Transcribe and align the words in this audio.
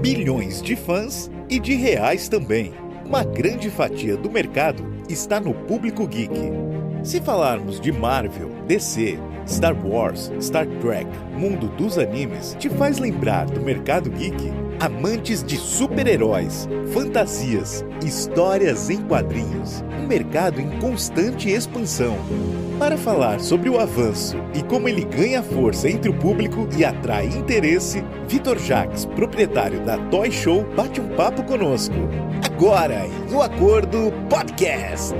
Bilhões 0.00 0.62
de 0.62 0.76
fãs 0.76 1.28
e 1.50 1.58
de 1.58 1.74
reais 1.74 2.28
também. 2.28 2.72
Uma 3.04 3.24
grande 3.24 3.68
fatia 3.68 4.16
do 4.16 4.30
mercado 4.30 4.84
está 5.08 5.40
no 5.40 5.52
público 5.52 6.06
geek. 6.06 6.52
Se 7.02 7.20
falarmos 7.20 7.80
de 7.80 7.90
Marvel, 7.90 8.50
DC, 8.68 9.18
Star 9.44 9.74
Wars, 9.84 10.30
Star 10.40 10.68
Trek, 10.80 11.10
mundo 11.36 11.66
dos 11.76 11.98
animes, 11.98 12.54
te 12.60 12.70
faz 12.70 12.98
lembrar 12.98 13.46
do 13.46 13.60
mercado 13.60 14.08
geek? 14.10 14.61
Amantes 14.82 15.44
de 15.44 15.56
super-heróis, 15.58 16.68
fantasias, 16.92 17.84
histórias 18.04 18.90
em 18.90 19.00
quadrinhos, 19.00 19.80
um 19.96 20.08
mercado 20.08 20.60
em 20.60 20.68
constante 20.80 21.48
expansão. 21.48 22.18
Para 22.80 22.96
falar 22.96 23.38
sobre 23.38 23.70
o 23.70 23.78
avanço 23.78 24.36
e 24.52 24.60
como 24.64 24.88
ele 24.88 25.04
ganha 25.04 25.40
força 25.40 25.88
entre 25.88 26.10
o 26.10 26.18
público 26.18 26.68
e 26.76 26.84
atrai 26.84 27.26
interesse, 27.26 28.02
Vitor 28.26 28.58
Jacques, 28.58 29.04
proprietário 29.04 29.84
da 29.84 29.96
Toy 30.08 30.32
Show, 30.32 30.64
bate 30.74 31.00
um 31.00 31.10
papo 31.10 31.44
conosco. 31.44 31.94
Agora, 32.44 33.06
em 33.06 33.32
O 33.32 33.40
Acordo 33.40 34.12
Podcast. 34.28 35.14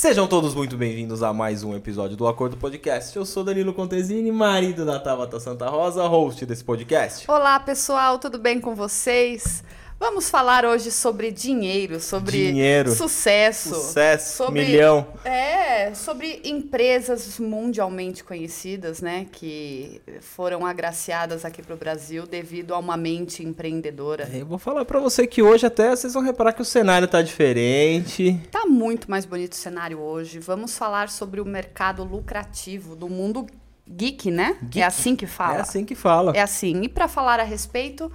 Sejam 0.00 0.26
todos 0.26 0.54
muito 0.54 0.78
bem-vindos 0.78 1.22
a 1.22 1.30
mais 1.30 1.62
um 1.62 1.76
episódio 1.76 2.16
do 2.16 2.26
Acordo 2.26 2.56
Podcast. 2.56 3.14
Eu 3.14 3.26
sou 3.26 3.44
Danilo 3.44 3.74
Contesini, 3.74 4.32
marido 4.32 4.86
da 4.86 4.98
Tabata 4.98 5.38
Santa 5.38 5.68
Rosa, 5.68 6.06
host 6.06 6.46
desse 6.46 6.64
podcast. 6.64 7.30
Olá, 7.30 7.60
pessoal, 7.60 8.18
tudo 8.18 8.38
bem 8.38 8.62
com 8.62 8.74
vocês? 8.74 9.62
Vamos 10.00 10.30
falar 10.30 10.64
hoje 10.64 10.90
sobre 10.90 11.30
dinheiro, 11.30 12.00
sobre 12.00 12.46
Dinheiro. 12.46 12.90
sucesso. 12.90 13.74
Sucesso, 13.74 14.34
sobre, 14.34 14.64
milhão. 14.64 15.06
É, 15.22 15.92
sobre 15.92 16.40
empresas 16.42 17.38
mundialmente 17.38 18.24
conhecidas, 18.24 19.02
né, 19.02 19.26
que 19.30 20.00
foram 20.22 20.64
agraciadas 20.64 21.44
aqui 21.44 21.62
para 21.62 21.74
o 21.74 21.76
Brasil 21.76 22.26
devido 22.26 22.72
a 22.72 22.78
uma 22.78 22.96
mente 22.96 23.44
empreendedora. 23.44 24.26
Eu 24.32 24.46
vou 24.46 24.56
falar 24.56 24.86
pra 24.86 24.98
você 24.98 25.26
que 25.26 25.42
hoje 25.42 25.66
até 25.66 25.90
vocês 25.90 26.14
vão 26.14 26.22
reparar 26.22 26.54
que 26.54 26.62
o 26.62 26.64
cenário 26.64 27.06
tá 27.06 27.20
diferente. 27.20 28.40
Tá 28.50 28.64
muito 28.64 29.10
mais 29.10 29.26
bonito 29.26 29.52
o 29.52 29.56
cenário 29.56 30.00
hoje. 30.00 30.38
Vamos 30.38 30.78
falar 30.78 31.10
sobre 31.10 31.42
o 31.42 31.44
mercado 31.44 32.04
lucrativo 32.04 32.96
do 32.96 33.06
mundo 33.06 33.46
geek, 33.86 34.30
né? 34.30 34.56
Geek. 34.62 34.80
É 34.80 34.84
assim 34.86 35.14
que 35.14 35.26
fala. 35.26 35.58
É 35.58 35.60
assim 35.60 35.84
que 35.84 35.94
fala. 35.94 36.32
É 36.34 36.40
assim. 36.40 36.80
E 36.84 36.88
para 36.88 37.06
falar 37.06 37.38
a 37.38 37.42
respeito, 37.42 38.10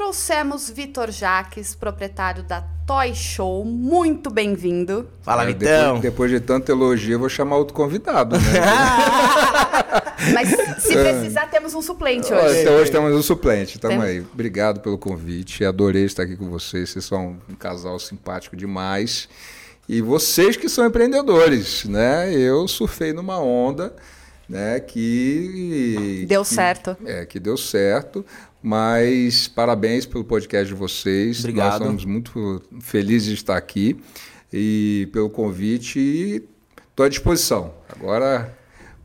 trouxemos 0.00 0.68
Vitor 0.68 1.10
Jaques, 1.10 1.74
proprietário 1.74 2.42
da 2.42 2.60
Toy 2.86 3.14
Show. 3.14 3.64
Muito 3.64 4.28
bem-vindo. 4.28 5.08
Fala, 5.22 5.44
É, 5.44 5.46
Vitão. 5.46 5.94
Depois, 5.94 6.02
depois 6.02 6.30
de 6.32 6.38
tanto 6.40 6.70
elogio, 6.70 7.14
eu 7.14 7.18
vou 7.18 7.30
chamar 7.30 7.56
outro 7.56 7.72
convidado, 7.72 8.36
né? 8.36 8.42
Mas 10.34 10.50
se 10.82 10.92
precisar, 10.92 11.46
temos 11.46 11.72
um 11.72 11.80
suplente 11.80 12.30
hoje. 12.30 12.60
Até 12.60 12.70
hoje 12.72 12.90
temos 12.90 13.14
um 13.14 13.22
suplente, 13.22 13.78
tamo 13.78 13.94
Tem- 14.02 14.02
aí. 14.02 14.20
Obrigado 14.34 14.80
pelo 14.80 14.98
convite, 14.98 15.64
adorei 15.64 16.04
estar 16.04 16.24
aqui 16.24 16.36
com 16.36 16.50
vocês, 16.50 16.90
vocês 16.90 17.06
são 17.06 17.38
um 17.48 17.54
casal 17.54 17.98
simpático 17.98 18.54
demais. 18.54 19.30
E 19.88 20.02
vocês 20.02 20.58
que 20.58 20.68
são 20.68 20.84
empreendedores, 20.84 21.86
né? 21.86 22.30
Eu 22.34 22.68
surfei 22.68 23.14
numa 23.14 23.38
onda, 23.40 23.96
né, 24.48 24.78
que... 24.78 26.24
Deu 26.28 26.42
que- 26.42 26.48
certo. 26.54 26.96
É, 27.04 27.24
que 27.24 27.40
deu 27.40 27.56
certo, 27.56 28.24
mas 28.62 29.48
parabéns 29.48 30.06
pelo 30.06 30.24
podcast 30.24 30.66
de 30.66 30.74
vocês. 30.74 31.40
Obrigado. 31.40 31.70
Nós 31.70 31.80
estamos 31.80 32.04
muito 32.04 32.62
felizes 32.80 33.28
de 33.28 33.34
estar 33.34 33.56
aqui 33.56 33.96
e 34.52 35.08
pelo 35.12 35.30
convite 35.30 35.98
e 35.98 36.44
estou 36.88 37.06
à 37.06 37.08
disposição. 37.08 37.74
Agora 37.88 38.56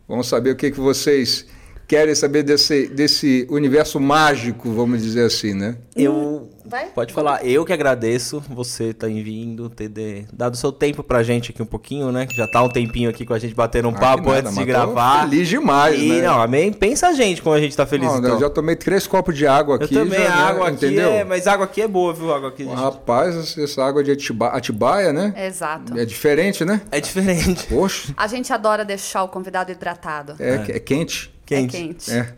vamos 0.07 0.27
saber 0.27 0.51
o 0.51 0.55
que, 0.55 0.71
que 0.71 0.79
vocês 0.79 1.45
querem 1.91 2.15
saber 2.15 2.41
desse, 2.43 2.87
desse 2.87 3.45
universo 3.49 3.99
mágico, 3.99 4.71
vamos 4.71 5.01
dizer 5.03 5.25
assim, 5.25 5.53
né? 5.53 5.75
Eu. 5.93 6.47
Vai? 6.63 6.85
Pode 6.85 7.13
falar, 7.13 7.45
eu 7.45 7.65
que 7.65 7.73
agradeço 7.73 8.41
você 8.47 8.93
ter 8.93 9.09
vindo, 9.21 9.69
ter 9.69 9.89
de- 9.89 10.23
dado 10.31 10.55
seu 10.55 10.71
tempo 10.71 11.03
pra 11.03 11.21
gente 11.21 11.51
aqui 11.51 11.61
um 11.61 11.65
pouquinho, 11.65 12.13
né? 12.13 12.25
Que 12.25 12.33
já 12.33 12.47
tá 12.47 12.63
um 12.63 12.69
tempinho 12.69 13.09
aqui 13.09 13.25
com 13.25 13.33
a 13.33 13.39
gente 13.39 13.53
batendo 13.53 13.89
um 13.89 13.91
Ah, 13.93 13.99
papo 13.99 14.29
nada, 14.29 14.47
antes 14.47 14.55
de 14.57 14.63
gravar. 14.63 15.27
Feliz 15.27 15.49
demais, 15.49 15.99
e 15.99 16.07
né? 16.07 16.21
não, 16.21 16.41
amém. 16.41 16.71
Pensa 16.71 17.07
a 17.09 17.13
gente 17.13 17.41
como 17.41 17.53
a 17.53 17.59
gente 17.59 17.75
tá 17.75 17.85
feliz. 17.85 18.07
Não, 18.07 18.19
então. 18.19 18.29
Eu 18.35 18.39
já 18.39 18.49
tomei 18.49 18.77
três 18.77 19.05
copos 19.05 19.35
de 19.35 19.45
água 19.45 19.75
Eu 19.75 19.83
aqui. 19.83 19.93
também, 19.93 20.17
já, 20.19 20.29
né, 20.29 20.41
água 20.43 20.67
aqui 20.69 20.75
entendeu? 20.85 21.09
é. 21.09 21.23
Mas 21.25 21.45
água 21.45 21.65
aqui 21.65 21.81
é 21.81 21.87
boa, 21.89 22.13
viu? 22.13 22.33
Água 22.33 22.47
aqui. 22.47 22.63
Rapaz, 22.63 23.57
essa 23.57 23.83
água 23.83 24.01
de 24.01 24.11
Atiba- 24.11 24.51
Atibaia, 24.55 25.11
né? 25.11 25.33
Exato. 25.45 25.97
É 25.99 26.05
diferente, 26.05 26.63
né? 26.63 26.79
É 26.89 27.01
diferente. 27.01 27.67
Poxa, 27.67 28.13
A 28.15 28.27
gente 28.27 28.53
adora 28.53 28.85
deixar 28.85 29.23
o 29.23 29.27
convidado 29.27 29.73
hidratado. 29.73 30.35
é, 30.39 30.63
é 30.69 30.79
quente. 30.79 31.29
Quente. 31.55 31.75
É 31.75 31.79
quente. 31.79 32.11
É. 32.11 32.23
Tem 32.23 32.33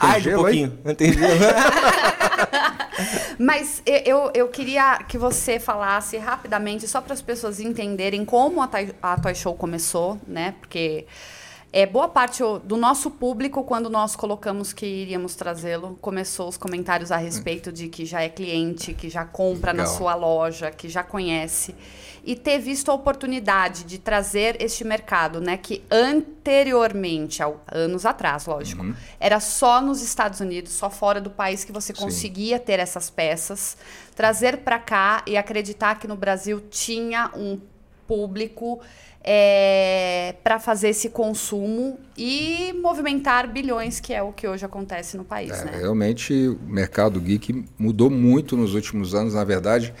Arde 0.00 0.20
um 0.20 0.22
gelo 0.30 0.42
pouquinho. 0.42 0.78
Entendeu? 0.84 1.28
Mas 3.38 3.82
e- 3.86 4.02
eu, 4.06 4.30
eu 4.34 4.48
queria 4.48 4.98
que 5.08 5.16
você 5.16 5.58
falasse 5.58 6.16
rapidamente, 6.18 6.86
só 6.88 7.00
para 7.00 7.14
as 7.14 7.22
pessoas 7.22 7.60
entenderem 7.60 8.24
como 8.24 8.62
a 8.62 8.68
a 9.02 9.16
Toy 9.18 9.34
Show 9.34 9.54
começou, 9.54 10.18
né? 10.26 10.54
Porque 10.60 11.06
é, 11.72 11.84
boa 11.84 12.08
parte 12.08 12.42
do 12.64 12.76
nosso 12.76 13.10
público, 13.10 13.62
quando 13.62 13.90
nós 13.90 14.16
colocamos 14.16 14.72
que 14.72 14.86
iríamos 14.86 15.34
trazê-lo, 15.34 15.98
começou 16.00 16.48
os 16.48 16.56
comentários 16.56 17.12
a 17.12 17.16
respeito 17.18 17.70
de 17.70 17.88
que 17.88 18.06
já 18.06 18.22
é 18.22 18.28
cliente, 18.28 18.94
que 18.94 19.10
já 19.10 19.24
compra 19.24 19.72
na 19.74 19.82
Legal. 19.82 19.96
sua 19.98 20.14
loja, 20.14 20.70
que 20.70 20.88
já 20.88 21.02
conhece. 21.02 21.74
E 22.24 22.34
ter 22.36 22.58
visto 22.58 22.90
a 22.90 22.94
oportunidade 22.94 23.84
de 23.84 23.98
trazer 23.98 24.60
este 24.60 24.82
mercado, 24.84 25.40
né? 25.40 25.56
Que 25.56 25.82
anteriormente, 25.90 27.42
ao- 27.42 27.62
anos 27.70 28.04
atrás, 28.04 28.46
lógico, 28.46 28.84
era 29.20 29.40
só 29.40 29.80
nos 29.80 30.02
Estados 30.02 30.40
Unidos, 30.40 30.72
só 30.72 30.90
fora 30.90 31.20
do 31.20 31.30
país 31.30 31.64
que 31.64 31.72
você 31.72 31.94
Sim. 31.94 32.02
conseguia 32.02 32.58
ter 32.58 32.78
essas 32.80 33.08
peças, 33.08 33.76
trazer 34.14 34.58
para 34.58 34.78
cá 34.78 35.22
e 35.26 35.36
acreditar 35.36 35.98
que 35.98 36.06
no 36.08 36.16
Brasil 36.16 36.60
tinha 36.70 37.30
um 37.34 37.58
público 38.08 38.80
para 40.42 40.58
fazer 40.58 40.88
esse 40.88 41.10
consumo 41.10 41.98
e 42.16 42.72
movimentar 42.80 43.46
bilhões, 43.52 44.00
que 44.00 44.14
é 44.14 44.22
o 44.22 44.32
que 44.32 44.48
hoje 44.48 44.64
acontece 44.64 45.16
no 45.16 45.24
país, 45.24 45.50
É, 45.52 45.64
né? 45.66 45.72
Realmente 45.78 46.32
o 46.48 46.58
mercado 46.66 47.20
geek 47.20 47.64
mudou 47.78 48.08
muito 48.10 48.56
nos 48.56 48.74
últimos 48.74 49.14
anos, 49.14 49.34
na 49.34 49.44
verdade. 49.44 49.92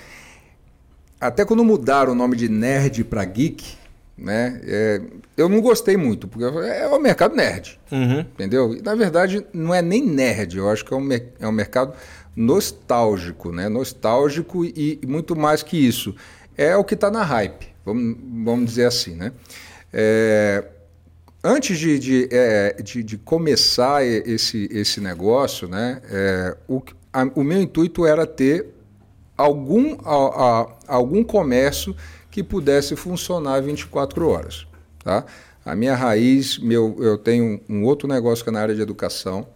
Até 1.20 1.44
quando 1.44 1.62
mudaram 1.64 2.12
o 2.12 2.14
nome 2.14 2.36
de 2.36 2.48
nerd 2.48 3.04
para 3.04 3.24
geek, 3.24 3.76
né? 4.16 4.60
é, 4.64 5.00
eu 5.36 5.48
não 5.48 5.60
gostei 5.60 5.96
muito, 5.96 6.26
porque 6.26 6.50
falei, 6.50 6.70
é 6.70 6.86
o 6.88 6.98
mercado 7.00 7.36
nerd, 7.36 7.78
Uhum. 7.92 8.20
entendeu? 8.20 8.74
E, 8.74 8.82
na 8.82 8.94
verdade, 8.94 9.44
não 9.52 9.74
é 9.74 9.82
nem 9.82 10.04
nerd, 10.04 10.56
eu 10.56 10.70
acho 10.70 10.84
que 10.84 10.94
é 10.94 10.96
um, 10.96 11.08
é 11.12 11.46
um 11.46 11.52
mercado 11.52 11.92
nostálgico, 12.34 13.52
né? 13.52 13.68
Nostálgico 13.68 14.64
e, 14.64 14.98
e 15.02 15.06
muito 15.06 15.36
mais 15.36 15.62
que 15.62 15.76
isso. 15.76 16.14
É 16.56 16.76
o 16.76 16.82
que 16.84 16.94
está 16.94 17.10
na 17.10 17.22
hype, 17.22 17.68
vamos, 17.84 18.16
vamos 18.44 18.66
dizer 18.66 18.86
assim, 18.86 19.14
né? 19.14 19.32
É, 19.92 20.64
Antes 21.42 21.78
de, 21.78 21.98
de, 22.00 22.28
é, 22.32 22.82
de, 22.82 23.00
de 23.02 23.16
começar 23.16 24.04
esse, 24.04 24.68
esse 24.72 25.00
negócio, 25.00 25.68
né, 25.68 26.02
é, 26.10 26.56
o, 26.66 26.82
a- 27.12 27.30
o 27.32 27.44
meu 27.44 27.62
intuito 27.62 28.04
era 28.04 28.26
ter 28.26 28.66
algum, 29.36 29.96
a- 30.04 30.62
a- 30.62 30.76
algum 30.88 31.22
comércio 31.22 31.94
que 32.28 32.42
pudesse 32.42 32.96
funcionar 32.96 33.62
24 33.62 34.28
horas. 34.28 34.66
Tá? 35.02 35.24
A 35.64 35.76
minha 35.76 35.94
raiz, 35.94 36.58
meu, 36.58 36.96
eu 36.98 37.16
tenho 37.16 37.60
um 37.68 37.84
outro 37.84 38.08
negócio 38.08 38.42
que 38.42 38.50
é 38.50 38.52
na 38.52 38.60
área 38.60 38.74
de 38.74 38.82
educação, 38.82 39.46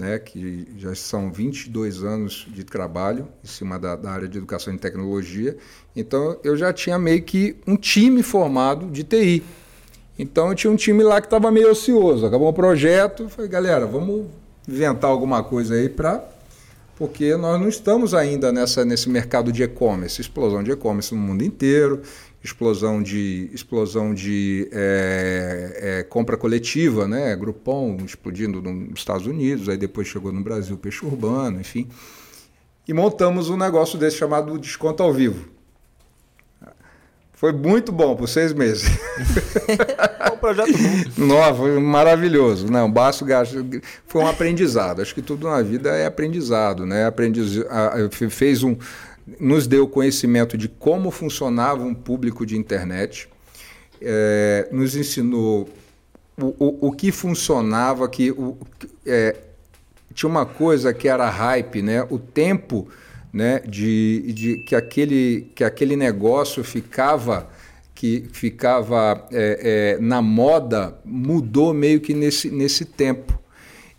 né, 0.00 0.18
que 0.18 0.66
já 0.78 0.94
são 0.94 1.30
22 1.30 2.02
anos 2.02 2.46
de 2.48 2.64
trabalho 2.64 3.28
em 3.44 3.46
cima 3.46 3.78
da, 3.78 3.94
da 3.94 4.10
área 4.10 4.26
de 4.26 4.38
educação 4.38 4.72
e 4.72 4.78
tecnologia. 4.78 5.58
Então, 5.94 6.38
eu 6.42 6.56
já 6.56 6.72
tinha 6.72 6.98
meio 6.98 7.22
que 7.22 7.54
um 7.66 7.76
time 7.76 8.22
formado 8.22 8.86
de 8.86 9.04
TI. 9.04 9.44
Então 10.18 10.48
eu 10.48 10.54
tinha 10.54 10.70
um 10.70 10.76
time 10.76 11.02
lá 11.02 11.20
que 11.20 11.26
estava 11.26 11.50
meio 11.50 11.70
ocioso. 11.70 12.26
Acabou 12.26 12.48
o 12.48 12.52
projeto, 12.52 13.28
falei, 13.28 13.50
galera, 13.50 13.86
vamos 13.86 14.26
inventar 14.66 15.10
alguma 15.10 15.42
coisa 15.42 15.74
aí 15.74 15.88
para. 15.88 16.22
Porque 16.96 17.34
nós 17.36 17.58
não 17.58 17.68
estamos 17.68 18.12
ainda 18.12 18.52
nessa, 18.52 18.84
nesse 18.84 19.08
mercado 19.08 19.50
de 19.50 19.62
e-commerce, 19.62 20.20
explosão 20.20 20.62
de 20.62 20.70
e-commerce 20.70 21.14
no 21.14 21.20
mundo 21.20 21.42
inteiro, 21.42 22.02
explosão 22.42 23.02
de, 23.02 23.50
explosão 23.52 24.14
de 24.14 24.68
é, 24.72 25.78
é, 25.80 26.02
compra 26.02 26.36
coletiva, 26.36 27.06
né? 27.06 27.36
Groupon 27.36 27.98
explodindo 28.04 28.62
nos 28.62 28.98
Estados 28.98 29.26
Unidos, 29.26 29.68
aí 29.68 29.76
depois 29.76 30.08
chegou 30.08 30.32
no 30.32 30.42
Brasil 30.42 30.76
peixe 30.78 31.04
urbano, 31.04 31.60
enfim. 31.60 31.88
E 32.88 32.92
montamos 32.92 33.50
um 33.50 33.56
negócio 33.56 33.98
desse 33.98 34.16
chamado 34.16 34.58
Desconto 34.58 35.02
ao 35.02 35.12
Vivo. 35.12 35.48
Foi 37.40 37.52
muito 37.52 37.90
bom 37.90 38.14
por 38.14 38.28
seis 38.28 38.52
meses. 38.52 38.86
É 40.20 40.32
um 40.32 40.36
projeto 40.36 40.70
bom. 40.72 41.26
Nossa, 41.26 41.54
foi 41.54 41.80
maravilhoso. 41.80 42.70
Não, 42.70 42.90
baixo 42.90 43.24
gasto 43.24 43.64
foi 44.06 44.22
um 44.22 44.26
aprendizado. 44.26 45.00
Acho 45.00 45.14
que 45.14 45.22
tudo 45.22 45.48
na 45.48 45.62
vida 45.62 45.88
é 45.90 46.04
aprendizado, 46.04 46.84
né? 46.84 47.06
Aprendiz, 47.06 47.54
fez 48.30 48.62
um, 48.62 48.76
nos 49.38 49.66
deu 49.66 49.86
conhecimento 49.86 50.56
de 50.56 50.68
como 50.68 51.10
funcionava 51.10 51.82
um 51.82 51.94
público 51.94 52.44
de 52.44 52.56
internet, 52.56 53.28
eh, 54.00 54.68
nos 54.72 54.96
ensinou 54.96 55.68
o, 56.40 56.54
o, 56.58 56.88
o 56.88 56.92
que 56.92 57.12
funcionava, 57.12 58.08
que 58.08 58.30
o, 58.30 58.56
é, 59.06 59.36
tinha 60.14 60.28
uma 60.28 60.46
coisa 60.46 60.92
que 60.92 61.08
era 61.08 61.28
hype, 61.28 61.82
né? 61.82 62.06
O 62.10 62.18
tempo 62.18 62.88
né, 63.32 63.60
de, 63.60 64.32
de 64.32 64.64
que, 64.64 64.74
aquele, 64.74 65.50
que 65.54 65.62
aquele 65.62 65.96
negócio 65.96 66.64
ficava 66.64 67.48
que 67.94 68.28
ficava 68.32 69.28
é, 69.30 69.96
é, 69.98 70.00
na 70.00 70.22
moda 70.22 70.98
mudou 71.04 71.74
meio 71.74 72.00
que 72.00 72.14
nesse, 72.14 72.50
nesse 72.50 72.86
tempo. 72.86 73.38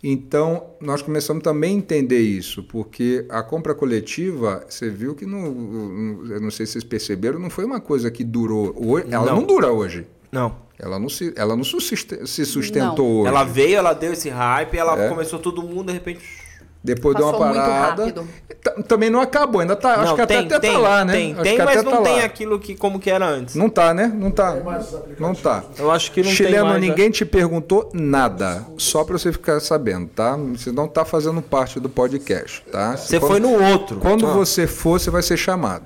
Então, 0.02 0.70
nós 0.80 1.00
começamos 1.00 1.44
também 1.44 1.74
a 1.74 1.78
entender 1.78 2.20
isso, 2.20 2.64
porque 2.64 3.24
a 3.28 3.40
compra 3.42 3.72
coletiva, 3.72 4.64
você 4.68 4.90
viu 4.90 5.14
que, 5.14 5.24
não, 5.24 5.52
não 5.52 6.50
sei 6.50 6.66
se 6.66 6.72
vocês 6.72 6.84
perceberam, 6.84 7.38
não 7.38 7.48
foi 7.48 7.64
uma 7.64 7.80
coisa 7.80 8.10
que 8.10 8.24
durou. 8.24 8.74
Ela 9.08 9.26
não, 9.26 9.36
não 9.36 9.46
dura 9.46 9.70
hoje. 9.70 10.06
Não. 10.32 10.56
Ela 10.76 10.98
não 10.98 11.08
se, 11.08 11.32
ela 11.36 11.54
não 11.54 11.62
se 11.62 12.44
sustentou 12.44 13.08
não. 13.08 13.20
hoje. 13.20 13.28
Ela 13.28 13.44
veio, 13.44 13.76
ela 13.76 13.92
deu 13.92 14.12
esse 14.12 14.28
hype, 14.28 14.76
ela 14.76 15.04
é. 15.04 15.08
começou 15.08 15.38
todo 15.38 15.62
mundo, 15.62 15.86
de 15.86 15.92
repente 15.92 16.41
depois 16.82 17.14
Passou 17.14 17.32
deu 17.32 17.38
uma 17.40 17.54
parada. 17.54 18.14
Também 18.88 19.08
não 19.08 19.20
acabou, 19.20 19.60
ainda 19.60 19.76
tá. 19.76 19.96
Não, 19.96 20.02
acho 20.04 20.14
que 20.16 20.26
tem, 20.26 20.38
até, 20.38 20.58
tem, 20.58 20.72
tá 20.72 20.78
lá, 20.78 21.04
né? 21.04 21.12
Tem, 21.12 21.34
tem 21.34 21.58
mas 21.58 21.82
não 21.82 21.92
tá 21.92 22.02
tem 22.02 22.18
lá. 22.18 22.24
aquilo 22.24 22.58
que 22.58 22.74
como 22.74 22.98
que 22.98 23.10
era 23.10 23.26
antes. 23.26 23.54
Não 23.54 23.68
tá, 23.68 23.94
né? 23.94 24.12
Não 24.14 24.30
tá. 24.30 24.56
Não 25.18 25.34
tá. 25.34 25.64
Eu 25.78 25.90
acho 25.90 26.10
que 26.10 26.22
não 26.22 26.30
Chileno, 26.30 26.66
mais, 26.66 26.80
né? 26.80 26.88
ninguém 26.88 27.06
né? 27.06 27.12
te 27.12 27.24
perguntou 27.24 27.88
nada. 27.92 28.66
Só 28.76 29.04
para 29.04 29.16
você 29.16 29.32
ficar 29.32 29.60
sabendo, 29.60 30.08
tá? 30.08 30.36
Você 30.36 30.72
não 30.72 30.88
tá 30.88 31.04
fazendo 31.04 31.40
parte 31.40 31.78
do 31.78 31.88
podcast, 31.88 32.64
tá? 32.70 32.96
Você 32.96 33.20
quando, 33.20 33.30
foi 33.30 33.40
no 33.40 33.62
outro. 33.62 34.00
Quando 34.00 34.26
ah. 34.26 34.32
você 34.32 34.66
for, 34.66 34.98
você 34.98 35.10
vai 35.10 35.22
ser 35.22 35.36
chamado, 35.36 35.84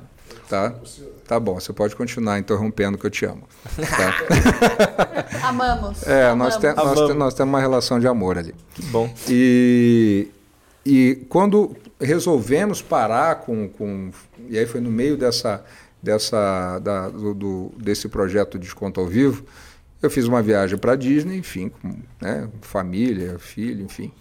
tá? 0.49 0.75
Tá 1.27 1.41
bom, 1.41 1.59
você 1.59 1.73
pode 1.73 1.97
continuar 1.97 2.39
interrompendo 2.39 2.97
que 2.97 3.05
eu 3.05 3.11
te 3.11 3.25
amo. 3.25 3.43
Tá? 3.77 4.15
Amamos. 5.49 6.07
É, 6.07 6.29
Amamos. 6.29 6.55
Nós, 6.55 6.63
te, 6.63 6.73
nós, 6.77 7.01
te, 7.01 7.15
nós 7.15 7.35
temos 7.35 7.53
uma 7.53 7.61
relação 7.61 7.99
de 7.99 8.07
amor 8.07 8.39
ali. 8.39 8.55
Que 8.75 8.83
bom. 8.85 9.13
E, 9.29 10.29
e 10.87 11.27
quando 11.29 11.77
resolvemos 12.01 12.81
parar 12.81 13.41
com, 13.41 13.69
com. 13.69 14.11
E 14.49 14.57
aí 14.57 14.67
foi 14.67 14.81
no 14.81 14.91
meio 14.91 15.17
dessa, 15.17 15.65
dessa, 16.01 16.79
da, 16.79 17.09
do, 17.09 17.35
do, 17.35 17.73
desse 17.77 18.09
projeto 18.09 18.57
Desconto 18.57 19.01
ao 19.01 19.07
Vivo, 19.09 19.45
eu 20.01 20.09
fiz 20.09 20.27
uma 20.27 20.41
viagem 20.41 20.79
para 20.79 20.93
a 20.93 20.97
Disney, 20.97 21.39
enfim, 21.39 21.71
com 21.71 21.97
né, 22.23 22.49
família, 22.61 23.37
filho, 23.41 23.85
enfim. 23.85 24.13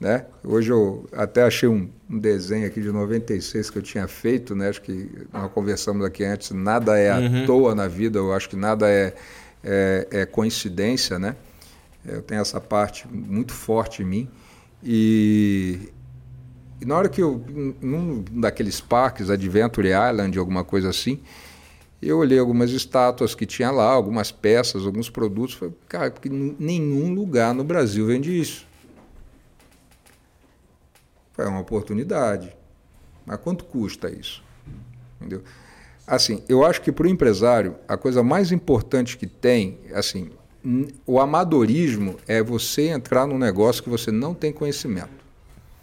Né? 0.00 0.24
Hoje 0.42 0.70
eu 0.70 1.06
até 1.12 1.42
achei 1.42 1.68
um, 1.68 1.90
um, 2.08 2.18
desenho 2.18 2.66
aqui 2.66 2.80
de 2.80 2.90
96 2.90 3.68
que 3.68 3.78
eu 3.78 3.82
tinha 3.82 4.08
feito, 4.08 4.54
né? 4.54 4.70
acho 4.70 4.80
que 4.80 5.10
nós 5.32 5.50
conversamos 5.52 6.04
aqui 6.04 6.24
antes, 6.24 6.50
nada 6.50 6.98
é 6.98 7.14
uhum. 7.14 7.42
à 7.42 7.46
toa 7.46 7.74
na 7.74 7.88
vida, 7.88 8.18
eu 8.18 8.32
acho 8.32 8.48
que 8.48 8.56
nada 8.56 8.88
é, 8.88 9.14
é, 9.62 10.08
é 10.10 10.26
coincidência, 10.26 11.18
né? 11.18 11.36
Eu 12.06 12.22
tenho 12.22 12.40
essa 12.40 12.60
parte 12.60 13.06
muito 13.08 13.52
forte 13.52 14.02
em 14.02 14.06
mim. 14.06 14.28
E, 14.82 15.90
e 16.80 16.84
na 16.84 16.96
hora 16.96 17.08
que 17.08 17.22
eu, 17.22 17.42
num 17.80 18.24
daqueles 18.30 18.80
parques, 18.80 19.30
Adventure 19.30 19.88
Island, 19.88 20.38
alguma 20.38 20.64
coisa 20.64 20.90
assim, 20.90 21.20
eu 22.02 22.18
olhei 22.18 22.38
algumas 22.38 22.70
estátuas 22.70 23.34
que 23.34 23.46
tinha 23.46 23.70
lá, 23.70 23.90
algumas 23.90 24.30
peças, 24.30 24.84
alguns 24.84 25.08
produtos, 25.08 25.54
falei, 25.54 25.74
cara, 25.88 26.10
porque 26.10 26.28
nenhum 26.28 27.14
lugar 27.14 27.54
no 27.54 27.64
Brasil 27.64 28.06
vende 28.06 28.38
isso. 28.38 28.66
É 31.38 31.44
uma 31.44 31.60
oportunidade. 31.60 32.54
Mas 33.24 33.38
quanto 33.40 33.64
custa 33.64 34.10
isso? 34.10 34.42
Entendeu? 35.18 35.42
Assim, 36.06 36.42
eu 36.48 36.64
acho 36.64 36.80
que 36.82 36.92
para 36.92 37.06
o 37.06 37.10
empresário, 37.10 37.76
a 37.88 37.96
coisa 37.96 38.22
mais 38.22 38.52
importante 38.52 39.16
que 39.16 39.26
tem, 39.26 39.78
assim, 39.92 40.30
o 41.04 41.18
amadorismo 41.18 42.16
é 42.28 42.42
você 42.42 42.88
entrar 42.88 43.26
num 43.26 43.38
negócio 43.38 43.82
que 43.82 43.90
você 43.90 44.12
não 44.12 44.34
tem 44.34 44.52
conhecimento. 44.52 45.25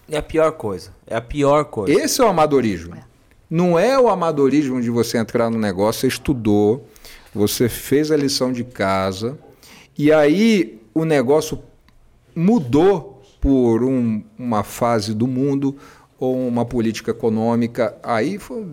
É 0.09 0.17
a 0.17 0.21
pior 0.21 0.51
coisa. 0.53 0.91
É 1.07 1.15
a 1.15 1.21
pior 1.21 1.65
coisa. 1.65 1.93
Esse 1.93 2.21
é 2.21 2.25
o 2.25 2.27
amadorismo. 2.27 2.95
É. 2.95 3.03
Não 3.49 3.77
é 3.77 3.99
o 3.99 4.09
amadorismo 4.09 4.81
de 4.81 4.89
você 4.89 5.17
entrar 5.17 5.49
no 5.49 5.59
negócio, 5.59 6.01
você 6.01 6.07
estudou, 6.07 6.87
você 7.33 7.69
fez 7.69 8.11
a 8.11 8.17
lição 8.17 8.51
de 8.51 8.63
casa, 8.63 9.37
e 9.97 10.11
aí 10.11 10.81
o 10.93 11.05
negócio 11.05 11.59
mudou 12.35 13.21
por 13.39 13.83
um, 13.83 14.23
uma 14.39 14.63
fase 14.63 15.13
do 15.13 15.27
mundo 15.27 15.77
ou 16.19 16.47
uma 16.47 16.65
política 16.65 17.11
econômica. 17.11 17.95
Aí 18.01 18.39
foi, 18.39 18.65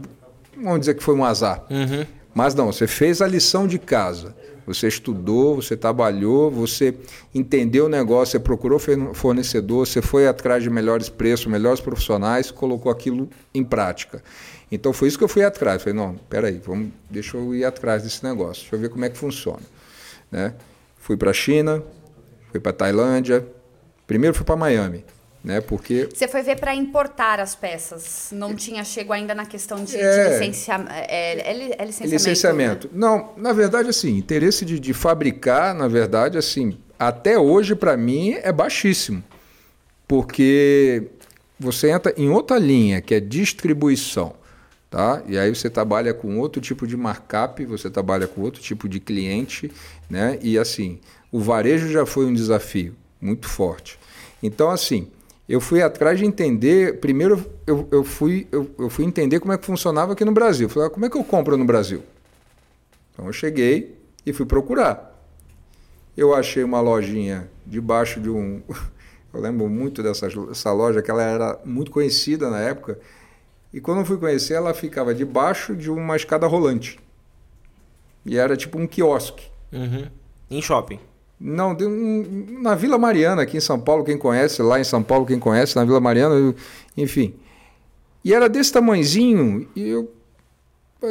vamos 0.57 0.81
dizer 0.81 0.95
que 0.95 1.03
foi 1.03 1.15
um 1.15 1.25
azar. 1.25 1.65
Uhum. 1.69 2.07
Mas 2.35 2.55
não, 2.55 2.73
você 2.73 2.87
fez 2.87 3.21
a 3.21 3.27
lição 3.27 3.67
de 3.67 3.79
casa. 3.79 4.37
Você 4.75 4.89
estudou, 4.89 5.57
você 5.57 5.77
trabalhou, 5.77 6.51
você 6.51 6.95
entendeu 7.35 7.87
o 7.87 7.89
negócio, 7.89 8.33
você 8.33 8.39
procurou 8.39 8.79
fornecedor, 9.15 9.87
você 9.87 10.01
foi 10.01 10.27
atrás 10.27 10.63
de 10.63 10.71
melhores 10.71 11.09
preços, 11.09 11.47
melhores 11.47 11.81
profissionais, 11.81 12.51
colocou 12.51 12.91
aquilo 12.91 13.29
em 13.55 13.65
prática. 13.65 14.23
Então 14.71 14.93
foi 14.93 15.09
isso 15.09 15.19
que 15.19 15.25
eu 15.25 15.29
fui 15.29 15.45
atrás. 15.45 15.83
Falei, 15.83 15.99
não, 15.99 16.15
peraí, 16.29 16.61
vamos, 16.65 16.91
deixa 17.11 17.37
eu 17.37 17.55
ir 17.55 17.65
atrás 17.65 18.03
desse 18.03 18.25
negócio, 18.25 18.63
deixa 18.63 18.77
eu 18.77 18.81
ver 18.81 18.89
como 18.89 19.05
é 19.05 19.11
que 19.11 19.19
funciona. 19.19 19.63
Né? 20.31 20.55
Fui 20.97 21.17
para 21.17 21.31
a 21.31 21.35
China, 21.35 21.83
fui 22.51 22.61
para 22.61 22.71
a 22.71 22.75
Tailândia, 22.75 23.47
primeiro 24.07 24.35
fui 24.35 24.45
para 24.45 24.57
Miami 24.57 25.05
né? 25.43 25.61
Porque 25.61 26.09
você 26.13 26.29
foi 26.29 26.43
ver 26.43 26.61
para 26.61 26.75
importar 26.75 27.41
as 27.41 27.55
peças, 27.55 28.29
não 28.33 28.55
tinha 28.55 28.85
chego 28.85 29.13
ainda 29.13 29.35
na 29.35 29.47
questão 29.47 29.83
de, 29.83 29.97
é, 29.97 30.25
de 30.25 30.31
licenciamento. 30.33 30.93
É, 30.93 31.05
é, 31.09 31.51
é, 31.51 31.85
licenciamento. 31.85 32.13
licenciamento. 32.13 32.87
Né? 32.89 32.93
Não, 32.95 33.33
na 33.37 33.53
verdade, 33.53 33.89
assim, 33.89 34.17
interesse 34.17 34.65
de, 34.65 34.79
de 34.79 34.93
fabricar, 34.93 35.75
na 35.75 35.89
verdade, 35.89 36.37
assim, 36.37 36.79
até 36.99 37.39
hoje 37.39 37.75
para 37.75 37.97
mim 37.97 38.35
é 38.43 38.53
baixíssimo, 38.53 39.25
porque 40.07 41.09
você 41.59 41.91
entra 41.91 42.13
em 42.17 42.29
outra 42.29 42.59
linha 42.59 43.01
que 43.01 43.15
é 43.15 43.21
distribuição. 43.21 44.39
Tá? 44.91 45.23
E 45.29 45.39
aí 45.39 45.55
você 45.55 45.71
trabalha 45.71 46.13
com 46.13 46.37
outro 46.41 46.61
tipo 46.61 46.85
de 46.85 46.97
markup, 46.97 47.65
você 47.65 47.89
trabalha 47.89 48.27
com 48.27 48.41
outro 48.41 48.61
tipo 48.61 48.89
de 48.89 48.99
cliente, 48.99 49.71
né? 50.11 50.37
E 50.43 50.59
assim, 50.59 50.99
o 51.31 51.39
varejo 51.39 51.89
já 51.89 52.05
foi 52.05 52.27
um 52.27 52.35
desafio 52.35 52.97
muito 53.21 53.49
forte. 53.49 54.01
Então, 54.43 54.69
assim, 54.69 55.07
eu 55.51 55.61
fui 55.61 55.83
atrás 55.83 56.17
de 56.17 56.25
entender. 56.25 57.01
Primeiro, 57.01 57.45
eu, 57.67 57.89
eu, 57.91 58.05
fui, 58.05 58.47
eu, 58.53 58.71
eu 58.79 58.89
fui 58.89 59.05
entender 59.05 59.41
como 59.41 59.53
é 59.53 59.59
que 59.59 59.67
funcionava 59.67 60.13
aqui 60.13 60.25
no 60.25 60.31
Brasil. 60.31 60.69
falei, 60.69 60.87
ah, 60.87 60.91
como 60.91 61.05
é 61.05 61.11
que 61.11 61.17
eu 61.17 61.25
compro 61.25 61.57
no 61.57 61.65
Brasil? 61.65 62.05
Então 63.13 63.27
eu 63.27 63.33
cheguei 63.33 63.99
e 64.25 64.33
fui 64.33 64.47
procurar. 64.47 65.11
Eu 66.17 66.33
achei 66.35 66.63
uma 66.63 66.81
lojinha 66.81 67.51
debaixo 67.67 68.21
de 68.21 68.31
um. 68.31 68.63
Eu 69.33 69.41
lembro 69.41 69.69
muito 69.69 70.03
dessa, 70.03 70.29
dessa 70.29 70.73
loja, 70.73 71.01
que 71.01 71.09
ela 71.09 71.23
era 71.23 71.61
muito 71.65 71.93
conhecida 71.93 72.51
na 72.51 72.59
época. 72.59 72.99
E 73.73 73.81
quando 73.81 74.01
eu 74.01 74.05
fui 74.05 74.19
conhecer, 74.19 74.55
ela 74.55 74.75
ficava 74.75 75.15
debaixo 75.15 75.77
de 75.77 75.89
uma 75.89 76.17
escada 76.17 76.49
rolante. 76.49 76.99
E 78.27 78.37
era 78.37 78.57
tipo 78.57 78.77
um 78.77 78.89
quiosque. 78.89 79.47
Uhum. 79.73 80.09
Em 80.51 80.61
shopping. 80.61 80.99
Não, 81.41 81.75
na 82.61 82.75
Vila 82.75 82.99
Mariana, 82.99 83.43
aqui 83.43 83.57
em 83.57 83.61
São 83.61 83.81
Paulo, 83.81 84.05
quem 84.05 84.19
conhece, 84.19 84.61
lá 84.61 84.79
em 84.79 84.85
São 84.85 85.03
Paulo, 85.03 85.25
quem 85.25 85.39
conhece, 85.39 85.75
na 85.75 85.87
Vila 85.87 85.99
Mariana, 85.99 86.55
enfim. 86.95 87.35
E 88.23 88.35
era 88.35 88.47
desse 88.47 88.71
tamanhozinho, 88.71 89.67
e 89.75 89.89
eu. 89.89 90.13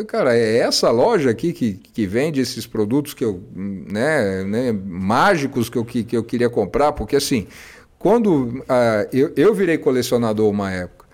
Cara, 0.08 0.38
é 0.38 0.58
essa 0.58 0.92
loja 0.92 1.32
aqui 1.32 1.52
que, 1.52 1.74
que 1.74 2.06
vende 2.06 2.40
esses 2.40 2.68
produtos 2.68 3.16
que 3.16 3.26
eu, 3.26 3.42
né, 3.56 4.44
né 4.44 4.72
mágicos 4.72 5.68
que 5.68 5.80
eu, 5.80 5.84
que, 5.84 6.04
que 6.04 6.16
eu 6.16 6.24
queria 6.24 6.48
comprar, 6.48 6.92
porque 6.92 7.16
assim, 7.16 7.48
quando 7.98 8.60
uh, 8.60 9.10
eu, 9.12 9.34
eu 9.36 9.52
virei 9.56 9.80
colecionador 9.80 10.48
uma 10.48 10.72
época, 10.72 11.08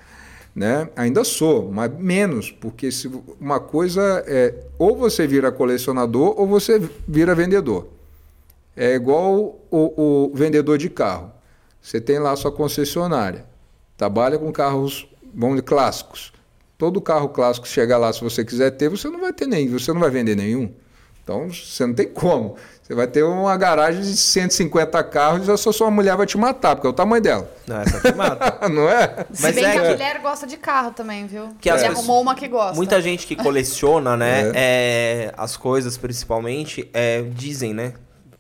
né? 0.53 0.89
Ainda 0.93 1.24
sou, 1.24 1.72
mas 1.72 1.89
menos, 1.98 2.51
porque 2.51 2.91
se 2.91 3.10
uma 3.39 3.62
coisa 3.62 4.24
é 4.27 4.53
ou 4.77 4.98
você 4.98 5.25
vira 5.25 5.53
colecionador 5.53 6.38
ou 6.38 6.45
você 6.45 6.81
vira 7.07 7.34
vendedor. 7.34 7.94
É 8.75 8.94
igual 8.96 9.60
o, 9.72 10.29
o 10.32 10.32
vendedor 10.34 10.77
de 10.77 10.89
carro. 10.89 11.32
Você 11.82 12.01
tem 12.01 12.20
lá 12.20 12.32
a 12.32 12.36
sua 12.36 12.51
concessionária, 12.51 13.46
trabalha 13.96 14.38
com 14.38 14.51
carros, 14.51 15.08
vamos 15.34 15.62
clássicos. 15.62 16.34
Todo 16.77 17.00
carro 17.00 17.29
clássico 17.29 17.65
que 17.65 17.72
chegar 17.72 17.98
lá, 17.98 18.12
se 18.12 18.22
você 18.22 18.44
quiser 18.44 18.72
ter, 18.72 18.89
você 18.89 19.08
não 19.08 19.22
vai 19.22 19.32
ter 19.32 19.48
nem, 19.48 19.70
você 19.70 19.94
não 19.94 20.01
vai 20.01 20.10
vender 20.10 20.36
nenhum. 20.36 20.74
Então, 21.24 21.50
você 21.50 21.86
não 21.88 21.94
tem 21.96 22.08
como. 22.08 22.55
Você 22.84 22.94
vai 22.94 23.08
ter 23.08 23.24
uma 23.24 23.58
garagem 23.58 24.00
de 24.00 24.15
150 24.15 25.03
carros 25.05 25.48
e 25.48 25.51
a 25.51 25.58
sua 25.58 25.89
mulher 25.89 26.15
vai 26.15 26.27
te 26.27 26.38
matar, 26.38 26.75
porque 26.75 26.86
é 26.86 26.89
o 26.91 26.94
tamanho 26.94 27.22
dela. 27.24 27.51
Não, 27.65 27.82
essa 27.82 28.00
te 28.00 28.15
mata. 28.15 28.70
não 28.70 28.88
é? 28.88 29.25
Se 29.34 29.41
Mas 29.41 29.55
bem 29.55 29.65
é... 29.65 29.72
que 29.72 29.77
a 29.79 29.89
mulher 29.89 30.20
gosta 30.22 30.46
de 30.46 30.55
carro 30.55 30.91
também, 30.91 31.25
viu? 31.25 31.50
Que 31.60 31.67
Ele 31.67 31.84
arrumou 31.84 32.22
uma 32.22 32.36
que 32.36 32.48
gosta. 32.48 32.75
Muita 32.75 33.01
gente 33.01 33.25
que 33.25 33.36
coleciona, 33.36 34.15
né? 34.15 34.51
É. 34.53 34.53
É, 34.55 35.34
as 35.36 35.58
coisas, 35.58 35.98
principalmente, 35.98 36.88
é, 36.94 37.24
dizem, 37.24 37.74
né? 37.74 37.94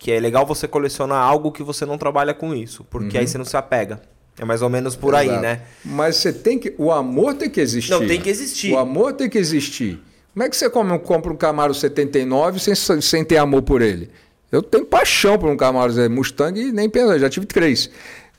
Que 0.05 0.11
é 0.11 0.19
legal 0.19 0.45
você 0.45 0.67
colecionar 0.67 1.17
algo 1.17 1.51
que 1.51 1.63
você 1.63 1.83
não 1.83 1.97
trabalha 1.97 2.31
com 2.31 2.53
isso, 2.53 2.83
porque 2.91 3.17
uhum. 3.17 3.21
aí 3.21 3.27
você 3.27 3.39
não 3.39 3.45
se 3.45 3.57
apega. 3.57 3.99
É 4.37 4.45
mais 4.45 4.61
ou 4.61 4.69
menos 4.69 4.95
por 4.95 5.15
Exato. 5.15 5.31
aí, 5.31 5.41
né? 5.41 5.61
Mas 5.83 6.17
você 6.17 6.31
tem 6.31 6.59
que. 6.59 6.75
O 6.77 6.91
amor 6.91 7.33
tem 7.33 7.49
que 7.49 7.59
existir. 7.59 7.89
Não, 7.89 8.05
tem 8.05 8.21
que 8.21 8.29
existir. 8.29 8.71
O 8.71 8.77
amor 8.77 9.13
tem 9.13 9.27
que 9.27 9.39
existir. 9.39 9.99
Como 10.31 10.43
é 10.43 10.49
que 10.49 10.55
você 10.55 10.69
compra 10.69 11.33
um 11.33 11.35
Camaro 11.35 11.73
79 11.73 12.59
sem, 12.59 12.75
sem 13.01 13.25
ter 13.25 13.37
amor 13.37 13.63
por 13.63 13.81
ele? 13.81 14.11
Eu 14.51 14.61
tenho 14.61 14.85
paixão 14.85 15.39
por 15.39 15.49
um 15.49 15.57
carro 15.57 15.79
Mustang 16.11 16.61
e 16.61 16.71
nem 16.71 16.87
penso, 16.87 17.17
já 17.17 17.27
tive 17.27 17.47
três. 17.47 17.89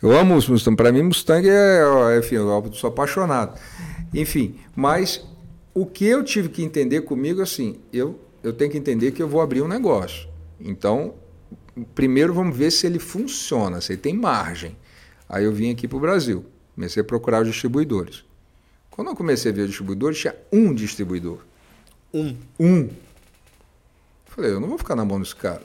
Eu 0.01 0.17
amo 0.17 0.37
os 0.37 0.49
Mustang. 0.49 0.77
Para 0.77 0.93
mim, 0.93 1.03
Mustang 1.03 1.49
é, 1.51 1.83
enfim, 2.17 2.37
eu 2.37 2.71
sou 2.75 2.91
apaixonado. 2.91 3.59
Enfim, 4.15 4.55
mas 4.77 5.27
o 5.75 5.85
que 5.85 6.07
eu 6.07 6.23
tive 6.23 6.49
que 6.49 6.63
entender 6.63 7.01
comigo, 7.01 7.43
assim, 7.43 7.81
eu, 7.93 8.21
eu 8.41 8.53
tenho 8.53 8.71
que 8.71 8.79
entender 8.79 9.11
que 9.11 9.21
eu 9.21 9.27
vou 9.27 9.41
abrir 9.41 9.63
um 9.63 9.69
negócio. 9.69 10.29
Então, 10.61 11.15
primeiro 11.95 12.33
vamos 12.33 12.57
ver 12.57 12.71
se 12.71 12.87
ele 12.87 12.99
funciona, 12.99 13.81
se 13.81 13.93
ele 13.93 14.01
tem 14.01 14.15
margem. 14.15 14.77
Aí 15.29 15.45
eu 15.45 15.53
vim 15.53 15.71
aqui 15.71 15.89
para 15.89 15.97
o 15.97 16.01
Brasil, 16.01 16.45
comecei 16.75 17.01
a 17.01 17.05
procurar 17.05 17.43
os 17.43 17.49
distribuidores. 17.49 18.25
Quando 18.91 19.09
eu 19.09 19.17
comecei 19.17 19.53
a 19.53 19.55
ver 19.55 19.63
os 19.63 19.69
distribuidores, 19.69 20.19
tinha 20.19 20.35
um 20.51 20.73
distribuidor. 20.73 21.41
Um. 22.15 22.37
Um. 22.59 22.89
Falei, 24.25 24.53
eu 24.53 24.61
não 24.61 24.69
vou 24.69 24.79
ficar 24.79 24.97
na 24.97 25.05
mão 25.05 25.21
desse 25.21 25.37
cara. 25.37 25.63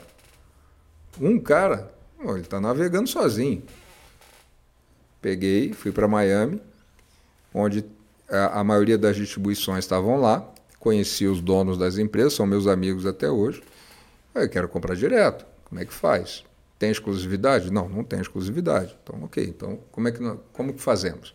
Um 1.20 1.38
cara, 1.38 1.92
ele 2.20 2.40
está 2.40 2.60
navegando 2.60 3.08
sozinho. 3.08 3.62
Peguei, 5.20 5.72
fui 5.72 5.92
para 5.92 6.08
Miami, 6.08 6.60
onde 7.54 7.84
a, 8.28 8.60
a 8.60 8.64
maioria 8.64 8.98
das 8.98 9.16
distribuições 9.16 9.84
estavam 9.84 10.20
lá, 10.20 10.46
conheci 10.78 11.26
os 11.26 11.40
donos 11.40 11.78
das 11.78 11.96
empresas, 11.96 12.32
são 12.32 12.46
meus 12.46 12.66
amigos 12.66 13.06
até 13.06 13.30
hoje. 13.30 13.62
Eu 14.34 14.48
quero 14.48 14.68
comprar 14.68 14.96
direto. 14.96 15.51
Como 15.72 15.80
é 15.80 15.86
que 15.86 15.94
faz? 15.94 16.44
Tem 16.78 16.90
exclusividade? 16.90 17.72
Não, 17.72 17.88
não 17.88 18.04
tem 18.04 18.20
exclusividade. 18.20 18.94
Então, 19.02 19.24
ok. 19.24 19.42
Então, 19.42 19.78
como 19.90 20.06
é 20.06 20.12
que 20.12 20.20
nós, 20.20 20.38
como 20.52 20.74
que 20.74 20.82
fazemos? 20.82 21.34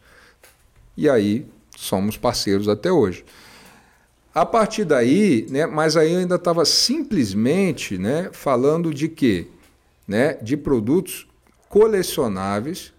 E 0.96 1.10
aí 1.10 1.48
somos 1.75 2.17
parceiros 2.17 2.70
até 2.70 2.91
hoje. 2.91 3.25
A 4.36 4.46
partir 4.46 4.86
daí, 4.86 5.48
né, 5.50 5.65
mas 5.65 5.98
aí 5.98 6.13
eu 6.13 6.20
ainda 6.20 6.36
estava 6.36 6.65
simplesmente 6.65 7.98
né, 7.98 8.29
falando 8.32 8.94
de 8.94 9.08
quê? 9.08 9.48
Né, 10.08 10.36
de 10.36 10.56
produtos 10.56 11.27
colecionáveis 11.67 12.94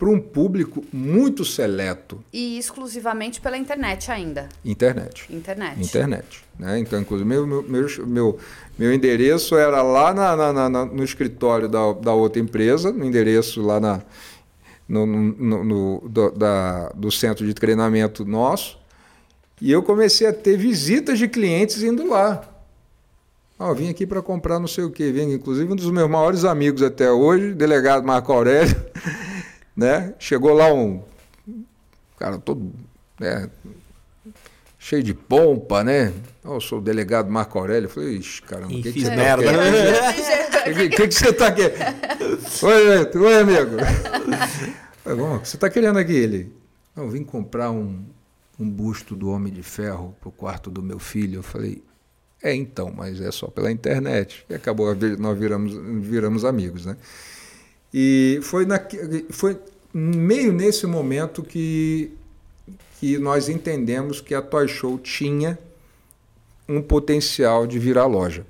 para 0.00 0.08
um 0.08 0.18
público 0.18 0.82
muito 0.90 1.44
seleto. 1.44 2.24
E 2.32 2.56
exclusivamente 2.56 3.38
pela 3.38 3.58
internet 3.58 4.10
ainda. 4.10 4.48
Internet. 4.64 5.26
Internet. 5.30 5.78
Internet. 5.78 6.42
Né? 6.58 6.78
Então, 6.78 6.98
inclusive, 6.98 7.28
meu, 7.28 7.46
meu, 7.46 7.86
meu, 8.06 8.38
meu 8.78 8.94
endereço 8.94 9.58
era 9.58 9.82
lá 9.82 10.14
na, 10.14 10.52
na, 10.54 10.70
na, 10.70 10.84
no 10.86 11.04
escritório 11.04 11.68
da, 11.68 11.92
da 11.92 12.14
outra 12.14 12.40
empresa, 12.40 12.90
no 12.90 13.04
endereço 13.04 13.60
lá 13.60 13.78
na, 13.78 14.00
no, 14.88 15.04
no, 15.04 15.64
no 15.64 16.08
do, 16.08 16.30
da, 16.30 16.88
do 16.94 17.12
centro 17.12 17.46
de 17.46 17.52
treinamento 17.52 18.24
nosso. 18.24 18.78
E 19.60 19.70
eu 19.70 19.82
comecei 19.82 20.26
a 20.26 20.32
ter 20.32 20.56
visitas 20.56 21.18
de 21.18 21.28
clientes 21.28 21.82
indo 21.82 22.08
lá. 22.08 22.42
Ah, 23.58 23.74
vim 23.74 23.90
aqui 23.90 24.06
para 24.06 24.22
comprar 24.22 24.58
não 24.58 24.66
sei 24.66 24.84
o 24.84 24.90
quê. 24.90 25.12
Vim, 25.12 25.34
inclusive, 25.34 25.70
um 25.70 25.76
dos 25.76 25.90
meus 25.90 26.08
maiores 26.08 26.46
amigos 26.46 26.82
até 26.82 27.12
hoje, 27.12 27.52
delegado 27.52 28.02
Marco 28.02 28.32
Aurélio. 28.32 28.74
Né? 29.76 30.14
Chegou 30.18 30.52
lá 30.52 30.72
um 30.72 31.02
cara 32.18 32.38
todo 32.38 32.72
né, 33.18 33.48
cheio 34.78 35.02
de 35.02 35.14
pompa, 35.14 35.82
né? 35.82 36.12
Oh, 36.44 36.54
eu 36.54 36.60
sou 36.60 36.78
o 36.78 36.82
delegado 36.82 37.30
Marco 37.30 37.58
Aurélio. 37.58 37.86
Eu 37.86 37.90
falei, 37.90 38.16
ixi, 38.16 38.42
caramba, 38.42 38.74
o 38.74 38.80
que, 38.82 38.92
que, 38.92 39.00
você 39.00 39.10
tá 39.10 39.16
merda. 39.16 39.44
tá 39.44 40.70
O 40.70 40.74
que, 40.74 41.08
que, 41.08 41.14
você 41.14 41.32
tá 41.32 41.52
querendo? 41.52 41.80
Oi, 42.62 43.20
oi, 43.20 43.38
amigo. 43.38 43.76
Falei, 45.04 45.20
o 45.20 45.40
que 45.40 45.48
você 45.48 45.58
tá 45.58 45.70
querendo 45.70 45.98
aqui? 45.98 46.14
Ele, 46.14 46.52
eu 46.96 47.08
vim 47.08 47.24
comprar 47.24 47.70
um, 47.70 48.04
um 48.58 48.68
busto 48.68 49.14
do 49.14 49.30
Homem 49.30 49.52
de 49.52 49.62
Ferro 49.62 50.16
pro 50.20 50.30
quarto 50.30 50.70
do 50.70 50.82
meu 50.82 50.98
filho. 50.98 51.38
Eu 51.38 51.42
falei, 51.42 51.82
é 52.42 52.54
então, 52.54 52.92
mas 52.94 53.20
é 53.20 53.30
só 53.30 53.48
pela 53.48 53.70
internet. 53.70 54.44
E 54.48 54.54
acabou, 54.54 54.94
nós 55.18 55.38
viramos, 55.38 55.74
viramos 56.06 56.44
amigos, 56.44 56.86
né? 56.86 56.96
E 57.92 58.38
foi, 58.42 58.64
na, 58.64 58.80
foi 59.30 59.58
meio 59.92 60.52
nesse 60.52 60.86
momento 60.86 61.42
que, 61.42 62.12
que 62.98 63.18
nós 63.18 63.48
entendemos 63.48 64.20
que 64.20 64.34
a 64.34 64.42
Toy 64.42 64.68
Show 64.68 64.98
tinha 64.98 65.58
um 66.68 66.80
potencial 66.80 67.66
de 67.66 67.78
virar 67.78 68.06
loja. 68.06 68.46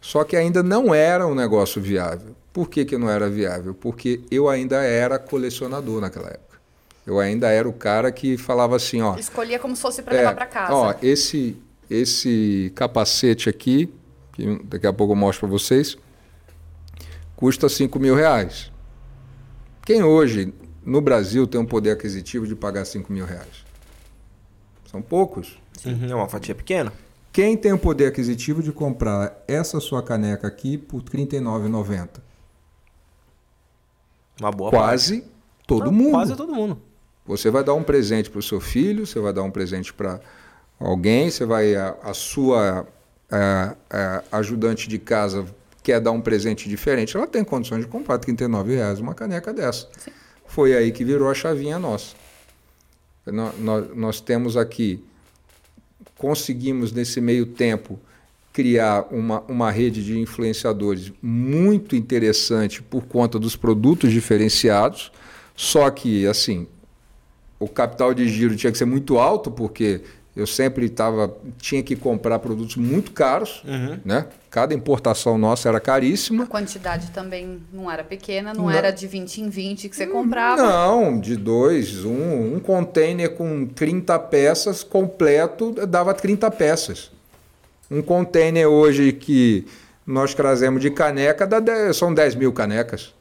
Só 0.00 0.24
que 0.24 0.36
ainda 0.36 0.62
não 0.62 0.94
era 0.94 1.26
um 1.26 1.34
negócio 1.34 1.80
viável. 1.80 2.34
Por 2.52 2.68
que, 2.68 2.84
que 2.84 2.96
não 2.96 3.08
era 3.08 3.28
viável? 3.28 3.74
Porque 3.74 4.20
eu 4.30 4.48
ainda 4.48 4.82
era 4.82 5.18
colecionador 5.18 6.00
naquela 6.00 6.28
época. 6.28 6.58
Eu 7.06 7.20
ainda 7.20 7.50
era 7.50 7.68
o 7.68 7.72
cara 7.72 8.10
que 8.10 8.36
falava 8.36 8.74
assim, 8.74 9.00
ó. 9.00 9.16
Escolhia 9.16 9.58
como 9.58 9.76
se 9.76 9.82
fosse 9.82 10.02
para 10.02 10.14
é, 10.14 10.18
levar 10.18 10.34
para 10.34 10.46
casa. 10.46 10.72
Ó, 10.74 10.94
esse 11.02 11.56
esse 11.90 12.72
capacete 12.74 13.48
aqui, 13.48 13.92
que 14.32 14.60
daqui 14.64 14.86
a 14.86 14.92
pouco 14.92 15.12
eu 15.12 15.16
mostro 15.16 15.46
para 15.46 15.56
vocês, 15.56 15.96
custa 17.36 17.68
5 17.68 17.98
mil 17.98 18.14
reais. 18.14 18.72
Quem 19.84 20.02
hoje 20.02 20.52
no 20.84 21.00
Brasil 21.00 21.46
tem 21.46 21.60
um 21.60 21.66
poder 21.66 21.90
aquisitivo 21.90 22.46
de 22.46 22.56
pagar 22.56 22.84
5 22.84 23.12
mil 23.12 23.26
reais? 23.26 23.64
São 24.90 25.02
poucos. 25.02 25.58
Uhum, 25.84 26.10
é 26.10 26.14
uma 26.14 26.28
fatia 26.28 26.54
pequena. 26.54 26.92
Quem 27.32 27.56
tem 27.56 27.72
o 27.72 27.78
poder 27.78 28.06
aquisitivo 28.06 28.62
de 28.62 28.72
comprar 28.72 29.44
essa 29.46 29.78
sua 29.78 30.02
caneca 30.02 30.48
aqui 30.48 30.78
por 30.78 31.02
R$ 31.02 31.26
39,90? 31.26 32.08
Uma 34.40 34.50
boa 34.50 34.70
Quase 34.70 35.20
parte. 35.20 35.34
todo 35.66 35.84
Não, 35.86 35.92
mundo. 35.92 36.10
Quase 36.12 36.34
todo 36.34 36.54
mundo. 36.54 36.80
Você 37.26 37.50
vai 37.50 37.62
dar 37.62 37.74
um 37.74 37.82
presente 37.82 38.30
para 38.30 38.38
o 38.38 38.42
seu 38.42 38.60
filho, 38.60 39.06
você 39.06 39.20
vai 39.20 39.32
dar 39.32 39.42
um 39.42 39.50
presente 39.50 39.92
para 39.92 40.20
alguém, 40.78 41.30
você 41.30 41.44
vai 41.44 41.74
a, 41.74 41.96
a 42.02 42.14
sua 42.14 42.86
a, 43.30 43.76
a 43.90 44.38
ajudante 44.38 44.88
de 44.88 44.98
casa 44.98 45.46
quer 45.86 46.00
dar 46.00 46.10
um 46.10 46.20
presente 46.20 46.68
diferente, 46.68 47.16
ela 47.16 47.28
tem 47.28 47.44
condições 47.44 47.82
de 47.82 47.86
comprar 47.86 48.16
R$ 48.16 48.32
39,00 48.32 48.98
uma 48.98 49.14
caneca 49.14 49.52
dessa. 49.52 49.86
Sim. 49.96 50.10
Foi 50.44 50.74
aí 50.74 50.90
que 50.90 51.04
virou 51.04 51.30
a 51.30 51.34
chavinha 51.34 51.78
nossa. 51.78 52.16
Nós, 53.24 53.54
nós, 53.60 53.96
nós 53.96 54.20
temos 54.20 54.56
aqui, 54.56 55.04
conseguimos 56.18 56.90
nesse 56.90 57.20
meio 57.20 57.46
tempo 57.46 58.00
criar 58.52 59.06
uma, 59.12 59.42
uma 59.42 59.70
rede 59.70 60.02
de 60.02 60.18
influenciadores 60.18 61.12
muito 61.22 61.94
interessante 61.94 62.82
por 62.82 63.04
conta 63.04 63.38
dos 63.38 63.54
produtos 63.54 64.10
diferenciados, 64.10 65.12
só 65.54 65.88
que, 65.88 66.26
assim, 66.26 66.66
o 67.60 67.68
capital 67.68 68.12
de 68.12 68.28
giro 68.28 68.56
tinha 68.56 68.72
que 68.72 68.78
ser 68.78 68.86
muito 68.86 69.18
alto, 69.18 69.52
porque 69.52 70.00
eu 70.36 70.46
sempre 70.46 70.86
tava, 70.90 71.34
tinha 71.58 71.82
que 71.82 71.96
comprar 71.96 72.38
produtos 72.38 72.76
muito 72.76 73.10
caros, 73.12 73.62
uhum. 73.64 73.98
né? 74.04 74.26
Cada 74.50 74.74
importação 74.74 75.38
nossa 75.38 75.68
era 75.70 75.80
caríssima. 75.80 76.44
A 76.44 76.46
quantidade 76.46 77.10
também 77.10 77.62
não 77.72 77.90
era 77.90 78.04
pequena, 78.04 78.52
não, 78.52 78.64
não. 78.64 78.70
era 78.70 78.90
de 78.90 79.06
20 79.06 79.38
em 79.38 79.48
20 79.48 79.88
que 79.88 79.96
você 79.96 80.06
comprava. 80.06 80.62
Não, 80.62 81.18
de 81.18 81.36
dois. 81.36 82.04
Um, 82.04 82.56
um 82.56 82.60
container 82.60 83.34
com 83.34 83.66
30 83.66 84.18
peças 84.18 84.82
completo 84.82 85.72
dava 85.88 86.12
30 86.12 86.50
peças. 86.50 87.10
Um 87.90 88.02
container 88.02 88.66
hoje 88.66 89.12
que 89.12 89.66
nós 90.06 90.34
trazemos 90.34 90.82
de 90.82 90.90
caneca 90.90 91.46
dá 91.46 91.60
10, 91.60 91.96
são 91.96 92.12
10 92.12 92.34
mil 92.34 92.52
canecas. 92.52 93.14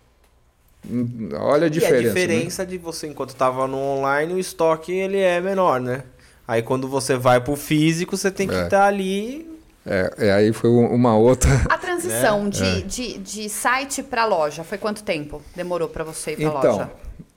Olha 1.39 1.67
a 1.67 1.69
diferença. 1.69 2.03
E 2.03 2.09
a 2.09 2.13
diferença 2.13 2.63
né? 2.63 2.69
de 2.69 2.77
você, 2.77 3.07
enquanto 3.07 3.29
estava 3.29 3.67
no 3.67 3.77
online, 3.77 4.33
o 4.33 4.39
estoque 4.39 4.91
ele 4.91 5.17
é 5.17 5.39
menor, 5.39 5.79
né? 5.79 6.03
Aí 6.47 6.61
quando 6.61 6.87
você 6.87 7.17
vai 7.17 7.41
pro 7.41 7.55
físico, 7.55 8.15
você 8.15 8.29
tem 8.29 8.47
que 8.47 8.53
estar 8.53 8.65
é. 8.65 8.69
tá 8.69 8.85
ali. 8.85 9.49
É, 9.85 10.13
é, 10.17 10.33
aí 10.33 10.53
foi 10.53 10.69
uma 10.69 11.15
outra. 11.15 11.49
A 11.69 11.77
transição 11.77 12.47
é. 12.47 12.49
de, 12.49 12.63
é. 12.63 12.81
de, 12.81 13.17
de 13.19 13.49
site 13.49 14.01
para 14.01 14.25
loja 14.25 14.63
foi 14.63 14.77
quanto 14.77 15.03
tempo 15.03 15.41
demorou 15.55 15.87
para 15.87 16.03
você 16.03 16.31
ir 16.31 16.37
para 16.37 16.59
então, 16.59 16.71
loja? 16.77 16.91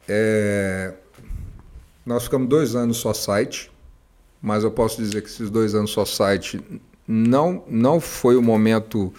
É, 0.09 0.95
nós 2.05 2.25
ficamos 2.25 2.49
dois 2.49 2.75
anos 2.75 2.97
só 2.97 3.13
site, 3.13 3.71
mas 4.41 4.65
eu 4.65 4.71
posso 4.71 4.97
dizer 5.03 5.21
que 5.21 5.29
esses 5.29 5.51
dois 5.51 5.75
anos 5.75 5.91
só 5.91 6.07
site 6.07 6.61
não, 7.07 7.63
não 7.69 8.01
foi 8.01 8.37
o 8.37 8.43
momento 8.43 9.13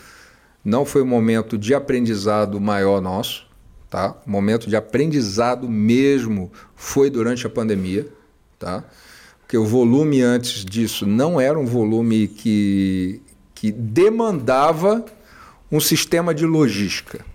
não 0.63 0.83
foi 0.83 1.01
o 1.01 1.05
momento 1.05 1.57
de 1.57 1.73
aprendizado 1.73 2.59
maior 2.59 3.01
nosso, 3.01 3.47
tá? 3.89 4.15
O 4.25 4.29
momento 4.29 4.69
de 4.69 4.75
aprendizado 4.75 5.69
mesmo 5.69 6.51
foi 6.75 7.09
durante 7.09 7.47
a 7.47 7.49
pandemia, 7.49 8.07
tá? 8.57 8.83
Porque 9.49 9.57
o 9.57 9.65
volume 9.65 10.21
antes 10.21 10.63
disso 10.63 11.07
não 11.07 11.41
era 11.41 11.57
um 11.57 11.65
volume 11.65 12.27
que, 12.27 13.19
que 13.55 13.71
demandava 13.71 15.03
um 15.71 15.79
sistema 15.79 16.35
de 16.35 16.45
logística 16.45 17.25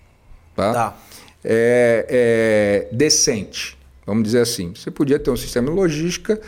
tá? 0.55 0.73
tá. 0.73 0.97
É, 1.43 2.87
é, 2.89 2.95
decente, 2.95 3.77
vamos 4.05 4.23
dizer 4.23 4.39
assim. 4.39 4.73
Você 4.73 4.89
podia 4.89 5.19
ter 5.19 5.29
um 5.29 5.35
sistema 5.35 5.69
de 5.69 5.75
logística 5.75 6.39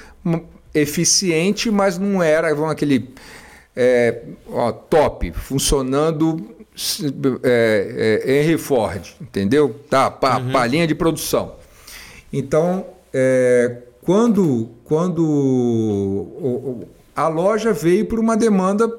eficiente, 0.74 1.70
mas 1.70 1.98
não 1.98 2.24
era 2.24 2.50
aquele 2.72 3.14
é, 3.76 4.22
ó, 4.48 4.72
top, 4.72 5.34
funcionando 5.34 6.50
é, 7.44 8.22
é, 8.26 8.40
Henry 8.40 8.58
Ford, 8.58 9.06
entendeu? 9.20 9.76
Tá, 9.90 10.10
pá, 10.10 10.38
uhum. 10.38 10.50
palhinha 10.50 10.88
de 10.88 10.96
produção. 10.96 11.56
Então, 12.32 12.86
é, 13.14 13.82
quando, 14.08 14.70
quando 14.86 16.86
a 17.14 17.28
loja 17.28 17.74
veio 17.74 18.06
por 18.06 18.20
uma 18.20 18.38
demanda 18.38 18.90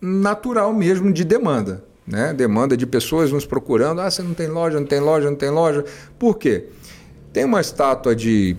natural 0.00 0.72
mesmo 0.72 1.12
de 1.12 1.24
demanda. 1.24 1.82
né? 2.06 2.32
Demanda 2.32 2.76
de 2.76 2.86
pessoas 2.86 3.32
nos 3.32 3.44
procurando. 3.44 4.00
Ah, 4.00 4.08
você 4.08 4.22
não 4.22 4.34
tem 4.34 4.46
loja, 4.46 4.78
não 4.78 4.86
tem 4.86 5.00
loja, 5.00 5.28
não 5.28 5.36
tem 5.36 5.50
loja. 5.50 5.84
Por 6.16 6.38
quê? 6.38 6.66
Tem 7.32 7.44
uma 7.44 7.60
estátua 7.60 8.14
de, 8.14 8.56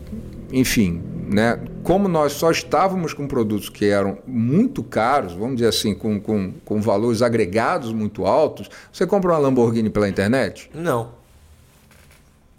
enfim, 0.52 1.02
né? 1.30 1.58
Como 1.84 2.10
nós 2.10 2.34
só 2.34 2.52
estávamos 2.52 3.14
com 3.14 3.26
produtos 3.26 3.70
que 3.70 3.86
eram 3.86 4.18
muito 4.28 4.84
caros, 4.84 5.32
vamos 5.32 5.56
dizer 5.56 5.70
assim, 5.70 5.96
com, 5.96 6.20
com, 6.20 6.52
com 6.66 6.82
valores 6.82 7.22
agregados 7.22 7.94
muito 7.94 8.26
altos, 8.26 8.70
você 8.92 9.08
compra 9.08 9.32
uma 9.32 9.38
Lamborghini 9.38 9.90
pela 9.90 10.10
internet? 10.10 10.70
Não. 10.74 11.23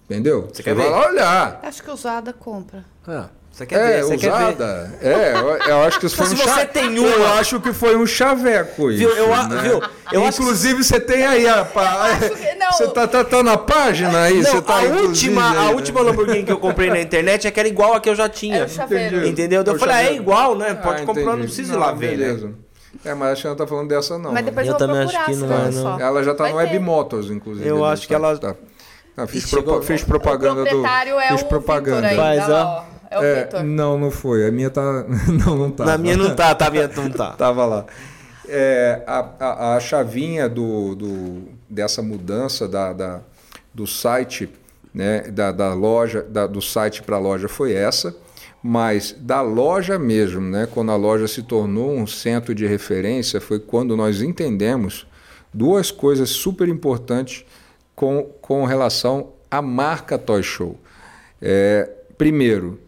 Entendeu? 0.09 0.49
Você, 0.53 0.63
quer 0.63 0.75
vai 0.75 0.85
ver? 0.87 0.91
lá 0.91 1.09
olhar. 1.09 1.61
Acho 1.63 1.83
que 1.83 1.91
usada 1.91 2.33
compra. 2.33 2.85
Ah. 3.07 3.29
Você 3.55 3.67
quer 3.67 3.77
é, 3.79 4.03
ver? 4.03 4.03
Você 4.03 4.27
usada. 4.27 4.97
Quer 5.01 5.09
ver? 5.09 5.17
É, 5.17 5.33
eu, 5.33 5.49
eu, 5.49 5.83
acho 5.85 6.01
que 6.01 6.07
isso 6.07 6.17
foi 6.17 6.27
se 6.27 6.35
um 6.35 6.37
você 6.37 6.45
cha... 6.45 6.67
tem 6.67 6.99
uma... 6.99 7.09
Eu 7.09 7.27
acho 7.35 7.61
que 7.61 7.73
foi 7.73 7.97
um 7.97 8.05
chaveco 8.05 8.91
isso. 8.91 8.99
Viu? 8.99 9.11
Eu, 9.17 9.29
né? 9.29 9.63
viu? 9.63 9.81
eu 10.13 10.27
inclusive, 10.27 10.83
você 10.83 10.99
tem 10.99 11.25
aí 11.25 11.47
a. 11.47 11.65
Que, 11.65 12.55
não, 12.57 12.73
você 12.73 12.89
tá, 12.89 13.07
tá, 13.07 13.23
tá, 13.23 13.43
na 13.45 13.57
página 13.57 14.23
aí? 14.23 14.43
Não, 14.43 14.51
você 14.51 14.61
tá, 14.61 14.81
a 14.81 14.83
última, 14.83 15.51
aí, 15.51 15.57
a 15.57 15.63
né? 15.67 15.75
última 15.75 16.01
Lamborghini 16.03 16.43
que 16.43 16.51
eu 16.51 16.59
comprei 16.59 16.91
na 16.91 17.01
internet 17.01 17.47
é 17.47 17.51
que 17.53 17.61
era 17.61 17.69
igual 17.69 17.95
a 17.95 18.01
que 18.01 18.09
eu 18.09 18.17
já 18.17 18.29
tinha. 18.29 18.67
Entendeu? 19.25 19.63
Eu 19.65 19.79
falei, 19.79 19.95
ah, 19.95 20.03
é 20.03 20.15
igual, 20.15 20.59
né? 20.59 20.75
Pode 20.75 21.03
Ah, 21.03 21.07
comprar, 21.07 21.37
não 21.37 21.45
precisa 21.45 21.75
ir 21.75 21.77
lá 21.77 21.93
ver, 21.93 22.19
né? 22.19 22.27
beleza. 22.27 22.65
É, 23.05 23.15
mas 23.15 23.33
acho 23.33 23.43
que 23.43 23.47
ela 23.47 23.57
tá 23.57 23.67
falando 23.67 23.89
dessa 23.89 24.19
não. 24.19 24.33
Mas 24.33 24.45
né? 24.45 24.51
depois 24.51 24.67
Eu 24.67 24.73
eu, 24.73 24.79
vou 24.79 24.89
também 24.89 25.03
acho 25.05 25.25
que 25.25 25.37
não 25.37 25.53
é, 25.53 25.65
não. 25.65 25.73
só. 25.73 26.01
Ela 26.01 26.23
já 26.23 26.35
tá 26.35 26.45
Vai 26.45 26.53
no 26.53 26.59
ter. 26.59 26.65
Web 26.65 26.79
Motors, 26.81 27.31
inclusive. 27.31 27.69
Eu 27.69 27.79
do 27.79 27.85
acho 27.85 28.03
que 28.07 28.15
site, 28.15 28.25
ela- 28.25 28.39
Tá. 28.39 28.57
Ah, 29.17 29.27
fiz, 29.27 29.49
propa- 29.51 29.83
fiz 29.83 30.03
propaganda 30.03 30.63
o 30.63 30.65
proprietário 30.65 31.13
do. 31.15 31.21
é 31.21 31.29
fiz 31.29 31.43
o 31.43 31.47
propaganda. 31.47 32.07
Aí, 32.09 32.17
Faz, 32.17 32.49
ó. 32.49 32.85
É 33.11 33.19
o 33.19 33.23
É, 33.23 33.63
não, 33.63 33.99
não 33.99 34.11
foi. 34.11 34.47
A 34.47 34.51
minha 34.51 34.71
tá. 34.71 35.05
Não, 35.47 35.57
não 35.57 35.71
tá. 35.71 35.85
Na 35.85 35.97
minha 35.99 36.17
não 36.17 36.35
tá, 36.35 36.53
tá, 36.55 36.69
minha 36.71 36.89
não 36.89 37.09
tá. 37.11 37.31
Tava 37.39 37.65
lá. 37.65 37.85
É, 38.49 39.03
a, 39.07 39.29
a, 39.39 39.77
a 39.77 39.81
chavinha 39.81 40.49
do, 40.49 40.95
do, 40.97 41.43
dessa 41.71 42.03
mudança 42.03 42.67
da, 42.69 42.93
da- 42.93 43.21
do 43.73 43.87
site, 43.87 44.49
né, 44.93 45.23
da, 45.31 45.51
da 45.53 45.73
loja, 45.75 46.23
da- 46.23 46.47
do 46.47 46.61
site 46.61 47.03
para 47.03 47.17
a 47.17 47.19
loja 47.19 47.49
foi 47.49 47.73
essa, 47.73 48.15
mas 48.63 49.15
da 49.19 49.41
loja 49.41 49.99
mesmo, 49.99 50.41
né, 50.43 50.69
quando 50.71 50.91
a 50.93 50.97
loja 50.97 51.27
se 51.29 51.43
tornou 51.43 51.93
um 51.97 52.07
centro 52.07 52.55
de 52.55 52.67
referência, 52.67 53.41
foi 53.41 53.59
quando 53.59 53.97
nós 53.97 54.21
entendemos 54.23 55.07
duas 55.53 55.91
coisas 55.91 56.29
super 56.31 56.69
importantes 56.69 57.45
com, 57.95 58.25
com 58.41 58.65
relação 58.65 59.33
à 59.51 59.63
marca 59.63 60.19
Toy 60.19 60.43
Show. 60.43 60.79
É, 61.41 61.91
primeiro, 62.17 62.81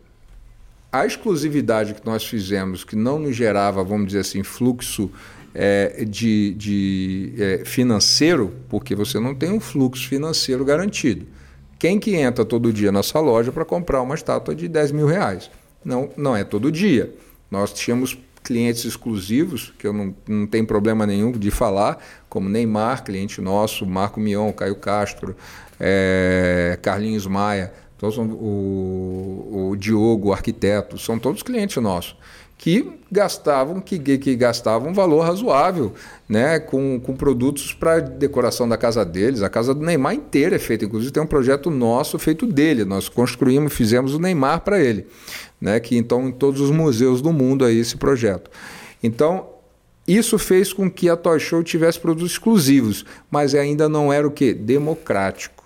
a 0.92 1.04
exclusividade 1.04 1.94
que 1.94 2.04
nós 2.06 2.24
fizemos, 2.24 2.84
que 2.84 2.96
não 2.96 3.18
nos 3.18 3.36
gerava, 3.36 3.84
vamos 3.84 4.06
dizer 4.08 4.20
assim, 4.20 4.42
fluxo 4.42 5.10
é, 5.54 6.04
de, 6.04 6.54
de, 6.54 7.32
é, 7.38 7.64
financeiro, 7.64 8.52
porque 8.68 8.94
você 8.94 9.18
não 9.18 9.34
tem 9.34 9.50
um 9.52 9.60
fluxo 9.60 10.08
financeiro 10.08 10.64
garantido. 10.64 11.26
Quem 11.78 11.98
que 11.98 12.14
entra 12.14 12.44
todo 12.44 12.72
dia 12.72 12.88
na 12.88 12.98
nossa 12.98 13.20
loja 13.20 13.52
para 13.52 13.64
comprar 13.64 14.00
uma 14.00 14.14
estátua 14.14 14.54
de 14.54 14.68
10 14.68 14.92
mil 14.92 15.06
reais? 15.06 15.50
Não, 15.84 16.10
não 16.16 16.34
é 16.34 16.42
todo 16.42 16.72
dia. 16.72 17.12
Nós 17.50 17.72
tínhamos 17.72 18.18
clientes 18.46 18.84
exclusivos, 18.84 19.74
que 19.76 19.86
eu 19.86 19.92
não, 19.92 20.14
não 20.28 20.46
tenho 20.46 20.64
problema 20.64 21.04
nenhum 21.04 21.32
de 21.32 21.50
falar, 21.50 21.98
como 22.28 22.48
Neymar, 22.48 23.02
cliente 23.02 23.40
nosso, 23.40 23.84
Marco 23.84 24.20
Mion, 24.20 24.52
Caio 24.52 24.76
Castro, 24.76 25.36
é, 25.80 26.78
Carlinhos 26.80 27.26
Maia, 27.26 27.72
então, 27.96 28.10
são 28.12 28.26
o, 28.26 29.70
o 29.70 29.76
Diogo, 29.76 30.28
o 30.28 30.32
arquiteto, 30.32 30.96
são 30.96 31.18
todos 31.18 31.42
clientes 31.42 31.76
nossos 31.82 32.14
que 32.58 32.90
gastavam 33.12 33.80
que, 33.80 33.98
que 33.98 34.34
gastavam 34.34 34.90
um 34.90 34.94
valor 34.94 35.20
razoável, 35.20 35.92
né, 36.28 36.58
com, 36.58 36.98
com 36.98 37.14
produtos 37.14 37.72
para 37.72 38.00
decoração 38.00 38.68
da 38.68 38.76
casa 38.76 39.04
deles. 39.04 39.42
A 39.42 39.48
casa 39.48 39.74
do 39.74 39.84
Neymar 39.84 40.14
inteira 40.14 40.56
é 40.56 40.58
feita, 40.58 40.84
inclusive 40.84 41.12
tem 41.12 41.22
um 41.22 41.26
projeto 41.26 41.70
nosso 41.70 42.18
feito 42.18 42.46
dele. 42.46 42.84
Nós 42.84 43.08
construímos, 43.08 43.72
fizemos 43.72 44.14
o 44.14 44.18
Neymar 44.18 44.62
para 44.62 44.80
ele, 44.80 45.06
né, 45.60 45.78
que 45.80 45.96
então 45.96 46.28
em 46.28 46.32
todos 46.32 46.60
os 46.60 46.70
museus 46.70 47.20
do 47.20 47.32
mundo 47.32 47.64
aí 47.64 47.78
esse 47.78 47.96
projeto. 47.96 48.50
Então 49.02 49.48
isso 50.06 50.38
fez 50.38 50.72
com 50.72 50.90
que 50.90 51.08
a 51.08 51.16
Toy 51.16 51.40
Show 51.40 51.62
tivesse 51.64 51.98
produtos 51.98 52.32
exclusivos, 52.32 53.04
mas 53.30 53.54
ainda 53.54 53.88
não 53.88 54.12
era 54.12 54.26
o 54.26 54.30
que 54.30 54.54
democrático. 54.54 55.64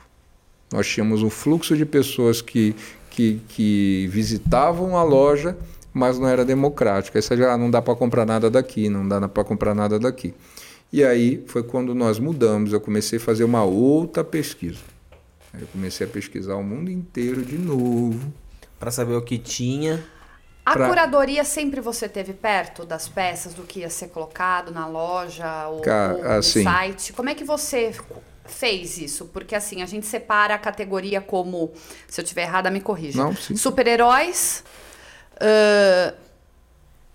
Nós 0.72 0.86
tínhamos 0.88 1.22
um 1.22 1.28
fluxo 1.28 1.76
de 1.76 1.84
pessoas 1.84 2.40
que, 2.40 2.74
que, 3.10 3.40
que 3.48 4.08
visitavam 4.10 4.96
a 4.96 5.02
loja, 5.02 5.56
mas 5.92 6.18
não 6.18 6.28
era 6.28 6.44
democrático. 6.44 7.16
Aí 7.16 7.22
você 7.22 7.36
já 7.36 7.52
ah, 7.52 7.58
não 7.58 7.70
dá 7.70 7.80
para 7.82 7.94
comprar 7.94 8.24
nada 8.26 8.50
daqui, 8.50 8.88
não 8.88 9.06
dá 9.06 9.26
para 9.28 9.44
comprar 9.44 9.74
nada 9.74 9.98
daqui. 9.98 10.34
E 10.92 11.04
aí 11.04 11.44
foi 11.46 11.62
quando 11.62 11.94
nós 11.94 12.18
mudamos, 12.18 12.72
eu 12.72 12.80
comecei 12.80 13.18
a 13.18 13.22
fazer 13.22 13.44
uma 13.44 13.62
outra 13.62 14.24
pesquisa. 14.24 14.80
Aí 15.52 15.62
eu 15.62 15.68
comecei 15.68 16.06
a 16.06 16.10
pesquisar 16.10 16.54
o 16.56 16.62
mundo 16.62 16.90
inteiro 16.90 17.44
de 17.44 17.56
novo. 17.58 18.32
Pra 18.78 18.90
saber 18.90 19.14
o 19.14 19.22
que 19.22 19.38
tinha. 19.38 20.02
A 20.64 20.72
pra- 20.72 20.88
curadoria 20.88 21.44
sempre 21.44 21.80
você 21.80 22.08
teve 22.08 22.32
perto 22.32 22.84
das 22.84 23.08
peças, 23.08 23.54
do 23.54 23.62
que 23.62 23.80
ia 23.80 23.90
ser 23.90 24.08
colocado 24.08 24.70
na 24.72 24.86
loja 24.86 25.68
ou, 25.68 25.80
Cara, 25.80 26.14
ou 26.14 26.22
no 26.24 26.30
assim- 26.30 26.62
site? 26.64 27.12
Como 27.12 27.28
é 27.28 27.34
que 27.34 27.44
você 27.44 27.92
fez 28.44 28.98
isso? 28.98 29.26
Porque 29.26 29.54
assim, 29.54 29.82
a 29.82 29.86
gente 29.86 30.06
separa 30.06 30.54
a 30.54 30.58
categoria 30.58 31.20
como, 31.20 31.72
se 32.08 32.20
eu 32.20 32.24
tiver 32.24 32.42
errada, 32.42 32.70
me 32.70 32.80
corrija. 32.80 33.22
Não, 33.22 33.34
sim. 33.34 33.56
Super-heróis. 33.56 34.62
Ãh, 35.40 36.14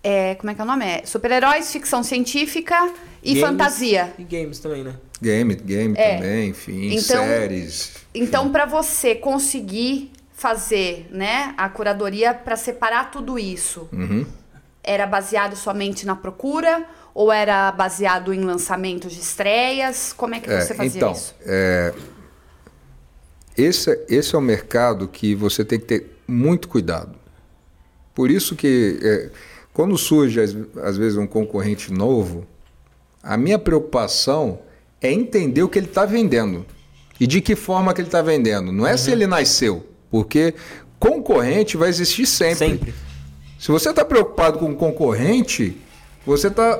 é, 0.04 0.36
como 0.36 0.52
é 0.52 0.56
que 0.56 0.62
é 0.62 0.64
o 0.64 0.68
nome? 0.68 0.86
É 0.86 1.02
super-heróis, 1.06 1.72
ficção 1.72 2.04
científica 2.04 2.92
e 3.24 3.34
Games 3.36 3.42
fantasia. 3.50 4.14
E 4.20 4.24
games 4.24 4.60
também, 4.60 4.84
né? 4.84 4.96
Game, 5.22 5.56
game 5.56 5.96
É. 5.98 6.16
também, 6.18 6.50
enfim, 6.50 6.94
Então- 6.96 7.24
séries. 7.26 7.94
Então, 8.14 8.52
para 8.52 8.66
você 8.66 9.16
conseguir 9.16 10.12
fazer 10.34 11.08
né, 11.10 11.54
a 11.58 11.68
curadoria 11.70 12.34
para 12.34 12.56
separar 12.56 13.10
tudo 13.10 13.40
isso, 13.40 13.88
Uhum. 13.92 14.26
era 14.84 15.08
baseado 15.08 15.56
somente 15.56 16.06
na 16.06 16.16
procura 16.16 16.86
ou 17.14 17.32
era 17.32 17.72
baseado 17.72 18.34
em 18.34 18.42
lançamentos 18.42 19.14
de 19.14 19.22
estreias? 19.22 20.14
Como 20.14 20.36
é 20.36 20.40
que 20.40 20.50
É, 20.52 20.60
você 20.62 20.74
fazia 20.76 21.00
então, 21.00 21.14
isso? 21.14 21.34
é, 21.46 21.94
esse, 23.58 24.06
esse 24.10 24.36
é 24.36 24.38
um 24.38 24.42
mercado 24.42 25.08
que 25.08 25.34
você 25.34 25.64
tem 25.64 25.80
que 25.80 25.86
ter 25.86 26.20
muito 26.28 26.68
cuidado. 26.68 27.18
Por 28.16 28.32
isso 28.32 28.56
que 28.56 28.98
é, 29.04 29.30
quando 29.74 29.98
surge 29.98 30.40
às, 30.40 30.56
às 30.82 30.98
vezes 30.98 31.18
um 31.18 31.28
concorrente 31.28 31.92
novo, 31.92 32.48
a 33.22 33.36
minha 33.36 33.60
preocupação 33.60 34.60
é 35.02 35.12
entender 35.12 35.62
o 35.62 35.70
que 35.70 35.78
ele 35.78 35.88
está 35.88 36.06
vendendo 36.06 36.66
e 37.20 37.28
de 37.28 37.42
que 37.42 37.56
forma 37.56 37.94
que 37.94 38.00
ele 38.00 38.08
está 38.08 38.22
vendendo. 38.22 38.72
Não 38.72 38.88
é 38.88 38.96
se 38.96 39.12
ele 39.12 39.28
nasceu, 39.28 39.86
porque 40.10 40.54
concorrente 40.98 41.76
vai 41.76 41.90
existir 41.90 42.26
sempre. 42.26 42.56
Sempre. 42.58 42.94
Se 43.60 43.72
você 43.72 43.90
está 43.90 44.06
preocupado 44.06 44.60
com 44.60 44.72
o 44.72 44.76
concorrente, 44.76 45.78
você 46.26 46.50
tá, 46.50 46.80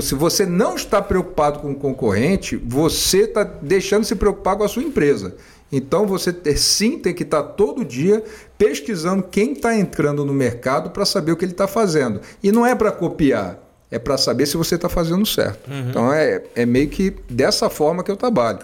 se 0.00 0.14
você 0.14 0.46
não 0.46 0.76
está 0.76 1.02
preocupado 1.02 1.60
com 1.60 1.72
o 1.72 1.74
concorrente, 1.74 2.56
você 2.56 3.22
está 3.22 3.44
deixando 3.44 4.02
de 4.02 4.08
se 4.08 4.14
preocupar 4.14 4.56
com 4.56 4.64
a 4.64 4.68
sua 4.68 4.82
empresa. 4.82 5.36
Então 5.72 6.06
você 6.06 6.34
sim 6.56 6.98
tem 6.98 7.14
que 7.14 7.22
estar 7.22 7.42
todo 7.42 7.84
dia 7.84 8.22
pesquisando 8.58 9.22
quem 9.22 9.52
está 9.52 9.76
entrando 9.76 10.24
no 10.24 10.32
mercado 10.34 10.90
para 10.90 11.04
saber 11.04 11.32
o 11.32 11.36
que 11.36 11.44
ele 11.44 11.52
está 11.52 11.68
fazendo. 11.68 12.20
E 12.42 12.50
não 12.50 12.66
é 12.66 12.74
para 12.74 12.90
copiar, 12.90 13.58
é 13.90 13.98
para 13.98 14.18
saber 14.18 14.46
se 14.46 14.56
você 14.56 14.74
está 14.74 14.88
fazendo 14.88 15.24
certo. 15.24 15.70
Então 15.88 16.12
é, 16.12 16.42
é 16.56 16.66
meio 16.66 16.88
que 16.88 17.14
dessa 17.28 17.70
forma 17.70 18.02
que 18.02 18.10
eu 18.10 18.16
trabalho. 18.16 18.58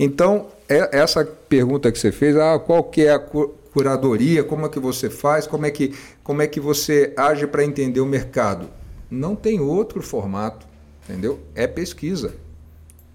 Então, 0.00 0.46
é- 0.68 0.98
essa 0.98 1.24
pergunta 1.24 1.92
que 1.92 1.98
você 1.98 2.10
fez, 2.10 2.36
ah, 2.36 2.58
qual 2.58 2.82
que 2.84 3.02
é 3.02 3.12
a 3.12 3.18
cu- 3.18 3.54
curadoria, 3.72 4.42
como 4.42 4.64
é 4.64 4.68
que 4.70 4.80
você 4.80 5.10
faz, 5.10 5.46
como 5.46 5.66
é 5.66 5.70
que, 5.70 5.94
como 6.24 6.40
é 6.40 6.46
que 6.46 6.58
você 6.58 7.12
age 7.16 7.46
para 7.46 7.62
entender 7.64 8.00
o 8.00 8.06
mercado? 8.06 8.68
Não 9.10 9.36
tem 9.36 9.60
outro 9.60 10.02
formato, 10.02 10.66
entendeu? 11.06 11.38
É 11.54 11.66
pesquisa. 11.66 12.34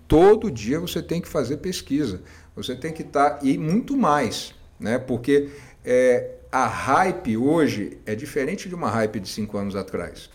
Todo 0.08 0.51
dia 0.51 0.80
você 0.80 1.01
tem 1.01 1.19
que 1.21 1.27
fazer 1.27 1.58
pesquisa. 1.58 2.21
Você 2.55 2.75
tem 2.75 2.91
que 2.91 3.01
estar 3.01 3.39
e 3.41 3.57
muito 3.57 3.95
mais, 3.95 4.53
né? 4.79 4.97
Porque 4.99 5.49
é, 5.85 6.35
a 6.51 6.67
hype 6.67 7.37
hoje 7.37 7.97
é 8.05 8.13
diferente 8.13 8.67
de 8.67 8.75
uma 8.75 8.89
hype 8.89 9.19
de 9.19 9.29
cinco 9.29 9.57
anos 9.57 9.75
atrás. 9.75 10.29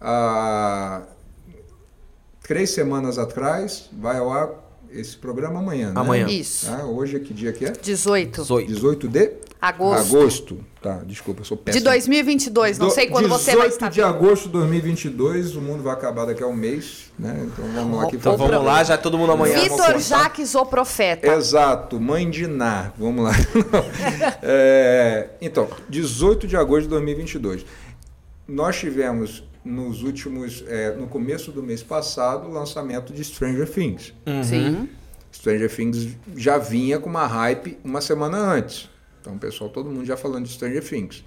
Há 0.00 1.02
três 2.42 2.70
semanas 2.70 3.18
atrás 3.18 3.90
vai 3.92 4.18
ao 4.18 4.32
ar 4.32 4.67
esse 4.92 5.16
programa 5.16 5.58
amanhã, 5.60 5.88
né? 5.88 6.00
Amanhã. 6.00 6.26
Isso. 6.28 6.70
Ah, 6.70 6.84
hoje 6.84 7.16
é 7.16 7.20
que 7.20 7.32
dia 7.34 7.52
que 7.52 7.64
é? 7.64 7.70
18 7.72 8.40
18. 8.42 8.66
18 8.68 9.08
de 9.08 9.32
agosto, 9.60 10.16
agosto. 10.16 10.64
Tá, 10.80 11.02
desculpa, 11.04 11.40
eu 11.40 11.44
sou 11.44 11.56
de 11.56 11.64
péssimo. 11.64 11.84
2022. 11.84 12.78
Não 12.78 12.86
Do- 12.88 12.94
sei 12.94 13.08
quando 13.08 13.28
você 13.28 13.50
vai 13.56 13.68
18 13.68 13.72
estar 13.72 13.88
de 13.90 14.00
vendo. 14.00 14.08
agosto 14.08 14.44
de 14.44 14.50
2022, 14.52 15.56
o 15.56 15.60
mundo 15.60 15.82
vai 15.82 15.92
acabar 15.92 16.24
daqui 16.26 16.42
a 16.42 16.46
um 16.46 16.54
mês, 16.54 17.10
né? 17.18 17.36
Então 17.46 17.64
vamos 17.74 17.96
lá 17.98 18.04
aqui 18.04 18.16
Então 18.16 18.36
vamos 18.36 18.64
lá, 18.64 18.84
já 18.84 18.96
todo 18.96 19.18
mundo 19.18 19.32
amanhã. 19.32 19.58
Vitor. 19.60 19.98
Jaques, 19.98 20.54
o 20.54 20.64
profeta. 20.64 21.26
Exato, 21.26 22.00
mãe 22.00 22.30
de 22.30 22.46
Ná. 22.46 22.92
Vamos 22.96 23.24
lá. 23.24 23.32
É, 24.42 25.30
então, 25.40 25.68
18 25.88 26.46
de 26.46 26.56
agosto 26.56 26.82
de 26.84 26.88
2022. 26.90 27.64
nós 28.46 28.78
tivemos 28.78 29.42
nos 29.64 30.02
últimos, 30.02 30.64
é, 30.66 30.94
no 30.94 31.06
começo 31.06 31.52
do 31.52 31.62
mês 31.62 31.82
passado, 31.82 32.48
o 32.48 32.50
lançamento 32.50 33.12
de 33.12 33.22
Stranger 33.24 33.68
Things. 33.68 34.14
Uhum. 34.26 34.44
Sim. 34.44 34.88
Stranger 35.32 35.74
Things 35.74 36.16
já 36.36 36.58
vinha 36.58 36.98
com 36.98 37.08
uma 37.08 37.26
hype 37.26 37.78
uma 37.84 38.00
semana 38.00 38.38
antes. 38.38 38.88
Então, 39.20 39.36
pessoal, 39.38 39.68
todo 39.70 39.90
mundo 39.90 40.04
já 40.04 40.16
falando 40.16 40.46
de 40.46 40.52
Stranger 40.52 40.82
Things. 40.82 41.24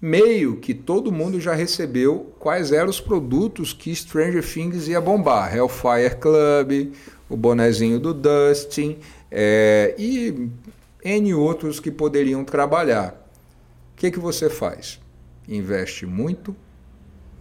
Meio 0.00 0.56
que 0.56 0.74
todo 0.74 1.10
mundo 1.10 1.40
já 1.40 1.54
recebeu 1.54 2.34
quais 2.38 2.72
eram 2.72 2.90
os 2.90 3.00
produtos 3.00 3.72
que 3.72 3.94
Stranger 3.94 4.44
Things 4.44 4.86
ia 4.88 5.00
bombar. 5.00 5.56
Hellfire 5.56 6.16
Club, 6.20 6.92
o 7.28 7.36
bonezinho 7.36 7.98
do 7.98 8.12
Dustin 8.12 8.98
é, 9.30 9.94
e 9.98 10.50
N 11.02 11.34
outros 11.34 11.80
que 11.80 11.90
poderiam 11.90 12.44
trabalhar. 12.44 13.12
O 13.92 13.96
que, 13.96 14.10
que 14.10 14.18
você 14.18 14.50
faz? 14.50 15.00
Investe 15.48 16.06
muito, 16.06 16.54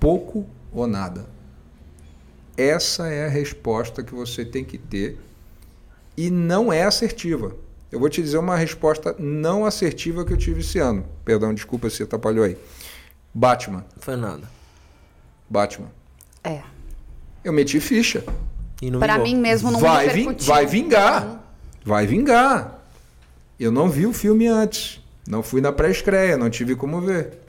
pouco 0.04 0.46
ou 0.74 0.86
nada? 0.86 1.26
Essa 2.58 3.08
é 3.08 3.26
a 3.26 3.30
resposta 3.30 4.04
que 4.04 4.14
você 4.14 4.44
tem 4.44 4.66
que 4.66 4.78
ter 4.78 5.18
e 6.18 6.30
não 6.30 6.74
é 6.74 6.84
assertiva. 6.84 7.56
Eu 7.90 8.02
vou 8.02 8.10
te 8.10 8.22
dizer 8.22 8.38
uma 8.38 8.58
resposta 8.58 9.16
não 9.18 9.66
assertiva 9.66 10.26
que 10.26 10.34
eu 10.34 10.38
tive 10.38 10.60
esse 10.60 10.78
ano. 10.78 11.06
Perdão, 11.24 11.54
desculpa 11.54 11.90
se 11.90 12.04
atrapalhou 12.04 12.44
aí. 12.44 12.58
Batman. 13.34 13.86
Foi 13.98 14.18
nada. 14.18 14.44
Batman. 15.50 15.88
É. 16.44 16.62
Eu 17.42 17.54
meti 17.54 17.80
ficha. 17.80 18.26
Para 19.00 19.18
mim 19.18 19.38
mesmo 19.38 19.72
não 19.72 19.80
vai, 19.80 20.10
ving, 20.10 20.36
vai 20.42 20.66
vingar. 20.66 21.42
Vai 21.86 22.06
vingar. 22.06 22.84
Eu 23.58 23.72
não 23.72 23.90
vi 23.90 24.06
o 24.06 24.12
filme 24.12 24.48
antes. 24.48 25.02
Não 25.26 25.42
fui 25.42 25.62
na 25.62 25.72
pré-estreia, 25.72 26.36
não 26.36 26.50
tive 26.50 26.76
como 26.76 27.00
ver. 27.00 27.43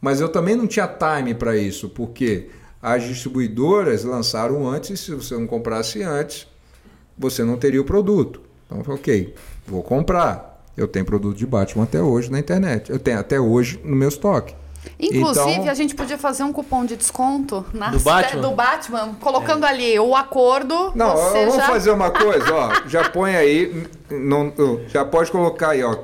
Mas 0.00 0.20
eu 0.20 0.28
também 0.28 0.54
não 0.54 0.66
tinha 0.66 0.86
time 0.86 1.34
para 1.34 1.56
isso, 1.56 1.88
porque 1.88 2.48
as 2.80 3.02
distribuidoras 3.04 4.04
lançaram 4.04 4.66
antes, 4.68 5.00
se 5.00 5.14
você 5.14 5.34
não 5.34 5.46
comprasse 5.46 6.02
antes, 6.02 6.46
você 7.16 7.42
não 7.42 7.56
teria 7.56 7.80
o 7.80 7.84
produto. 7.84 8.40
Então 8.66 8.78
eu 8.78 8.84
falei, 8.84 9.00
ok, 9.00 9.34
vou 9.66 9.82
comprar. 9.82 10.64
Eu 10.76 10.86
tenho 10.86 11.04
produto 11.04 11.36
de 11.36 11.46
Batman 11.46 11.84
até 11.84 12.00
hoje 12.00 12.30
na 12.30 12.38
internet. 12.38 12.90
Eu 12.90 13.00
tenho 13.00 13.18
até 13.18 13.40
hoje 13.40 13.80
no 13.82 13.96
meu 13.96 14.08
estoque. 14.08 14.54
Inclusive, 14.98 15.50
então, 15.52 15.68
a 15.68 15.74
gente 15.74 15.94
podia 15.94 16.16
fazer 16.16 16.44
um 16.44 16.52
cupom 16.52 16.84
de 16.84 16.96
desconto 16.96 17.64
na 17.72 17.90
do, 17.90 17.98
Batman? 17.98 18.40
do 18.40 18.50
Batman, 18.52 19.16
colocando 19.20 19.66
é. 19.66 19.68
ali 19.68 19.98
o 19.98 20.14
acordo. 20.14 20.92
Não, 20.94 21.16
vamos 21.16 21.56
já... 21.56 21.66
fazer 21.66 21.90
uma 21.90 22.10
coisa, 22.10 22.54
ó. 22.54 22.88
Já 22.88 23.08
põe 23.08 23.34
aí, 23.34 23.86
não, 24.10 24.52
já 24.88 25.04
pode 25.04 25.30
colocar 25.30 25.70
aí, 25.70 25.82
ó. 25.82 25.96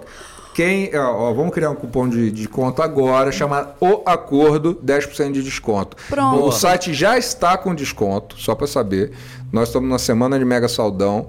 Quem, 0.54 0.96
ó, 0.96 1.32
vamos 1.32 1.52
criar 1.52 1.70
um 1.70 1.74
cupom 1.74 2.08
de, 2.08 2.30
de 2.30 2.42
desconto 2.42 2.80
agora, 2.80 3.32
chamar 3.32 3.76
O 3.80 4.02
Acordo, 4.06 4.76
10% 4.76 5.32
de 5.32 5.42
desconto. 5.42 5.96
Pronto. 6.08 6.44
O 6.44 6.52
site 6.52 6.94
já 6.94 7.18
está 7.18 7.58
com 7.58 7.74
desconto, 7.74 8.38
só 8.38 8.54
para 8.54 8.68
saber. 8.68 9.10
Nós 9.52 9.68
estamos 9.68 9.90
na 9.90 9.98
semana 9.98 10.38
de 10.38 10.44
mega 10.44 10.68
saldão. 10.68 11.26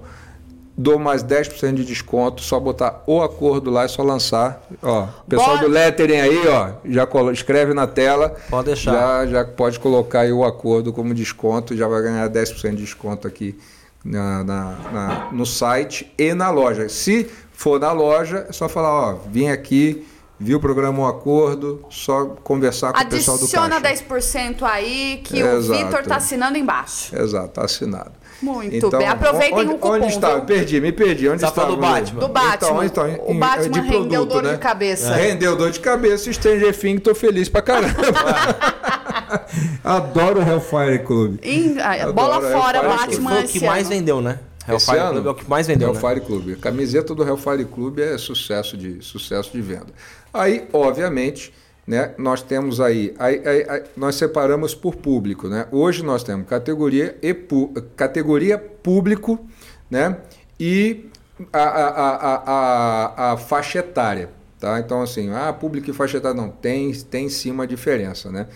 Dou 0.77 0.99
mais 0.99 1.23
10% 1.23 1.73
de 1.73 1.85
desconto, 1.85 2.43
só 2.43 2.59
botar 2.59 3.01
o 3.07 3.21
acordo 3.21 3.71
lá 3.71 3.85
e 3.85 3.89
só 3.89 4.03
lançar. 4.03 4.61
Ó, 4.83 5.07
pessoal 5.27 5.57
do 5.57 5.69
Lettering 5.69 6.19
aí, 6.19 6.47
ó, 6.47 6.71
já 6.85 7.07
escreve 7.31 7.73
na 7.73 7.88
tela. 7.88 8.35
Pode 8.49 8.65
deixar. 8.65 8.93
Já, 8.93 9.25
já 9.25 9.45
pode 9.45 9.79
colocar 9.79 10.19
aí 10.19 10.33
o 10.33 10.43
acordo 10.43 10.93
como 10.93 11.13
desconto, 11.15 11.75
já 11.75 11.88
vai 11.88 12.01
ganhar 12.03 12.29
10% 12.29 12.71
de 12.71 12.83
desconto 12.83 13.27
aqui 13.27 13.57
na, 14.05 14.43
na, 14.43 14.77
na, 14.93 15.29
no 15.31 15.45
site 15.45 16.13
e 16.15 16.33
na 16.35 16.51
loja. 16.51 16.87
Se 16.87 17.27
for 17.51 17.79
na 17.79 17.91
loja, 17.91 18.45
é 18.47 18.53
só 18.53 18.69
falar, 18.69 18.91
ó, 18.91 19.13
vim 19.31 19.47
aqui, 19.47 20.05
viu 20.39 20.59
o 20.59 20.61
programa 20.61 20.99
Um 20.99 21.07
Acordo, 21.07 21.83
só 21.89 22.25
conversar 22.43 22.93
com 22.93 22.99
Adiciona 22.99 23.37
o 23.37 23.39
pessoal 23.41 23.67
do 23.67 23.71
caixa. 23.71 23.87
Adiciona 23.87 24.57
10% 24.59 24.63
aí 24.63 25.21
que 25.23 25.39
Exato. 25.39 25.81
o 25.81 25.85
Vitor 25.85 25.99
está 26.01 26.17
assinando 26.17 26.57
embaixo. 26.57 27.15
Exato, 27.15 27.47
está 27.47 27.65
assinado. 27.65 28.11
Muito 28.41 28.75
então, 28.75 28.99
bem. 28.99 29.07
Aproveitem 29.07 29.59
onde, 29.59 29.73
o 29.73 29.77
cupom. 29.77 29.93
Onde 29.95 30.07
está? 30.07 30.41
Perdi, 30.41 30.81
me 30.81 30.91
perdi. 30.91 31.29
Onde 31.29 31.43
está? 31.43 31.63
do 31.63 31.77
Batman. 31.77 32.19
Do 32.19 32.27
Batman. 32.27 32.85
Então, 32.85 33.07
então, 33.07 33.25
o 33.27 33.33
Batman 33.33 33.69
de 33.69 33.81
produto, 33.81 34.01
rendeu 34.03 34.25
dor 34.25 34.43
né? 34.43 34.53
de 34.53 34.57
cabeça. 34.59 35.13
É. 35.13 35.27
Rendeu 35.29 35.55
dor 35.55 35.71
de 35.71 35.79
cabeça. 35.79 36.31
Stranger 36.31 36.77
Things, 36.77 37.01
tô 37.01 37.15
feliz 37.15 37.47
pra 37.47 37.61
caramba. 37.61 37.95
Adoro 39.83 40.39
o 40.39 40.43
Hellfire 40.43 40.99
Club. 41.03 41.39
Adoro 41.83 42.13
bola 42.13 42.41
fora, 42.41 42.83
Batman. 42.83 43.31
Foi 43.31 43.45
o 43.45 43.47
que 43.47 43.65
mais 43.65 43.88
vendeu, 43.88 44.21
né? 44.21 44.39
Hellfire 44.67 44.97
ano, 44.97 45.11
Club 45.13 45.27
é 45.27 45.29
o 45.29 45.35
que 45.35 45.49
mais 45.49 45.67
vendeu. 45.67 45.89
Hellfire 45.89 46.19
né? 46.19 46.25
Club. 46.25 46.53
A 46.53 46.61
camiseta 46.61 47.13
do 47.13 47.27
Hellfire 47.27 47.65
Club 47.65 47.99
é 47.99 48.17
sucesso 48.17 48.75
de, 48.75 49.03
sucesso 49.03 49.51
de 49.51 49.61
venda. 49.61 49.88
Aí, 50.33 50.67
obviamente 50.73 51.53
né? 51.88 52.15
Nós 52.17 52.41
temos 52.41 52.81
aí, 52.81 53.13
aí, 53.19 53.41
aí, 53.45 53.65
aí, 53.69 53.83
nós 53.95 54.15
separamos 54.15 54.73
por 54.73 54.95
público. 54.95 55.47
Né? 55.47 55.67
Hoje 55.71 56.03
nós 56.03 56.23
temos 56.23 56.47
categoria, 56.47 57.17
e 57.21 57.33
pu, 57.33 57.73
categoria 57.95 58.57
público 58.57 59.45
né? 59.89 60.17
e 60.59 61.05
a, 61.53 61.59
a, 61.59 61.88
a, 61.88 62.35
a, 62.35 63.33
a 63.33 63.38
faixa 63.38 63.79
etária. 63.79 64.29
Tá? 64.59 64.79
Então, 64.79 65.01
assim, 65.01 65.31
ah, 65.31 65.53
público 65.53 65.89
e 65.89 65.93
faixa 65.93 66.17
etária 66.17 66.35
não, 66.35 66.49
tem, 66.49 66.91
tem 66.93 67.29
sim 67.29 67.51
uma 67.51 67.67
diferença. 67.67 68.31
Né? 68.31 68.47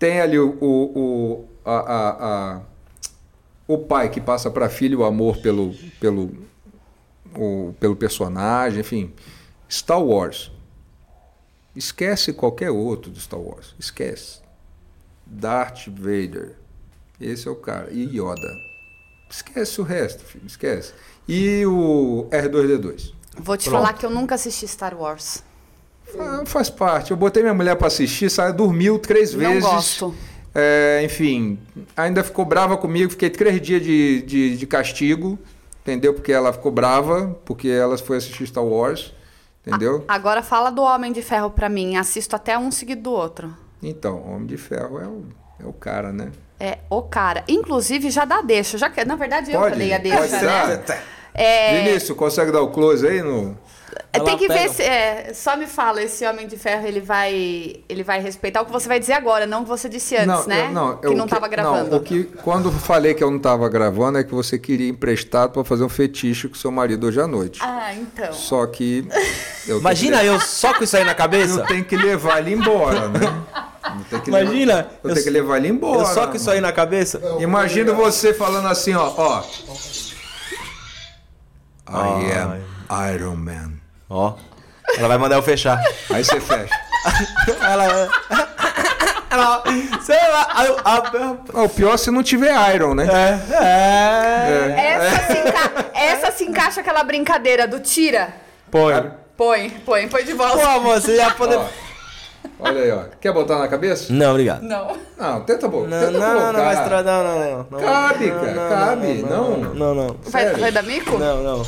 Tem 0.00 0.18
ali 0.18 0.38
o, 0.38 0.56
o, 0.62 0.98
o, 0.98 1.48
a, 1.62 1.74
a, 1.74 2.54
a, 2.54 2.60
o 3.68 3.76
pai 3.76 4.08
que 4.08 4.18
passa 4.18 4.50
para 4.50 4.70
filho 4.70 5.00
o 5.00 5.04
amor 5.04 5.36
pelo, 5.42 5.74
pelo, 6.00 6.32
o, 7.36 7.74
pelo 7.78 7.94
personagem, 7.94 8.80
enfim. 8.80 9.12
Star 9.70 10.02
Wars. 10.02 10.50
Esquece 11.76 12.32
qualquer 12.32 12.70
outro 12.70 13.10
do 13.10 13.20
Star 13.20 13.38
Wars. 13.38 13.74
Esquece. 13.78 14.40
Darth 15.26 15.86
Vader. 15.88 16.56
Esse 17.20 17.46
é 17.46 17.50
o 17.50 17.56
cara. 17.56 17.90
E 17.90 18.04
Yoda. 18.04 18.50
Esquece 19.28 19.82
o 19.82 19.84
resto, 19.84 20.24
filho. 20.24 20.46
Esquece. 20.46 20.94
E 21.28 21.66
o 21.66 22.26
R2D2. 22.30 23.12
Vou 23.36 23.54
te 23.54 23.68
Pronto. 23.68 23.82
falar 23.82 23.92
que 23.92 24.06
eu 24.06 24.10
nunca 24.10 24.34
assisti 24.34 24.66
Star 24.66 24.98
Wars. 24.98 25.44
Ah, 26.18 26.42
faz 26.44 26.70
parte. 26.70 27.10
Eu 27.10 27.16
botei 27.16 27.42
minha 27.42 27.54
mulher 27.54 27.76
para 27.76 27.86
assistir, 27.86 28.30
saiu, 28.30 28.52
dormiu 28.52 28.98
três 28.98 29.32
vezes. 29.32 29.62
Não 29.62 29.70
gosto. 29.70 30.14
É, 30.54 31.02
enfim, 31.04 31.58
ainda 31.96 32.24
ficou 32.24 32.44
brava 32.44 32.76
comigo. 32.76 33.10
Fiquei 33.10 33.30
três 33.30 33.60
dias 33.60 33.82
de, 33.82 34.22
de, 34.22 34.56
de 34.56 34.66
castigo, 34.66 35.38
entendeu? 35.82 36.12
Porque 36.14 36.32
ela 36.32 36.52
ficou 36.52 36.72
brava, 36.72 37.38
porque 37.44 37.68
ela 37.68 37.96
foi 37.98 38.16
assistir 38.16 38.46
Star 38.46 38.64
Wars. 38.64 39.12
Entendeu? 39.66 40.04
agora 40.08 40.42
fala 40.42 40.70
do 40.70 40.82
Homem 40.82 41.12
de 41.12 41.20
Ferro 41.20 41.50
para 41.50 41.68
mim. 41.68 41.96
Assisto 41.96 42.34
até 42.34 42.58
um 42.58 42.70
seguido 42.70 43.02
do 43.02 43.12
outro. 43.12 43.54
Então, 43.82 44.22
Homem 44.26 44.46
de 44.46 44.56
Ferro 44.56 44.98
é 44.98 45.06
o, 45.06 45.24
é 45.62 45.66
o 45.66 45.72
cara, 45.72 46.12
né? 46.12 46.30
É 46.58 46.78
o 46.88 47.02
cara. 47.02 47.44
Inclusive, 47.46 48.10
já 48.10 48.24
dá 48.24 48.42
deixa. 48.42 48.78
Já 48.78 48.90
que, 48.90 49.04
na 49.04 49.16
verdade, 49.16 49.52
eu 49.52 49.60
falei 49.60 49.92
a 49.92 49.98
deixa, 49.98 50.18
pode 50.18 50.44
né? 50.44 51.02
É... 51.32 51.84
Vinícius, 51.84 52.16
consegue 52.16 52.50
dar 52.50 52.62
o 52.62 52.70
close 52.70 53.06
aí 53.06 53.22
no... 53.22 53.56
Ela 54.12 54.24
Tem 54.24 54.36
que 54.36 54.48
pega. 54.48 54.60
ver 54.60 54.70
se. 54.70 54.82
É, 54.82 55.32
só 55.34 55.56
me 55.56 55.66
fala, 55.66 56.02
esse 56.02 56.26
Homem 56.26 56.46
de 56.46 56.56
Ferro 56.56 56.86
ele 56.86 57.00
vai, 57.00 57.76
ele 57.88 58.02
vai 58.02 58.20
respeitar 58.20 58.62
o 58.62 58.66
que 58.66 58.72
você 58.72 58.88
vai 58.88 58.98
dizer 58.98 59.12
agora, 59.12 59.46
não 59.46 59.60
o 59.60 59.62
que 59.62 59.68
você 59.68 59.88
disse 59.88 60.16
antes, 60.16 60.26
não, 60.26 60.46
né? 60.46 60.66
Eu, 60.66 60.72
não, 60.72 60.96
que 60.96 61.14
não 61.14 61.24
estava 61.26 61.48
gravando. 61.48 61.90
Não, 61.90 61.98
o 61.98 62.02
que, 62.02 62.24
quando 62.42 62.70
falei 62.72 63.14
que 63.14 63.22
eu 63.22 63.30
não 63.30 63.36
estava 63.36 63.68
gravando 63.68 64.18
é 64.18 64.24
que 64.24 64.34
você 64.34 64.58
queria 64.58 64.88
emprestado 64.88 65.52
para 65.52 65.64
fazer 65.64 65.84
um 65.84 65.88
fetiche 65.88 66.48
com 66.48 66.54
seu 66.54 66.70
marido 66.70 67.06
hoje 67.06 67.20
à 67.20 67.26
noite. 67.26 67.60
Ah, 67.62 67.94
então. 67.94 68.32
Só 68.32 68.66
que. 68.66 69.06
Imagina 69.68 70.24
eu 70.24 70.40
só 70.40 70.74
com 70.74 70.82
isso 70.84 70.96
aí 70.96 71.04
na 71.04 71.14
cabeça. 71.14 71.60
Eu 71.60 71.66
tenho 71.66 71.84
que 71.84 71.96
levar 71.96 72.38
ele 72.40 72.52
embora, 72.52 73.08
né? 73.08 73.20
Imagina. 74.26 74.76
Levar, 74.76 74.90
eu, 75.04 75.10
eu 75.10 75.14
tenho 75.14 75.24
que 75.24 75.30
levar 75.30 75.56
ele 75.58 75.68
embora. 75.68 76.00
Eu 76.00 76.06
só 76.06 76.26
com 76.26 76.36
isso 76.36 76.50
aí 76.50 76.60
na 76.60 76.72
cabeça. 76.72 77.20
Imagina 77.38 77.92
você 77.92 78.34
falando 78.34 78.66
assim, 78.68 78.94
ó, 78.94 79.12
ó. 79.16 79.44
I 81.88 82.32
am 82.32 83.14
Iron 83.14 83.36
Man. 83.36 83.79
Ó. 84.10 84.34
Ela 84.98 85.06
vai 85.06 85.18
mandar 85.18 85.36
eu 85.36 85.42
fechar. 85.42 85.80
Aí 86.12 86.24
você 86.24 86.40
fecha. 86.40 86.74
ela. 87.62 88.08
Ela. 89.30 89.62
Sei 90.02 90.18
lá. 90.18 91.64
O 91.64 91.68
pior 91.68 91.94
é 91.94 91.96
se 91.96 92.10
não 92.10 92.22
tiver 92.22 92.74
Iron, 92.74 92.94
né? 92.94 93.06
É. 93.08 93.54
é. 93.54 94.86
Essa, 94.94 95.26
se 95.26 95.38
enca... 95.38 95.90
Essa 95.94 96.32
se 96.32 96.44
encaixa 96.44 96.80
aquela 96.80 97.04
brincadeira 97.04 97.68
do 97.68 97.78
tira. 97.78 98.34
Põe. 98.68 99.12
Põe, 99.36 99.70
põe, 99.70 100.08
põe 100.08 100.24
de 100.24 100.32
volta. 100.32 100.58
Pô, 100.58 100.80
você 100.80 101.16
já 101.16 101.30
pode. 101.30 101.56
Olha 102.58 102.82
aí, 102.82 102.90
ó. 102.90 103.04
Quer 103.20 103.32
botar 103.32 103.58
na 103.58 103.68
cabeça? 103.68 104.12
Não, 104.12 104.32
obrigado. 104.32 104.62
Não. 104.62 104.98
Não, 105.16 105.40
tenta, 105.44 105.66
bo 105.68 105.86
não, 105.86 105.98
tenta 105.98 106.10
não, 106.10 106.20
colocar. 106.20 106.52
Não, 106.52 106.64
mas 106.64 106.84
tra... 106.84 107.02
não, 107.02 107.24
não, 107.24 107.66
não, 107.70 107.80
Cabe, 107.80 108.30
cara. 108.30 108.68
Cabe. 108.68 109.22
Não. 109.22 109.56
Não, 109.56 109.94
não. 109.94 110.16
Vai, 110.24 110.54
vai 110.54 110.72
dar 110.72 110.82
mico? 110.82 111.16
Não, 111.16 111.42
não. 111.42 111.62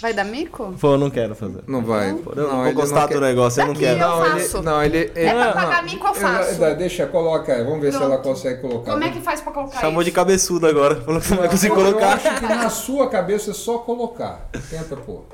Vai 0.00 0.14
dar 0.14 0.24
mico? 0.24 0.72
Pô, 0.80 0.92
eu 0.92 0.98
não 0.98 1.10
quero 1.10 1.34
fazer. 1.34 1.62
Não 1.66 1.84
vai. 1.84 2.10
Eu 2.10 2.22
não, 2.36 2.48
não 2.58 2.64
vou 2.64 2.72
gostar 2.72 3.06
do 3.06 3.20
negócio, 3.20 3.60
eu 3.60 3.66
não 3.66 3.72
Daqui 3.74 3.84
quero. 3.86 4.00
eu 4.00 4.08
Não, 4.08 4.26
ele, 4.26 4.40
faço. 4.40 4.62
não, 4.62 4.84
ele, 4.84 4.98
ele 5.16 5.26
É 5.26 5.34
pra 5.34 5.44
não, 5.46 5.52
pagar 5.52 5.76
não. 5.82 5.90
mico, 5.90 6.06
eu 6.06 6.14
faço. 6.14 6.62
Eu- 6.62 6.76
deixa, 6.76 7.06
coloca 7.06 7.52
aí. 7.52 7.64
Vamos 7.64 7.80
ver 7.80 7.90
se 7.92 7.98
Pronto. 7.98 8.12
ela 8.12 8.22
consegue 8.22 8.60
colocar. 8.60 8.92
Como 8.92 9.02
é 9.04 9.10
que 9.10 9.20
faz 9.20 9.40
pra 9.40 9.52
colocar 9.52 9.80
Chamou 9.80 10.02
de 10.04 10.10
isso? 10.10 10.14
cabeçudo 10.16 10.66
agora. 10.68 10.96
Falou 11.02 11.20
que 11.20 11.30
não 11.30 11.36
vai 11.38 11.48
conseguir 11.48 11.72
Eu 11.72 11.76
colocar. 11.76 12.12
acho 12.14 12.34
que 12.36 12.46
na 12.46 12.70
sua 12.70 13.08
cabeça 13.10 13.50
é 13.50 13.54
só 13.54 13.78
colocar. 13.78 14.48
Tenta 14.70 14.96
pôr. 14.96 15.24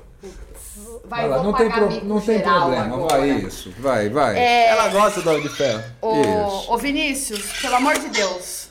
Vai, 1.07 1.29
lá, 1.29 1.37
vou 1.37 1.45
não 1.45 1.53
tem, 1.53 1.69
pagar 1.69 1.81
pro- 1.83 1.95
mico 1.95 2.07
não 2.07 2.21
tem 2.21 2.41
problema. 2.41 2.95
agora. 2.97 3.19
Vai 3.19 3.29
isso. 3.33 3.71
Vai, 3.79 4.09
vai. 4.09 4.39
É, 4.39 4.69
Ela 4.71 4.89
gosta 4.89 5.21
do 5.21 5.41
de 5.43 5.49
Ferro. 5.51 5.85
ô, 6.01 6.73
ô 6.73 6.79
Vinícius, 6.79 7.61
pelo 7.61 7.75
amor 7.77 7.99
de 7.99 8.09
Deus. 8.09 8.69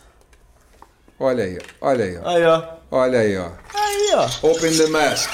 Olha 1.20 1.44
aí, 1.44 1.60
olha 1.80 2.04
aí, 2.06 2.18
ó. 2.18 2.28
Aí, 2.30 2.44
ó. 2.46 2.64
Olha 2.90 3.20
aí, 3.20 3.38
ó. 3.38 3.48
Aí, 3.76 4.12
ó. 4.16 4.48
Open 4.48 4.76
the 4.76 4.88
mask. 4.88 5.30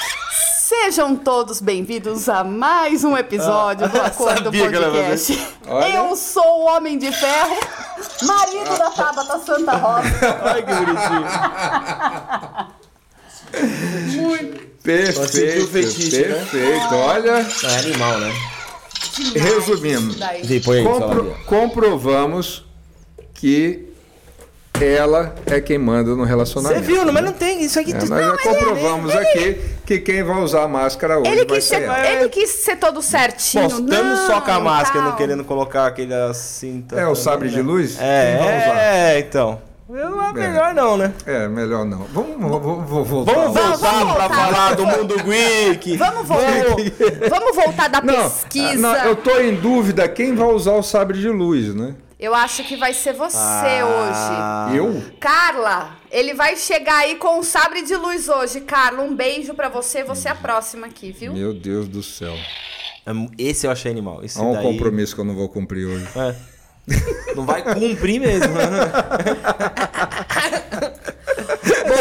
Sejam 0.86 1.16
todos 1.16 1.60
bem-vindos 1.62 2.28
a 2.30 2.44
mais 2.44 3.04
um 3.04 3.16
episódio 3.18 3.88
do 3.90 4.00
Acordo 4.02 4.52
Podcast. 4.52 5.48
Olha. 5.68 5.96
Eu 5.96 6.16
sou 6.16 6.62
o 6.62 6.66
Homem 6.68 6.98
de 6.98 7.12
Ferro, 7.12 7.58
marido 8.24 8.78
da 8.78 8.90
Tabata 8.90 9.40
Santa 9.40 9.74
Rosa. 9.76 10.08
Ai, 10.42 10.64
que 10.64 10.74
bonitinho. 10.74 11.26
Perfeito, 14.82 15.28
sentiu 15.28 15.64
o 15.64 15.68
fetiche, 15.68 16.18
né? 16.18 16.34
perfeito. 16.36 16.96
Olha, 16.96 17.44
Não, 17.44 17.70
é 17.70 17.78
animal, 17.80 18.18
né? 18.20 18.34
resumindo. 19.36 20.16
Compro- 20.84 21.38
comprovamos 21.46 22.66
que 23.34 23.89
ela 24.86 25.34
é 25.46 25.60
quem 25.62 25.78
manda 25.78 26.12
no 26.12 26.24
Você 26.24 26.30
relacionamento. 26.30 26.82
viu, 26.82 27.06
não, 27.06 27.14
mas 27.14 27.24
não 27.24 27.34
tem 27.34 27.62
isso 27.64 27.80
aqui. 27.80 27.92
É, 27.92 27.96
nós 27.96 28.10
já 28.10 28.38
comprovamos 28.38 29.16
aqui 29.16 29.58
que 29.86 30.00
quem 30.00 30.24
vai 30.24 30.38
usar 30.42 30.64
a 30.64 30.68
máscara 30.68 31.20
hoje 31.20 31.30
Ele 31.30 31.46
vai 31.46 31.58
quis, 31.58 31.64
ser 31.66 31.76
ser, 31.78 31.84
ela. 31.84 32.08
ele 32.08 32.30
quis 32.30 32.50
ser 32.50 32.76
todo 32.78 33.02
certinho. 33.02 33.64
Postando 33.64 33.88
não, 33.92 34.28
só 34.28 34.42
com 34.42 34.52
a 34.52 34.60
máscara, 34.60 35.06
não 35.06 35.16
querendo 35.16 35.44
colocar 35.44 35.88
aquele 35.88 36.14
cinta. 36.34 36.96
É 37.00 37.08
o 37.08 37.16
sabre 37.16 37.50
de 37.50 37.62
luz? 37.62 37.98
É, 38.00 38.38
usar? 38.40 38.80
é, 38.82 39.20
então. 39.20 39.62
Eu 39.92 40.12
não 40.12 40.24
é 40.24 40.32
melhor 40.34 40.74
não, 40.76 40.96
né? 40.98 41.12
É, 41.26 41.48
melhor 41.48 41.84
não. 41.84 42.06
Vamos, 42.14 42.38
vamos, 42.38 42.88
vamos 42.90 43.08
voltar. 43.10 43.34
Vamos 43.34 43.54
voltar 43.60 43.76
vamos 43.78 44.14
pra 44.14 44.28
voltar. 44.28 44.46
falar 44.54 44.76
do 44.76 44.86
mundo 44.86 45.16
geek. 45.24 45.98
Vamos 45.98 46.28
voltar, 46.28 46.54
vamos 47.28 47.56
voltar 47.56 47.88
da 47.88 48.00
Não, 48.02 48.14
pesquisa. 48.30 48.76
não, 48.78 48.96
eu 48.98 49.16
tô 49.16 49.40
em 49.40 49.56
dúvida 49.56 50.08
quem 50.08 50.36
vai 50.36 50.48
usar 50.50 50.74
o 50.74 50.84
sabre 50.84 51.20
de 51.20 51.28
luz, 51.30 51.74
né? 51.74 51.96
Eu 52.20 52.36
acho 52.36 52.64
que 52.66 52.76
vai 52.76 52.94
ser 52.94 53.14
você 53.14 53.38
Ah. 53.40 54.70
Eu? 54.76 54.88
hoje. 54.88 55.12
Carla, 55.22 55.98
ele 56.12 56.34
vai 56.34 56.58
chegar 56.58 56.98
aí 56.98 57.16
com 57.16 57.40
o 57.40 57.44
sabre 57.44 57.82
de 57.82 57.96
luz 57.96 58.28
hoje. 58.28 58.60
Carla, 58.62 59.02
um 59.02 59.16
beijo 59.16 59.54
pra 59.54 59.70
você. 59.70 60.04
Você 60.04 60.28
é 60.28 60.32
a 60.32 60.36
próxima 60.36 60.88
aqui, 60.88 61.14
viu? 61.14 61.32
Meu 61.32 61.54
Deus 61.54 61.88
do 61.88 62.04
céu. 62.04 62.36
Esse 63.38 63.66
eu 63.66 63.72
achei 63.72 63.90
animal. 63.90 64.24
Esse 64.24 64.40
um 64.40 64.54
daí... 64.54 64.64
compromisso 64.64 65.16
que 65.16 65.22
eu 65.22 65.26
não 65.26 65.34
vou 65.34 65.48
cumprir 65.48 65.86
hoje. 65.86 66.08
É. 66.18 66.36
Não 67.36 67.46
vai 67.46 67.62
cumprir 67.62 68.20
mesmo. 68.20 68.54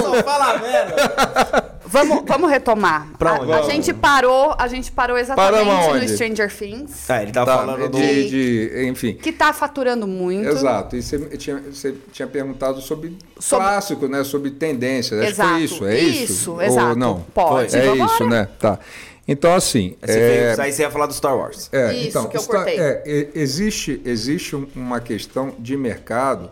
Bom, 0.02 0.22
fala 0.22 0.58
merda. 0.58 1.74
Vamos, 1.90 2.22
vamos 2.26 2.50
retomar. 2.50 3.08
Pra 3.18 3.30
a, 3.30 3.34
onde? 3.40 3.52
a 3.52 3.56
Vamos. 3.56 3.72
gente 3.72 3.94
parou, 3.94 4.54
a 4.58 4.68
gente 4.68 4.92
parou 4.92 5.16
exatamente 5.16 6.00
no? 6.02 6.08
Stranger 6.08 6.54
Things, 6.54 7.08
É, 7.08 7.22
ele 7.22 7.32
tá, 7.32 7.46
Tá, 7.46 7.56
falando 7.58 7.88
do... 7.88 7.96
de, 7.98 8.28
de- 8.68 8.86
enfim. 8.88 9.14
que 9.14 9.32
tá 9.32 9.52
faturando 9.54 10.06
muito. 10.06 10.48
Exato. 10.50 10.96
E 10.96 11.02
você 11.02 11.18
tinha, 11.38 11.56
você 11.60 11.94
tinha 12.12 12.28
perguntado 12.28 12.80
sobre, 12.82 13.16
Sobre- 13.38 13.64
clássico, 13.64 14.06
né? 14.06 14.22
Sobre 14.22 14.50
tendências. 14.50 15.18
Acho 15.18 15.26
que 15.28 15.32
Exato. 15.32 15.50
foi 15.50 15.62
isso, 15.62 15.86
é 15.86 15.98
isso? 15.98 16.32
Isso, 16.32 16.52
Ou 16.52 16.62
exato. 16.62 16.98
não? 16.98 17.20
Pode, 17.32 17.74
É 17.74 17.80
vambora. 17.80 18.12
isso, 18.12 18.26
né? 18.26 18.48
Tá. 18.58 18.78
Então, 19.26 19.54
assim. 19.54 19.96
Aí 20.02 20.12
você, 20.12 20.18
é, 20.18 20.28
veio, 20.54 20.60
aí 20.62 20.72
você 20.72 20.82
ia 20.82 20.90
falar 20.90 21.06
do 21.06 21.12
Star 21.14 21.36
Wars. 21.36 21.68
É, 21.72 21.92
Isso 21.94 22.08
então, 22.08 22.26
que 22.28 22.36
eu 22.36 22.40
está- 22.40 22.52
cortei. 22.64 22.78
é, 22.78 23.28
existe, 23.34 24.00
existe 24.04 24.54
um- 24.56 24.66
uma 24.76 25.00
questão 25.00 25.54
de 25.58 25.74
mercado 25.76 26.50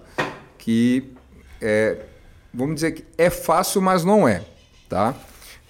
que 0.58 1.04
é, 1.60 1.96
vamos 2.56 2.76
dizer 2.76 2.92
que 2.92 3.04
é 3.18 3.28
fácil, 3.30 3.80
mas 3.82 4.04
não 4.04 4.26
é, 4.26 4.42
tá? 4.88 5.14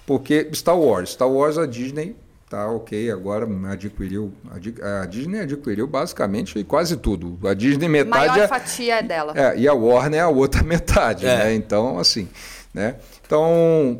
Porque 0.05 0.49
Star 0.53 0.77
Wars, 0.79 1.11
Star 1.11 1.29
Wars 1.29 1.57
a 1.57 1.65
Disney 1.65 2.15
tá 2.49 2.69
ok, 2.71 3.11
agora 3.11 3.45
adquiriu 3.69 4.31
a 4.49 4.57
Di- 4.57 4.81
a 4.81 5.05
Disney 5.05 5.41
adquiriu 5.41 5.85
basicamente 5.85 6.63
quase 6.63 6.95
tudo. 6.95 7.37
A 7.47 7.53
Disney 7.53 7.89
metade 7.89 8.27
Maior 8.29 8.43
é, 8.43 8.47
fatia 8.47 8.99
é 8.99 9.03
dela. 9.03 9.33
é, 9.35 9.59
e 9.59 9.67
a 9.67 9.73
Warner 9.73 10.19
é 10.19 10.23
a 10.23 10.29
outra 10.29 10.63
metade, 10.63 11.25
É. 11.25 11.37
né? 11.37 11.53
Então, 11.55 11.99
assim, 11.99 12.29
né? 12.73 12.95
Então, 13.25 13.99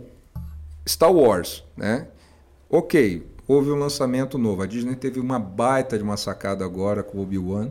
Star 0.87 1.11
Wars, 1.11 1.61
né? 1.75 2.07
Ok, 2.69 3.27
houve 3.45 3.69
um 3.71 3.75
lançamento 3.75 4.37
novo. 4.37 4.61
A 4.61 4.65
Disney 4.65 4.95
teve 4.95 5.19
uma 5.19 5.37
baita 5.39 5.97
de 5.97 6.03
uma 6.03 6.15
sacada 6.15 6.63
agora 6.63 7.03
com 7.03 7.17
o 7.17 7.21
Obi-Wan, 7.23 7.69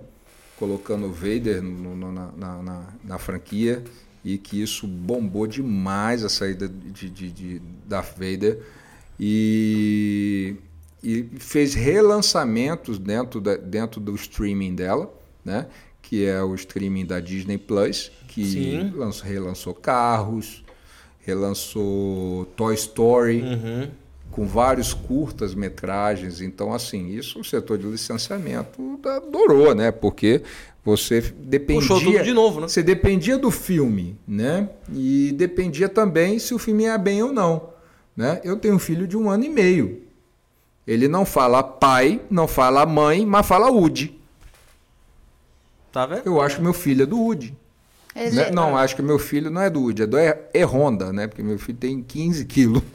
colocando 0.58 1.06
o 1.06 1.12
Vader 1.12 1.62
no- 1.62 1.96
no- 1.96 2.12
na, 2.12 2.28
na- 2.36 2.62
na- 2.62 2.86
na 3.02 3.18
franquia 3.18 3.82
e 4.26 4.36
que 4.36 4.60
isso 4.60 4.88
bombou 4.88 5.46
demais 5.46 6.24
a 6.24 6.28
saída 6.28 6.68
de, 6.68 7.08
de, 7.08 7.30
de 7.30 7.62
Darth 7.86 8.18
Vader 8.18 8.60
e, 9.20 10.56
e 11.00 11.28
fez 11.38 11.74
relançamentos 11.74 12.98
dentro, 12.98 13.40
da, 13.40 13.56
dentro 13.56 14.00
do 14.00 14.12
streaming 14.16 14.74
dela, 14.74 15.14
né? 15.44 15.68
que 16.02 16.26
é 16.26 16.42
o 16.42 16.56
streaming 16.56 17.06
da 17.06 17.20
Disney 17.20 17.56
Plus, 17.56 18.10
que 18.26 18.90
lançou, 18.96 19.28
relançou 19.28 19.74
carros, 19.74 20.64
relançou 21.20 22.46
Toy 22.56 22.74
Story, 22.74 23.42
Uhum. 23.42 23.90
Com 24.36 24.46
vários 24.46 24.92
curtas 24.92 25.54
metragens. 25.54 26.42
Então, 26.42 26.74
assim, 26.74 27.08
isso 27.08 27.40
o 27.40 27.44
setor 27.44 27.78
de 27.78 27.86
licenciamento 27.86 29.00
adorou, 29.02 29.74
né? 29.74 29.90
Porque 29.90 30.42
você 30.84 31.22
dependia. 31.22 31.88
Puxou 31.88 32.00
tudo 32.00 32.22
de 32.22 32.34
novo, 32.34 32.60
né? 32.60 32.68
Você 32.68 32.82
dependia 32.82 33.38
do 33.38 33.50
filme, 33.50 34.14
né? 34.28 34.68
E 34.92 35.32
dependia 35.32 35.88
também 35.88 36.38
se 36.38 36.52
o 36.52 36.58
filme 36.58 36.84
ia 36.84 36.98
bem 36.98 37.22
ou 37.22 37.32
não. 37.32 37.70
Né? 38.14 38.40
Eu 38.44 38.58
tenho 38.58 38.74
um 38.74 38.78
filho 38.78 39.06
de 39.06 39.16
um 39.16 39.30
ano 39.30 39.44
e 39.44 39.48
meio. 39.48 40.02
Ele 40.86 41.08
não 41.08 41.24
fala 41.24 41.62
pai, 41.62 42.20
não 42.30 42.46
fala 42.46 42.84
mãe, 42.84 43.24
mas 43.24 43.46
fala 43.46 43.70
Woody. 43.70 44.20
Tá 45.90 46.04
vendo? 46.04 46.26
Eu 46.26 46.40
acho 46.42 46.56
que 46.56 46.62
meu 46.62 46.74
filho 46.74 47.02
é 47.04 47.06
do 47.06 47.18
Woody. 47.18 47.54
Ele- 48.16 48.34
Né? 48.36 48.50
Não, 48.50 48.76
acho 48.76 48.96
que 48.96 49.02
meu 49.02 49.18
filho 49.18 49.50
não 49.50 49.60
é 49.60 49.68
do 49.68 49.80
Woody, 49.82 50.02
é 50.02 50.06
do 50.06 50.18
E- 50.18 50.36
E-Honda, 50.54 51.12
né? 51.12 51.26
Porque 51.26 51.42
meu 51.42 51.58
filho 51.58 51.76
tem 51.78 52.02
15 52.02 52.44
quilos. 52.46 52.82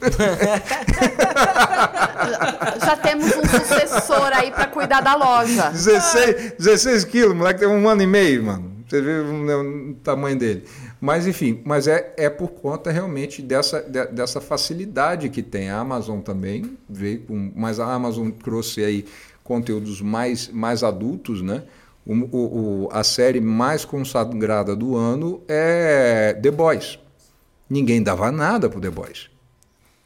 Já 2.84 2.96
temos 2.96 3.26
um 3.26 3.44
sucessor 3.44 4.30
aí 4.34 4.50
pra 4.50 4.66
cuidar 4.66 5.00
da 5.00 5.14
loja. 5.14 5.70
16, 5.70 6.52
16 6.58 7.04
quilos, 7.04 7.32
o 7.32 7.36
moleque 7.36 7.60
tem 7.60 7.68
um 7.68 7.88
ano 7.88 8.02
e 8.02 8.06
meio, 8.06 8.42
mano. 8.44 8.72
Você 8.88 9.00
vê 9.00 9.12
o, 9.20 9.90
o 9.90 9.94
tamanho 10.02 10.38
dele. 10.38 10.64
Mas, 11.00 11.26
enfim, 11.26 11.62
mas 11.64 11.86
é, 11.88 12.12
é 12.16 12.28
por 12.30 12.50
conta 12.52 12.90
realmente 12.90 13.40
dessa, 13.42 13.80
de- 13.80 14.06
dessa 14.06 14.40
facilidade 14.40 15.28
que 15.30 15.42
tem. 15.42 15.70
A 15.70 15.78
Amazon 15.78 16.20
também 16.20 16.76
veio 16.88 17.20
com. 17.22 17.52
Mas 17.56 17.80
a 17.80 17.86
Amazon 17.92 18.30
trouxe 18.30 18.84
aí 18.84 19.04
conteúdos 19.42 20.00
mais, 20.00 20.48
mais 20.48 20.82
adultos, 20.84 21.42
né? 21.42 21.62
O, 22.06 22.12
o- 22.14 22.84
o- 22.84 22.88
a 22.90 23.04
série 23.04 23.40
mais 23.40 23.84
consagrada 23.84 24.74
do 24.74 24.96
ano 24.96 25.40
é 25.48 26.36
The 26.42 26.50
Boys. 26.50 26.98
Ninguém 27.70 28.02
dava 28.02 28.30
nada 28.32 28.68
pro 28.68 28.80
The 28.80 28.90
Boys. 28.90 29.30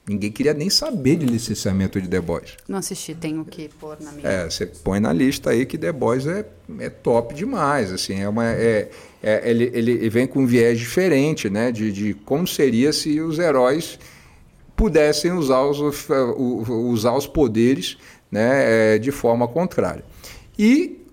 Ninguém 0.09 0.31
queria 0.31 0.55
nem 0.55 0.71
saber 0.71 1.17
de 1.17 1.27
licenciamento 1.27 2.01
de 2.01 2.07
The 2.07 2.21
Boys. 2.21 2.57
Não 2.69 2.79
assisti, 2.79 3.13
tenho 3.13 3.45
que 3.45 3.69
pôr 3.69 3.97
na 4.01 4.13
minha. 4.13 4.29
É, 4.29 4.45
você 4.49 4.65
põe 4.65 5.01
na 5.01 5.13
lista 5.13 5.51
aí 5.51 5.67
que 5.67 5.77
The 5.77 5.91
Boys 5.91 6.27
é, 6.29 6.47
é 6.79 6.89
top 6.89 7.35
demais, 7.35 7.91
assim, 7.91 8.21
é 8.21 8.29
uma, 8.29 8.47
é, 8.47 8.89
é- 9.21 9.51
ele, 9.51 9.69
ele 9.75 10.09
vem 10.09 10.27
com 10.29 10.43
um 10.43 10.47
viés 10.47 10.79
diferente, 10.79 11.51
né, 11.51 11.73
de, 11.73 11.91
de 11.91 12.15
como 12.15 12.47
seria 12.47 12.93
se 12.93 13.21
os 13.21 13.41
heróis 13.41 13.99
pudessem 14.77 15.33
usar 15.33 15.63
os, 15.63 15.81
usar 16.69 17.15
os 17.17 17.27
poderes, 17.27 17.97
né, 18.31 18.95
é, 18.95 18.99
de 18.99 19.11
forma 19.11 19.49
contrária. 19.49 20.05
E, 20.57 21.05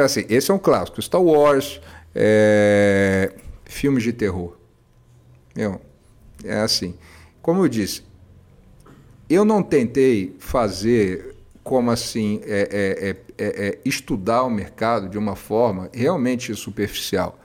assim, 0.00 0.24
esse 0.28 0.50
é 0.50 0.54
um 0.54 0.58
clássico, 0.58 1.00
Star 1.00 1.22
Wars, 1.22 1.80
é, 2.14 3.32
filmes 3.64 4.02
de 4.02 4.12
terror, 4.12 4.56
Meu, 5.54 5.80
é 6.44 6.60
assim, 6.60 6.94
como 7.40 7.64
eu 7.64 7.68
disse, 7.68 8.02
eu 9.28 9.44
não 9.44 9.62
tentei 9.62 10.36
fazer 10.38 11.34
como 11.62 11.90
assim 11.90 12.40
é, 12.44 12.68
é, 12.70 13.08
é, 13.08 13.16
é, 13.38 13.66
é, 13.68 13.78
estudar 13.84 14.42
o 14.42 14.50
mercado 14.50 15.08
de 15.08 15.16
uma 15.16 15.36
forma 15.36 15.88
realmente 15.92 16.54
superficial. 16.54 17.38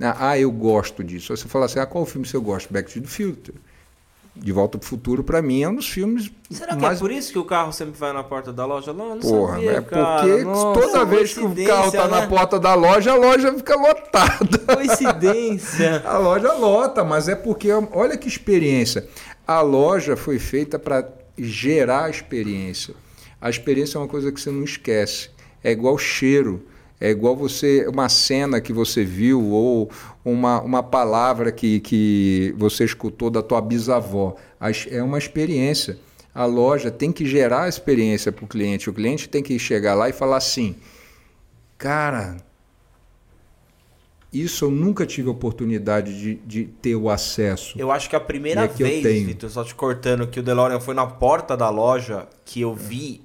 Ah, 0.00 0.38
eu 0.38 0.50
gosto 0.50 1.04
disso. 1.04 1.36
Você 1.36 1.48
fala 1.48 1.66
assim, 1.66 1.78
ah, 1.78 1.86
qual 1.86 2.04
filme 2.04 2.26
você 2.26 2.38
gosta? 2.38 2.72
Back 2.72 2.92
to 2.92 3.00
the 3.00 3.06
Future. 3.06 3.56
De 4.36 4.52
Volta 4.52 4.78
para 4.78 4.84
o 4.84 4.88
Futuro, 4.88 5.22
para 5.22 5.40
mim, 5.40 5.62
é 5.62 5.68
um 5.68 5.76
dos 5.76 5.88
filmes 5.88 6.30
Será 6.50 6.74
que 6.74 6.82
mais 6.82 6.98
é 6.98 7.00
por 7.00 7.10
isso 7.10 7.32
que 7.32 7.38
o 7.38 7.44
carro 7.44 7.72
sempre 7.72 7.98
vai 7.98 8.12
na 8.12 8.22
porta 8.22 8.52
da 8.52 8.66
loja 8.66 8.92
lá? 8.92 9.14
Não 9.14 9.18
Porra, 9.18 9.54
sabia, 9.54 9.70
é 9.72 9.80
porque 9.80 10.44
Nossa, 10.44 10.80
toda 10.80 11.04
vez 11.04 11.34
que 11.34 11.40
o 11.40 11.42
carro 11.42 11.54
tá 11.54 11.64
coincidência, 11.64 12.08
na 12.08 12.20
né? 12.20 12.26
porta 12.26 12.60
da 12.60 12.74
loja, 12.74 13.12
a 13.12 13.16
loja 13.16 13.54
fica 13.54 13.76
lotada. 13.76 14.58
Coincidência. 14.74 16.02
A 16.06 16.18
loja 16.18 16.52
lota, 16.52 17.04
mas 17.04 17.28
é 17.28 17.34
porque, 17.34 17.70
olha 17.72 18.16
que 18.16 18.28
experiência. 18.28 19.08
A 19.46 19.60
loja 19.60 20.16
foi 20.16 20.38
feita 20.38 20.78
para 20.78 21.08
gerar 21.38 22.10
experiência. 22.10 22.94
A 23.40 23.48
experiência 23.50 23.98
é 23.98 24.00
uma 24.00 24.08
coisa 24.08 24.30
que 24.30 24.40
você 24.40 24.50
não 24.50 24.64
esquece. 24.64 25.30
É 25.62 25.70
igual 25.70 25.96
cheiro. 25.98 26.64
É 27.00 27.10
igual 27.10 27.36
você 27.36 27.86
uma 27.88 28.08
cena 28.08 28.60
que 28.60 28.72
você 28.72 29.04
viu 29.04 29.50
ou 29.50 29.90
uma, 30.24 30.60
uma 30.60 30.82
palavra 30.82 31.50
que, 31.50 31.80
que 31.80 32.54
você 32.56 32.84
escutou 32.84 33.30
da 33.30 33.42
tua 33.42 33.60
bisavó. 33.60 34.36
É 34.90 35.02
uma 35.02 35.18
experiência. 35.18 35.98
A 36.34 36.44
loja 36.44 36.90
tem 36.90 37.12
que 37.12 37.26
gerar 37.26 37.64
a 37.64 37.68
experiência 37.68 38.32
para 38.32 38.44
o 38.44 38.48
cliente. 38.48 38.88
O 38.88 38.92
cliente 38.92 39.28
tem 39.28 39.42
que 39.42 39.58
chegar 39.58 39.94
lá 39.94 40.08
e 40.08 40.12
falar 40.12 40.38
assim: 40.38 40.76
cara, 41.76 42.36
isso 44.32 44.64
eu 44.64 44.70
nunca 44.70 45.06
tive 45.06 45.28
oportunidade 45.28 46.18
de, 46.18 46.34
de 46.36 46.64
ter 46.64 46.96
o 46.96 47.08
acesso. 47.08 47.78
Eu 47.78 47.92
acho 47.92 48.10
que 48.10 48.16
a 48.16 48.20
primeira 48.20 48.66
vez, 48.66 49.02
Vitor, 49.24 49.48
só 49.48 49.62
te 49.62 49.74
cortando, 49.74 50.26
que 50.26 50.40
o 50.40 50.42
DeLorean 50.42 50.80
foi 50.80 50.94
na 50.94 51.06
porta 51.06 51.56
da 51.56 51.70
loja, 51.70 52.26
que 52.44 52.60
eu 52.60 52.74
vi 52.74 53.23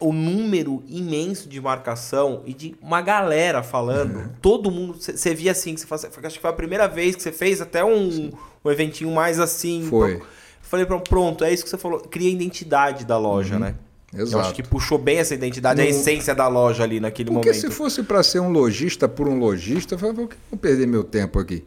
o 0.00 0.12
número 0.12 0.82
imenso 0.86 1.48
de 1.48 1.60
marcação 1.60 2.42
e 2.46 2.54
de 2.54 2.76
uma 2.80 3.02
galera 3.02 3.62
falando. 3.62 4.16
Uhum. 4.16 4.28
Todo 4.40 4.70
mundo. 4.70 4.96
Você 5.00 5.34
via 5.34 5.52
assim, 5.52 5.74
que 5.74 5.80
você 5.80 5.86
faz, 5.86 6.04
acho 6.04 6.36
que 6.36 6.40
foi 6.40 6.50
a 6.50 6.54
primeira 6.54 6.86
vez 6.86 7.16
que 7.16 7.22
você 7.22 7.32
fez 7.32 7.60
até 7.60 7.84
um, 7.84 8.30
um 8.64 8.70
eventinho 8.70 9.10
mais 9.10 9.40
assim. 9.40 9.86
Foi. 9.88 10.22
Falei, 10.62 10.86
pronto, 10.86 11.44
é 11.44 11.52
isso 11.52 11.64
que 11.64 11.70
você 11.70 11.78
falou. 11.78 12.00
Cria 12.00 12.28
a 12.28 12.32
identidade 12.32 13.04
da 13.04 13.18
loja, 13.18 13.54
uhum. 13.54 13.60
né? 13.60 13.74
Exato. 14.14 14.36
Eu 14.36 14.40
acho 14.40 14.54
que 14.54 14.62
puxou 14.62 14.96
bem 14.98 15.18
essa 15.18 15.34
identidade, 15.34 15.80
no... 15.80 15.86
a 15.86 15.90
essência 15.90 16.34
da 16.34 16.48
loja 16.48 16.82
ali 16.82 16.98
naquele 16.98 17.30
Porque 17.30 17.48
momento. 17.48 17.60
Porque 17.60 17.72
se 17.72 17.76
fosse 17.76 18.02
para 18.02 18.22
ser 18.22 18.40
um 18.40 18.50
lojista 18.50 19.08
por 19.08 19.28
um 19.28 19.38
lojista, 19.38 19.94
eu 19.94 19.98
falei, 19.98 20.14
por 20.14 20.28
que 20.28 20.36
vou 20.50 20.58
perder 20.58 20.86
meu 20.86 21.04
tempo 21.04 21.38
aqui? 21.38 21.64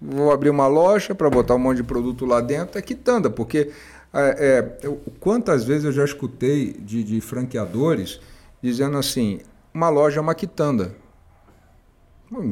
Vou 0.00 0.32
abrir 0.32 0.50
uma 0.50 0.66
loja 0.66 1.14
para 1.14 1.30
botar 1.30 1.54
um 1.54 1.58
monte 1.58 1.76
de 1.76 1.84
produto 1.84 2.26
lá 2.26 2.40
dentro, 2.40 2.78
é 2.78 2.82
quitanda, 2.82 3.30
porque 3.30 3.70
é, 4.12 4.36
é, 4.38 4.78
eu, 4.82 5.00
quantas 5.18 5.64
vezes 5.64 5.84
eu 5.84 5.92
já 5.92 6.04
escutei 6.04 6.74
de, 6.74 7.02
de 7.02 7.20
franqueadores 7.20 8.20
dizendo 8.62 8.98
assim, 8.98 9.40
uma 9.72 9.88
loja 9.88 10.18
é 10.18 10.20
uma 10.20 10.34
quitanda. 10.34 10.94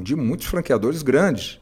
De 0.02 0.14
muitos 0.14 0.46
franqueadores 0.46 1.02
grandes. 1.02 1.60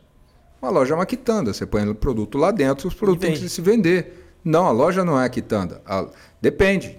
Uma 0.60 0.70
loja 0.70 0.94
é 0.94 0.96
uma 0.96 1.06
quitanda. 1.06 1.52
Você 1.52 1.66
põe 1.66 1.88
o 1.88 1.94
produto 1.94 2.36
lá 2.36 2.50
dentro, 2.50 2.88
os 2.88 2.94
produtos 2.94 3.26
têm 3.26 3.36
que 3.36 3.48
se 3.48 3.60
vender. 3.60 4.34
Não, 4.44 4.66
a 4.66 4.70
loja 4.70 5.04
não 5.04 5.20
é 5.20 5.28
quitanda. 5.28 5.80
A... 5.86 6.06
Depende. 6.40 6.98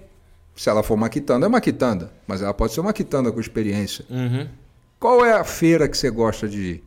Se 0.54 0.68
ela 0.68 0.82
for 0.82 0.94
uma 0.94 1.08
quitanda, 1.08 1.46
é 1.46 1.48
uma 1.48 1.60
quitanda. 1.60 2.12
Mas 2.26 2.42
ela 2.42 2.54
pode 2.54 2.72
ser 2.72 2.80
uma 2.80 2.92
quitanda 2.92 3.32
com 3.32 3.40
experiência. 3.40 4.04
Uhum. 4.08 4.48
Qual 4.98 5.24
é 5.24 5.32
a 5.32 5.44
feira 5.44 5.88
que 5.88 5.96
você 5.96 6.10
gosta 6.10 6.48
de 6.48 6.60
ir? 6.60 6.84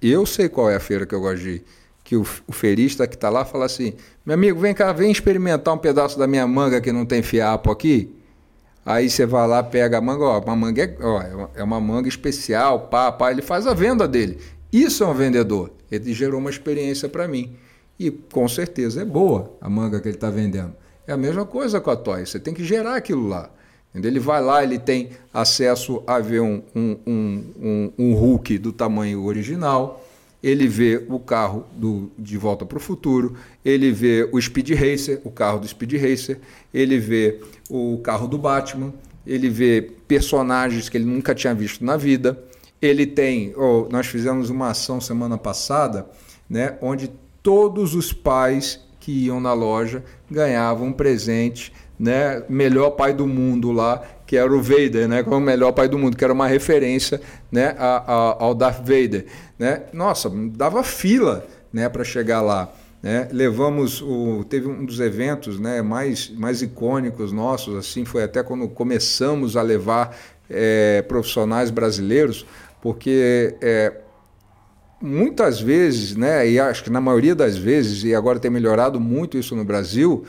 Eu 0.00 0.26
sei 0.26 0.48
qual 0.48 0.70
é 0.70 0.76
a 0.76 0.80
feira 0.80 1.06
que 1.06 1.14
eu 1.14 1.20
gosto 1.20 1.42
de 1.42 1.50
ir. 1.50 1.64
Que 2.12 2.16
o, 2.16 2.26
o 2.46 2.52
feirista 2.52 3.06
que 3.06 3.14
está 3.14 3.30
lá 3.30 3.42
fala 3.42 3.64
assim: 3.64 3.94
meu 4.26 4.34
amigo, 4.34 4.60
vem 4.60 4.74
cá, 4.74 4.92
vem 4.92 5.10
experimentar 5.10 5.72
um 5.72 5.78
pedaço 5.78 6.18
da 6.18 6.26
minha 6.26 6.46
manga 6.46 6.78
que 6.78 6.92
não 6.92 7.06
tem 7.06 7.22
fiapo 7.22 7.70
aqui. 7.70 8.14
Aí 8.84 9.08
você 9.08 9.24
vai 9.24 9.48
lá, 9.48 9.62
pega 9.62 9.96
a 9.96 10.00
manga, 10.02 10.22
ó, 10.22 10.38
uma 10.38 10.54
manga 10.54 10.82
é, 10.82 10.94
ó, 11.00 11.48
é 11.54 11.64
uma 11.64 11.80
manga 11.80 12.06
especial, 12.06 12.80
pá, 12.88 13.10
pá, 13.10 13.30
ele 13.30 13.40
faz 13.40 13.66
a 13.66 13.72
venda 13.72 14.06
dele. 14.06 14.38
Isso 14.70 15.02
é 15.02 15.06
um 15.06 15.14
vendedor. 15.14 15.70
Ele 15.90 16.12
gerou 16.12 16.38
uma 16.38 16.50
experiência 16.50 17.08
para 17.08 17.26
mim. 17.26 17.56
E 17.98 18.10
com 18.10 18.46
certeza 18.46 19.00
é 19.00 19.04
boa 19.06 19.50
a 19.58 19.70
manga 19.70 19.98
que 19.98 20.08
ele 20.08 20.16
está 20.16 20.28
vendendo. 20.28 20.74
É 21.06 21.14
a 21.14 21.16
mesma 21.16 21.46
coisa 21.46 21.80
com 21.80 21.90
a 21.90 21.96
Toy. 21.96 22.26
Você 22.26 22.38
tem 22.38 22.52
que 22.52 22.62
gerar 22.62 22.94
aquilo 22.94 23.26
lá. 23.26 23.48
Ele 23.94 24.20
vai 24.20 24.42
lá, 24.42 24.62
ele 24.62 24.78
tem 24.78 25.12
acesso 25.32 26.02
a 26.06 26.18
ver 26.18 26.42
um, 26.42 26.62
um, 26.76 26.98
um, 27.06 27.44
um, 27.56 27.92
um 27.98 28.14
Hulk 28.14 28.58
do 28.58 28.70
tamanho 28.70 29.24
original, 29.24 30.01
ele 30.42 30.66
vê 30.66 31.04
o 31.08 31.20
carro 31.20 31.66
do 31.72 32.10
De 32.18 32.36
Volta 32.36 32.66
para 32.66 32.76
o 32.76 32.80
Futuro, 32.80 33.36
ele 33.64 33.92
vê 33.92 34.28
o 34.32 34.40
Speed 34.40 34.70
Racer, 34.70 35.20
o 35.24 35.30
carro 35.30 35.60
do 35.60 35.68
Speed 35.68 35.92
Racer, 35.94 36.40
ele 36.74 36.98
vê 36.98 37.40
o 37.70 37.98
carro 38.02 38.26
do 38.26 38.36
Batman, 38.36 38.92
ele 39.26 39.48
vê 39.48 39.92
personagens 40.08 40.88
que 40.88 40.96
ele 40.96 41.04
nunca 41.04 41.34
tinha 41.34 41.54
visto 41.54 41.84
na 41.84 41.96
vida, 41.96 42.42
ele 42.80 43.06
tem, 43.06 43.54
oh, 43.56 43.86
nós 43.88 44.08
fizemos 44.08 44.50
uma 44.50 44.70
ação 44.70 45.00
semana 45.00 45.38
passada, 45.38 46.06
né, 46.50 46.76
onde 46.82 47.08
todos 47.40 47.94
os 47.94 48.12
pais 48.12 48.80
que 48.98 49.12
iam 49.26 49.40
na 49.40 49.52
loja 49.52 50.04
ganhavam 50.28 50.88
um 50.88 50.92
presente, 50.92 51.72
né, 51.96 52.42
melhor 52.48 52.90
pai 52.90 53.12
do 53.12 53.26
mundo 53.28 53.70
lá, 53.70 54.02
que 54.32 54.36
era 54.38 54.50
o 54.50 54.62
Vader, 54.62 55.06
né, 55.06 55.22
como 55.22 55.36
o 55.36 55.40
melhor 55.42 55.72
pai 55.72 55.86
do 55.86 55.98
mundo, 55.98 56.16
que 56.16 56.24
era 56.24 56.32
uma 56.32 56.46
referência, 56.46 57.20
né, 57.50 57.76
a, 57.78 57.98
a, 57.98 58.44
ao 58.44 58.54
Darth 58.54 58.78
Vader, 58.78 59.26
né? 59.58 59.82
Nossa, 59.92 60.32
dava 60.54 60.82
fila, 60.82 61.46
né, 61.70 61.86
para 61.90 62.02
chegar 62.02 62.40
lá. 62.40 62.72
Né? 63.02 63.28
Levamos 63.30 64.00
o 64.00 64.42
teve 64.48 64.66
um 64.66 64.86
dos 64.86 65.00
eventos 65.00 65.60
né, 65.60 65.82
mais, 65.82 66.30
mais 66.30 66.62
icônicos 66.62 67.30
nossos 67.30 67.76
assim 67.76 68.06
foi 68.06 68.22
até 68.22 68.42
quando 68.42 68.66
começamos 68.68 69.54
a 69.54 69.60
levar 69.60 70.16
é, 70.48 71.02
profissionais 71.02 71.70
brasileiros 71.70 72.46
porque 72.80 73.54
é, 73.60 73.92
muitas 74.98 75.60
vezes, 75.60 76.16
né, 76.16 76.48
e 76.48 76.58
acho 76.58 76.84
que 76.84 76.90
na 76.90 77.02
maioria 77.02 77.34
das 77.34 77.58
vezes, 77.58 78.02
e 78.02 78.14
agora 78.14 78.40
tem 78.40 78.50
melhorado 78.50 78.98
muito 78.98 79.36
isso 79.36 79.54
no 79.54 79.64
Brasil, 79.64 80.24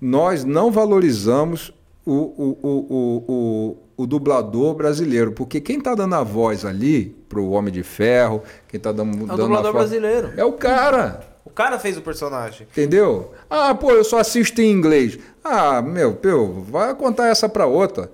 nós 0.00 0.42
não 0.42 0.72
valorizamos 0.72 1.72
o, 2.06 2.12
o, 2.12 2.58
o, 2.62 3.24
o, 3.28 3.76
o 3.96 4.06
dublador 4.06 4.74
brasileiro, 4.74 5.32
porque 5.32 5.60
quem 5.60 5.78
está 5.78 5.94
dando 5.94 6.14
a 6.14 6.22
voz 6.22 6.64
ali 6.64 7.16
para 7.28 7.40
o 7.40 7.50
Homem 7.50 7.72
de 7.72 7.82
Ferro, 7.82 8.42
quem 8.68 8.78
está 8.78 8.92
dando, 8.92 9.18
é 9.18 9.22
o 9.22 9.26
dando 9.26 9.42
dublador 9.42 9.72
brasileiro. 9.72 10.32
É 10.36 10.44
o 10.44 10.52
cara. 10.52 11.20
O 11.44 11.50
cara 11.50 11.78
fez 11.78 11.96
o 11.96 12.02
personagem. 12.02 12.66
Entendeu? 12.70 13.32
Ah, 13.48 13.74
pô, 13.74 13.90
eu 13.90 14.04
só 14.04 14.18
assisto 14.18 14.60
em 14.60 14.70
inglês. 14.70 15.18
Ah, 15.42 15.82
meu, 15.82 16.18
meu, 16.22 16.64
vai 16.68 16.94
contar 16.94 17.28
essa 17.28 17.48
para 17.48 17.66
outra 17.66 18.10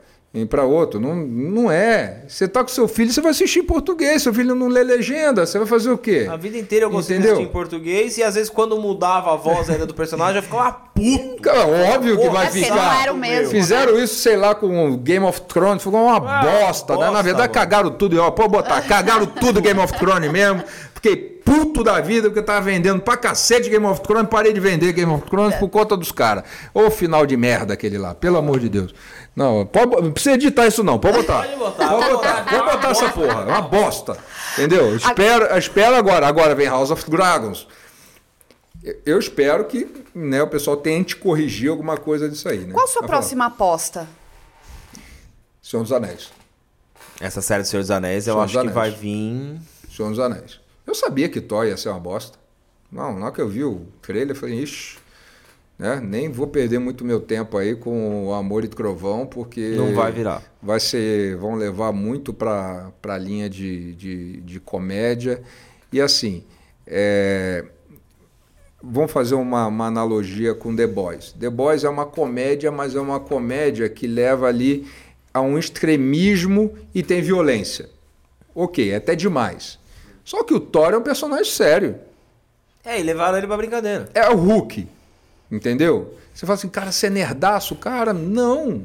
para 0.48 0.64
outro. 0.64 1.00
Não, 1.00 1.14
não 1.16 1.70
é. 1.70 2.22
Você 2.28 2.46
tá 2.46 2.62
com 2.62 2.68
seu 2.68 2.86
filho, 2.86 3.12
você 3.12 3.20
vai 3.20 3.32
assistir 3.32 3.60
em 3.60 3.64
português. 3.64 4.22
Seu 4.22 4.32
filho 4.32 4.54
não 4.54 4.68
lê 4.68 4.84
legenda, 4.84 5.44
você 5.44 5.58
vai 5.58 5.66
fazer 5.66 5.90
o 5.90 5.98
quê? 5.98 6.28
A 6.30 6.36
vida 6.36 6.56
inteira 6.56 6.86
eu 6.86 6.90
gostei 6.90 7.18
de 7.18 7.26
assistir 7.26 7.42
em 7.42 7.48
português 7.48 8.16
e 8.16 8.22
às 8.22 8.36
vezes 8.36 8.48
quando 8.48 8.78
mudava 8.78 9.32
a 9.32 9.36
voz 9.36 9.68
ainda 9.68 9.86
do 9.86 9.94
personagem, 9.94 10.36
eu 10.36 10.42
ficava 10.42 10.72
puto. 10.94 11.42
Cara, 11.42 11.66
óbvio 11.66 12.16
que 12.16 12.28
vai 12.28 12.46
é 12.46 12.50
ficar. 12.50 12.74
Não 12.74 13.00
era 13.02 13.12
o 13.12 13.16
mesmo, 13.16 13.50
Fizeram 13.50 13.94
né? 13.94 14.04
isso, 14.04 14.14
sei 14.14 14.36
lá, 14.36 14.54
com 14.54 14.96
Game 14.98 15.26
of 15.26 15.40
Thrones, 15.42 15.82
ficou 15.82 16.00
uma 16.00 16.16
ah, 16.16 16.42
bosta, 16.42 16.96
né? 16.96 17.10
Na 17.10 17.22
verdade, 17.22 17.48
mano. 17.48 17.54
cagaram 17.54 17.90
tudo. 17.90 18.20
Ó, 18.20 18.30
pode 18.30 18.50
botar, 18.50 18.80
cagaram 18.82 19.26
tudo 19.26 19.60
Game 19.60 19.80
of 19.80 19.92
Thrones 19.94 20.30
mesmo. 20.30 20.62
Fiquei 20.94 21.29
puto 21.44 21.82
da 21.82 22.00
vida 22.00 22.28
porque 22.28 22.40
eu 22.40 22.44
tava 22.44 22.60
vendendo 22.60 23.00
pra 23.00 23.16
cacete 23.16 23.68
Game 23.68 23.84
of 23.86 24.00
Thrones, 24.00 24.28
parei 24.28 24.52
de 24.52 24.60
vender 24.60 24.92
Game 24.92 25.10
of 25.12 25.28
Thrones 25.28 25.54
é. 25.54 25.58
por 25.58 25.68
conta 25.68 25.96
dos 25.96 26.12
caras. 26.12 26.44
Ô 26.72 26.90
final 26.90 27.26
de 27.26 27.36
merda 27.36 27.74
aquele 27.74 27.98
lá, 27.98 28.14
pelo 28.14 28.38
amor 28.38 28.60
de 28.60 28.68
Deus. 28.68 28.94
Não, 29.34 29.64
pode, 29.66 30.02
não 30.02 30.12
precisa 30.12 30.34
editar 30.34 30.66
isso 30.66 30.82
não, 30.82 30.98
pode 30.98 31.18
botar. 31.18 31.44
Pode 31.44 31.56
botar. 31.56 31.88
Pode 31.88 32.10
botar, 32.10 32.44
pode 32.44 32.64
botar 32.64 32.90
essa 32.90 33.08
porra, 33.10 33.42
é 33.42 33.46
uma 33.46 33.62
bosta. 33.62 34.16
Entendeu? 34.54 34.96
Espero, 34.96 35.56
espero 35.56 35.96
agora. 35.96 36.26
Agora 36.26 36.54
vem 36.54 36.66
House 36.66 36.90
of 36.90 37.08
Dragons. 37.10 37.66
Eu 39.04 39.18
espero 39.18 39.64
que 39.64 39.86
né, 40.14 40.42
o 40.42 40.48
pessoal 40.48 40.76
tente 40.76 41.16
corrigir 41.16 41.70
alguma 41.70 41.96
coisa 41.96 42.28
disso 42.28 42.48
aí. 42.48 42.60
Né? 42.60 42.72
Qual 42.72 42.84
a 42.84 42.88
sua 42.88 43.02
próxima 43.02 43.46
aposta? 43.46 44.08
Senhor 45.62 45.82
dos 45.82 45.92
Anéis. 45.92 46.30
Essa 47.20 47.42
série 47.42 47.62
do 47.62 47.68
Senhor 47.68 47.82
dos 47.82 47.90
Anéis, 47.90 48.26
eu 48.26 48.34
Senhor 48.34 48.44
acho 48.44 48.60
que 48.62 48.74
vai 48.74 48.90
vir. 48.90 49.60
Senhor 49.94 50.08
dos 50.08 50.18
Anéis. 50.18 50.58
Eu 50.90 50.94
sabia 50.96 51.28
que 51.28 51.40
Thor 51.40 51.66
ia 51.66 51.76
ser 51.76 51.88
uma 51.88 52.00
bosta. 52.00 52.36
Não, 52.90 53.16
na 53.16 53.26
hora 53.26 53.34
que 53.34 53.40
eu 53.40 53.48
vi 53.48 53.62
o 53.62 53.82
trailer, 54.02 54.30
eu 54.30 54.34
falei, 54.34 54.60
ixi, 54.60 54.98
né? 55.78 56.00
Nem 56.00 56.28
vou 56.28 56.48
perder 56.48 56.80
muito 56.80 57.04
meu 57.04 57.20
tempo 57.20 57.56
aí 57.56 57.76
com 57.76 58.26
o 58.26 58.34
Amor 58.34 58.64
e 58.64 58.68
Trovão, 58.68 59.24
porque. 59.24 59.76
Não 59.76 59.94
vai 59.94 60.10
virar. 60.10 60.42
Vai 60.60 60.80
ser. 60.80 61.36
Vão 61.36 61.54
levar 61.54 61.92
muito 61.92 62.32
para 62.34 62.90
a 63.04 63.18
linha 63.18 63.48
de, 63.48 63.94
de, 63.94 64.40
de, 64.40 64.58
comédia. 64.58 65.40
E 65.92 66.00
assim. 66.00 66.42
É, 66.84 67.64
vamos 68.82 69.12
fazer 69.12 69.36
uma, 69.36 69.68
uma, 69.68 69.86
analogia 69.86 70.56
com 70.56 70.74
The 70.74 70.88
Boys. 70.88 71.30
The 71.38 71.50
Boys 71.50 71.84
é 71.84 71.88
uma 71.88 72.04
comédia, 72.04 72.72
mas 72.72 72.96
é 72.96 73.00
uma 73.00 73.20
comédia 73.20 73.88
que 73.88 74.08
leva 74.08 74.48
ali 74.48 74.88
a 75.32 75.40
um 75.40 75.56
extremismo 75.56 76.74
e 76.92 77.00
tem 77.00 77.22
violência. 77.22 77.88
Ok, 78.52 78.90
é 78.90 78.96
até 78.96 79.14
demais. 79.14 79.78
Só 80.30 80.44
que 80.44 80.54
o 80.54 80.60
Thor 80.60 80.92
é 80.94 80.96
um 80.96 81.02
personagem 81.02 81.50
sério. 81.52 81.96
É, 82.84 83.00
e 83.00 83.02
levaram 83.02 83.36
ele 83.36 83.48
pra 83.48 83.56
brincadeira. 83.56 84.08
É 84.14 84.30
o 84.30 84.36
Hulk. 84.36 84.86
Entendeu? 85.50 86.14
Você 86.32 86.46
fala 86.46 86.56
assim, 86.56 86.68
cara, 86.68 86.92
você 86.92 87.08
é 87.08 87.10
nerdaço? 87.10 87.74
Cara, 87.74 88.12
não. 88.12 88.80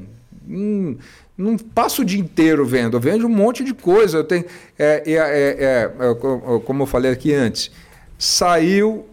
Hum, 0.50 0.98
não 1.38 1.56
passo 1.56 2.02
o 2.02 2.06
dia 2.06 2.20
inteiro 2.20 2.66
vendo, 2.66 2.98
eu 2.98 3.00
vendo 3.00 3.28
um 3.28 3.30
monte 3.30 3.64
de 3.64 3.76
coisa. 3.76 4.18
Eu 4.18 4.24
tenho, 4.24 4.44
é, 4.80 5.04
é, 5.06 5.14
é, 5.14 5.84
é, 5.84 6.60
como 6.66 6.82
eu 6.82 6.88
falei 6.88 7.12
aqui 7.12 7.32
antes, 7.32 7.70
saiu 8.18 9.06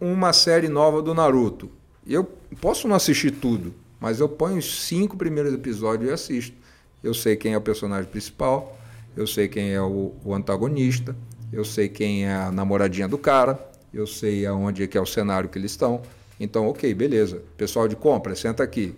uma 0.00 0.32
série 0.32 0.66
nova 0.66 1.00
do 1.00 1.14
Naruto. 1.14 1.70
Eu 2.04 2.24
posso 2.60 2.88
não 2.88 2.96
assistir 2.96 3.30
tudo, 3.30 3.72
mas 4.00 4.18
eu 4.18 4.28
ponho 4.28 4.58
os 4.58 4.88
cinco 4.88 5.16
primeiros 5.16 5.54
episódios 5.54 6.10
e 6.10 6.12
assisto. 6.12 6.56
Eu 7.00 7.14
sei 7.14 7.36
quem 7.36 7.54
é 7.54 7.56
o 7.56 7.60
personagem 7.60 8.10
principal, 8.10 8.76
eu 9.16 9.24
sei 9.24 9.46
quem 9.46 9.70
é 9.70 9.80
o, 9.80 10.12
o 10.24 10.34
antagonista, 10.34 11.14
eu 11.52 11.64
sei 11.64 11.88
quem 11.88 12.26
é 12.26 12.32
a 12.32 12.52
namoradinha 12.52 13.08
do 13.08 13.18
cara, 13.18 13.58
eu 13.92 14.06
sei 14.06 14.46
aonde 14.46 14.84
é 14.84 14.86
que 14.86 14.96
é 14.96 15.00
o 15.00 15.06
cenário 15.06 15.48
que 15.48 15.58
eles 15.58 15.72
estão 15.72 16.00
Então, 16.38 16.68
ok, 16.68 16.92
beleza. 16.94 17.42
Pessoal 17.56 17.88
de 17.88 17.96
compra, 17.96 18.34
senta 18.34 18.62
aqui. 18.62 18.94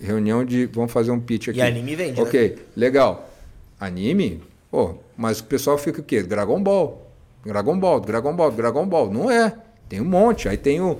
Reunião 0.00 0.44
de. 0.44 0.66
Vamos 0.66 0.90
fazer 0.90 1.10
um 1.10 1.20
pitch 1.20 1.48
aqui. 1.48 1.58
E 1.58 1.62
anime 1.62 1.94
vende. 1.94 2.20
Ok, 2.20 2.50
né? 2.50 2.62
legal. 2.74 3.30
Anime? 3.78 4.42
Pô, 4.70 4.94
mas 5.16 5.40
o 5.40 5.44
pessoal 5.44 5.76
fica 5.76 6.00
o 6.00 6.04
quê? 6.04 6.22
Dragon 6.22 6.62
Ball. 6.62 7.06
Dragon 7.44 7.78
Ball, 7.78 8.00
Dragon 8.00 8.34
Ball, 8.34 8.50
Dragon 8.50 8.86
Ball. 8.86 9.10
Não 9.10 9.30
é. 9.30 9.54
Tem 9.88 10.00
um 10.00 10.04
monte. 10.04 10.48
Aí 10.48 10.56
tem 10.56 10.80
o. 10.80 10.98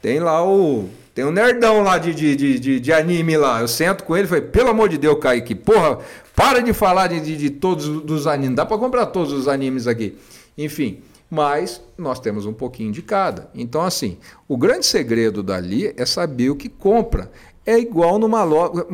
Tem 0.00 0.18
lá 0.18 0.46
o. 0.46 0.88
Tem 1.14 1.24
um 1.24 1.30
nerdão 1.30 1.82
lá 1.82 1.98
de, 1.98 2.14
de, 2.14 2.36
de, 2.58 2.80
de, 2.80 2.92
anime 2.92 3.36
lá. 3.36 3.60
Eu 3.60 3.68
sento 3.68 4.04
com 4.04 4.16
ele 4.16 4.26
e 4.26 4.28
falei, 4.28 4.44
pelo 4.44 4.68
amor 4.68 4.88
de 4.88 4.96
Deus, 4.96 5.18
Kaique, 5.18 5.52
porra, 5.54 5.98
para 6.34 6.60
de 6.60 6.72
falar 6.72 7.08
de, 7.08 7.20
de, 7.20 7.36
de 7.36 7.50
todos 7.50 7.88
os 7.88 8.26
animes. 8.26 8.54
Dá 8.54 8.64
para 8.64 8.78
comprar 8.78 9.06
todos 9.06 9.32
os 9.32 9.48
animes 9.48 9.88
aqui. 9.88 10.16
Enfim, 10.58 11.00
mas 11.30 11.80
nós 11.96 12.18
temos 12.18 12.44
um 12.44 12.52
pouquinho 12.52 12.90
de 12.90 13.00
cada. 13.00 13.48
Então, 13.54 13.82
assim, 13.82 14.18
o 14.48 14.56
grande 14.56 14.84
segredo 14.84 15.42
dali 15.42 15.94
é 15.96 16.04
saber 16.04 16.50
o 16.50 16.56
que 16.56 16.68
compra. 16.68 17.30
É 17.64 17.78
igual 17.78 18.18
numa 18.18 18.42
loja. 18.42 18.84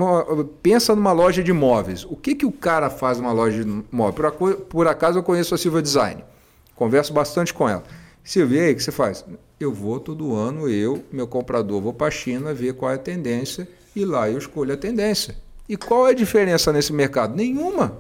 Pensa 0.63 0.95
numa 0.95 1.13
loja 1.13 1.43
de 1.43 1.53
móveis. 1.53 2.05
O 2.05 2.17
que, 2.17 2.35
que 2.35 2.45
o 2.45 2.53
cara 2.53 2.91
faz 2.91 3.19
numa 3.19 3.33
loja 3.33 3.65
de 3.65 3.85
móveis? 3.91 4.35
Por, 4.35 4.57
por 4.57 4.87
acaso 4.87 5.19
eu 5.19 5.23
conheço 5.23 5.55
a 5.55 5.59
Silva 5.59 5.81
Design. 5.81 6.23
Converso 6.75 7.13
bastante 7.13 7.55
com 7.55 7.69
ela. 7.69 7.85
Silvia, 8.23 8.63
aí, 8.65 8.73
o 8.73 8.77
que 8.77 8.83
você 8.83 8.91
faz? 8.91 9.25
Eu 9.61 9.73
vou 9.73 10.01
todo 10.01 10.35
ano, 10.35 10.69
eu, 10.69 11.05
meu 11.13 11.27
comprador, 11.27 11.81
vou 11.81 11.93
para 11.93 12.09
a 12.09 12.11
China 12.11 12.53
ver 12.53 12.75
qual 12.75 12.91
é 12.91 12.95
a 12.95 12.99
tendência 12.99 13.69
e 13.95 14.05
lá 14.05 14.29
eu 14.29 14.39
escolho 14.39 14.75
a 14.75 14.77
tendência. 14.77 15.37
E 15.69 15.77
qual 15.77 16.09
é 16.09 16.11
a 16.11 16.15
diferença 16.15 16.73
nesse 16.73 16.93
mercado? 16.93 17.37
Nenhuma. 17.37 17.97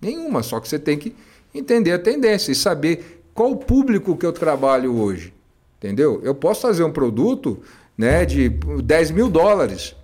Nenhuma. 0.00 0.42
Só 0.42 0.58
que 0.58 0.68
você 0.68 0.78
tem 0.78 0.98
que 0.98 1.14
entender 1.58 1.92
a 1.92 1.98
tendência 1.98 2.52
e 2.52 2.54
saber 2.54 3.22
qual 3.34 3.52
o 3.52 3.56
público 3.56 4.16
que 4.16 4.24
eu 4.24 4.32
trabalho 4.32 4.98
hoje. 4.98 5.32
Entendeu? 5.78 6.20
Eu 6.22 6.34
posso 6.34 6.62
fazer 6.62 6.82
um 6.82 6.92
produto 6.92 7.62
né, 7.96 8.24
de 8.24 8.48
10 8.48 9.10
mil 9.10 9.28
dólares. 9.28 9.94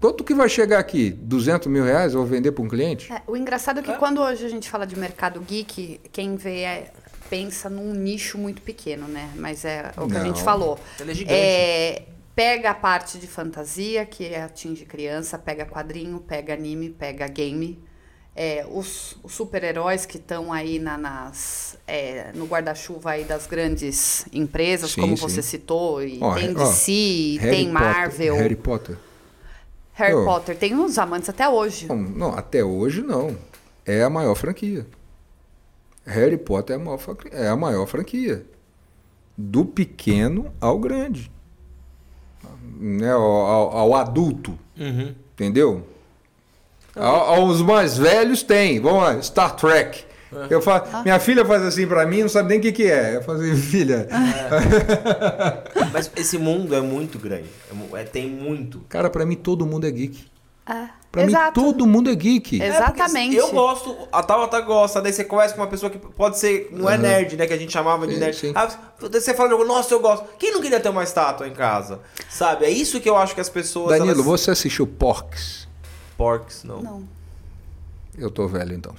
Quanto 0.00 0.24
que 0.24 0.32
vai 0.32 0.48
chegar 0.48 0.78
aqui? 0.78 1.10
200 1.10 1.68
mil 1.68 1.84
reais 1.84 2.14
eu 2.14 2.20
vou 2.20 2.28
vender 2.28 2.52
para 2.52 2.64
um 2.64 2.68
cliente? 2.68 3.12
É, 3.12 3.20
o 3.26 3.36
engraçado 3.36 3.80
é 3.80 3.82
que 3.82 3.90
é. 3.90 3.96
quando 3.96 4.22
hoje 4.22 4.46
a 4.46 4.48
gente 4.48 4.68
fala 4.70 4.86
de 4.86 4.98
mercado 4.98 5.40
geek, 5.40 6.00
quem 6.10 6.36
vê 6.36 6.60
é, 6.60 6.90
pensa 7.28 7.68
num 7.68 7.92
nicho 7.92 8.38
muito 8.38 8.62
pequeno, 8.62 9.06
né? 9.06 9.30
Mas 9.36 9.64
é 9.64 9.92
o 9.98 10.06
que 10.06 10.14
Não. 10.14 10.22
a 10.22 10.24
gente 10.24 10.42
falou. 10.42 10.78
Ele 10.98 11.10
é 11.10 11.14
gigante. 11.14 11.38
É, 11.38 12.02
pega 12.34 12.70
a 12.70 12.74
parte 12.74 13.18
de 13.18 13.26
fantasia, 13.26 14.06
que 14.06 14.34
atinge 14.34 14.86
criança, 14.86 15.38
pega 15.38 15.66
quadrinho, 15.66 16.18
pega 16.18 16.54
anime, 16.54 16.88
pega 16.88 17.28
game 17.28 17.78
é, 18.42 18.66
os, 18.72 19.18
os 19.22 19.34
super-heróis 19.34 20.06
que 20.06 20.16
estão 20.16 20.50
aí 20.50 20.78
na, 20.78 20.96
nas, 20.96 21.76
é, 21.86 22.32
no 22.32 22.46
guarda-chuva 22.46 23.10
aí 23.10 23.24
das 23.24 23.46
grandes 23.46 24.24
empresas, 24.32 24.92
sim, 24.92 25.00
como 25.02 25.14
sim. 25.14 25.22
você 25.22 25.42
citou, 25.42 26.02
e 26.02 26.18
oh, 26.22 26.32
tem 26.32 26.54
DC, 26.54 27.38
oh, 27.38 27.42
tem 27.42 27.68
Marvel. 27.68 28.36
Harry 28.36 28.56
Potter. 28.56 28.96
Harry 29.92 30.14
oh. 30.14 30.24
Potter, 30.24 30.56
tem 30.56 30.74
uns 30.74 30.96
amantes 30.96 31.28
até 31.28 31.46
hoje. 31.46 31.86
Não, 31.86 31.96
não, 31.96 32.34
até 32.34 32.64
hoje 32.64 33.02
não. 33.02 33.36
É 33.84 34.02
a 34.02 34.08
maior 34.08 34.34
franquia. 34.34 34.86
Harry 36.06 36.38
Potter 36.38 36.76
é 36.76 36.80
a 36.80 36.82
maior, 36.82 37.16
é 37.32 37.48
a 37.48 37.56
maior 37.56 37.86
franquia. 37.86 38.46
Do 39.36 39.66
pequeno 39.66 40.50
ao 40.58 40.78
grande. 40.78 41.30
Né, 42.78 43.12
ao, 43.12 43.20
ao, 43.20 43.76
ao 43.76 43.94
adulto. 43.96 44.58
Uhum. 44.78 45.14
Entendeu? 45.34 45.86
Aos 46.96 47.62
mais 47.62 47.96
velhos 47.96 48.42
tem. 48.42 48.80
Vamos 48.80 49.02
lá, 49.02 49.22
Star 49.22 49.56
Trek. 49.56 50.04
É. 50.32 50.54
Eu 50.54 50.62
falo, 50.62 50.84
ah. 50.92 51.02
Minha 51.02 51.18
filha 51.18 51.44
faz 51.44 51.62
assim 51.62 51.86
para 51.86 52.06
mim, 52.06 52.22
não 52.22 52.28
sabe 52.28 52.48
nem 52.48 52.58
o 52.58 52.62
que, 52.62 52.72
que 52.72 52.84
é. 52.84 53.16
Eu 53.16 53.22
falo 53.22 53.40
assim, 53.40 53.56
filha. 53.56 54.08
É. 54.10 55.86
Mas 55.92 56.10
esse 56.16 56.38
mundo 56.38 56.74
é 56.74 56.80
muito 56.80 57.18
grande. 57.18 57.48
É, 57.94 58.00
é 58.00 58.04
tem 58.04 58.28
muito. 58.28 58.80
Cara, 58.88 59.10
para 59.10 59.26
mim 59.26 59.34
todo 59.34 59.66
mundo 59.66 59.86
é 59.86 59.90
geek. 59.90 60.30
É. 60.68 61.00
Pra 61.10 61.24
Exato. 61.24 61.60
mim 61.60 61.66
todo 61.66 61.86
mundo 61.86 62.08
é 62.08 62.14
geek. 62.14 62.62
Exatamente. 62.62 63.34
eu 63.34 63.50
gosto, 63.50 63.96
a 64.12 64.22
Tabata 64.22 64.60
gosta, 64.60 65.02
daí 65.02 65.12
você 65.12 65.24
conversa 65.24 65.56
com 65.56 65.60
uma 65.60 65.66
pessoa 65.66 65.90
que 65.90 65.98
pode 65.98 66.38
ser, 66.38 66.68
não 66.70 66.88
é 66.88 66.94
uhum. 66.94 67.02
nerd, 67.02 67.36
né? 67.36 67.48
Que 67.48 67.52
a 67.52 67.56
gente 67.56 67.72
chamava 67.72 68.06
de 68.06 68.14
sim, 68.14 68.20
nerd. 68.20 68.36
Sim. 68.36 68.52
Ah, 68.54 68.68
você 69.00 69.34
fala, 69.34 69.64
nossa, 69.64 69.92
eu 69.92 69.98
gosto. 69.98 70.26
Quem 70.38 70.52
não 70.52 70.60
queria 70.60 70.78
ter 70.78 70.88
uma 70.88 71.02
estátua 71.02 71.48
em 71.48 71.52
casa? 71.52 71.98
Sabe? 72.28 72.64
É 72.64 72.70
isso 72.70 73.00
que 73.00 73.08
eu 73.08 73.16
acho 73.16 73.34
que 73.34 73.40
as 73.40 73.48
pessoas. 73.48 73.90
Danilo, 73.90 74.12
elas... 74.12 74.24
você 74.24 74.52
assistiu 74.52 74.86
Porks? 74.86 75.59
Porks, 76.20 76.64
não. 76.64 76.82
Não. 76.82 77.02
Eu 78.18 78.30
tô 78.30 78.46
velho 78.46 78.74
então. 78.74 78.94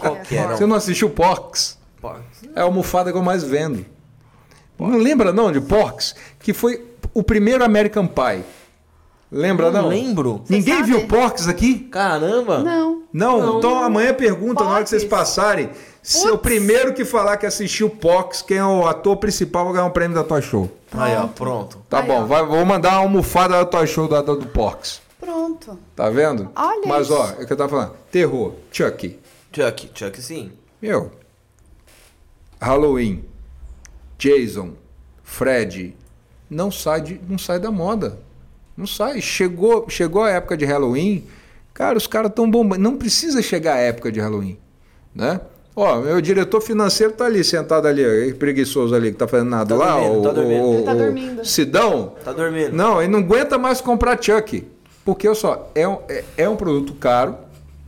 Qual 0.00 0.16
que 0.16 0.36
é? 0.36 0.48
Você 0.48 0.66
não 0.66 0.74
assistiu 0.74 1.08
Porks? 1.08 1.78
Porks. 2.00 2.48
É 2.56 2.60
a 2.60 2.64
almofada 2.64 3.12
que 3.12 3.16
eu 3.16 3.22
mais 3.22 3.44
vendo. 3.44 3.86
Porks. 4.76 4.92
Não 4.92 5.00
lembra 5.00 5.32
não 5.32 5.52
de 5.52 5.60
Porks? 5.60 6.16
Que 6.40 6.52
foi 6.52 6.84
o 7.14 7.22
primeiro 7.22 7.62
American 7.62 8.08
Pie. 8.08 8.42
Lembra 9.30 9.70
não? 9.70 9.82
Não 9.82 9.88
lembro. 9.88 10.42
Ninguém 10.48 10.78
sabe? 10.78 10.86
viu 10.88 11.06
Porks 11.06 11.46
aqui? 11.46 11.78
Caramba. 11.78 12.58
Não. 12.58 13.04
Não, 13.12 13.38
não. 13.40 13.58
então 13.58 13.78
amanhã 13.84 14.12
pergunta 14.12 14.54
Porks. 14.54 14.66
na 14.66 14.74
hora 14.74 14.82
que 14.82 14.90
vocês 14.90 15.04
passarem. 15.04 15.70
Se 16.02 16.28
o 16.28 16.38
primeiro 16.38 16.92
que 16.92 17.04
falar 17.04 17.36
que 17.36 17.46
assistiu 17.46 17.88
Porks, 17.88 18.42
quem 18.42 18.56
é 18.56 18.64
o 18.64 18.84
ator 18.84 19.16
principal, 19.18 19.66
vai 19.66 19.74
ganhar 19.74 19.86
um 19.86 19.90
prêmio 19.90 20.16
da 20.16 20.24
Toy 20.24 20.42
Show. 20.42 20.68
Pronto. 20.90 21.04
Aí, 21.04 21.16
ó, 21.16 21.28
pronto. 21.28 21.78
Tá 21.88 22.00
Aí, 22.00 22.06
bom, 22.08 22.26
vai, 22.26 22.44
vou 22.44 22.64
mandar 22.66 22.94
a 22.94 22.96
almofada 22.96 23.58
da 23.58 23.64
Toy 23.64 23.86
Show 23.86 24.08
da, 24.08 24.22
do 24.22 24.44
Porks. 24.48 25.06
Pronto. 25.28 25.78
Tá 25.94 26.08
vendo? 26.08 26.50
Olha 26.56 26.86
Mas, 26.86 27.06
isso. 27.06 27.14
ó, 27.14 27.28
é 27.38 27.42
o 27.42 27.46
que 27.46 27.52
eu 27.52 27.56
tava 27.56 27.68
falando. 27.68 27.92
Terror, 28.10 28.54
Chucky. 28.72 29.18
Chucky, 29.52 29.90
Chucky 29.94 30.22
sim. 30.22 30.52
Meu. 30.80 31.10
Halloween, 32.58 33.22
Jason, 34.16 34.72
Fred, 35.22 35.94
não 36.48 36.70
sai, 36.70 37.02
de, 37.02 37.20
não 37.28 37.36
sai 37.36 37.60
da 37.60 37.70
moda. 37.70 38.18
Não 38.74 38.86
sai. 38.86 39.20
Chegou, 39.20 39.88
chegou 39.90 40.22
a 40.22 40.30
época 40.30 40.56
de 40.56 40.64
Halloween, 40.64 41.26
cara, 41.74 41.98
os 41.98 42.06
caras 42.06 42.30
estão 42.30 42.50
bombando. 42.50 42.82
Não 42.82 42.96
precisa 42.96 43.42
chegar 43.42 43.74
a 43.74 43.80
época 43.80 44.10
de 44.10 44.20
Halloween, 44.20 44.58
né? 45.14 45.42
Ó, 45.76 46.00
meu 46.00 46.20
diretor 46.22 46.62
financeiro 46.62 47.12
tá 47.12 47.26
ali, 47.26 47.44
sentado 47.44 47.86
ali, 47.86 48.32
preguiçoso 48.34 48.94
ali, 48.94 49.12
que 49.12 49.18
tá 49.18 49.28
fazendo 49.28 49.50
nada 49.50 49.76
tá 49.76 49.84
lá. 49.84 50.00
Dormindo, 50.00 50.18
o, 50.18 50.22
tá 50.22 50.32
dormindo. 50.32 50.64
O, 50.64 50.74
ele 50.74 50.82
tá 50.82 50.94
dormindo. 50.94 51.44
Sidão. 51.44 52.14
Tá 52.24 52.32
dormindo. 52.32 52.72
Não, 52.72 53.02
ele 53.02 53.12
não 53.12 53.18
aguenta 53.20 53.58
mais 53.58 53.80
comprar 53.80 54.20
Chuck. 54.20 54.66
Porque, 55.08 55.34
só, 55.34 55.70
é 55.74 55.88
um, 55.88 56.00
é, 56.06 56.22
é 56.36 56.48
um 56.50 56.54
produto 56.54 56.92
caro, 56.92 57.34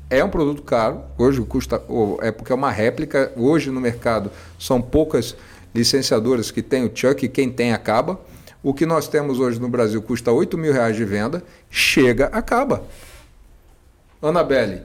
é 0.08 0.24
um 0.24 0.30
produto 0.30 0.62
caro, 0.62 1.02
hoje 1.18 1.42
custa, 1.42 1.78
é 2.22 2.32
porque 2.32 2.50
é 2.50 2.54
uma 2.54 2.70
réplica, 2.70 3.30
hoje 3.36 3.70
no 3.70 3.78
mercado 3.78 4.30
são 4.58 4.80
poucas 4.80 5.36
licenciadoras 5.74 6.50
que 6.50 6.62
têm 6.62 6.86
o 6.86 6.90
Chuck, 6.94 7.22
e 7.22 7.28
quem 7.28 7.50
tem 7.50 7.74
acaba. 7.74 8.18
O 8.62 8.72
que 8.72 8.86
nós 8.86 9.06
temos 9.06 9.38
hoje 9.38 9.60
no 9.60 9.68
Brasil 9.68 10.00
custa 10.00 10.32
8 10.32 10.56
mil 10.56 10.72
reais 10.72 10.96
de 10.96 11.04
venda, 11.04 11.44
chega, 11.68 12.28
acaba. 12.32 12.84
Anabelle, 14.22 14.80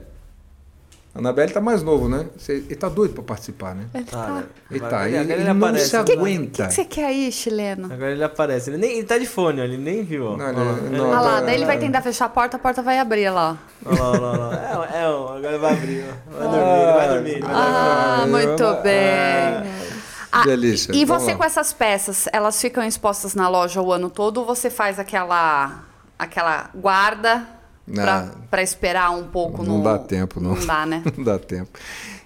Anabelle 1.17 1.53
tá 1.53 1.61
mais 1.61 1.81
novo, 1.81 2.09
né? 2.09 2.25
Ele 2.49 2.75
tá 2.75 2.89
doido 2.89 3.13
para 3.13 3.23
participar, 3.23 3.73
né? 3.73 3.85
Ele 3.93 4.03
tá. 4.03 4.43
Ele, 4.69 4.79
tá. 4.81 5.07
ele, 5.07 5.17
ele, 5.17 5.33
ele 5.33 5.43
não 5.45 5.51
aparece. 5.65 5.89
se 5.89 5.95
aguenta. 5.95 6.63
O 6.63 6.67
que, 6.67 6.67
que, 6.67 6.73
você 6.73 6.83
quer 6.83 7.05
aí, 7.05 7.31
chileno? 7.31 7.85
Agora 7.85 8.11
ele 8.11 8.23
aparece. 8.23 8.69
Ele, 8.69 8.77
nem, 8.77 8.97
ele 8.97 9.05
tá 9.05 9.17
de 9.17 9.25
fone, 9.25 9.61
ele 9.61 9.77
nem 9.77 10.03
viu. 10.03 10.35
Não, 10.35 10.49
ele, 10.49 10.59
não, 10.59 10.97
não, 10.97 11.09
Olha 11.09 11.19
lá, 11.21 11.39
tá- 11.39 11.45
daí 11.45 11.55
ele 11.55 11.65
vai 11.65 11.79
tentar 11.79 12.01
fechar 12.01 12.25
a 12.25 12.29
porta, 12.29 12.57
a 12.57 12.59
porta 12.59 12.81
vai 12.81 12.99
abrir 12.99 13.29
lá. 13.29 13.57
Olha 13.85 14.01
lá, 14.01 14.11
olha 14.11 14.37
lá. 14.37 14.89
É, 14.93 14.97
é, 14.97 15.05
agora 15.05 15.47
ele 15.47 15.57
vai 15.57 15.73
abrir. 15.73 16.05
Vai 16.27 16.47
dormir, 16.49 16.81
ele 16.81 16.91
vai 16.91 17.07
dormir. 17.07 17.39
Vai 17.39 17.55
ah, 17.55 18.15
dormir. 18.17 18.31
muito 18.31 18.83
bem. 18.83 19.85
Ah, 20.33 20.43
Delícia. 20.43 20.91
E 20.93 21.05
você 21.05 21.33
com 21.33 21.45
essas 21.45 21.71
peças, 21.71 22.27
elas 22.33 22.59
ficam 22.59 22.83
expostas 22.83 23.33
na 23.35 23.47
loja 23.47 23.81
o 23.81 23.93
ano 23.93 24.09
todo 24.09 24.39
ou 24.39 24.45
você 24.45 24.69
faz 24.69 24.99
aquela, 24.99 25.85
aquela 26.19 26.69
guarda 26.75 27.55
para 28.49 28.63
esperar 28.63 29.11
um 29.11 29.27
pouco 29.27 29.63
não 29.63 29.77
no... 29.77 29.83
dá 29.83 29.99
tempo 29.99 30.39
não. 30.39 30.55
Não 30.55 30.65
dá 30.65 30.85
né? 30.85 31.03
Não 31.15 31.23
dá 31.23 31.37
tempo. 31.37 31.77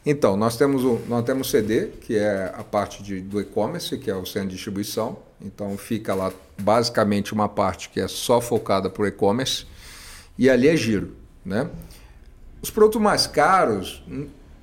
Então 0.06 0.38
nós 0.38 0.56
temos 0.56 0.84
o 0.84 1.02
nós 1.08 1.26
temos 1.26 1.50
CD 1.50 1.88
que 1.88 2.18
é 2.18 2.54
a 2.56 2.64
parte 2.64 3.04
de, 3.04 3.20
do 3.20 3.42
e-commerce 3.42 3.98
que 3.98 4.10
é 4.10 4.16
o 4.16 4.26
centro 4.26 4.50
de 4.50 4.56
distribuição. 4.56 5.18
Então 5.42 5.78
fica 5.78 6.14
lá 6.14 6.32
basicamente 6.62 7.34
uma 7.34 7.50
parte 7.50 7.90
que 7.90 8.00
é 8.00 8.08
só 8.08 8.40
focada 8.40 8.90
para 8.90 9.04
o 9.04 9.08
e-commerce. 9.08 9.66
E 10.38 10.50
ali 10.50 10.68
é 10.70 10.78
giro 10.78 11.20
né? 11.46 11.70
Os 12.62 12.70
produtos 12.70 13.02
mais 13.02 13.26
caros 13.26 14.04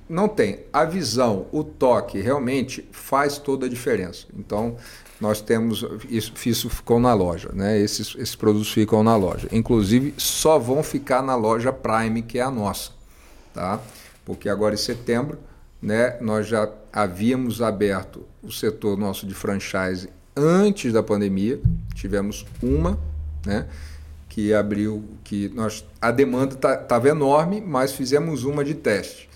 não 0.07 0.27
tem. 0.27 0.61
A 0.71 0.85
visão 0.85 1.47
o 1.51 1.63
toque 1.63 2.19
realmente 2.19 2.87
faz 2.91 3.37
toda 3.37 3.65
a 3.65 3.69
diferença. 3.69 4.27
Então 4.37 4.77
nós 5.19 5.41
temos 5.41 5.83
isso, 6.09 6.31
isso 6.45 6.69
ficou 6.69 6.99
na 6.99 7.13
loja, 7.13 7.49
né? 7.53 7.79
Esses, 7.79 8.15
esses 8.15 8.35
produtos 8.35 8.71
ficam 8.71 9.03
na 9.03 9.15
loja. 9.15 9.47
Inclusive, 9.51 10.13
só 10.17 10.59
vão 10.59 10.83
ficar 10.83 11.23
na 11.23 11.35
loja 11.35 11.73
Prime, 11.73 12.21
que 12.21 12.37
é 12.37 12.43
a 12.43 12.51
nossa, 12.51 12.91
tá? 13.53 13.81
Porque 14.23 14.47
agora 14.47 14.75
em 14.75 14.77
setembro, 14.77 15.39
né, 15.81 16.17
nós 16.21 16.47
já 16.47 16.69
havíamos 16.93 17.61
aberto 17.61 18.25
o 18.43 18.51
setor 18.51 18.97
nosso 18.97 19.25
de 19.25 19.33
franchise 19.33 20.09
antes 20.35 20.93
da 20.93 21.01
pandemia. 21.01 21.59
Tivemos 21.95 22.45
uma, 22.61 22.99
né? 23.45 23.67
Que 24.29 24.53
abriu, 24.53 25.03
que 25.23 25.49
nós 25.49 25.83
a 25.99 26.11
demanda 26.11 26.53
estava 26.53 26.77
tá, 26.77 27.09
enorme, 27.09 27.59
mas 27.59 27.91
fizemos 27.91 28.43
uma 28.43 28.63
de 28.63 28.75
teste 28.75 29.27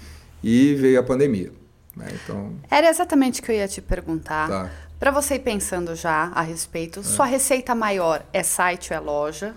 e 0.43 0.75
veio 0.75 0.99
a 0.99 1.03
pandemia. 1.03 1.51
Né? 1.95 2.07
Então, 2.23 2.53
Era 2.69 2.87
exatamente 2.87 3.41
o 3.41 3.43
que 3.43 3.51
eu 3.51 3.55
ia 3.55 3.67
te 3.67 3.81
perguntar. 3.81 4.47
Tá 4.47 4.71
Para 5.01 5.09
você 5.09 5.33
ir 5.33 5.39
pensando 5.39 5.95
já 5.95 6.31
a 6.31 6.43
respeito, 6.43 6.99
é. 6.99 7.03
sua 7.03 7.25
receita 7.25 7.73
maior 7.73 8.21
é 8.31 8.43
site 8.43 8.93
ou 8.93 8.97
é 8.97 8.99
loja? 8.99 9.55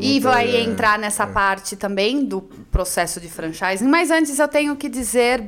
E 0.00 0.20
vai 0.20 0.48
é, 0.54 0.60
entrar 0.60 0.96
nessa 0.96 1.24
é. 1.24 1.26
parte 1.26 1.74
também 1.74 2.24
do 2.24 2.40
processo 2.70 3.20
de 3.20 3.28
franchising. 3.28 3.88
Mas 3.88 4.12
antes 4.12 4.38
eu 4.38 4.46
tenho 4.46 4.76
que 4.76 4.88
dizer 4.88 5.42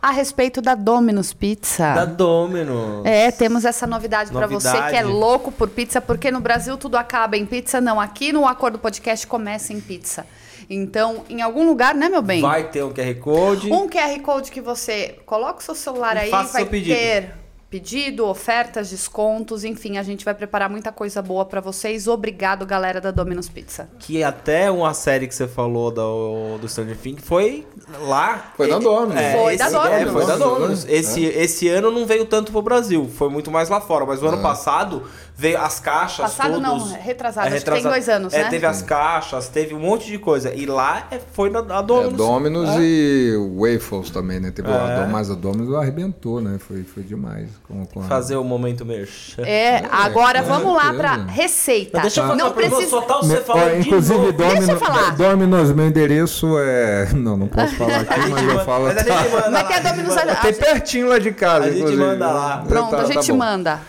a 0.00 0.12
respeito 0.12 0.62
da 0.62 0.76
Domino's 0.76 1.32
Pizza. 1.32 1.92
Da 1.92 2.04
Domino's. 2.04 3.04
É, 3.04 3.32
temos 3.32 3.64
essa 3.64 3.84
novidade, 3.84 4.32
novidade. 4.32 4.62
para 4.62 4.72
você 4.72 4.90
que 4.90 4.96
é 4.96 5.02
louco 5.02 5.50
por 5.50 5.68
pizza, 5.70 6.00
porque 6.00 6.30
no 6.30 6.38
Brasil 6.38 6.76
tudo 6.76 6.96
acaba 6.96 7.36
em 7.36 7.44
pizza. 7.44 7.80
Não, 7.80 8.00
aqui 8.00 8.32
no 8.32 8.46
Acordo 8.46 8.78
Podcast 8.78 9.26
começa 9.26 9.72
em 9.72 9.80
pizza. 9.80 10.24
Então, 10.70 11.24
em 11.28 11.42
algum 11.42 11.66
lugar, 11.66 11.96
né, 11.96 12.08
meu 12.08 12.22
bem? 12.22 12.40
Vai 12.40 12.70
ter 12.70 12.84
um 12.84 12.92
QR 12.92 13.14
Code. 13.20 13.72
Um 13.72 13.88
QR 13.88 14.20
Code 14.20 14.52
que 14.52 14.60
você 14.60 15.18
coloca 15.26 15.58
o 15.58 15.62
seu 15.64 15.74
celular 15.74 16.14
e 16.14 16.20
aí, 16.20 16.30
vai 16.30 16.64
ter 16.64 17.43
pedido, 17.74 18.24
ofertas, 18.28 18.90
descontos, 18.90 19.64
enfim, 19.64 19.98
a 19.98 20.02
gente 20.04 20.24
vai 20.24 20.32
preparar 20.32 20.70
muita 20.70 20.92
coisa 20.92 21.20
boa 21.20 21.44
para 21.44 21.60
vocês. 21.60 22.06
Obrigado, 22.06 22.64
galera 22.64 23.00
da 23.00 23.10
Domino's 23.10 23.48
Pizza. 23.48 23.88
Que 23.98 24.22
até 24.22 24.70
uma 24.70 24.94
série 24.94 25.26
que 25.26 25.34
você 25.34 25.48
falou 25.48 25.90
do, 25.90 26.56
do 26.58 26.68
Stranger 26.68 26.96
Things 26.96 27.24
foi 27.24 27.66
lá. 28.06 28.52
Foi 28.56 28.68
da 28.68 28.78
Domino's. 28.78 29.20
É, 29.20 29.36
foi, 29.36 29.56
da 29.56 29.70
Domino's. 29.70 29.92
É, 29.92 30.06
foi 30.06 30.24
da 30.24 30.36
Domino's. 30.36 30.86
Esse, 30.88 31.26
é. 31.26 31.42
esse 31.42 31.68
ano 31.68 31.90
não 31.90 32.06
veio 32.06 32.26
tanto 32.26 32.52
pro 32.52 32.62
Brasil, 32.62 33.10
foi 33.12 33.28
muito 33.28 33.50
mais 33.50 33.68
lá 33.68 33.80
fora, 33.80 34.06
mas 34.06 34.22
o 34.22 34.28
ano 34.28 34.38
é. 34.38 34.42
passado 34.42 35.02
veio 35.36 35.60
as 35.60 35.80
caixas. 35.80 36.32
Passado 36.32 36.54
todos, 36.54 36.62
não, 36.62 36.78
retrasado, 37.00 37.48
é, 37.48 37.50
retrasado. 37.50 37.82
tem 37.82 37.92
dois 37.92 38.08
anos, 38.08 38.32
é, 38.32 38.44
né? 38.44 38.50
Teve 38.50 38.66
as 38.66 38.82
caixas, 38.82 39.48
teve 39.48 39.74
um 39.74 39.80
monte 39.80 40.06
de 40.06 40.18
coisa. 40.18 40.54
E 40.54 40.64
lá 40.64 41.08
é, 41.10 41.18
foi 41.32 41.50
da, 41.50 41.60
da 41.60 41.82
Domino's. 41.82 42.14
É, 42.14 42.16
Domino's 42.16 42.70
é. 42.70 42.78
e 42.80 43.36
Waffles 43.56 44.10
também, 44.10 44.38
né? 44.38 44.52
Teve 44.52 44.68
é. 44.68 45.06
mas 45.10 45.30
a 45.30 45.34
Domino's 45.34 45.74
arrebentou, 45.74 46.40
né? 46.40 46.58
Foi, 46.58 46.84
foi 46.84 47.02
demais. 47.02 47.48
Com, 47.66 47.84
com 47.86 48.02
Fazer 48.02 48.36
o 48.36 48.44
momento 48.44 48.84
merchan. 48.84 49.42
É, 49.42 49.76
é 49.76 49.88
agora 49.90 50.42
vamos 50.42 50.74
lá 50.74 50.94
pra 50.94 51.16
receita. 51.16 51.98
Não, 51.98 52.02
deixa 52.02 52.20
eu 52.20 52.24
falar, 52.24 52.36
não 52.36 52.52
precisa... 52.52 52.90
soltar 52.90 53.18
você 53.18 53.40
falando 53.40 53.80
Inclusive, 53.80 54.32
Domino's, 54.32 55.16
Domino's, 55.16 55.72
meu 55.72 55.86
endereço 55.86 56.58
é... 56.58 57.08
Não, 57.24 57.36
não 57.36 57.48
posso 57.48 57.74
falar 57.76 58.00
aqui, 58.00 58.28
mas 58.30 58.48
eu 58.48 58.64
falo... 58.64 58.84
Mas 58.84 58.98
a 58.98 59.02
gente 59.02 59.30
manda 59.30 59.50
Mas 59.50 59.66
que 59.66 59.72
é 59.72 59.80
Domino's... 59.80 60.14
Tem 60.42 60.54
pertinho 60.54 61.08
lá 61.08 61.18
de 61.18 61.32
casa, 61.32 61.66
A 61.66 61.70
gente 61.70 61.96
manda 61.96 62.30
lá. 62.30 62.64
Pronto, 62.66 62.90
tá, 62.90 63.02
a 63.02 63.04
gente 63.04 63.26
tá 63.26 63.34
manda. 63.34 63.80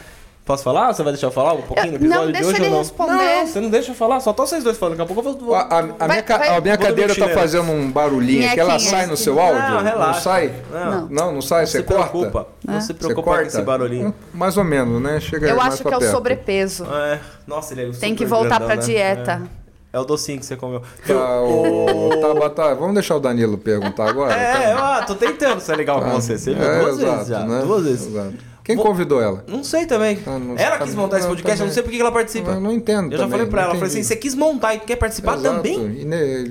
Posso 0.45 0.63
falar? 0.63 0.93
Você 0.93 1.01
vai 1.01 1.11
deixar 1.11 1.25
eu 1.25 1.31
falar 1.31 1.53
um 1.53 1.63
pouquinho 1.63 1.97
do 1.97 2.05
episódio 2.05 2.31
não, 2.31 2.39
de 2.39 2.45
hoje 2.45 2.61
ou 2.61 2.69
não? 2.69 2.77
Responder. 2.77 3.13
Não, 3.13 3.47
você 3.47 3.59
não 3.59 3.69
deixa 3.71 3.91
eu 3.91 3.95
falar, 3.95 4.19
só 4.19 4.31
tô 4.31 4.45
vocês 4.45 4.63
dois 4.63 4.77
falando. 4.77 4.95
Daqui 4.95 5.11
a 5.11 5.15
pouco 5.15 5.27
eu 5.27 5.37
vou. 5.39 5.55
A, 5.55 5.61
a, 5.61 5.79
a 5.79 5.81
vai, 5.81 6.07
minha, 6.07 6.37
vai, 6.37 6.47
a 6.49 6.61
minha 6.61 6.77
cadeira 6.77 7.15
tá 7.15 7.29
fazendo 7.29 7.71
um 7.71 7.91
barulhinho 7.91 8.47
aqui, 8.47 8.59
ela 8.59 8.77
sai 8.77 9.07
no 9.07 9.17
seu 9.17 9.39
áudio? 9.39 9.59
Não, 9.59 9.81
relaxa. 9.81 10.13
Não 10.13 10.21
sai? 10.21 10.53
Não, 10.71 11.07
não, 11.09 11.31
não 11.33 11.41
sai, 11.41 11.61
não 11.61 11.67
você 11.67 11.81
corta? 11.81 12.09
Preocupa. 12.11 12.47
Não 12.63 12.79
se 12.79 12.93
preocupa 12.93 13.37
com 13.37 13.41
esse 13.41 13.61
barulhinho. 13.63 14.13
Mais 14.31 14.55
ou 14.55 14.63
menos, 14.63 15.01
né? 15.01 15.19
Chega 15.19 15.49
Eu 15.49 15.59
acho 15.59 15.83
que 15.83 15.91
é 15.91 15.97
o 15.97 16.11
sobrepeso. 16.11 16.85
É. 16.93 17.19
Nossa, 17.47 17.73
ele 17.73 17.89
é 17.89 17.99
Tem 17.99 18.13
que 18.13 18.23
voltar 18.23 18.59
grandão, 18.59 18.67
pra 18.67 18.75
né? 18.75 18.81
dieta. 18.83 19.41
É. 19.61 19.65
É 19.95 19.99
o 19.99 20.03
docinho 20.03 20.37
que 20.39 20.45
você 20.45 20.57
comeu. 20.57 20.83
Tá, 21.07 21.41
o... 21.41 22.09
tá, 22.37 22.49
tá, 22.49 22.73
vamos 22.73 22.93
deixar 22.95 23.15
o 23.15 23.19
Danilo 23.19 23.57
perguntar 23.57 24.09
agora? 24.09 24.33
É, 24.33 24.75
tá. 24.75 24.99
eu 24.99 25.05
tô 25.07 25.15
tentando 25.15 25.61
ser 25.61 25.77
legal 25.77 26.01
com 26.01 26.11
você. 26.11 26.37
Você 26.37 26.53
viu 26.53 26.63
é, 26.63 26.79
duas 26.81 26.99
exato, 26.99 27.13
vezes 27.13 27.27
já. 27.29 27.39
Né? 27.45 27.61
Duas 27.61 27.83
vezes. 27.85 28.07
Exato. 28.07 28.54
Quem 28.65 28.75
convidou 28.75 29.21
ela? 29.21 29.45
Não 29.47 29.63
sei 29.63 29.85
também. 29.85 30.17
Ah, 30.25 30.39
não, 30.39 30.57
ela 30.57 30.79
quis 30.79 30.95
montar 30.95 31.19
esse 31.19 31.27
podcast, 31.27 31.59
eu 31.59 31.67
não 31.67 31.73
sei 31.73 31.83
por 31.83 31.91
que 31.91 32.01
ela 32.01 32.11
participa. 32.11 32.49
Eu 32.49 32.59
não 32.59 32.71
entendo. 32.71 33.13
Eu 33.13 33.19
já 33.19 33.27
falei 33.27 33.45
pra 33.45 33.61
ela, 33.61 33.73
falei 33.75 33.87
assim: 33.87 34.01
você 34.01 34.15
quis 34.15 34.33
montar 34.33 34.73
e 34.73 34.79
quer 34.79 34.95
participar 34.95 35.37
Exato. 35.37 35.57
também? 35.57 36.01
E, 36.01 36.03
né, 36.03 36.45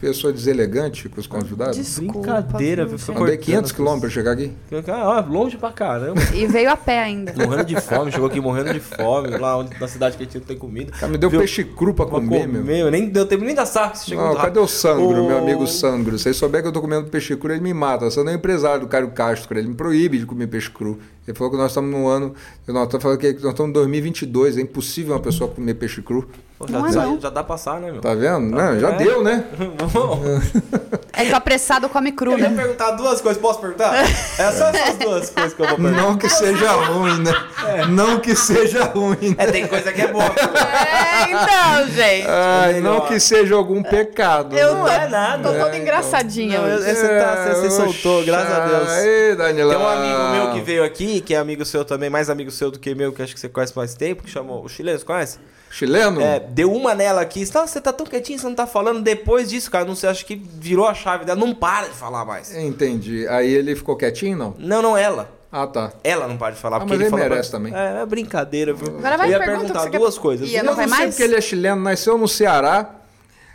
pessoa 0.00 0.32
deselegante 0.32 1.08
com 1.08 1.20
os 1.20 1.28
convidados. 1.28 1.76
Desculpa, 1.76 2.18
Brincadeira, 2.18 2.86
viu? 2.86 2.98
Andei 3.16 3.36
500 3.36 3.70
quilômetros 3.70 4.00
pra 4.00 4.10
chegar 4.10 4.32
aqui. 4.32 4.52
Ah, 4.88 5.20
longe 5.20 5.56
pra 5.58 5.70
caramba. 5.70 6.20
E 6.34 6.44
veio 6.46 6.70
a 6.70 6.76
pé 6.76 6.98
ainda. 6.98 7.32
Morrendo 7.36 7.66
de 7.66 7.80
fome, 7.80 8.10
chegou 8.10 8.26
aqui 8.26 8.40
morrendo 8.40 8.72
de 8.72 8.80
fome, 8.80 9.28
lá 9.36 9.58
onde, 9.58 9.78
na 9.78 9.86
cidade 9.86 10.16
que 10.16 10.24
a 10.24 10.26
gente 10.26 10.38
não 10.38 10.44
tem 10.44 10.58
comida. 10.58 10.90
Cara, 10.90 11.12
me 11.12 11.18
deu 11.18 11.30
viu? 11.30 11.38
peixe 11.38 11.62
cru 11.62 11.94
pra 11.94 12.06
comer, 12.06 12.46
comer, 12.46 12.62
meu. 12.64 12.90
Nem 12.90 13.08
deu 13.08 13.26
tempo 13.26 13.44
nem 13.44 13.54
da 13.54 13.64
saco. 13.64 13.96
Chegou 13.98 14.26
não, 14.26 14.34
cadê 14.34 14.58
o 14.58 14.66
Sandro, 14.66 15.24
meu 15.24 15.38
amigo 15.38 15.66
Sandro? 15.68 16.18
Se 16.18 16.28
ele 16.28 16.34
souber 16.34 16.62
que 16.62 16.68
eu 16.68 16.72
tô 16.72 16.80
comendo 16.80 17.08
peixe 17.08 17.36
cru, 17.36 17.52
ele 17.52 17.60
me 17.60 17.72
mata. 17.72 18.06
Eu 18.06 18.10
sou 18.10 18.24
nem 18.24 18.34
empresário 18.34 18.80
do 18.80 18.88
Caio 18.88 19.10
Castro, 19.10 19.56
ele 19.56 19.68
me 19.68 19.74
proíbe 19.74 20.18
de 20.18 20.26
comer 20.26 20.46
peixe 20.48 20.70
cru. 20.70 20.98
Ele 21.28 21.36
falou 21.36 21.52
que 21.52 21.56
nós 21.60 21.70
estamos 21.70 21.90
no 21.90 22.08
ano. 22.08 22.34
Nós 22.66 22.84
estamos 22.84 23.02
falando 23.02 23.18
que 23.18 23.32
nós 23.34 23.52
estamos 23.52 23.70
em 23.70 23.72
2022. 23.72 24.58
É 24.58 24.60
impossível 24.60 25.14
uma 25.14 25.20
pessoa 25.20 25.50
comer 25.50 25.74
peixe 25.74 26.02
cru. 26.02 26.28
Pô, 26.60 26.66
já, 26.68 26.78
não 26.78 26.86
é 26.86 26.92
não. 26.92 27.18
já 27.18 27.30
dá 27.30 27.42
pra 27.42 27.54
passar, 27.54 27.80
né, 27.80 27.90
meu? 27.90 28.02
Tá 28.02 28.14
vendo? 28.14 28.54
Tá 28.54 28.72
não, 28.72 28.78
já 28.78 28.90
é. 28.90 28.96
deu, 28.96 29.24
né? 29.24 29.46
é 31.14 31.24
que 31.24 31.32
o 31.32 31.36
apressado 31.36 31.88
come 31.88 32.12
cru, 32.12 32.32
eu 32.32 32.36
né? 32.38 32.48
Eu 32.48 32.50
ia 32.50 32.56
perguntar 32.56 32.90
duas 32.90 33.18
coisas. 33.22 33.40
Posso 33.40 33.60
perguntar? 33.60 33.94
É 34.38 34.52
só 34.52 34.68
essas 34.68 34.96
duas 34.96 35.30
coisas 35.30 35.54
que 35.54 35.62
eu 35.62 35.68
vou 35.68 35.76
perguntar. 35.76 36.02
Não 36.02 36.18
que 36.18 36.28
seja 36.28 36.72
ruim, 36.72 37.22
né? 37.22 37.32
É. 37.66 37.86
Não 37.86 38.20
que 38.20 38.36
seja 38.36 38.84
ruim. 38.84 39.30
Né? 39.30 39.36
É, 39.38 39.46
tem 39.50 39.66
coisa 39.66 39.90
que 39.90 40.02
é 40.02 40.08
boa. 40.08 40.24
É, 40.24 41.30
então, 41.30 41.88
gente. 41.94 42.26
Ai, 42.28 42.80
não 42.80 43.00
que 43.06 43.18
seja 43.18 43.54
algum 43.54 43.82
pecado. 43.82 44.54
Eu 44.54 44.74
né? 44.74 44.80
não 44.80 44.88
é 44.88 45.08
nada. 45.08 45.42
Tô 45.42 45.58
toda 45.58 45.78
engraçadinha. 45.78 46.60
Não, 46.60 46.78
você, 46.78 47.08
tá, 47.18 47.54
você, 47.54 47.54
você 47.54 47.70
soltou, 47.70 48.24
graças 48.24 48.52
a 48.52 48.66
Deus. 48.66 48.88
Aí. 48.90 49.36
Tem 49.54 49.64
um 49.64 49.88
amigo 49.88 50.30
meu 50.32 50.52
que 50.52 50.60
veio 50.60 50.84
aqui, 50.84 51.22
que 51.22 51.34
é 51.34 51.38
amigo 51.38 51.64
seu 51.64 51.86
também, 51.86 52.10
mais 52.10 52.28
amigo 52.28 52.50
seu 52.50 52.70
do 52.70 52.78
que 52.78 52.94
meu, 52.94 53.12
que 53.12 53.22
acho 53.22 53.32
que 53.32 53.40
você 53.40 53.48
conhece 53.48 53.74
mais 53.74 53.94
tempo, 53.94 54.22
que 54.22 54.30
chamou 54.30 54.62
o 54.62 54.68
chileno, 54.68 54.98
você 54.98 55.04
conhece? 55.04 55.38
Chileno? 55.70 56.20
É, 56.20 56.40
deu 56.50 56.72
uma 56.72 56.94
nela 56.94 57.22
aqui. 57.22 57.44
Você 57.44 57.52
tá, 57.52 57.66
você 57.66 57.80
tá 57.80 57.92
tão 57.92 58.06
quietinho, 58.06 58.38
você 58.38 58.46
não 58.46 58.54
tá 58.54 58.66
falando. 58.66 59.02
Depois 59.02 59.48
disso, 59.48 59.70
cara, 59.70 59.84
não 59.84 59.94
sei, 59.94 60.10
acho 60.10 60.26
que 60.26 60.36
virou 60.36 60.86
a 60.86 60.94
chave 60.94 61.24
dela. 61.24 61.38
Não 61.38 61.54
para 61.54 61.88
de 61.88 61.94
falar 61.94 62.24
mais. 62.24 62.54
Entendi. 62.54 63.26
Aí 63.28 63.52
ele 63.52 63.74
ficou 63.74 63.96
quietinho, 63.96 64.36
não? 64.36 64.54
Não, 64.58 64.82
não, 64.82 64.96
ela. 64.96 65.40
Ah, 65.52 65.66
tá. 65.66 65.92
Ela 66.04 66.28
não 66.28 66.36
para 66.36 66.54
de 66.54 66.60
falar. 66.60 66.76
Ah, 66.76 66.80
porque 66.80 66.94
mas 66.94 67.06
ele, 67.06 67.14
ele 67.14 67.22
merece 67.28 67.50
pra... 67.50 67.58
também. 67.58 67.74
É, 67.74 68.02
é 68.02 68.06
brincadeira, 68.06 68.72
viu? 68.72 68.98
Agora 68.98 69.16
vai 69.16 69.28
Eu 69.28 69.32
ia 69.32 69.38
pergunta 69.38 69.72
perguntar 69.72 69.98
duas 69.98 70.14
quer... 70.14 70.20
coisas. 70.20 70.48
Ia, 70.48 70.62
não, 70.62 70.70
não 70.70 70.76
vai 70.76 70.88
sei 70.88 70.96
mais? 70.96 71.10
porque 71.10 71.22
ele 71.24 71.34
é 71.34 71.40
chileno, 71.40 71.82
nasceu 71.82 72.16
no 72.16 72.28
Ceará. 72.28 72.96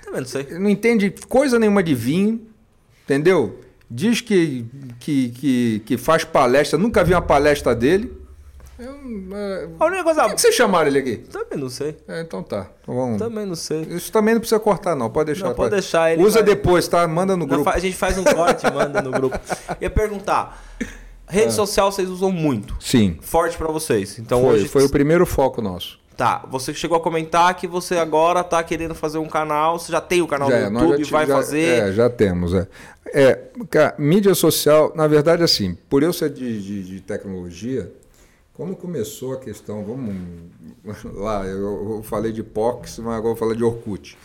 Também 0.03 0.21
não 0.21 0.27
sei. 0.27 0.47
Não 0.59 0.69
entende 0.69 1.13
coisa 1.29 1.57
nenhuma 1.57 1.81
de 1.81 1.95
vinho, 1.95 2.41
entendeu? 3.05 3.61
Diz 3.89 4.19
que, 4.19 4.65
que, 4.99 5.29
que, 5.29 5.83
que 5.85 5.97
faz 5.97 6.23
palestra, 6.23 6.77
nunca 6.77 7.03
vi 7.03 7.13
uma 7.13 7.21
palestra 7.21 7.73
dele. 7.73 8.24
Eu, 8.77 8.91
é... 9.33 9.69
A 9.79 9.85
única 9.85 10.03
coisa... 10.03 10.21
Por 10.21 10.29
que, 10.29 10.35
que 10.35 10.41
vocês 10.41 10.55
chamaram 10.55 10.87
ele 10.87 10.99
aqui? 10.99 11.17
Também 11.17 11.57
não 11.57 11.69
sei. 11.69 11.97
É, 12.07 12.21
então 12.21 12.43
tá. 12.43 12.67
Então 12.81 12.95
vamos... 12.95 13.17
Também 13.17 13.45
não 13.45 13.55
sei. 13.55 13.81
Isso 13.83 14.11
também 14.11 14.33
não 14.33 14.41
precisa 14.41 14.59
cortar, 14.59 14.95
não. 14.95 15.09
Pode 15.09 15.27
deixar. 15.27 15.47
Não, 15.47 15.55
pode, 15.55 15.71
deixar. 15.71 16.11
Ele 16.11 16.23
Usa 16.23 16.39
faz... 16.39 16.45
depois, 16.45 16.87
tá? 16.87 17.07
Manda 17.07 17.37
no 17.37 17.47
grupo. 17.47 17.69
A 17.69 17.79
gente 17.79 17.95
faz 17.95 18.17
um 18.17 18.23
corte 18.23 18.65
manda 18.71 19.01
no 19.01 19.11
grupo. 19.11 19.39
Ia 19.79 19.89
perguntar. 19.89 20.61
Rede 21.27 21.47
é. 21.47 21.51
social 21.51 21.91
vocês 21.91 22.09
usam 22.09 22.31
muito. 22.31 22.75
Sim. 22.79 23.17
Forte 23.21 23.57
para 23.57 23.67
vocês. 23.67 24.19
Então 24.19 24.41
foi, 24.41 24.53
hoje 24.53 24.67
foi 24.67 24.83
o 24.83 24.89
primeiro 24.89 25.25
foco 25.25 25.61
nosso. 25.61 25.99
Tá, 26.15 26.45
você 26.49 26.73
chegou 26.73 26.97
a 26.97 27.01
comentar 27.01 27.53
que 27.55 27.67
você 27.67 27.97
agora 27.97 28.41
tá 28.41 28.63
querendo 28.63 28.95
fazer 28.95 29.17
um 29.17 29.27
canal, 29.27 29.77
você 29.77 29.91
já 29.91 29.99
tem 29.99 30.21
o 30.21 30.27
canal 30.27 30.49
já, 30.49 30.69
no 30.69 30.79
YouTube, 30.79 31.03
já, 31.03 31.11
vai 31.11 31.25
já, 31.25 31.35
fazer. 31.35 31.89
É, 31.89 31.91
já 31.91 32.09
temos, 32.09 32.53
é. 32.53 32.67
É, 33.07 33.39
cara, 33.69 33.95
mídia 33.97 34.33
social, 34.33 34.93
na 34.95 35.07
verdade, 35.07 35.43
assim, 35.43 35.77
por 35.89 36.03
eu 36.03 36.13
ser 36.13 36.29
de, 36.29 36.61
de, 36.61 36.83
de 36.83 37.01
tecnologia, 37.01 37.91
quando 38.55 38.73
começou 38.75 39.33
a 39.33 39.37
questão, 39.37 39.83
vamos 39.83 40.15
lá, 41.13 41.45
eu, 41.45 42.01
falei 42.03 42.31
de 42.31 42.41
POX, 42.41 42.99
mas 42.99 43.15
agora 43.15 43.33
vou 43.33 43.35
falar 43.35 43.53
de 43.53 43.63
Orkut. 43.63 44.17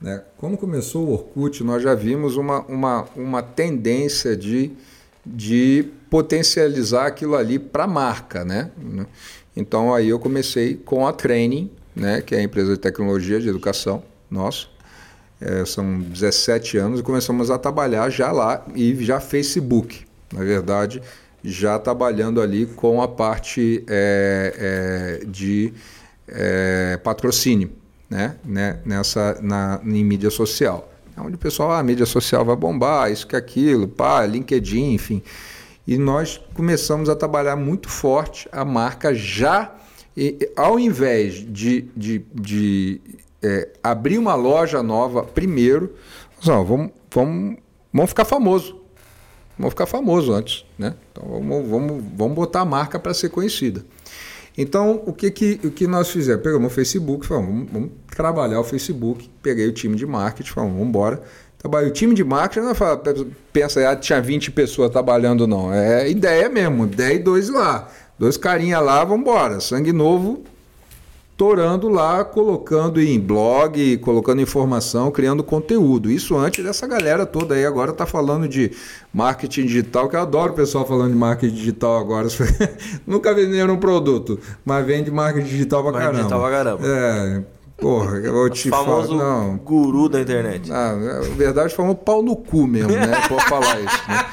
Né? 0.00 0.22
Começou 0.36 1.06
o 1.06 1.12
Orkut, 1.12 1.62
nós 1.62 1.82
já 1.82 1.94
vimos 1.94 2.36
uma, 2.36 2.60
uma, 2.62 3.08
uma 3.14 3.42
tendência 3.42 4.36
de, 4.36 4.72
de 5.24 5.88
potencializar 6.10 7.06
aquilo 7.06 7.36
ali 7.36 7.58
para 7.58 7.84
a 7.84 7.86
marca. 7.86 8.44
Né? 8.44 8.70
Então 9.56 9.94
aí 9.94 10.08
eu 10.08 10.18
comecei 10.18 10.74
com 10.74 11.06
a 11.06 11.12
Training, 11.12 11.70
né? 11.94 12.20
que 12.20 12.34
é 12.34 12.38
a 12.38 12.42
empresa 12.42 12.72
de 12.72 12.78
tecnologia 12.78 13.40
de 13.40 13.48
educação 13.48 14.02
nossa. 14.30 14.66
É, 15.40 15.64
são 15.66 16.00
17 16.00 16.78
anos 16.78 17.00
e 17.00 17.02
começamos 17.02 17.50
a 17.50 17.58
trabalhar 17.58 18.08
já 18.10 18.32
lá 18.32 18.66
e 18.74 18.94
já 19.04 19.20
Facebook. 19.20 20.06
Na 20.32 20.42
verdade, 20.42 21.00
já 21.46 21.78
trabalhando 21.78 22.40
ali 22.40 22.66
com 22.66 23.00
a 23.00 23.06
parte 23.06 23.84
é, 23.88 25.20
é, 25.22 25.26
de 25.26 25.72
é, 26.26 26.98
patrocínio, 27.04 27.70
né? 28.10 28.34
né? 28.44 28.80
Nessa, 28.84 29.38
na, 29.40 29.80
em 29.84 30.04
mídia 30.04 30.28
social. 30.28 30.92
É 31.16 31.20
onde 31.20 31.36
o 31.36 31.38
pessoal, 31.38 31.70
ah, 31.70 31.78
a 31.78 31.82
mídia 31.84 32.04
social 32.04 32.44
vai 32.44 32.56
bombar, 32.56 33.10
isso 33.12 33.26
que 33.26 33.36
aquilo, 33.36 33.86
pá, 33.86 34.26
LinkedIn, 34.26 34.92
enfim. 34.92 35.22
E 35.86 35.96
nós 35.96 36.40
começamos 36.52 37.08
a 37.08 37.14
trabalhar 37.14 37.54
muito 37.54 37.88
forte 37.88 38.48
a 38.50 38.64
marca 38.64 39.14
já, 39.14 39.72
e, 40.16 40.50
ao 40.56 40.80
invés 40.80 41.34
de, 41.34 41.82
de, 41.96 42.24
de 42.34 43.00
é, 43.40 43.68
abrir 43.82 44.18
uma 44.18 44.34
loja 44.34 44.82
nova 44.82 45.22
primeiro, 45.22 45.94
vamos, 46.42 46.90
vamos, 47.08 47.56
vamos 47.92 48.10
ficar 48.10 48.24
famoso 48.24 48.85
vamos 49.58 49.72
ficar 49.72 49.86
famoso 49.86 50.32
antes, 50.32 50.64
né? 50.78 50.94
Então 51.12 51.24
vamos, 51.28 51.68
vamos, 51.68 52.04
vamos 52.16 52.34
botar 52.34 52.60
a 52.60 52.64
marca 52.64 52.98
para 52.98 53.14
ser 53.14 53.28
conhecida. 53.30 53.84
Então, 54.58 55.02
o 55.04 55.12
que, 55.12 55.30
que, 55.30 55.60
o 55.64 55.70
que 55.70 55.86
nós 55.86 56.08
fizemos? 56.08 56.42
Pegamos 56.42 56.72
o 56.72 56.74
Facebook, 56.74 57.26
falamos, 57.26 57.50
vamos, 57.50 57.72
vamos 57.72 57.90
trabalhar 58.10 58.58
o 58.58 58.64
Facebook, 58.64 59.28
peguei 59.42 59.68
o 59.68 59.72
time 59.72 59.96
de 59.96 60.06
marketing, 60.06 60.50
falamos, 60.50 60.74
vamos 60.74 60.88
embora. 60.88 61.22
O 61.64 61.90
time 61.90 62.14
de 62.14 62.24
marketing, 62.24 62.66
não 62.66 62.74
fala, 62.74 63.02
pensa, 63.52 63.90
ah, 63.90 63.96
tinha 63.96 64.20
20 64.20 64.52
pessoas 64.52 64.90
trabalhando, 64.90 65.46
não. 65.46 65.72
É 65.72 66.08
ideia 66.08 66.48
mesmo, 66.48 66.86
10 66.86 67.16
e 67.16 67.18
2 67.18 67.48
lá. 67.50 67.88
Dois 68.18 68.36
carinha 68.36 68.78
lá, 68.78 69.04
vambora. 69.04 69.60
Sangue 69.60 69.92
novo, 69.92 70.42
torando 71.36 71.88
lá, 71.88 72.24
colocando 72.24 73.00
em 73.00 73.20
blog, 73.20 73.98
colocando 73.98 74.40
informação, 74.40 75.10
criando 75.10 75.44
conteúdo. 75.44 76.10
Isso 76.10 76.36
antes 76.36 76.64
dessa 76.64 76.86
galera 76.86 77.26
toda 77.26 77.54
aí 77.54 77.66
agora 77.66 77.92
tá 77.92 78.06
falando 78.06 78.48
de 78.48 78.72
marketing 79.12 79.66
digital, 79.66 80.08
que 80.08 80.16
eu 80.16 80.20
adoro 80.20 80.52
o 80.52 80.56
pessoal 80.56 80.86
falando 80.86 81.10
de 81.10 81.18
marketing 81.18 81.54
digital 81.54 81.98
agora. 81.98 82.26
Nunca 83.06 83.34
venderam 83.34 83.74
um 83.74 83.78
produto, 83.78 84.40
mas 84.64 84.86
vende 84.86 85.10
marketing 85.10 85.46
digital 85.46 85.82
pra 85.82 85.92
marketing 85.92 86.12
caramba. 86.12 86.22
Digital 86.22 86.40
pra 86.40 86.50
caramba. 86.50 86.86
É, 86.86 87.42
porra, 87.76 88.16
eu 88.16 88.32
vou 88.32 88.48
te 88.48 88.70
falar. 88.70 89.06
Não. 89.06 89.56
guru 89.58 90.08
da 90.08 90.22
internet. 90.22 90.72
Ah, 90.72 90.96
na 90.96 91.20
verdade, 91.34 91.74
famoso 91.74 91.96
pau 91.96 92.22
no 92.22 92.34
cu 92.34 92.66
mesmo, 92.66 92.92
né? 92.92 93.20
Pode 93.28 93.44
falar 93.44 93.78
isso. 93.80 94.08
Né? 94.08 94.24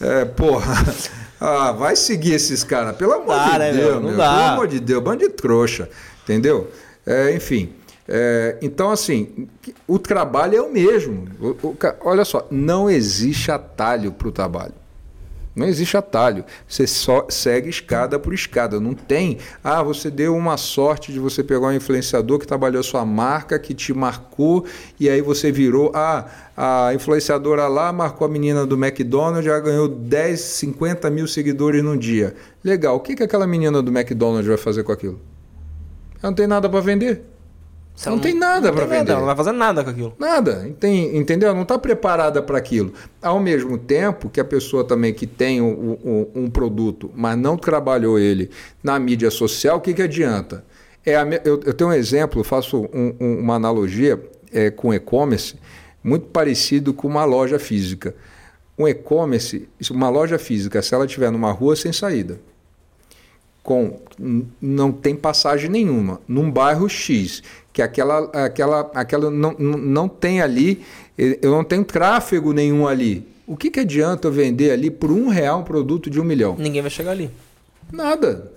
É, 0.00 0.24
porra. 0.24 0.76
Ah, 1.40 1.72
vai 1.72 1.96
seguir 1.96 2.34
esses 2.34 2.62
caras, 2.62 2.94
pelo 2.94 3.14
amor 3.14 3.34
dá, 3.34 3.50
de 3.50 3.58
né, 3.58 3.72
Deus, 3.72 3.90
meu, 3.94 4.00
meu. 4.00 4.10
Pelo 4.12 4.22
amor 4.22 4.68
de 4.68 4.78
Deus, 4.78 5.02
bando 5.02 5.18
de 5.18 5.28
trouxa. 5.28 5.88
Entendeu? 6.24 6.70
É, 7.06 7.34
enfim. 7.34 7.72
É, 8.08 8.58
então, 8.60 8.90
assim, 8.90 9.48
o 9.86 9.98
trabalho 9.98 10.56
é 10.56 10.62
o 10.62 10.70
mesmo. 10.70 11.26
O, 11.40 11.68
o, 11.68 11.76
olha 12.04 12.24
só, 12.24 12.46
não 12.50 12.90
existe 12.90 13.50
atalho 13.50 14.12
para 14.12 14.28
o 14.28 14.32
trabalho. 14.32 14.74
Não 15.54 15.66
existe 15.66 15.98
atalho. 15.98 16.44
Você 16.66 16.86
só 16.86 17.26
segue 17.28 17.68
escada 17.68 18.18
por 18.18 18.32
escada. 18.32 18.80
Não 18.80 18.94
tem. 18.94 19.36
Ah, 19.62 19.82
você 19.82 20.10
deu 20.10 20.34
uma 20.34 20.56
sorte 20.56 21.12
de 21.12 21.18
você 21.18 21.44
pegar 21.44 21.66
um 21.66 21.72
influenciador 21.72 22.38
que 22.38 22.46
trabalhou 22.46 22.80
a 22.80 22.82
sua 22.82 23.04
marca, 23.04 23.58
que 23.58 23.74
te 23.74 23.92
marcou, 23.92 24.64
e 24.98 25.10
aí 25.10 25.20
você 25.20 25.52
virou. 25.52 25.92
Ah, 25.94 26.26
a 26.56 26.94
influenciadora 26.94 27.68
lá 27.68 27.92
marcou 27.92 28.26
a 28.26 28.30
menina 28.30 28.66
do 28.66 28.82
McDonald's, 28.82 29.44
já 29.44 29.60
ganhou 29.60 29.88
10, 29.88 30.40
50 30.40 31.10
mil 31.10 31.28
seguidores 31.28 31.82
num 31.82 31.98
dia. 31.98 32.34
Legal. 32.64 32.96
O 32.96 33.00
que, 33.00 33.14
que 33.14 33.22
aquela 33.22 33.46
menina 33.46 33.82
do 33.82 33.90
McDonald's 33.90 34.46
vai 34.46 34.56
fazer 34.56 34.82
com 34.82 34.92
aquilo? 34.92 35.20
Ela 36.22 36.30
não 36.30 36.34
tem 36.34 36.46
nada 36.46 36.68
para 36.68 36.80
vender. 36.80 37.22
Você 37.94 38.08
não, 38.08 38.16
não 38.16 38.22
tem 38.22 38.34
nada 38.34 38.72
para 38.72 38.86
vender. 38.86 39.10
Nada, 39.10 39.16
não 39.16 39.26
vai 39.26 39.36
fazer 39.36 39.52
nada 39.52 39.84
com 39.84 39.90
aquilo. 39.90 40.14
Nada, 40.18 40.74
tem, 40.80 41.16
entendeu? 41.16 41.54
Não 41.54 41.62
está 41.62 41.78
preparada 41.78 42.40
para 42.40 42.56
aquilo. 42.56 42.92
Ao 43.20 43.38
mesmo 43.38 43.76
tempo 43.76 44.30
que 44.30 44.40
a 44.40 44.44
pessoa 44.44 44.82
também 44.82 45.12
que 45.12 45.26
tem 45.26 45.60
um, 45.60 45.98
um, 46.02 46.26
um 46.34 46.50
produto, 46.50 47.10
mas 47.14 47.36
não 47.36 47.56
trabalhou 47.56 48.18
ele 48.18 48.50
na 48.82 48.98
mídia 48.98 49.30
social, 49.30 49.76
o 49.76 49.80
que, 49.80 49.92
que 49.92 50.02
adianta? 50.02 50.64
É 51.04 51.16
a, 51.16 51.26
eu, 51.44 51.60
eu, 51.64 51.74
tenho 51.74 51.90
um 51.90 51.92
exemplo, 51.92 52.42
faço 52.42 52.88
um, 52.94 53.40
uma 53.40 53.56
analogia 53.56 54.22
é, 54.52 54.70
com 54.70 54.94
e-commerce, 54.94 55.56
muito 56.02 56.26
parecido 56.26 56.94
com 56.94 57.08
uma 57.08 57.24
loja 57.24 57.58
física. 57.58 58.14
Um 58.78 58.88
e-commerce, 58.88 59.68
uma 59.90 60.08
loja 60.08 60.38
física, 60.38 60.80
se 60.80 60.94
ela 60.94 61.04
estiver 61.04 61.30
numa 61.30 61.52
rua 61.52 61.76
sem 61.76 61.92
saída, 61.92 62.40
com 63.62 63.98
não 64.60 64.90
tem 64.90 65.14
passagem 65.14 65.70
nenhuma 65.70 66.20
num 66.26 66.50
bairro 66.50 66.88
X 66.88 67.42
que 67.72 67.80
aquela 67.80 68.24
aquela 68.44 68.90
aquela 68.92 69.30
não, 69.30 69.52
não 69.52 70.08
tem 70.08 70.42
ali 70.42 70.84
eu 71.16 71.50
não 71.50 71.62
tenho 71.62 71.84
tráfego 71.84 72.52
nenhum 72.52 72.86
ali. 72.86 73.28
O 73.46 73.56
que, 73.56 73.70
que 73.70 73.80
adianta 73.80 74.28
eu 74.28 74.32
vender 74.32 74.70
ali 74.70 74.90
por 74.90 75.10
um 75.10 75.28
real 75.28 75.60
um 75.60 75.64
produto 75.64 76.08
de 76.08 76.20
um 76.20 76.24
milhão? 76.24 76.56
Ninguém 76.58 76.80
vai 76.80 76.90
chegar 76.90 77.10
ali. 77.10 77.30
Nada. 77.92 78.50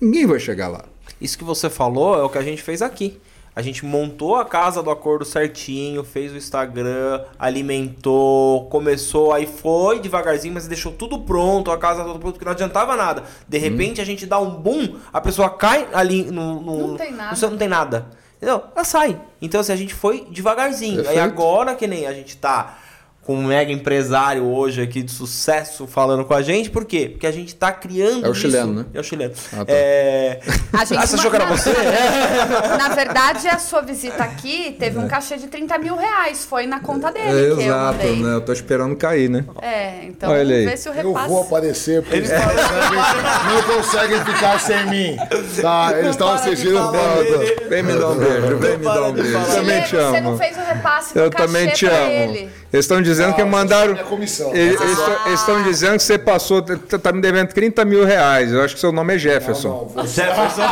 Ninguém 0.00 0.26
vai 0.26 0.38
chegar 0.38 0.68
lá. 0.68 0.84
Isso 1.20 1.38
que 1.38 1.44
você 1.44 1.70
falou 1.70 2.18
é 2.18 2.22
o 2.22 2.28
que 2.28 2.38
a 2.38 2.42
gente 2.42 2.62
fez 2.62 2.82
aqui 2.82 3.18
a 3.56 3.62
gente 3.62 3.84
montou 3.84 4.36
a 4.36 4.44
casa 4.44 4.82
do 4.82 4.90
acordo 4.90 5.24
certinho, 5.24 6.02
fez 6.02 6.32
o 6.32 6.36
Instagram, 6.36 7.22
alimentou, 7.38 8.66
começou, 8.66 9.32
aí 9.32 9.46
foi 9.46 10.00
devagarzinho, 10.00 10.54
mas 10.54 10.66
deixou 10.66 10.92
tudo 10.92 11.20
pronto, 11.20 11.70
a 11.70 11.78
casa 11.78 12.02
toda 12.02 12.18
pronta, 12.18 12.32
porque 12.32 12.44
não 12.44 12.52
adiantava 12.52 12.96
nada. 12.96 13.22
De 13.48 13.58
repente 13.58 14.00
hum. 14.00 14.02
a 14.02 14.06
gente 14.06 14.26
dá 14.26 14.40
um 14.40 14.50
boom, 14.50 14.96
a 15.12 15.20
pessoa 15.20 15.48
cai 15.50 15.86
ali 15.92 16.24
no. 16.24 16.60
no 16.60 16.88
não 16.88 16.96
tem 16.96 17.12
nada. 17.12 17.50
não 17.50 17.58
tem 17.58 17.68
nada. 17.68 18.06
Entendeu? 18.36 18.64
Ela 18.74 18.84
sai. 18.84 19.20
Então 19.40 19.60
assim, 19.60 19.72
a 19.72 19.76
gente 19.76 19.94
foi 19.94 20.26
devagarzinho. 20.28 20.96
Perfeito. 20.96 21.18
Aí 21.18 21.24
agora 21.24 21.74
que 21.74 21.86
nem 21.86 22.06
a 22.06 22.12
gente 22.12 22.36
tá 22.36 22.78
com 23.24 23.36
um 23.36 23.44
mega 23.44 23.72
empresário 23.72 24.44
hoje 24.44 24.82
aqui 24.82 25.02
de 25.02 25.10
sucesso 25.10 25.86
falando 25.86 26.24
com 26.26 26.34
a 26.34 26.42
gente. 26.42 26.68
Por 26.68 26.84
quê? 26.84 27.08
Porque 27.10 27.26
a 27.26 27.32
gente 27.32 27.48
está 27.48 27.72
criando. 27.72 28.26
É 28.26 28.28
o 28.28 28.32
isso. 28.32 28.42
chileno, 28.42 28.72
né? 28.74 28.84
É 28.92 29.00
o 29.00 29.02
chileno. 29.02 29.32
Ah, 29.52 29.64
tá. 29.64 29.72
é... 29.72 30.40
A 30.72 30.84
gente 30.84 30.98
ah, 30.98 31.06
você 31.06 31.16
achou 31.16 31.30
que 31.30 31.36
era 31.36 31.46
você? 31.46 31.72
Na 32.78 32.88
verdade, 32.90 33.48
a 33.48 33.58
sua 33.58 33.80
visita 33.80 34.22
aqui 34.22 34.76
teve 34.78 34.98
um 34.98 35.08
cachê 35.08 35.38
de 35.38 35.46
30 35.46 35.78
mil 35.78 35.96
reais. 35.96 36.44
Foi 36.44 36.66
na 36.66 36.80
conta 36.80 37.10
dele. 37.10 37.52
É, 37.52 37.56
que 37.56 37.62
exato, 37.62 38.06
eu 38.06 38.16
né? 38.16 38.34
Eu 38.34 38.40
tô 38.42 38.52
esperando 38.52 38.94
cair, 38.94 39.30
né? 39.30 39.44
É, 39.62 40.04
então 40.04 40.30
Olha 40.30 40.44
vamos 40.44 40.70
ver 40.70 40.76
se 40.76 40.88
o 40.90 40.92
repasse. 40.92 41.24
Eu 41.24 41.28
vou 41.28 41.42
aparecer, 41.42 42.02
porque 42.02 42.16
eles 42.16 42.30
não 42.36 43.76
conseguem 43.76 44.22
ficar 44.22 44.60
sem 44.60 44.86
mim. 44.86 45.16
Tá, 45.62 45.94
eles 45.96 46.10
estão 46.10 46.30
assistindo 46.30 46.78
foto. 46.78 47.68
Vem 47.70 47.82
me 47.82 47.94
dar 47.94 48.10
um 48.10 48.16
beijo, 48.16 48.58
vem 48.58 48.78
me 48.78 48.84
dar 48.84 49.02
um 49.04 49.12
beijo. 49.12 49.38
Também 49.54 49.82
te 49.82 49.96
amo. 49.96 50.12
Você 50.14 50.20
não 50.20 50.38
fez 50.38 50.56
o 50.58 50.60
repasse 50.60 51.14
do 51.14 51.20
Eu 51.20 51.30
também 51.30 51.68
te 51.70 51.86
amo. 51.86 52.10
Ele. 52.10 52.50
Eles 52.72 52.84
estão 52.84 53.00
dizendo 53.00 53.13
ah, 53.20 53.32
que 53.32 53.44
mandaram. 53.44 53.94
Comissão. 53.96 54.54
Eles, 54.54 54.80
ah. 54.80 55.30
estão 55.30 55.62
dizendo 55.62 55.96
que 55.96 56.02
você 56.02 56.18
passou, 56.18 56.62
tá, 56.62 56.98
tá 56.98 57.12
me 57.12 57.20
devendo 57.20 57.48
30 57.48 57.84
mil 57.84 58.04
reais. 58.04 58.52
Eu 58.52 58.62
acho 58.62 58.74
que 58.74 58.80
seu 58.80 58.92
nome 58.92 59.14
é 59.14 59.18
Jefferson. 59.18 59.68
Não, 59.68 59.90
não, 59.96 60.08
você... 60.08 60.22
Jefferson. 60.22 60.62
é, 60.62 60.66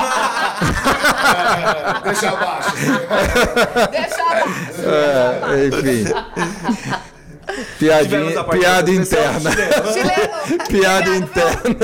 deixa 2.04 2.30
abaixo. 2.30 2.72
Deixa 3.90 4.22
abaixo. 4.22 4.82
É, 4.84 5.66
enfim. 5.66 6.04
Piadinha, 7.78 8.44
piada 8.44 8.90
interna. 8.90 9.50
piada 10.68 11.16
interna. 11.16 11.76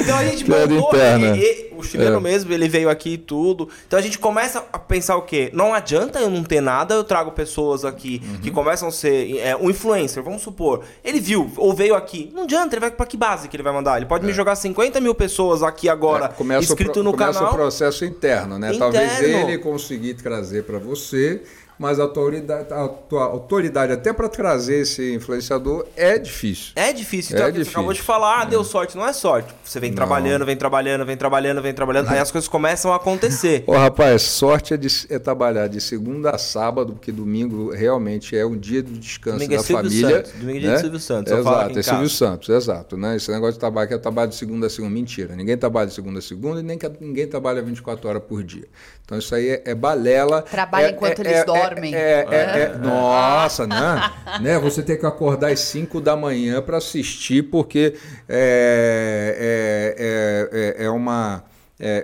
então 0.00 0.18
a 0.18 0.24
gente 0.24 0.44
piada 0.44 0.74
montou, 0.74 0.88
interna. 0.88 1.36
E, 1.36 1.40
e, 1.40 1.74
o 1.76 1.82
chileno 1.82 2.16
é. 2.16 2.20
mesmo, 2.20 2.52
ele 2.52 2.68
veio 2.68 2.88
aqui 2.88 3.14
e 3.14 3.18
tudo. 3.18 3.68
Então 3.86 3.98
a 3.98 4.02
gente 4.02 4.18
começa 4.18 4.64
a 4.72 4.78
pensar 4.78 5.16
o 5.16 5.22
quê? 5.22 5.50
Não 5.52 5.74
adianta 5.74 6.18
eu 6.18 6.30
não 6.30 6.42
ter 6.42 6.60
nada, 6.60 6.94
eu 6.94 7.04
trago 7.04 7.32
pessoas 7.32 7.84
aqui 7.84 8.22
uhum. 8.24 8.40
que 8.40 8.50
começam 8.50 8.88
a 8.88 8.92
ser 8.92 9.38
é, 9.38 9.56
um 9.56 9.70
influencer, 9.70 10.22
vamos 10.22 10.42
supor. 10.42 10.84
Ele 11.04 11.20
viu 11.20 11.50
ou 11.56 11.74
veio 11.74 11.94
aqui. 11.94 12.30
Não 12.34 12.44
adianta, 12.44 12.74
ele 12.74 12.80
vai 12.80 12.90
pra 12.90 13.06
que 13.06 13.16
base 13.16 13.48
que 13.48 13.56
ele 13.56 13.62
vai 13.62 13.72
mandar? 13.72 13.96
Ele 13.96 14.06
pode 14.06 14.24
é. 14.24 14.26
me 14.26 14.32
jogar 14.32 14.56
50 14.56 15.00
mil 15.00 15.14
pessoas 15.14 15.62
aqui 15.62 15.88
agora 15.88 16.34
é, 16.38 16.58
inscrito 16.58 16.92
pro, 16.92 17.02
no 17.02 17.12
começa 17.12 17.32
canal. 17.32 17.50
Começa 17.50 17.54
o 17.54 17.58
processo 17.58 18.04
interno, 18.04 18.58
né? 18.58 18.74
Interno. 18.74 18.92
Talvez 18.92 19.20
ele 19.20 19.58
conseguir 19.58 20.14
trazer 20.14 20.64
para 20.64 20.78
você 20.78 21.42
mas 21.78 22.00
a 22.00 22.04
autoridade, 22.04 22.72
a 22.72 22.88
tua 22.88 23.24
autoridade 23.24 23.92
até 23.92 24.12
para 24.12 24.28
trazer 24.28 24.80
esse 24.80 25.14
influenciador 25.14 25.86
é 25.96 26.18
difícil. 26.18 26.72
É 26.74 26.92
difícil. 26.92 27.36
Então, 27.36 27.46
é 27.46 27.50
difícil. 27.50 27.72
Você 27.72 27.78
acabou 27.78 27.92
de 27.92 28.02
falar, 28.02 28.42
ah, 28.42 28.44
deu 28.44 28.60
é. 28.62 28.64
sorte. 28.64 28.96
Não 28.96 29.06
é 29.06 29.12
sorte. 29.12 29.54
Você 29.62 29.78
vem 29.78 29.90
não. 29.90 29.96
trabalhando, 29.96 30.44
vem 30.44 30.56
trabalhando, 30.56 31.04
vem 31.04 31.16
trabalhando, 31.16 31.62
vem 31.62 31.74
trabalhando, 31.74 32.08
aí 32.08 32.18
as 32.18 32.30
coisas 32.30 32.48
começam 32.48 32.92
a 32.92 32.96
acontecer. 32.96 33.64
Ô, 33.66 33.72
rapaz, 33.72 34.22
sorte 34.22 34.74
é, 34.74 34.76
de, 34.76 34.88
é, 35.10 35.18
trabalhar 35.18 35.68
de 35.68 35.80
segunda 35.80 36.30
a 36.30 36.38
sábado, 36.38 36.94
porque 36.94 37.12
domingo 37.12 37.70
realmente 37.72 38.36
é 38.36 38.44
um 38.44 38.56
dia 38.56 38.82
de 38.82 38.98
descanso 38.98 39.38
domingo 39.38 39.54
é 39.54 39.56
da 39.56 39.62
é 39.62 39.66
família. 39.66 40.16
Santos. 40.16 40.32
Domingo 40.32 40.56
é 40.56 40.60
dia 40.60 40.70
né? 40.70 40.74
de 40.74 40.80
Silvio 40.80 41.00
Santos. 41.00 41.32
Exato, 41.32 41.78
é 41.78 41.82
Silvio 41.82 42.08
Santos, 42.08 42.48
exato. 42.48 42.96
Né? 42.96 43.16
Esse 43.16 43.30
negócio 43.30 43.54
de 43.54 43.60
trabalho 43.60 43.88
que 43.88 43.94
é 43.94 43.98
trabalho 43.98 44.30
de 44.30 44.36
segunda 44.36 44.66
a 44.66 44.70
segunda. 44.70 44.86
Mentira. 44.86 45.36
Ninguém 45.36 45.56
trabalha 45.56 45.88
de 45.88 45.94
segunda 45.94 46.18
a 46.20 46.22
segunda 46.22 46.60
e 46.60 46.62
nem 46.62 46.78
ninguém 47.00 47.26
trabalha 47.26 47.60
24 47.60 48.08
horas 48.08 48.22
por 48.22 48.42
dia. 48.42 48.64
Então 49.04 49.18
isso 49.18 49.34
aí 49.34 49.48
é, 49.48 49.62
é 49.66 49.74
balela. 49.74 50.42
Trabalha 50.42 50.86
é, 50.86 50.90
enquanto 50.90 51.20
eles 51.20 51.44
dormem. 51.44 51.65
É, 51.94 52.26
é, 52.30 52.60
é, 52.62 52.78
nossa, 52.78 53.66
né? 53.66 54.12
né? 54.40 54.58
Você 54.58 54.82
tem 54.82 54.98
que 54.98 55.06
acordar 55.06 55.52
às 55.52 55.60
5 55.60 56.00
da 56.00 56.16
manhã 56.16 56.62
para 56.62 56.78
assistir, 56.78 57.42
porque 57.44 57.94
é, 58.28 59.96
é, 59.98 60.76
é, 60.80 60.84
é 60.86 60.90
uma. 60.90 61.44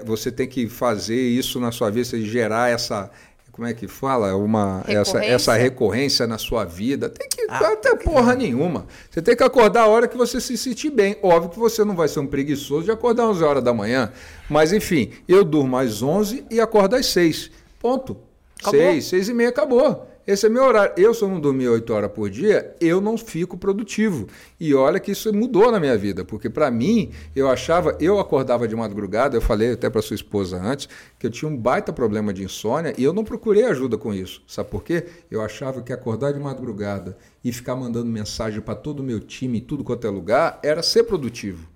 você 0.05 0.31
tem 0.31 0.47
que 0.47 0.69
fazer 0.69 1.21
isso 1.21 1.61
na 1.61 1.71
sua 1.73 1.91
vida, 1.91 2.21
gerar 2.21 2.71
essa, 2.71 3.11
como 3.53 3.69
é 3.69 3.75
que 3.75 3.87
fala? 3.87 4.35
Uma, 4.35 4.83
essa, 4.89 5.23
essa 5.23 5.55
recorrência 5.55 6.27
na 6.27 6.39
sua 6.39 6.65
vida. 6.65 7.11
Tem 7.11 7.29
que. 7.29 7.43
Ah, 7.51 7.73
até 7.73 7.95
porra 7.95 8.35
nenhuma. 8.35 8.87
Você 9.11 9.21
tem 9.21 9.37
que 9.37 9.43
acordar 9.43 9.83
a 9.83 9.87
hora 9.87 10.09
que 10.09 10.17
você 10.17 10.41
se 10.41 10.57
sentir 10.57 10.89
bem. 10.89 11.19
Óbvio 11.23 11.51
que 11.51 11.59
você 11.59 11.85
não 11.85 11.95
vai 11.95 12.09
ser 12.09 12.21
um 12.21 12.27
preguiçoso 12.27 12.85
de 12.85 12.91
acordar 12.91 13.25
às 13.25 13.37
11 13.37 13.45
horas 13.45 13.63
da 13.63 13.75
manhã. 13.75 14.11
Mas, 14.49 14.73
enfim, 14.73 15.13
eu 15.29 15.45
durmo 15.45 15.77
às 15.77 16.03
11 16.03 16.47
e 16.51 16.61
acordo 16.61 16.97
às 16.97 17.07
6. 17.07 17.51
Ponto. 17.79 18.17
Acabou. 18.63 18.81
6, 18.81 19.05
6 19.05 19.29
e 19.29 19.35
meia 19.35 19.49
acabou. 19.49 20.09
Esse 20.25 20.47
é 20.47 20.49
meu 20.49 20.63
horário. 20.63 20.95
Eu, 20.97 21.13
se 21.13 21.23
eu 21.23 21.29
não 21.29 21.41
dormir 21.41 21.69
8 21.69 21.93
horas 21.93 22.11
por 22.13 22.31
dia, 22.31 22.77
eu 22.81 23.01
não 23.01 23.19
fico 23.19 23.57
produtivo. 23.57 24.29
E 24.59 24.73
olha 24.73 25.01
que 25.01 25.11
isso 25.11 25.33
mudou 25.35 25.73
na 25.73 25.81
minha 25.81 25.97
vida, 25.99 26.25
porque 26.25 26.49
para 26.49 26.71
mim, 26.71 27.11
eu 27.35 27.51
achava, 27.51 27.97
eu 28.01 28.21
acordava 28.21 28.69
de 28.69 28.77
madrugada, 28.77 29.37
eu 29.37 29.41
falei 29.41 29.73
até 29.73 29.91
para 29.91 30.01
sua 30.01 30.15
esposa 30.15 30.63
antes, 30.63 30.89
que 31.19 31.27
eu 31.27 31.31
tinha 31.31 31.51
um 31.51 31.57
baita 31.57 31.93
problema 31.93 32.33
de 32.33 32.45
insônia 32.45 32.95
e 32.97 33.03
eu 33.03 33.13
não 33.13 33.25
procurei 33.25 33.65
ajuda 33.65 33.99
com 33.99 34.15
isso. 34.15 34.43
Sabe 34.47 34.71
por 34.71 34.85
quê? 34.85 35.07
Eu 35.29 35.43
achava 35.43 35.83
que 35.83 35.93
acordar 35.93 36.33
de 36.33 36.39
madrugada 36.39 37.17
e 37.45 37.53
ficar 37.53 37.75
mandando 37.75 38.07
mensagem 38.07 38.61
para 38.61 38.77
todo 38.77 39.01
o 39.01 39.03
meu 39.03 39.19
time, 39.19 39.61
tudo 39.61 39.83
quanto 39.83 40.07
é 40.07 40.11
lugar, 40.11 40.61
era 40.63 40.85
ser 40.85 41.03
produtivo. 41.03 41.67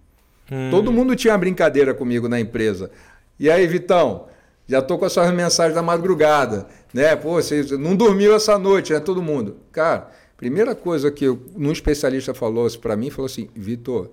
Hum. 0.50 0.70
Todo 0.70 0.92
mundo 0.92 1.16
tinha 1.16 1.32
uma 1.32 1.38
brincadeira 1.38 1.92
comigo 1.92 2.28
na 2.28 2.38
empresa. 2.38 2.92
E 3.40 3.50
aí, 3.50 3.66
Vitão? 3.66 4.28
Já 4.68 4.82
tô 4.82 4.98
com 4.98 5.04
as 5.04 5.12
suas 5.12 5.32
mensagens 5.32 5.74
da 5.74 5.82
madrugada, 5.82 6.66
né? 6.92 7.14
Pô, 7.14 7.34
você 7.34 7.62
não 7.76 7.94
dormiu 7.94 8.34
essa 8.34 8.58
noite, 8.58 8.92
né? 8.92 8.98
Todo 8.98 9.22
mundo. 9.22 9.58
Cara, 9.70 10.10
primeira 10.36 10.74
coisa 10.74 11.10
que 11.10 11.24
eu, 11.24 11.40
um 11.56 11.70
especialista 11.70 12.34
falou 12.34 12.68
para 12.78 12.96
mim, 12.96 13.10
falou 13.10 13.26
assim, 13.26 13.48
Vitor, 13.54 14.10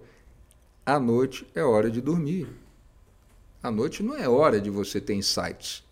à 0.85 0.99
noite 0.99 1.47
é 1.55 1.63
hora 1.63 1.89
de 1.89 2.01
dormir. 2.01 2.47
À 3.63 3.71
noite 3.71 4.03
não 4.03 4.15
é 4.15 4.27
hora 4.27 4.61
de 4.61 4.69
você 4.69 5.01
ter 5.01 5.15
insights. 5.15 5.83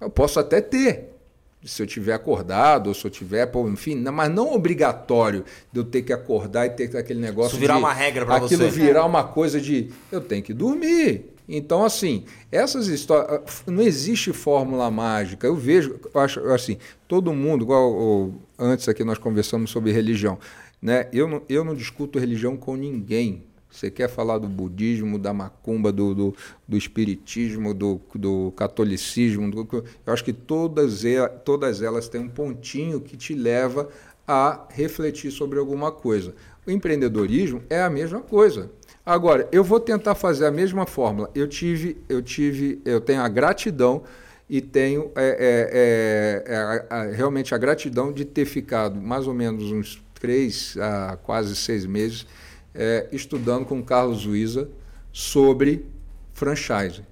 Eu 0.00 0.10
posso 0.10 0.38
até 0.38 0.60
ter, 0.60 1.16
se 1.64 1.82
eu 1.82 1.86
tiver 1.86 2.12
acordado, 2.12 2.88
ou 2.88 2.94
se 2.94 3.04
eu 3.04 3.10
tiver, 3.10 3.46
pô, 3.46 3.66
enfim, 3.68 3.96
mas 3.96 4.30
não 4.30 4.52
obrigatório 4.52 5.44
de 5.72 5.80
eu 5.80 5.84
ter 5.84 6.02
que 6.02 6.12
acordar 6.12 6.66
e 6.66 6.70
ter 6.70 6.96
aquele 6.96 7.20
negócio 7.20 7.52
Isso 7.52 7.60
virar 7.60 7.74
de, 7.74 7.80
uma 7.80 7.92
regra 7.92 8.26
para 8.26 8.38
você. 8.38 8.54
Aquilo 8.54 8.70
virar 8.70 9.04
uma 9.04 9.24
coisa 9.24 9.60
de 9.60 9.90
eu 10.12 10.20
tenho 10.20 10.42
que 10.42 10.52
dormir. 10.52 11.33
Então, 11.48 11.84
assim, 11.84 12.24
essas 12.50 12.86
histórias. 12.86 13.42
Não 13.66 13.82
existe 13.82 14.32
fórmula 14.32 14.90
mágica. 14.90 15.46
Eu 15.46 15.54
vejo, 15.54 16.00
eu 16.12 16.20
acho 16.20 16.40
assim, 16.48 16.78
todo 17.06 17.32
mundo, 17.32 17.64
igual 17.64 18.32
antes 18.58 18.88
aqui 18.88 19.04
nós 19.04 19.18
conversamos 19.18 19.70
sobre 19.70 19.92
religião. 19.92 20.38
Né? 20.80 21.08
Eu, 21.12 21.28
não, 21.28 21.42
eu 21.48 21.64
não 21.64 21.74
discuto 21.74 22.18
religião 22.18 22.56
com 22.56 22.76
ninguém. 22.76 23.42
Você 23.70 23.90
quer 23.90 24.08
falar 24.08 24.38
do 24.38 24.48
budismo, 24.48 25.18
da 25.18 25.34
macumba, 25.34 25.90
do, 25.90 26.14
do, 26.14 26.36
do 26.66 26.76
espiritismo, 26.76 27.74
do, 27.74 28.00
do 28.14 28.52
catolicismo? 28.54 29.50
Do, 29.50 29.84
eu 30.06 30.12
acho 30.12 30.24
que 30.24 30.32
todas, 30.32 31.02
todas 31.44 31.82
elas 31.82 32.08
têm 32.08 32.20
um 32.20 32.28
pontinho 32.28 33.00
que 33.00 33.16
te 33.16 33.34
leva 33.34 33.88
a 34.28 34.66
refletir 34.70 35.32
sobre 35.32 35.58
alguma 35.58 35.90
coisa. 35.90 36.34
O 36.64 36.70
empreendedorismo 36.70 37.62
é 37.68 37.82
a 37.82 37.90
mesma 37.90 38.20
coisa. 38.20 38.70
Agora, 39.06 39.46
eu 39.52 39.62
vou 39.62 39.78
tentar 39.78 40.14
fazer 40.14 40.46
a 40.46 40.50
mesma 40.50 40.86
fórmula. 40.86 41.30
Eu 41.34 41.46
tive, 41.46 41.98
eu 42.08 42.22
tive, 42.22 42.80
eu 42.84 43.00
tenho 43.00 43.20
a 43.20 43.28
gratidão 43.28 44.02
e 44.48 44.62
tenho 44.62 45.10
é, 45.14 46.42
é, 46.46 46.52
é, 46.52 46.56
a, 46.56 46.96
a, 46.96 47.02
realmente 47.10 47.54
a 47.54 47.58
gratidão 47.58 48.12
de 48.12 48.24
ter 48.24 48.46
ficado 48.46 49.00
mais 49.00 49.26
ou 49.26 49.34
menos 49.34 49.70
uns 49.70 50.02
três 50.14 50.76
a 50.78 51.18
quase 51.22 51.54
seis 51.54 51.84
meses 51.84 52.26
é, 52.74 53.06
estudando 53.12 53.66
com 53.66 53.82
Carlos 53.82 54.24
Luiza 54.24 54.68
sobre 55.12 55.84
franchise. 56.32 57.02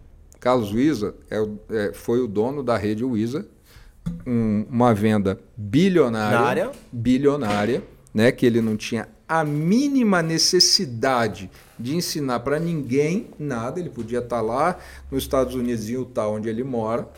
Carlos 0.40 0.72
Luiza 0.72 1.14
é, 1.30 1.36
é, 1.70 1.92
foi 1.92 2.20
o 2.20 2.26
dono 2.26 2.62
da 2.62 2.76
rede 2.76 3.04
Luiza, 3.04 3.46
um, 4.26 4.64
uma 4.68 4.94
venda 4.94 5.38
bilionária, 5.56 6.72
bilionária, 6.90 7.82
né, 8.12 8.32
que 8.32 8.44
ele 8.44 8.60
não 8.60 8.76
tinha 8.76 9.08
a 9.28 9.44
mínima 9.44 10.20
necessidade 10.20 11.50
de 11.82 11.96
ensinar 11.96 12.40
para 12.40 12.58
ninguém 12.58 13.30
nada. 13.38 13.80
Ele 13.80 13.90
podia 13.90 14.20
estar 14.20 14.36
tá 14.36 14.42
lá 14.42 14.78
nos 15.10 15.24
Estados 15.24 15.54
Unidos, 15.54 15.88
em 15.88 15.94
Utah, 15.94 16.28
onde 16.28 16.48
ele 16.48 16.62
mora, 16.62 17.08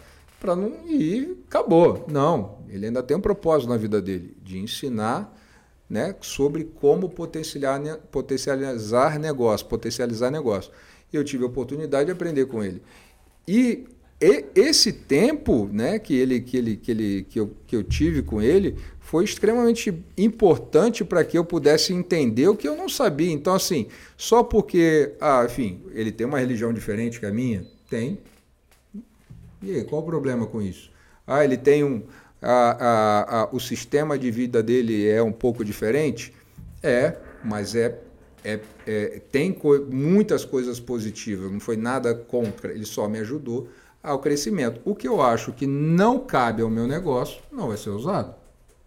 para 0.41 0.57
não 0.57 0.73
ir, 0.87 1.45
acabou. 1.47 2.07
Não, 2.11 2.59
ele 2.69 2.87
ainda 2.87 3.03
tem 3.03 3.17
um 3.17 3.21
propósito 3.21 3.69
na 3.69 3.77
vida 3.77 4.01
dele, 4.01 4.37
de 4.43 4.59
ensinar 4.59 5.33
né, 5.89 6.17
sobre 6.21 6.65
como 6.65 7.09
potencializar, 7.09 7.99
potencializar 8.11 9.19
negócio, 9.19 9.67
potencializar 9.67 10.31
negócio. 10.31 10.73
Eu 11.13 11.23
tive 11.23 11.45
a 11.45 11.47
oportunidade 11.47 12.07
de 12.07 12.13
aprender 12.13 12.47
com 12.47 12.65
ele. 12.65 12.83
E, 13.47 13.87
e 14.21 14.47
esse 14.55 14.93
tempo 14.93 15.69
né, 15.73 15.99
que, 15.99 16.15
ele, 16.15 16.41
que, 16.41 16.57
ele, 16.57 16.77
que, 16.77 16.91
ele, 16.91 17.27
que, 17.29 17.41
eu, 17.41 17.51
que 17.67 17.77
eu 17.77 17.83
tive 17.83 18.23
com 18.23 18.41
ele 18.41 18.77
foi 19.01 19.25
extremamente 19.25 19.95
importante 20.17 21.05
para 21.05 21.25
que 21.25 21.37
eu 21.37 21.45
pudesse 21.45 21.93
entender 21.93 22.49
o 22.49 22.57
que 22.57 22.67
eu 22.67 22.77
não 22.77 22.89
sabia. 22.89 23.31
Então, 23.31 23.55
assim, 23.55 23.87
só 24.17 24.43
porque, 24.43 25.15
ah, 25.21 25.45
enfim, 25.45 25.83
ele 25.93 26.11
tem 26.11 26.27
uma 26.27 26.39
religião 26.39 26.73
diferente 26.73 27.21
que 27.21 27.27
a 27.27 27.31
minha? 27.31 27.67
Tem. 27.91 28.19
E 29.63 29.77
aí, 29.77 29.85
qual 29.85 30.03
o 30.03 30.05
problema 30.05 30.47
com 30.47 30.63
isso? 30.63 30.91
Ah, 31.27 31.45
ele 31.45 31.57
tem 31.57 31.85
um, 31.85 32.03
a, 32.41 32.51
a, 32.51 33.41
a, 33.43 33.49
o 33.53 33.59
sistema 33.59 34.19
de 34.19 34.31
vida 34.31 34.63
dele 34.63 35.07
é 35.07 35.23
um 35.23 35.33
pouco 35.33 35.65
diferente? 35.65 36.33
É, 36.83 37.17
mas 37.43 37.75
é, 37.75 37.99
é, 38.45 38.61
é 38.87 39.21
tem 39.33 39.53
co 39.53 39.79
muitas 39.91 40.45
coisas 40.45 40.79
positivas, 40.79 41.51
não 41.51 41.61
foi 41.61 41.77
nada 41.77 42.15
contra, 42.15 42.73
ele 42.73 42.85
só 42.85 43.09
me 43.09 43.19
ajudou 43.19 43.69
ao 44.05 44.19
crescimento. 44.19 44.81
O 44.85 44.95
que 44.95 45.09
eu 45.09 45.23
acho 45.23 45.51
que 45.53 45.67
não 45.67 46.19
cabe 46.19 46.63
ao 46.63 46.69
meu 46.69 46.87
negócio 46.87 47.41
não 47.51 47.69
vai 47.69 47.79
ser 47.79 47.89
usado. 47.89 48.35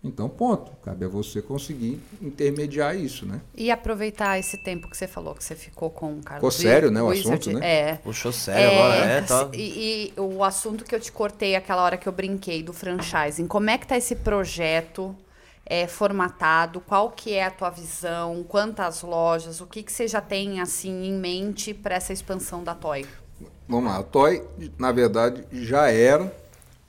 Então, 0.03 0.29
ponto. 0.29 0.71
Cabe 0.83 1.05
a 1.05 1.07
você 1.07 1.41
conseguir 1.41 1.99
intermediar 2.21 2.95
isso, 2.95 3.25
né? 3.25 3.41
E 3.55 3.71
aproveitar 3.71 4.37
esse 4.37 4.55
tempo 4.57 4.87
que 4.87 4.95
você 4.95 5.07
falou, 5.07 5.33
que 5.33 5.43
você 5.43 5.55
ficou 5.55 5.89
com 5.89 6.13
o 6.13 6.23
Carlos. 6.23 6.37
Ficou 6.37 6.51
sério, 6.51 6.91
né? 6.91 7.01
O 7.01 7.09
assunto, 7.09 7.51
né? 7.51 7.59
É. 7.63 7.95
Puxou 7.95 8.31
sério 8.31 8.61
é, 8.61 8.75
agora, 8.75 9.05
é, 9.05 9.21
tá. 9.21 9.49
E, 9.53 10.13
e, 10.15 10.19
o 10.19 10.43
assunto 10.43 10.85
que 10.85 10.93
eu 10.93 10.99
te 10.99 11.11
cortei 11.11 11.55
aquela 11.55 11.83
hora 11.83 11.97
que 11.97 12.07
eu 12.07 12.13
brinquei 12.13 12.61
do 12.61 12.71
franchising, 12.71 13.47
como 13.47 13.71
é 13.71 13.77
que 13.77 13.87
tá 13.87 13.97
esse 13.97 14.15
projeto 14.15 15.15
é, 15.65 15.87
formatado? 15.87 16.79
Qual 16.79 17.09
que 17.09 17.33
é 17.33 17.45
a 17.45 17.51
tua 17.51 17.71
visão? 17.71 18.45
Quantas 18.47 19.01
lojas? 19.01 19.59
O 19.61 19.65
que, 19.65 19.81
que 19.81 19.91
você 19.91 20.07
já 20.07 20.21
tem, 20.21 20.61
assim, 20.61 21.07
em 21.07 21.13
mente 21.13 21.73
para 21.73 21.95
essa 21.95 22.13
expansão 22.13 22.63
da 22.63 22.75
Toy? 22.75 23.05
Vamos 23.67 23.91
lá. 23.91 23.97
A 23.97 24.03
Toy, 24.03 24.43
na 24.77 24.91
verdade, 24.91 25.43
já 25.51 25.91
era 25.91 26.31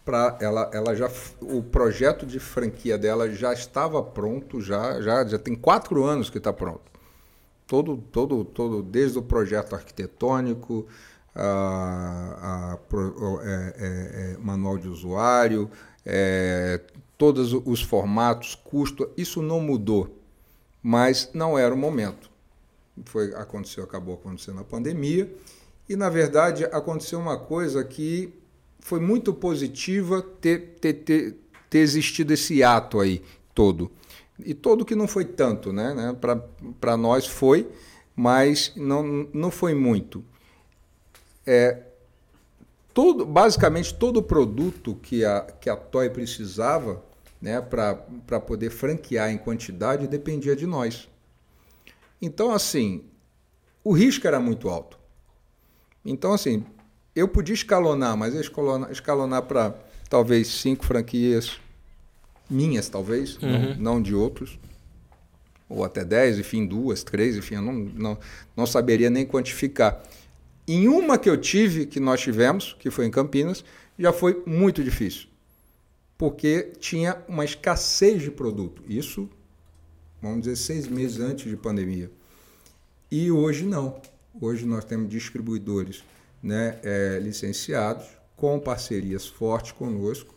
para 0.08 0.38
ela, 0.40 0.70
ela 0.72 0.96
já 0.96 1.10
o 1.42 1.62
projeto 1.62 2.24
de 2.24 2.38
franquia 2.40 2.96
dela 2.96 3.30
já 3.30 3.52
estava 3.52 4.02
pronto 4.02 4.58
já 4.58 5.02
já 5.02 5.22
já 5.26 5.38
tem 5.38 5.54
quatro 5.54 6.02
anos 6.02 6.30
que 6.30 6.38
está 6.38 6.50
pronto 6.50 6.80
todo 7.66 7.98
todo 8.10 8.42
todo 8.42 8.82
desde 8.82 9.18
o 9.18 9.22
projeto 9.22 9.74
arquitetônico 9.74 10.86
a, 11.34 12.72
a, 12.72 12.78
é, 13.42 13.74
é, 13.76 14.32
é, 14.32 14.36
manual 14.38 14.78
de 14.78 14.88
usuário 14.88 15.70
é, 16.06 16.80
todos 17.18 17.52
os 17.52 17.82
formatos 17.82 18.54
custo 18.54 19.10
isso 19.14 19.42
não 19.42 19.60
mudou 19.60 20.16
mas 20.82 21.28
não 21.34 21.58
era 21.58 21.74
o 21.74 21.76
momento 21.76 22.30
foi 23.04 23.34
aconteceu 23.34 23.84
acabou 23.84 24.14
acontecendo 24.14 24.60
a 24.60 24.64
pandemia 24.64 25.30
e 25.88 25.96
na 25.96 26.08
verdade 26.08 26.64
aconteceu 26.64 27.18
uma 27.18 27.38
coisa 27.38 27.82
que 27.82 28.32
foi 28.80 29.00
muito 29.00 29.32
positiva 29.32 30.22
ter, 30.40 30.76
ter, 30.80 30.92
ter, 30.94 31.36
ter 31.68 31.78
existido 31.78 32.32
esse 32.32 32.62
ato 32.62 33.00
aí 33.00 33.22
todo. 33.54 33.90
E 34.38 34.54
todo 34.54 34.84
que 34.84 34.94
não 34.94 35.08
foi 35.08 35.24
tanto, 35.24 35.72
né? 35.72 35.94
né? 35.94 36.16
Para 36.80 36.96
nós 36.96 37.26
foi, 37.26 37.68
mas 38.14 38.72
não, 38.76 39.28
não 39.32 39.50
foi 39.50 39.74
muito. 39.74 40.24
É, 41.44 41.82
todo, 42.94 43.24
basicamente, 43.24 43.94
todo 43.94 44.22
produto 44.22 44.94
que 45.02 45.24
a, 45.24 45.40
que 45.60 45.68
a 45.68 45.76
Toy 45.76 46.10
precisava 46.10 47.02
né, 47.40 47.60
para 47.60 48.40
poder 48.40 48.70
franquear 48.70 49.30
em 49.30 49.38
quantidade 49.38 50.06
dependia 50.06 50.54
de 50.54 50.66
nós. 50.66 51.08
Então, 52.20 52.50
assim, 52.50 53.04
o 53.84 53.92
risco 53.92 54.26
era 54.26 54.40
muito 54.40 54.68
alto. 54.68 54.97
Então, 56.04 56.32
assim, 56.32 56.64
eu 57.14 57.28
podia 57.28 57.54
escalonar, 57.54 58.16
mas 58.16 58.34
eu 58.34 58.40
escalonar, 58.40 58.90
escalonar 58.90 59.42
para 59.42 59.74
talvez 60.08 60.48
cinco 60.48 60.84
franquias 60.84 61.58
minhas, 62.48 62.88
talvez, 62.88 63.36
uhum. 63.36 63.74
não, 63.74 63.94
não, 63.94 64.02
de 64.02 64.14
outros. 64.14 64.58
Ou 65.68 65.84
até 65.84 66.04
dez, 66.04 66.38
enfim, 66.38 66.64
duas, 66.64 67.02
três, 67.02 67.36
enfim, 67.36 67.56
eu 67.56 67.62
não, 67.62 67.72
não, 67.74 68.18
não 68.56 68.66
saberia 68.66 69.10
nem 69.10 69.26
quantificar. 69.26 70.02
Em 70.66 70.88
uma 70.88 71.18
que 71.18 71.28
eu 71.28 71.36
tive, 71.36 71.86
que 71.86 72.00
nós 72.00 72.20
tivemos, 72.20 72.76
que 72.78 72.90
foi 72.90 73.06
em 73.06 73.10
Campinas, 73.10 73.64
já 73.98 74.12
foi 74.12 74.42
muito 74.46 74.82
difícil. 74.82 75.28
Porque 76.16 76.72
tinha 76.78 77.22
uma 77.28 77.44
escassez 77.44 78.22
de 78.22 78.30
produto. 78.30 78.82
Isso, 78.88 79.28
vamos 80.20 80.40
dizer, 80.40 80.56
seis 80.56 80.86
meses 80.88 81.20
antes 81.20 81.48
de 81.48 81.56
pandemia. 81.56 82.10
E 83.10 83.30
hoje 83.30 83.64
não. 83.64 84.00
Hoje 84.40 84.66
nós 84.66 84.84
temos 84.84 85.08
distribuidores 85.08 86.04
né, 86.42 86.78
é, 86.82 87.18
licenciados, 87.20 88.06
com 88.36 88.58
parcerias 88.58 89.26
fortes 89.26 89.72
conosco, 89.72 90.34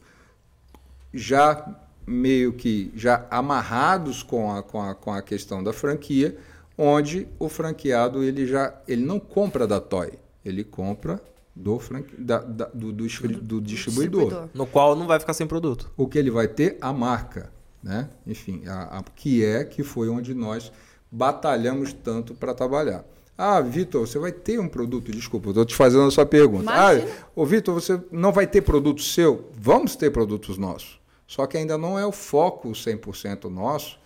já 1.13 1.79
meio 2.05 2.53
que 2.53 2.91
já 2.95 3.27
amarrados 3.29 4.23
com 4.23 4.51
a, 4.51 4.63
com 4.63 4.81
a, 4.81 4.95
com 4.95 5.13
a 5.13 5.21
questão 5.21 5.63
da 5.63 5.71
franquia, 5.71 6.35
onde 6.77 7.27
o 7.37 7.47
franqueado 7.47 8.23
ele 8.23 8.47
já 8.47 8.73
ele 8.87 9.05
não 9.05 9.19
compra 9.19 9.67
da 9.67 9.79
Toy, 9.79 10.13
ele 10.43 10.63
compra 10.63 11.21
do, 11.55 11.77
franque, 11.79 12.15
da, 12.19 12.39
da, 12.39 12.65
do, 12.65 12.91
do, 12.91 12.93
do, 12.93 13.03
distribuidor, 13.03 13.61
distribuidor, 13.61 14.49
No 14.53 14.65
qual 14.65 14.95
não 14.95 15.05
vai 15.05 15.19
ficar 15.19 15.33
sem 15.33 15.45
produto. 15.45 15.91
O 15.95 16.07
que 16.07 16.17
ele 16.17 16.31
vai 16.31 16.47
ter? 16.47 16.77
A 16.81 16.91
marca. 16.91 17.51
Né? 17.83 18.09
Enfim, 18.25 18.63
a, 18.67 18.99
a 18.99 19.03
que 19.03 19.43
é 19.43 19.63
que 19.63 19.83
foi 19.83 20.07
onde 20.09 20.33
nós 20.33 20.71
batalhamos 21.11 21.93
tanto 21.93 22.33
para 22.33 22.53
trabalhar. 22.53 23.03
Ah, 23.43 23.59
Vitor, 23.59 24.05
você 24.05 24.19
vai 24.19 24.31
ter 24.31 24.59
um 24.59 24.67
produto, 24.67 25.11
desculpa, 25.11 25.49
estou 25.49 25.65
te 25.65 25.75
fazendo 25.75 26.03
a 26.03 26.11
sua 26.11 26.27
pergunta. 26.27 26.61
Imagina. 26.61 27.09
Ah, 27.09 27.25
ô 27.35 27.43
Vitor, 27.43 27.73
você 27.73 27.99
não 28.11 28.31
vai 28.31 28.45
ter 28.45 28.61
produto 28.61 29.01
seu? 29.01 29.49
Vamos 29.57 29.95
ter 29.95 30.11
produtos 30.11 30.59
nossos. 30.59 31.01
Só 31.25 31.47
que 31.47 31.57
ainda 31.57 31.75
não 31.75 31.97
é 31.97 32.05
o 32.05 32.11
foco 32.11 32.69
100% 32.69 33.45
nosso, 33.45 33.99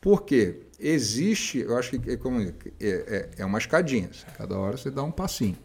porque 0.00 0.60
existe, 0.80 1.58
eu 1.58 1.76
acho 1.76 1.98
que 1.98 2.12
é, 2.12 2.16
como, 2.16 2.40
é, 2.40 2.54
é, 2.80 3.30
é 3.36 3.44
uma 3.44 3.58
escadinha, 3.58 4.08
cada 4.38 4.58
hora 4.58 4.78
você 4.78 4.90
dá 4.90 5.02
um 5.02 5.10
passinho. 5.10 5.58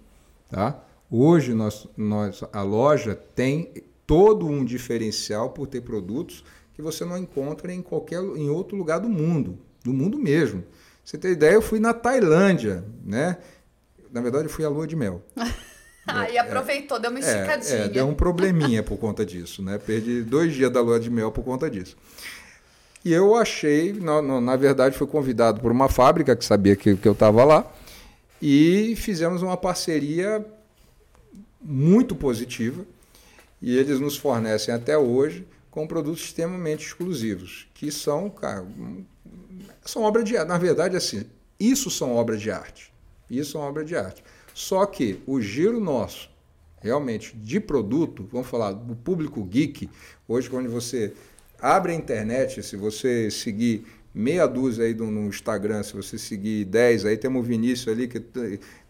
Tá? 0.49 0.83
Hoje 1.09 1.53
nós, 1.53 1.87
nós, 1.95 2.43
a 2.51 2.61
loja 2.61 3.15
tem 3.15 3.71
todo 4.05 4.45
um 4.47 4.65
diferencial 4.65 5.51
por 5.51 5.67
ter 5.67 5.79
produtos 5.79 6.43
que 6.73 6.81
você 6.81 7.05
não 7.05 7.17
encontra 7.17 7.71
em 7.71 7.81
qualquer 7.81 8.19
em 8.21 8.49
outro 8.49 8.75
lugar 8.75 8.99
do 8.99 9.07
mundo, 9.07 9.57
do 9.81 9.93
mundo 9.93 10.19
mesmo. 10.19 10.61
Você 11.03 11.17
tem 11.17 11.31
ideia, 11.31 11.53
eu 11.53 11.61
fui 11.61 11.79
na 11.79 11.93
Tailândia, 11.93 12.83
né? 13.03 13.37
Na 14.11 14.21
verdade, 14.21 14.45
eu 14.45 14.49
fui 14.49 14.63
à 14.63 14.69
lua 14.69 14.87
de 14.87 14.95
mel. 14.95 15.21
Aí 16.07 16.37
aproveitou, 16.39 16.99
deu 16.99 17.09
uma 17.11 17.19
É, 17.19 17.21
esticadinha. 17.21 17.85
é, 17.85 17.87
deu 17.89 18.07
um 18.07 18.13
probleminha 18.13 18.81
por 18.83 18.97
conta 18.97 19.25
disso, 19.25 19.61
né? 19.63 19.77
Perdi 19.77 20.21
dois 20.21 20.53
dias 20.53 20.71
da 20.71 20.81
lua 20.81 20.99
de 20.99 21.09
mel 21.09 21.31
por 21.31 21.43
conta 21.43 21.69
disso. 21.69 21.97
E 23.03 23.11
eu 23.11 23.35
achei, 23.35 23.91
na, 23.91 24.21
na- 24.21 24.39
na 24.39 24.55
verdade, 24.55 24.97
fui 24.97 25.07
convidado 25.07 25.59
por 25.59 25.71
uma 25.71 25.89
fábrica 25.89 26.35
que 26.35 26.45
sabia 26.45 26.75
que, 26.75 26.95
que 26.95 27.07
eu 27.07 27.11
estava 27.13 27.43
lá 27.43 27.69
e 28.41 28.95
fizemos 28.95 29.41
uma 29.41 29.57
parceria 29.57 30.45
muito 31.61 32.15
positiva 32.15 32.85
e 33.61 33.77
eles 33.77 33.99
nos 33.99 34.15
fornecem 34.17 34.73
até 34.73 34.97
hoje 34.97 35.45
com 35.71 35.87
produtos 35.87 36.21
extremamente 36.23 36.85
exclusivos, 36.85 37.67
que 37.73 37.91
são, 37.91 38.29
cara, 38.29 38.61
um- 38.61 39.03
são 39.85 40.03
obras 40.03 40.25
de 40.25 40.37
arte. 40.37 40.47
Na 40.47 40.57
verdade, 40.57 40.95
assim, 40.95 41.25
isso 41.59 41.89
são 41.89 42.15
obras 42.15 42.41
de 42.41 42.51
arte. 42.51 42.93
Isso 43.29 43.57
é 43.57 43.59
uma 43.61 43.69
obra 43.69 43.83
de 43.83 43.95
arte. 43.95 44.23
Só 44.53 44.85
que 44.85 45.21
o 45.25 45.41
giro 45.41 45.79
nosso, 45.79 46.29
realmente, 46.79 47.35
de 47.35 47.59
produto, 47.59 48.27
vamos 48.31 48.47
falar 48.47 48.73
do 48.73 48.95
público 48.95 49.43
geek, 49.43 49.89
hoje 50.27 50.49
quando 50.49 50.69
você 50.69 51.13
abre 51.59 51.93
a 51.93 51.95
internet, 51.95 52.61
se 52.61 52.75
você 52.75 53.31
seguir 53.31 53.85
meia 54.13 54.45
dúzia 54.45 54.85
aí 54.85 54.93
no, 54.93 55.27
Instagram, 55.27 55.81
se 55.81 55.93
você 55.93 56.19
seguir 56.19 56.65
10, 56.65 57.05
aí 57.05 57.17
temos 57.17 57.41
o 57.41 57.43
Vinícius 57.43 57.87
ali, 57.87 58.07
que 58.07 58.19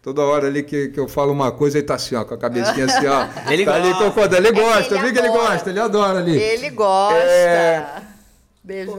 toda 0.02 0.20
hora 0.22 0.48
ali 0.48 0.62
que, 0.62 0.88
que 0.88 1.00
eu 1.00 1.08
falo 1.08 1.32
uma 1.32 1.50
coisa, 1.50 1.78
ele 1.78 1.86
tá 1.86 1.94
assim, 1.94 2.14
ó, 2.14 2.24
com 2.24 2.34
a 2.34 2.38
cabecinha 2.38 2.84
assim, 2.84 3.06
ó. 3.06 3.26
Ele 3.50 3.64
tá 3.64 3.74
ali 3.76 3.88
gosta. 3.88 4.04
concordando. 4.04 4.46
Ele 4.46 4.52
gosta, 4.60 4.94
É 4.94 4.98
ele 4.98 5.04
viu 5.04 5.12
que 5.14 5.18
ele 5.18 5.28
adora. 5.28 5.50
gosta, 5.50 5.70
ele 5.70 5.80
adora 5.80 6.18
ali. 6.18 6.36
Ele 6.36 6.70
gosta. 6.70 7.18
É. 7.18 8.02
Beijo. 8.62 8.92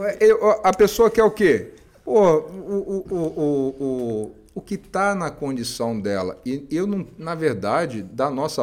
A 0.64 0.72
pessoa 0.72 1.08
quer 1.10 1.22
o 1.22 1.30
quê? 1.30 1.72
Pô, 2.06 2.36
o, 2.36 3.04
o, 3.10 3.14
o, 3.16 3.74
o, 3.84 4.32
o, 4.54 4.60
que 4.60 4.76
está 4.76 5.12
na 5.12 5.28
condição 5.28 5.98
dela. 6.00 6.40
E 6.46 6.64
eu 6.70 6.86
não, 6.86 7.04
na 7.18 7.34
verdade, 7.34 8.00
da 8.00 8.30
nossa 8.30 8.62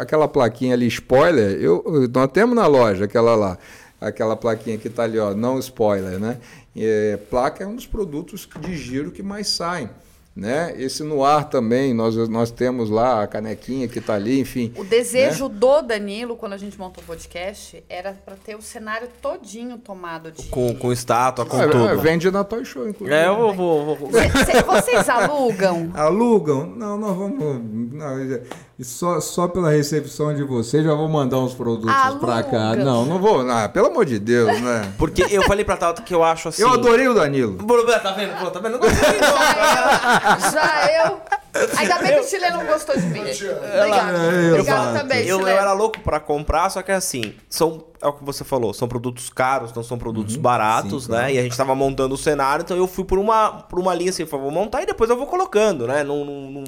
aquela 0.00 0.26
plaquinha 0.26 0.72
ali, 0.72 0.86
spoiler, 0.86 1.60
eu- 1.60 1.84
nós 2.10 2.30
temos 2.32 2.56
na 2.56 2.66
loja 2.66 3.04
aquela 3.04 3.34
lá, 3.34 3.58
aquela 4.00 4.34
plaquinha 4.34 4.78
que 4.78 4.88
está 4.88 5.02
ali, 5.02 5.18
ó, 5.18 5.34
não 5.34 5.58
spoiler, 5.58 6.18
né? 6.18 6.38
É, 6.74 7.18
placa 7.28 7.62
é 7.62 7.66
um 7.66 7.74
dos 7.76 7.86
produtos 7.86 8.48
de 8.58 8.74
giro 8.74 9.10
que 9.10 9.22
mais 9.22 9.48
saem. 9.48 9.90
Né? 10.38 10.72
Esse 10.78 11.02
no 11.02 11.24
ar 11.24 11.48
também, 11.50 11.92
nós, 11.92 12.14
nós 12.28 12.52
temos 12.52 12.88
lá 12.88 13.24
a 13.24 13.26
canequinha 13.26 13.88
que 13.88 13.98
está 13.98 14.14
ali, 14.14 14.38
enfim. 14.38 14.72
O 14.76 14.84
desejo 14.84 15.48
né? 15.48 15.54
do 15.58 15.82
Danilo, 15.82 16.36
quando 16.36 16.52
a 16.52 16.56
gente 16.56 16.78
montou 16.78 17.02
o 17.02 17.06
podcast, 17.08 17.82
era 17.88 18.12
pra 18.24 18.36
ter 18.36 18.54
o 18.54 18.62
cenário 18.62 19.08
todinho 19.20 19.78
tomado 19.78 20.30
de. 20.30 20.44
Com, 20.44 20.72
com 20.76 20.92
estátua, 20.92 21.44
com 21.44 21.56
Ah, 21.60 21.66
tudo. 21.68 21.98
Vende 22.00 22.30
na 22.30 22.44
Toy 22.44 22.64
Show, 22.64 22.88
inclusive. 22.88 23.18
É, 23.18 23.26
eu 23.26 23.52
vou. 23.52 23.84
vou, 23.84 23.96
vou- 23.96 24.12
Cê- 24.12 24.28
cê- 24.44 24.62
vocês 24.62 25.08
alugam? 25.08 25.90
Alugam? 25.92 26.66
Não, 26.68 26.96
nós 26.96 27.16
vamos. 27.16 27.60
Não, 27.92 28.40
e 28.78 28.84
só, 28.84 29.20
só 29.20 29.48
pela 29.48 29.70
recepção 29.70 30.32
de 30.32 30.44
vocês 30.44 30.84
já 30.84 30.94
vou 30.94 31.08
mandar 31.08 31.38
uns 31.38 31.52
produtos 31.52 31.92
pra 32.20 32.44
cá. 32.44 32.76
Não, 32.76 33.04
não 33.04 33.18
vou. 33.18 33.42
Não, 33.42 33.68
pelo 33.70 33.88
amor 33.88 34.04
de 34.04 34.20
Deus, 34.20 34.60
né? 34.60 34.92
Porque 34.96 35.26
eu 35.30 35.42
falei 35.42 35.64
pra 35.64 35.76
Tata 35.76 36.00
que 36.00 36.14
eu 36.14 36.22
acho 36.22 36.48
assim. 36.48 36.62
Eu 36.62 36.68
adorei 36.70 37.08
o 37.08 37.14
Danilo. 37.14 37.58
Tá 38.00 38.12
vendo? 38.12 38.38
Pô, 38.38 38.50
Tá 38.52 38.60
vendo? 38.60 38.72
Não 38.72 38.78
gostei, 38.78 39.18
não. 39.18 40.50
Já 40.52 41.04
eu. 41.04 41.20
Ainda 41.76 41.98
bem 41.98 42.12
que 42.14 42.20
o 42.20 42.24
Chile 42.24 42.50
não 42.50 42.66
gostou 42.66 42.96
de 42.96 43.06
mim. 43.06 43.20
Obrigada. 43.20 44.12
eu 44.12 44.50
Obrigada 44.52 44.92
fato. 44.92 45.02
também, 45.02 45.26
Eu, 45.26 45.40
eu 45.40 45.48
era 45.48 45.72
louco 45.72 45.98
pra 46.00 46.20
comprar, 46.20 46.70
só 46.70 46.80
que 46.80 46.92
assim, 46.92 47.34
são, 47.48 47.84
é 48.00 48.06
o 48.06 48.12
que 48.12 48.22
você 48.24 48.44
falou, 48.44 48.72
são 48.72 48.86
produtos 48.86 49.28
caros, 49.28 49.72
não 49.72 49.82
são 49.82 49.98
produtos 49.98 50.36
baratos, 50.36 51.04
sim, 51.04 51.10
né? 51.10 51.18
claro. 51.18 51.32
E 51.32 51.38
a 51.38 51.42
gente 51.42 51.56
tava 51.56 51.74
montando 51.74 52.14
o 52.14 52.18
cenário, 52.18 52.62
então 52.62 52.76
eu 52.76 52.86
fui 52.86 53.04
por 53.04 53.18
uma, 53.18 53.62
por 53.62 53.80
uma 53.80 53.92
linha 53.94 54.10
assim, 54.10 54.24
falei, 54.24 54.44
vou 54.44 54.52
montar 54.54 54.82
e 54.82 54.86
depois 54.86 55.10
eu 55.10 55.16
vou 55.16 55.26
colocando, 55.26 55.86
né? 55.86 56.04
Não, 56.04 56.24
não, 56.24 56.50
não, 56.50 56.64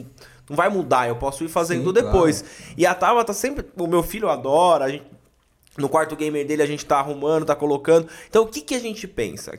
não 0.51 0.57
vai 0.57 0.69
mudar, 0.69 1.09
eu 1.09 1.17
posso 1.17 1.43
ir 1.45 1.49
fazendo 1.49 1.87
Sim, 1.87 1.95
depois. 1.95 2.45
E 2.77 2.85
a 2.85 2.93
Tava 2.95 3.25
tá 3.25 3.33
sempre. 3.33 3.65
O 3.79 3.87
meu 3.87 4.03
filho 4.03 4.29
adora, 4.29 4.85
a 4.85 4.89
gente. 4.91 5.05
No 5.79 5.89
quarto 5.89 6.17
gamer 6.17 6.45
dele 6.47 6.63
a 6.63 6.67
gente 6.67 6.85
tá 6.85 6.99
arrumando, 6.99 7.47
tá 7.47 7.55
colocando. 7.55 8.09
Então 8.29 8.43
o 8.43 8.47
que, 8.47 8.61
que 8.61 8.75
a 8.75 8.81
gente 8.81 9.07
pensa? 9.07 9.57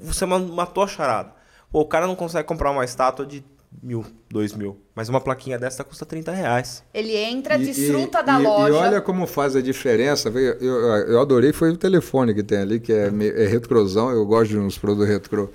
Você 0.00 0.26
ma- 0.26 0.38
matou 0.40 0.82
a 0.82 0.88
charada. 0.88 1.32
Pô, 1.70 1.80
o 1.80 1.86
cara 1.86 2.06
não 2.06 2.16
consegue 2.16 2.46
comprar 2.46 2.72
uma 2.72 2.84
estátua 2.84 3.24
de 3.24 3.42
mil, 3.82 4.04
dois 4.28 4.52
mil. 4.52 4.76
Mas 4.94 5.08
uma 5.08 5.20
plaquinha 5.20 5.58
dessa 5.58 5.84
custa 5.84 6.04
30 6.04 6.32
reais. 6.32 6.82
Ele 6.92 7.16
entra, 7.16 7.54
E- 7.54 7.64
desfruta 7.64 8.20
e- 8.20 8.22
da 8.24 8.40
e- 8.40 8.42
loja. 8.42 8.68
E 8.74 8.76
olha 8.76 9.00
como 9.00 9.26
faz 9.26 9.54
a 9.54 9.62
diferença. 9.62 10.28
Eu, 10.28 10.38
eu, 10.38 10.74
eu 11.06 11.20
adorei 11.20 11.52
foi 11.52 11.70
o 11.70 11.76
telefone 11.76 12.34
que 12.34 12.42
tem 12.42 12.58
ali, 12.58 12.80
que 12.80 12.92
é, 12.92 13.06
é 13.06 13.46
retrosão. 13.46 14.10
Eu 14.10 14.26
gosto 14.26 14.50
de 14.50 14.58
uns 14.58 14.76
produtos 14.76 15.08
retrô. 15.08 15.48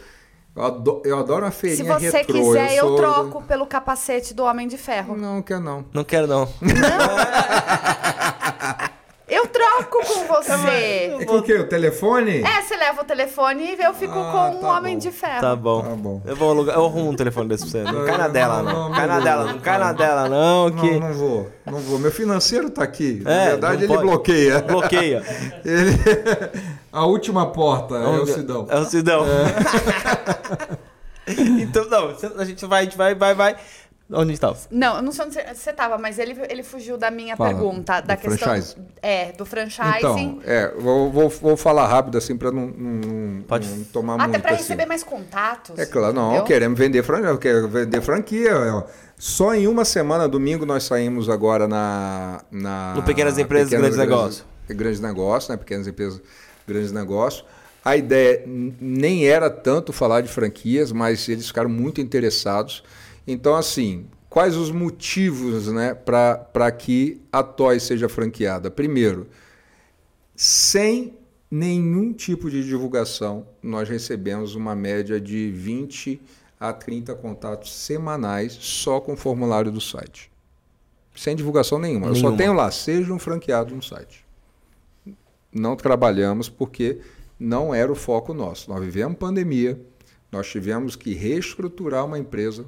Eu 0.58 0.64
adoro, 0.66 1.02
eu 1.06 1.20
adoro 1.20 1.46
Se 1.52 1.52
feirinha 1.52 2.00
você 2.00 2.10
retrô. 2.10 2.34
quiser, 2.34 2.74
eu, 2.76 2.88
sou- 2.88 2.96
troco 2.98 3.44
pelo 3.44 3.68
capacete 3.68 4.34
do 4.34 4.44
Homem 4.44 4.68
de 4.68 4.76
Ferro. 4.76 5.16
Não, 5.16 5.40
quer 5.42 5.60
não. 5.60 5.86
Não 5.94 6.04
quero 6.04 6.26
não. 6.26 6.50
Eu 9.30 9.46
troco 9.48 10.00
com 10.06 10.24
você. 10.34 11.18
É 11.20 11.26
com 11.26 11.36
o 11.38 11.42
quê? 11.44 11.56
O 11.56 11.68
telefone? 11.68 12.42
É, 12.44 12.62
você 12.62 12.78
leva 12.78 13.02
o 13.02 13.04
telefone 13.04 13.76
e 13.76 13.84
eu 13.84 13.94
fico 13.94 14.18
Ah, 14.18 14.32
com 14.32 14.58
o 14.58 14.62
tá 14.62 14.78
Homem 14.78 14.94
bom. 14.94 15.00
de 15.00 15.12
Ferro. 15.12 15.42
Tá 15.42 15.56
bom. 15.56 15.82
Tá 15.82 15.90
bom. 15.96 16.22
Eu 16.26 16.36
vou 16.38 16.50
alugar, 16.52 16.76
eu 16.78 16.86
arrumo 16.86 17.10
um 17.10 17.16
telefone 17.16 17.50
desse 17.50 17.70
pra 17.70 17.72
você. 17.72 17.92
Não 17.92 18.06
cai 18.06 18.18
na 18.18 18.28
dela, 18.30 18.64
não. 18.64 18.90
não, 18.90 18.96
Cai 18.96 19.06
na 19.08 19.16
não, 19.18 19.24
dela, 19.24 19.44
não, 19.46 19.52
não 19.54 19.60
cai 19.60 19.78
na 19.78 19.92
dela, 19.94 20.30
não, 20.30 20.72
que. 20.72 20.92
Não, 20.92 21.00
não 21.10 21.14
vou, 21.14 21.52
não 21.66 21.80
vou. 21.80 22.00
Meu 22.00 22.12
financeiro 22.12 22.70
tá 22.70 22.84
aqui. 22.84 23.22
Na 23.24 23.32
É, 23.34 23.46
verdade, 23.50 23.76
não 23.76 23.82
ele 23.84 23.88
pode. 23.94 24.02
bloqueia. 24.08 24.62
Bloqueia. 24.68 25.24
Ele- 25.66 25.98
A 26.94 27.06
última 27.06 27.48
porta 27.52 27.96
é 27.96 28.08
o 28.08 28.26
Sidão. 28.26 28.66
É 28.70 28.78
o 28.80 28.86
Sidão. 28.86 29.26
então, 31.62 31.86
não, 31.90 32.16
a 32.38 32.46
gente 32.46 32.66
vai, 32.66 32.82
a 32.82 32.84
gente 32.86 32.98
vai, 32.98 33.14
vai, 33.14 33.36
vai. 33.36 33.56
Onde 34.10 34.22
a 34.22 34.26
gente 34.28 34.40
tava? 34.40 34.58
Não, 34.72 34.96
eu 34.98 35.02
não 35.02 35.12
sei 35.12 35.26
onde 35.26 35.34
você- 35.34 35.54
você 35.54 35.74
tava, 35.74 35.98
mas 35.98 36.18
ele, 36.18 36.34
ele 36.50 36.64
fugiu 36.64 36.98
da 36.98 37.12
minha 37.12 37.36
Fala, 37.36 37.50
pergunta. 37.50 38.00
do 38.00 38.08
Da 38.08 38.16
questão. 38.16 38.38
franchise? 38.38 38.76
É, 39.02 39.34
do 39.34 39.46
franchising. 39.46 39.98
Então, 39.98 40.40
é, 40.46 40.72
vou, 40.80 41.12
vou, 41.12 41.28
vou 41.30 41.58
falar 41.58 41.88
rápido 41.88 42.18
assim 42.18 42.38
para 42.38 42.50
não, 42.50 42.68
não, 42.68 43.42
Pode. 43.44 43.68
não 43.68 43.84
tomar 43.86 44.16
Até 44.16 44.28
muito 44.28 44.42
pra 44.42 44.52
assim. 44.52 44.62
receber 44.62 44.86
mais 44.86 45.04
contatos. 45.04 45.78
É 45.78 45.86
claro, 45.86 46.14
não, 46.14 46.28
entendeu? 46.28 46.46
queremos 46.46 46.80
vender 46.80 47.04
franquia, 47.04 47.38
quero 47.38 47.68
vender 47.68 48.02
franquia. 48.02 48.54
ó. 48.76 48.84
Só 49.18 49.54
em 49.54 49.68
uma 49.68 49.84
semana, 49.84 50.26
domingo, 50.28 50.66
nós 50.66 50.84
saímos 50.84 51.28
agora 51.30 51.68
na. 51.68 52.42
na 52.50 52.94
No 52.96 53.04
Pequenas 53.04 53.38
Empresas, 53.38 53.70
Grandes 53.72 53.98
Negócios. 53.98 54.46
Grandes 54.70 55.00
negócios, 55.02 55.50
né? 55.50 55.58
Pequenas 55.58 55.86
empresas, 55.88 56.22
grandes 56.68 56.92
negócios. 56.94 57.44
A 57.84 57.96
ideia 57.98 58.44
nem 58.46 59.26
era 59.28 59.50
tanto 59.50 59.92
falar 59.92 60.22
de 60.22 60.28
franquias, 60.30 60.92
mas 60.92 61.28
eles 61.30 61.48
ficaram 61.48 61.70
muito 61.70 62.00
interessados. 62.02 62.84
Então, 63.28 63.56
assim, 63.56 64.08
quais 64.30 64.56
os 64.56 64.72
motivos 64.72 65.68
né, 65.68 65.94
para 65.94 66.72
que 66.72 67.22
a 67.32 67.44
Toy 67.44 67.78
seja 67.80 68.08
franqueada? 68.08 68.72
Primeiro, 68.72 69.28
sem 70.34 71.18
nenhum 71.52 72.14
tipo 72.14 72.50
de 72.50 72.64
divulgação, 72.64 73.46
nós 73.62 73.90
recebemos 73.90 74.56
uma 74.56 74.74
média 74.74 75.20
de 75.20 75.52
20 75.52 76.22
a 76.60 76.72
30 76.72 77.14
contatos 77.16 77.74
semanais 77.74 78.54
só 78.54 79.00
com 79.00 79.14
o 79.14 79.18
formulário 79.18 79.72
do 79.72 79.82
site. 79.82 80.32
Sem 81.16 81.36
divulgação 81.36 81.80
nenhuma. 81.80 82.08
Eu 82.08 82.16
só 82.16 82.22
Nenhuma. 82.22 82.38
tenho 82.38 82.54
lá, 82.54 82.70
seja 82.72 83.12
um 83.12 83.20
franqueado 83.20 83.76
no 83.76 83.82
site. 83.82 84.26
Não 85.52 85.76
trabalhamos 85.76 86.48
porque 86.48 87.00
não 87.40 87.74
era 87.74 87.92
o 87.92 87.96
foco 87.96 88.34
nosso. 88.34 88.70
Nós 88.70 88.84
vivemos 88.84 89.18
pandemia, 89.18 89.80
nós 90.32 90.48
tivemos 90.48 90.96
que 90.96 91.14
reestruturar 91.14 92.06
uma 92.06 92.20
empresa 92.20 92.66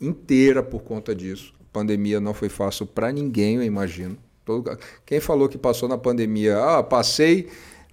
inteira 0.00 0.62
por 0.62 0.82
conta 0.82 1.14
disso. 1.14 1.52
A 1.60 1.64
pandemia 1.72 2.20
não 2.20 2.32
foi 2.34 2.48
fácil 2.48 2.86
para 2.86 3.12
ninguém, 3.12 3.56
eu 3.56 3.62
imagino. 3.62 4.16
Todo- 4.44 4.78
Quem 5.04 5.20
falou 5.20 5.48
que 5.48 5.58
passou 5.58 5.88
na 5.88 5.98
pandemia, 5.98 6.58
ah, 6.58 6.82
passei, 6.82 7.48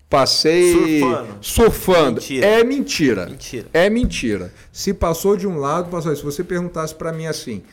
passei 0.10 1.00
Surfando. 1.00 1.38
surfando. 1.42 2.22
Mentira. 2.22 2.46
É 2.46 2.64
mentira. 2.64 3.26
Mentira. 3.28 3.68
É 3.74 3.90
mentira. 3.90 4.54
Se 4.72 4.94
passou 4.94 5.36
de 5.36 5.48
um 5.48 5.58
lado, 5.58 5.90
passou. 5.90 6.16
Se 6.16 6.24
você 6.24 6.44
perguntasse 6.44 6.94
para 6.94 7.12
mim 7.12 7.26
assim, 7.26 7.64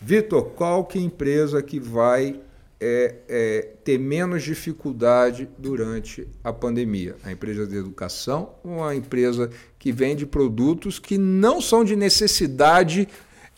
Vitor, 0.00 0.42
qual 0.56 0.84
que 0.84 0.98
é 0.98 1.02
empresa 1.02 1.62
que 1.62 1.78
vai 1.80 2.38
é, 2.78 3.14
é, 3.28 3.68
ter 3.82 3.98
menos 3.98 4.42
dificuldade 4.42 5.48
durante 5.56 6.26
a 6.44 6.52
pandemia? 6.52 7.16
A 7.24 7.32
empresa 7.32 7.66
de 7.66 7.76
educação 7.76 8.50
ou 8.62 8.84
a 8.84 8.94
empresa 8.94 9.48
que 9.78 9.90
vende 9.92 10.26
produtos 10.26 10.98
que 10.98 11.16
não 11.16 11.60
são 11.60 11.82
de 11.84 11.96
necessidade 11.96 13.08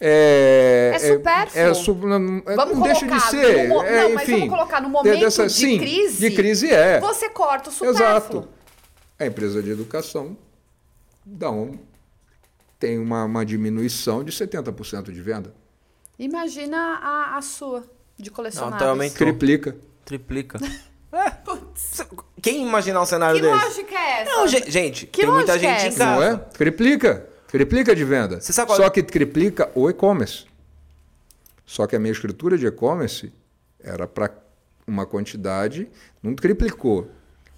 é, 0.00 0.92
É 0.94 0.98
supérfluo. 0.98 1.62
É, 1.62 1.74
su- 1.74 1.94
não, 1.94 2.42
é- 2.46 2.54
Vamos 2.56 2.74
não 2.76 2.82
deixa 2.82 3.00
de 3.04 3.08
colocar 3.08 3.30
ser. 3.30 3.68
no 3.68 3.82
é, 3.82 4.02
não, 4.02 4.14
mas 4.14 4.22
enfim, 4.28 4.38
vamos 4.40 4.48
colocar 4.54 4.80
no 4.80 4.88
momento 4.88 5.20
dessa- 5.20 5.46
de 5.46 5.52
sim, 5.52 5.78
crise. 5.78 6.28
De 6.30 6.36
crise 6.36 6.70
é. 6.70 7.00
Você 7.00 7.28
corta 7.30 7.70
o 7.70 7.72
supérfluo. 7.72 8.00
Exato. 8.02 8.48
A 9.18 9.26
empresa 9.26 9.62
de 9.62 9.70
educação 9.70 10.36
dá 11.26 11.50
um, 11.50 11.78
tem 12.78 12.98
uma, 12.98 13.24
uma 13.24 13.44
diminuição 13.44 14.22
de 14.22 14.30
70% 14.30 15.10
de 15.12 15.20
venda. 15.20 15.52
Imagina 16.18 16.98
a, 17.02 17.36
a 17.36 17.42
sua, 17.42 17.84
de 18.16 18.30
Não, 18.30 18.36
colecionáveis. 18.36 18.76
então 18.80 18.88
aumentou. 18.90 19.16
Triplica. 19.18 19.76
Triplica. 20.04 20.58
É. 21.10 21.32
Quem 22.42 22.66
imaginar 22.66 23.00
um 23.00 23.06
cenário 23.06 23.40
Que 23.40 23.46
desse? 23.50 23.64
lógica 23.64 23.94
é 23.94 24.20
essa? 24.20 24.30
Não, 24.30 24.46
ge- 24.46 24.64
gente, 24.70 25.06
Que 25.06 25.22
tem 25.22 25.30
muita 25.30 25.52
lógica 25.52 25.70
é 25.72 25.78
gente 25.78 25.84
em 25.84 25.88
essa? 25.88 26.04
Não 26.04 26.18
casa. 26.20 26.32
é? 26.34 26.36
Triplica. 26.54 27.27
Triplica 27.48 27.94
de 27.96 28.04
venda. 28.04 28.40
Você 28.40 28.52
sabe 28.52 28.68
qual- 28.68 28.76
Só 28.76 28.90
que 28.90 29.02
triplica 29.02 29.70
o 29.74 29.88
e-commerce. 29.90 30.44
Só 31.64 31.86
que 31.86 31.96
a 31.96 31.98
minha 31.98 32.12
escritura 32.12 32.56
de 32.56 32.66
e-commerce 32.66 33.32
era 33.82 34.06
para 34.06 34.30
uma 34.86 35.04
quantidade, 35.06 35.88
não 36.22 36.34
triplicou, 36.34 37.10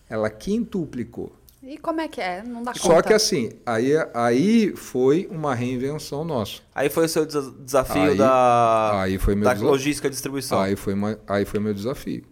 ela 0.08 0.28
quintuplicou. 0.30 1.32
E 1.62 1.76
como 1.78 2.00
é 2.00 2.08
que 2.08 2.20
é? 2.20 2.42
Não 2.42 2.62
dá 2.62 2.72
Só 2.74 2.88
conta. 2.94 3.02
que 3.08 3.12
assim, 3.12 3.50
aí, 3.66 3.92
aí 4.14 4.74
foi 4.74 5.28
uma 5.30 5.54
reinvenção 5.54 6.24
nossa. 6.24 6.62
Aí 6.74 6.88
foi 6.88 7.04
o 7.04 7.08
seu 7.08 7.26
desa- 7.26 7.54
desafio 7.60 8.02
Aí- 8.02 8.16
da, 8.16 9.02
aí 9.02 9.18
foi 9.18 9.34
meu 9.34 9.44
da 9.44 9.52
desafio. 9.52 9.70
logística 9.70 10.08
e 10.08 10.10
distribuição. 10.10 10.58
Aí 10.58 10.74
foi, 10.74 10.94
uma, 10.94 11.18
aí 11.28 11.44
foi 11.44 11.60
meu 11.60 11.74
desafio. 11.74 12.24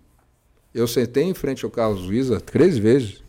Eu 0.75 0.89
sentei 0.89 1.25
em 1.25 1.35
frente 1.35 1.65
ao 1.65 1.71
Carlos 1.71 2.03
Luiza 2.07 2.41
três 2.41 2.79
vezes 2.79 3.23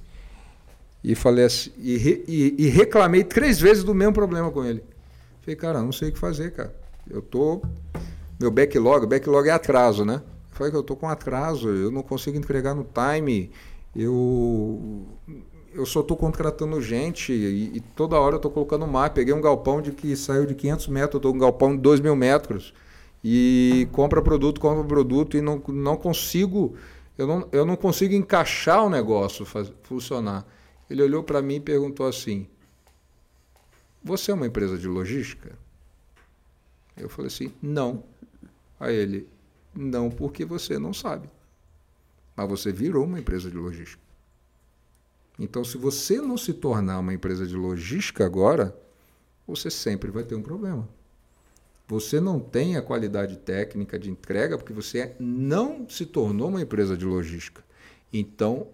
e 1.04 1.16
falei 1.16 1.46
assim, 1.46 1.72
e, 1.78 1.98
re- 1.98 2.24
e- 2.28 2.56
e 2.58 2.68
reclamei 2.68 3.24
três 3.24 3.60
vezes 3.60 3.84
do 3.84 3.94
mesmo 3.96 4.14
problema 4.14 4.52
com 4.52 4.64
ele. 4.66 4.84
Falei, 5.42 5.56
cara, 5.56 5.82
não 5.82 5.92
sei 5.92 6.10
o 6.10 6.12
que 6.12 6.20
fazer, 6.20 6.52
cara. 6.52 6.76
Eu 7.10 7.22
tô. 7.22 7.62
Meu 8.40 8.52
backlog, 8.52 9.06
backlog 9.08 9.48
é 9.50 9.52
atraso, 9.52 10.06
né? 10.06 10.22
Falei 10.52 10.72
que 10.72 10.78
eu 10.78 10.84
tô 10.84 10.96
com 10.96 11.08
atraso, 11.08 11.70
eu 11.70 11.90
não 11.92 12.02
consigo 12.04 12.38
entregar 12.38 12.74
no 12.76 12.84
time, 12.86 13.50
eu. 13.96 15.06
Eu 15.74 15.86
só 15.86 16.02
tô 16.02 16.16
contratando 16.16 16.82
gente 16.82 17.32
e, 17.32 17.78
e 17.78 17.80
toda 17.80 18.20
hora 18.20 18.36
eu 18.36 18.40
tô 18.40 18.50
colocando 18.50 18.88
mar. 18.88 19.12
Peguei 19.12 19.34
um 19.34 19.40
galpão 19.42 19.82
de 19.82 19.92
que 19.92 20.16
saiu 20.16 20.46
de 20.46 20.56
500 20.56 20.88
metros, 20.88 21.22
tô 21.22 21.30
com 21.30 21.38
um 21.38 21.40
galpão 21.40 21.76
de 21.76 21.82
2 21.82 22.00
mil 22.00 22.16
metros 22.16 22.74
e 23.24 23.88
compra 23.92 24.22
produto, 24.22 24.60
compra 24.60 24.84
produto 24.84 25.38
e 25.38 25.42
não, 25.42 25.62
não 25.68 25.96
consigo, 25.96 26.74
eu 27.18 27.28
não, 27.28 27.48
eu 27.52 27.66
não 27.66 27.76
consigo 27.76 28.14
encaixar 28.16 28.84
o 28.84 28.90
negócio 28.90 29.46
faz- 29.46 29.72
funcionar. 29.84 30.46
Ele 30.90 31.04
olhou 31.04 31.24
para 31.24 31.42
mim 31.42 31.56
e 31.56 31.62
perguntou 31.62 32.08
assim: 32.08 32.48
Você 34.04 34.32
é 34.32 34.34
uma 34.34 34.48
empresa 34.48 34.78
de 34.78 34.88
logística? 34.88 35.58
Eu 36.98 37.10
falei 37.10 37.28
assim: 37.28 37.54
Não. 37.62 38.04
Aí 38.80 38.96
ele: 38.96 39.28
Não, 39.76 40.10
porque 40.10 40.44
você 40.44 40.80
não 40.80 40.94
sabe. 40.94 41.30
Mas 42.36 42.50
você 42.50 42.72
virou 42.72 43.06
uma 43.06 43.20
empresa 43.20 43.50
de 43.50 43.58
logística. 43.58 44.02
Então, 45.38 45.64
se 45.64 45.78
você 45.78 46.20
não 46.20 46.38
se 46.38 46.54
tornar 46.54 47.00
uma 47.00 47.14
empresa 47.14 47.48
de 47.48 47.56
logística 47.56 48.26
agora, 48.26 48.78
você 49.48 49.72
sempre 49.72 50.12
vai 50.12 50.24
ter 50.24 50.36
um 50.36 50.42
problema. 50.42 50.88
Você 51.88 52.20
não 52.20 52.40
tem 52.40 52.76
a 52.76 52.82
qualidade 52.82 53.38
técnica 53.38 53.98
de 53.98 54.12
entrega 54.12 54.58
porque 54.58 54.74
você 54.74 55.16
não 55.20 55.90
se 55.90 56.06
tornou 56.06 56.50
uma 56.50 56.62
empresa 56.62 56.96
de 56.96 57.06
logística. 57.06 57.64
Então, 58.12 58.68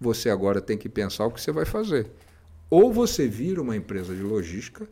você 0.00 0.30
agora 0.30 0.60
tem 0.60 0.76
que 0.76 0.88
pensar 0.88 1.26
o 1.26 1.30
que 1.30 1.40
você 1.40 1.52
vai 1.52 1.64
fazer. 1.64 2.10
Ou 2.70 2.92
você 2.92 3.26
vira 3.28 3.60
uma 3.62 3.76
empresa 3.76 4.14
de 4.14 4.22
logística, 4.22 4.88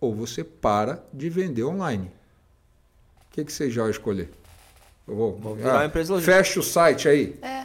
ou 0.00 0.14
você 0.14 0.42
para 0.44 1.02
de 1.12 1.28
vender 1.30 1.64
online. 1.64 2.10
O 3.30 3.34
que, 3.34 3.44
que 3.44 3.52
você 3.52 3.70
já 3.70 3.82
vai 3.82 3.90
escolher? 3.90 4.30
Eu 5.08 5.16
vou, 5.16 5.36
Vou 5.36 5.54
virar 5.54 5.74
uma 5.74 5.86
empresa 5.86 6.08
de 6.08 6.12
logística. 6.12 6.36
Fecha 6.36 6.60
o 6.60 6.62
site 6.62 7.08
aí. 7.08 7.38
É. 7.42 7.62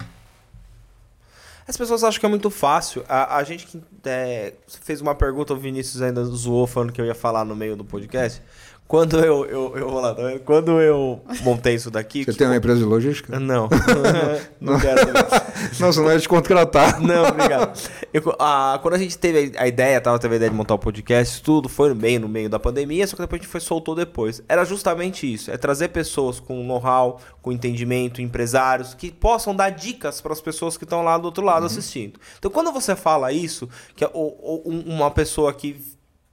As 1.68 1.76
pessoas 1.76 2.02
acham 2.04 2.20
que 2.20 2.26
é 2.26 2.30
muito 2.30 2.50
fácil. 2.50 3.04
A, 3.10 3.38
a 3.38 3.44
gente 3.44 3.68
que 3.68 3.82
é, 4.06 4.54
fez 4.84 5.02
uma 5.02 5.14
pergunta, 5.14 5.54
o 5.54 5.58
Vinícius 5.58 6.02
ainda 6.02 6.24
zoou 6.24 6.66
falando 6.66 6.94
que 6.94 7.02
eu 7.02 7.06
ia 7.06 7.14
falar 7.16 7.44
no 7.44 7.56
meio 7.56 7.76
do 7.76 7.84
podcast. 7.84 8.42
Quando 8.88 9.20
eu, 9.20 9.46
eu, 9.46 9.78
eu 9.78 9.90
vou 9.90 10.00
lá, 10.00 10.14
vendo? 10.14 10.40
quando 10.46 10.80
eu 10.80 11.22
montei 11.42 11.76
isso 11.76 11.92
daqui. 11.92 12.24
Você 12.24 12.32
que- 12.32 12.38
tem 12.38 12.48
uma 12.48 12.56
empresa 12.56 12.80
de 12.80 12.86
logística? 12.86 13.38
Não, 13.38 13.68
não 14.62 14.80
quero. 14.80 15.02
Não, 15.80 15.92
senão 15.92 16.12
ia 16.12 16.20
te 16.20 16.28
contratar. 16.30 17.00
Não, 17.02 17.28
obrigado. 17.28 17.80
Eu- 18.14 18.36
a- 18.40 18.80
quando 18.82 18.96
a 18.96 18.98
gente 18.98 19.18
teve 19.18 19.54
a 19.58 19.68
ideia, 19.68 20.00
tava, 20.02 20.18
teve 20.20 20.36
a 20.36 20.38
ideia 20.38 20.52
de 20.52 20.56
montar 20.58 20.74
o 20.76 20.80
podcast, 20.80 21.42
tudo 21.42 21.68
foi 21.70 21.90
no 21.90 21.96
meio, 21.96 22.20
no 22.20 22.28
meio 22.30 22.50
da 22.50 22.60
pandemia, 22.60 23.06
só 23.08 23.16
que 23.16 23.22
depois 23.22 23.40
a 23.40 23.44
gente 23.44 23.52
foi 23.52 23.60
soltou 23.62 23.96
depois. 23.96 24.42
Era 24.48 24.64
justamente 24.66 25.32
isso, 25.32 25.52
é 25.52 25.58
trazer 25.58 25.90
pessoas 25.90 26.40
com 26.40 26.64
know-how, 26.64 27.20
com 27.42 27.52
entendimento, 27.52 28.22
empresários, 28.22 28.94
que 28.94 29.12
possam 29.12 29.56
dar 29.56 29.70
dicas 29.70 30.22
para 30.22 30.34
as 30.34 30.42
pessoas 30.42 30.78
que 30.78 30.84
estão 30.84 31.04
lá 31.04 31.18
do 31.18 31.26
outro 31.26 31.44
lado 31.44 31.66
assistindo. 31.66 32.20
Então, 32.38 32.52
quando 32.52 32.72
você 32.72 32.96
fala 32.96 33.32
isso, 33.32 33.70
que 33.96 34.04
é 34.04 34.10
um- 34.14 34.84
uma 34.86 35.12
pessoa 35.12 35.54
que 35.54 35.82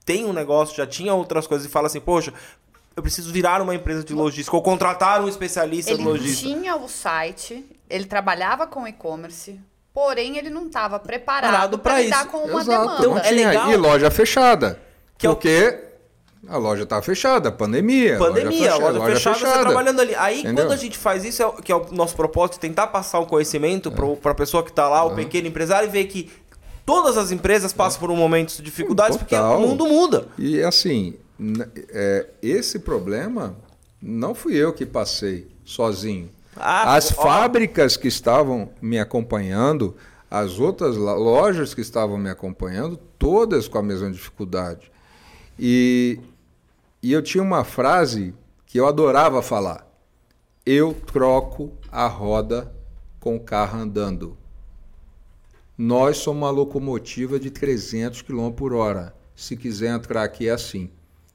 tem 0.05 0.25
um 0.27 0.33
negócio, 0.35 0.77
já 0.77 0.87
tinha 0.87 1.15
outras 1.15 1.47
coisas 1.47 1.67
e 1.67 1.71
fala 1.71 1.87
assim, 1.87 2.01
poxa, 2.01 2.33
eu 2.97 3.03
preciso 3.03 3.33
virar 3.33 3.61
uma 3.61 3.75
empresa 3.75 4.05
de 4.05 4.13
logística 4.15 4.57
ou 4.57 4.63
contratar 4.63 5.21
um 5.23 5.29
especialista 5.29 5.93
de 5.95 6.01
Ele 6.01 6.09
logística. 6.09 6.49
tinha 6.55 6.77
o 6.77 6.89
site, 6.89 7.65
ele 7.91 8.05
trabalhava 8.05 8.67
com 8.67 8.87
e-commerce, 8.87 9.61
porém 9.93 10.39
ele 10.39 10.51
não 10.51 10.67
estava 10.67 10.99
Preparado 10.99 11.79
para 11.79 12.01
lidar 12.01 12.21
isso. 12.23 12.29
com 12.29 12.39
uma 12.39 12.61
Exato, 12.61 12.81
demanda. 12.81 12.99
Então, 13.01 13.19
é 13.19 13.31
legal- 13.31 13.71
E 13.71 13.77
loja 13.77 14.11
fechada. 14.11 14.81
Que 15.19 15.27
é 15.27 15.31
o- 15.31 15.35
porque 15.35 15.79
a 16.49 16.57
loja 16.57 16.83
estava 16.85 17.03
fechada, 17.03 17.51
pandemia. 17.51 18.19
Pandemia, 18.19 18.75
loja, 18.77 18.99
loja, 18.99 19.15
fechada, 19.17 19.39
você 19.39 19.61
trabalhando 19.61 20.01
ali. 20.01 20.15
Aí, 20.15 20.41
Entendeu? 20.41 20.65
quando 20.67 20.73
a 20.73 20.77
gente 20.77 20.99
faz 20.99 21.25
isso, 21.25 21.43
é, 21.43 21.47
o- 21.47 21.53
que 21.55 21.73
é 21.73 21.75
o 21.77 21.87
nosso 21.93 22.15
propósito, 22.15 22.59
tentar 22.61 22.89
passar 22.89 23.19
o 23.19 23.27
conhecimento 23.27 23.91
para 23.91 24.33
a 24.33 24.35
pessoa 24.35 24.63
que 24.63 24.71
está 24.71 24.89
lá, 24.89 25.05
o 25.05 25.15
pequeno 25.15 25.47
empresário, 25.49 25.89
e 25.89 25.91
ver 25.91 26.05
que 26.05 26.31
todas 26.87 27.17
as 27.17 27.31
empresas 27.31 27.73
passam 27.73 27.99
por 28.01 28.11
um 28.11 28.17
momento 28.17 28.55
de 28.57 28.63
dificuldades, 28.63 29.17
porque 29.17 29.35
Total. 29.35 29.57
o 29.59 29.61
mundo 29.61 29.87
muda. 29.87 30.27
E 30.39 30.63
assim, 30.63 31.15
é, 31.91 32.27
esse 32.43 32.79
problema 32.79 33.57
não 34.01 34.35
fui 34.35 34.55
eu 34.55 34.73
que 34.73 34.87
passei 34.87 35.49
sozinho. 35.65 36.31
Ah, 36.57 36.95
as 36.95 37.11
ó. 37.11 37.23
fábricas 37.23 37.97
que 37.97 38.09
estavam 38.09 38.71
me 38.81 38.99
acompanhando, 38.99 39.97
as 40.31 40.59
outras 40.59 40.97
lojas 40.97 41.75
que 41.75 41.81
estavam 41.81 42.19
me 42.19 42.31
acompanhando, 42.31 42.97
todas 43.19 43.67
com 43.67 43.79
a 43.79 43.83
mesma 43.83 44.11
dificuldade. 44.11 44.91
E, 45.59 46.21
e 47.03 47.13
eu 47.13 47.23
tinha 47.23 47.43
uma 47.43 47.65
frase 47.65 48.35
que 48.67 48.79
eu 48.79 48.87
adorava 48.87 49.43
falar: 49.43 49.87
Eu 50.65 50.95
troco 50.95 51.73
a 51.91 52.07
roda 52.07 52.73
com 53.19 53.37
o 53.37 53.41
carro 53.41 53.79
andando. 53.79 54.37
Nós 55.77 56.19
somos 56.19 56.43
uma 56.43 56.51
locomotiva 56.51 57.39
de 57.39 57.51
300 57.51 58.23
km 58.23 58.51
por 58.51 58.73
hora. 58.73 59.15
Se 59.35 59.57
quiser 59.57 59.89
entrar 59.89 60.23
aqui 60.23 60.49
é 60.49 60.53
assim. 60.53 60.91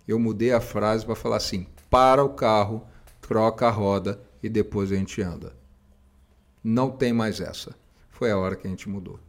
Eu 0.10 0.18
mudei 0.18 0.51
a 0.51 0.60
frase 0.60 1.05
para 1.05 1.14
falar 1.14 1.38
assim: 1.38 1.68
para 1.88 2.24
o 2.24 2.30
carro, 2.30 2.84
troca 3.22 3.68
a 3.68 3.70
roda 3.70 4.20
e 4.41 4.49
depois 4.49 4.91
a 4.91 4.95
gente 4.95 5.22
anda. 5.22 5.53
Não 6.64 6.89
tem 6.89 7.14
mais 7.14 7.39
essa. 7.39 7.76
Foi 8.10 8.32
a 8.32 8.38
hora 8.39 8.55
que 8.55 8.66
a 8.66 8.70
gente 8.72 8.89
mudou. 8.89 9.20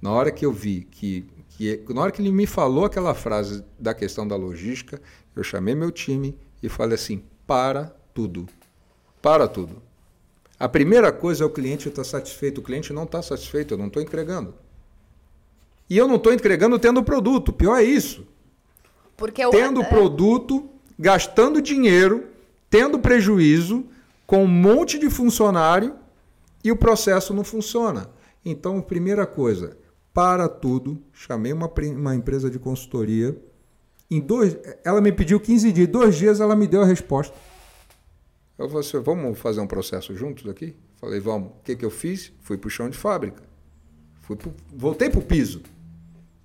Na 0.00 0.10
hora 0.10 0.30
que 0.30 0.44
eu 0.44 0.52
vi 0.52 0.82
que, 0.90 1.26
que 1.48 1.82
na 1.88 2.02
hora 2.02 2.12
que 2.12 2.20
ele 2.20 2.30
me 2.30 2.46
falou 2.46 2.84
aquela 2.84 3.14
frase 3.14 3.64
da 3.78 3.94
questão 3.94 4.28
da 4.28 4.36
logística, 4.36 5.00
eu 5.34 5.42
chamei 5.42 5.74
meu 5.74 5.90
time 5.90 6.38
e 6.62 6.68
falei 6.68 6.96
assim: 6.96 7.22
para 7.46 7.96
tudo. 8.12 8.46
Para 9.22 9.48
tudo. 9.48 9.80
A 10.60 10.68
primeira 10.68 11.10
coisa 11.12 11.44
é 11.44 11.46
o 11.46 11.50
cliente 11.50 11.88
estar 11.88 12.04
satisfeito. 12.04 12.58
O 12.58 12.62
cliente 12.62 12.92
não 12.92 13.04
está 13.04 13.22
satisfeito, 13.22 13.72
eu 13.72 13.78
não 13.78 13.86
estou 13.86 14.02
entregando. 14.02 14.54
E 15.88 15.96
eu 15.96 16.06
não 16.06 16.16
estou 16.16 16.30
entregando 16.30 16.78
tendo 16.78 17.02
produto. 17.02 17.54
Pior 17.54 17.78
é 17.78 17.84
isso. 17.84 18.35
Porque 19.16 19.44
o- 19.44 19.50
Tendo 19.50 19.80
é, 19.82 19.84
produto, 19.84 20.68
gastando 20.98 21.60
dinheiro, 21.62 22.26
tendo 22.68 22.98
prejuízo, 22.98 23.84
com 24.26 24.44
um 24.44 24.48
monte 24.48 24.98
de 24.98 25.08
funcionário 25.08 25.94
e 26.64 26.70
o 26.72 26.76
processo 26.76 27.32
não 27.32 27.44
funciona. 27.44 28.10
Então, 28.44 28.80
primeira 28.80 29.26
coisa, 29.26 29.76
para 30.12 30.48
tudo. 30.48 31.00
Chamei 31.12 31.52
uma, 31.52 31.70
uma 31.96 32.14
empresa 32.14 32.50
de 32.50 32.58
consultoria. 32.58 33.36
Em 34.10 34.20
dois, 34.20 34.56
ela 34.84 35.00
me 35.00 35.12
pediu 35.12 35.38
15 35.40 35.72
dias. 35.72 35.88
Dois 35.88 36.16
dias 36.16 36.40
ela 36.40 36.54
me 36.56 36.66
deu 36.66 36.82
a 36.82 36.86
resposta. 36.86 37.34
Eu 38.58 38.68
falei 38.68 38.80
assim, 38.86 38.98
vamos 39.00 39.38
fazer 39.38 39.60
um 39.60 39.66
processo 39.66 40.14
juntos 40.16 40.48
aqui? 40.48 40.74
Falei, 41.00 41.20
vamos. 41.20 41.50
O 41.50 41.62
que, 41.62 41.76
que 41.76 41.84
eu 41.84 41.90
fiz? 41.90 42.32
Fui 42.40 42.56
para 42.56 42.68
o 42.68 42.70
chão 42.70 42.88
de 42.88 42.96
fábrica. 42.96 43.42
Fui 44.22 44.34
pro, 44.36 44.52
voltei 44.74 45.10
para 45.10 45.20
o 45.20 45.22
piso. 45.22 45.62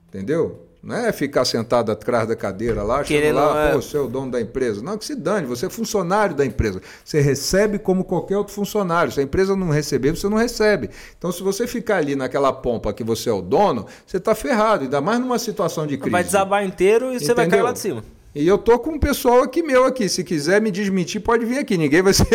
Entendeu? 0.08 0.68
Não 0.84 0.96
é 0.96 1.12
ficar 1.12 1.46
sentado 1.46 1.92
atrás 1.92 2.28
da 2.28 2.36
cadeira 2.36 2.82
lá, 2.82 3.04
Querendo, 3.04 3.36
lá, 3.36 3.68
é. 3.68 3.72
pô, 3.74 3.82
você 3.82 3.96
é 3.96 4.00
o 4.00 4.08
dono 4.08 4.32
da 4.32 4.42
empresa. 4.42 4.82
Não, 4.82 4.98
que 4.98 5.06
se 5.06 5.14
dane, 5.14 5.46
você 5.46 5.68
é 5.68 5.70
funcionário 5.70 6.36
da 6.36 6.44
empresa. 6.44 6.82
Você 7.06 7.22
recebe 7.22 7.78
como 7.78 8.04
qualquer 8.04 8.36
outro 8.36 8.52
funcionário. 8.52 9.12
Se 9.12 9.20
a 9.20 9.24
empresa 9.24 9.56
não 9.56 9.70
receber, 9.70 10.16
você 10.16 10.28
não 10.28 10.38
recebe. 10.38 10.90
Então, 11.16 11.32
se 11.32 11.44
você 11.44 11.68
ficar 11.68 11.98
ali 11.98 12.16
naquela 12.16 12.52
pompa 12.52 12.92
que 12.94 13.04
você 13.04 13.30
é 13.30 13.34
o 13.34 13.42
dono, 13.42 13.86
você 14.08 14.18
está 14.18 14.34
ferrado, 14.34 14.84
ainda 14.86 15.00
mais 15.00 15.20
numa 15.20 15.38
situação 15.38 15.86
de 15.86 15.98
crise. 15.98 16.10
Vai 16.12 16.24
desabar 16.24 16.66
inteiro 16.66 17.14
e 17.14 17.20
você 17.20 17.28
vai 17.28 17.46
cair 17.46 17.48
Entendeu? 17.48 17.66
lá 17.66 17.72
de 17.74 17.80
cima. 17.80 18.04
E 18.34 18.48
eu 18.48 18.58
tô 18.58 18.80
com 18.80 18.92
um 18.92 19.00
pessoal 19.00 19.44
aqui 19.44 19.62
meu 19.62 19.86
aqui. 19.86 20.10
Se 20.10 20.24
quiser 20.24 20.60
me 20.62 20.72
desmentir, 20.72 21.22
pode 21.22 21.46
vir 21.46 21.60
aqui. 21.60 21.78
Ninguém 21.78 22.02
vai 22.02 22.14
ser. 22.16 22.26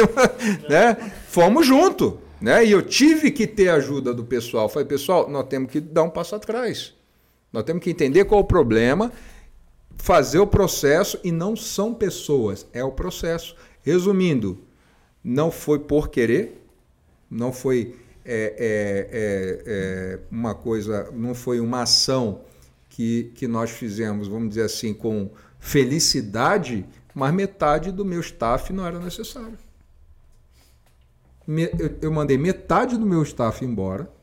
né? 0.69 0.97
Fomos 1.29 1.67
junto. 1.67 2.19
Né? 2.41 2.65
E 2.67 2.71
eu 2.71 2.83
tive 2.83 3.31
que 3.33 3.47
ter 3.47 3.71
a 3.71 3.75
ajuda 3.75 4.15
do 4.15 4.23
pessoal. 4.23 4.69
Falei, 4.69 4.87
pessoal, 4.87 5.29
nós 5.29 5.47
temos 5.49 5.69
que 5.73 5.81
dar 5.81 6.05
um 6.05 6.11
passo 6.11 6.37
atrás. 6.37 6.95
Nós 7.57 7.65
temos 7.65 7.83
que 7.83 7.89
entender 7.89 8.27
qual 8.27 8.43
é 8.43 8.45
o 8.45 8.47
problema, 8.47 9.11
fazer 9.97 10.39
o 10.39 10.47
processo 10.47 11.19
e 11.25 11.33
não 11.33 11.57
são 11.57 11.95
pessoas, 11.95 12.67
é 12.71 12.85
o 12.85 12.93
processo. 12.93 13.57
Resumindo, 13.81 14.59
não 15.25 15.51
foi 15.51 15.79
por 15.79 16.11
querer, 16.11 16.63
não 17.31 17.55
foi 17.55 17.97
é, 18.27 18.55
é, 18.59 19.09
é, 19.11 19.63
é, 19.67 20.19
uma 20.31 20.55
coisa, 20.55 21.11
não 21.13 21.35
foi 21.35 21.59
uma 21.59 21.81
ação 21.81 22.43
que, 22.91 23.33
que 23.35 23.49
nós 23.49 23.71
fizemos, 23.71 24.29
vamos 24.29 24.51
dizer 24.51 24.65
assim, 24.65 24.93
com 24.93 25.31
felicidade, 25.59 26.87
mas 27.15 27.33
metade 27.33 27.91
do 27.91 28.05
meu 28.05 28.21
staff 28.21 28.71
não 28.71 28.85
era 28.85 29.01
necessário. 29.01 29.57
eu 32.03 32.13
mandei 32.13 32.37
metade 32.37 32.99
do 32.99 33.07
meu 33.07 33.23
staff 33.23 33.65
embora. 33.65 34.15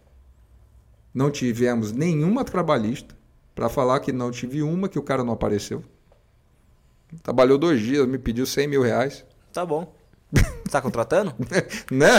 Não 1.12 1.32
tivemos 1.32 1.92
nenhuma 1.92 2.44
trabalhista 2.44 3.23
para 3.56 3.70
falar 3.70 4.00
que 4.00 4.12
não 4.12 4.32
tive 4.32 4.62
uma 4.62 4.90
que 4.90 5.00
o 5.00 5.04
cara 5.04 5.24
não 5.24 5.34
apareceu. 5.34 5.84
Trabalhou 7.22 7.58
dois 7.58 7.82
dias, 7.82 8.08
me 8.08 8.18
pediu 8.18 8.46
100 8.46 8.68
mil 8.68 8.82
reais. 8.82 9.24
Tá 9.52 9.66
bom. 9.66 9.94
Tá 10.70 10.82
contratando? 10.82 11.34
né? 11.92 12.10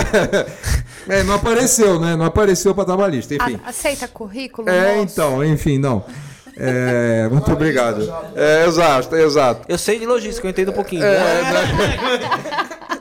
É, 1.09 1.25
não 1.25 1.35
apareceu, 1.35 1.99
né? 1.99 2.15
Não 2.15 2.25
apareceu 2.25 2.73
para 2.75 2.85
trabalhista, 2.85 3.35
enfim. 3.35 3.61
A, 3.65 3.71
aceita 3.71 4.07
currículo? 4.07 4.69
É, 4.69 4.97
moço? 4.97 5.13
então, 5.13 5.45
enfim, 5.45 5.79
não. 5.79 6.05
É, 6.57 7.29
muito 7.29 7.51
obrigado. 7.53 8.03
É, 8.37 8.65
exato, 8.67 9.17
exato. 9.17 9.67
Eu 9.69 9.77
sei 9.77 9.99
de 9.99 10.07
logística, 10.07 10.47
eu 10.47 10.51
entendo 10.51 10.71
um 10.71 10.75
pouquinho. 10.75 11.03
É, 11.03 11.43
né? 11.43 11.61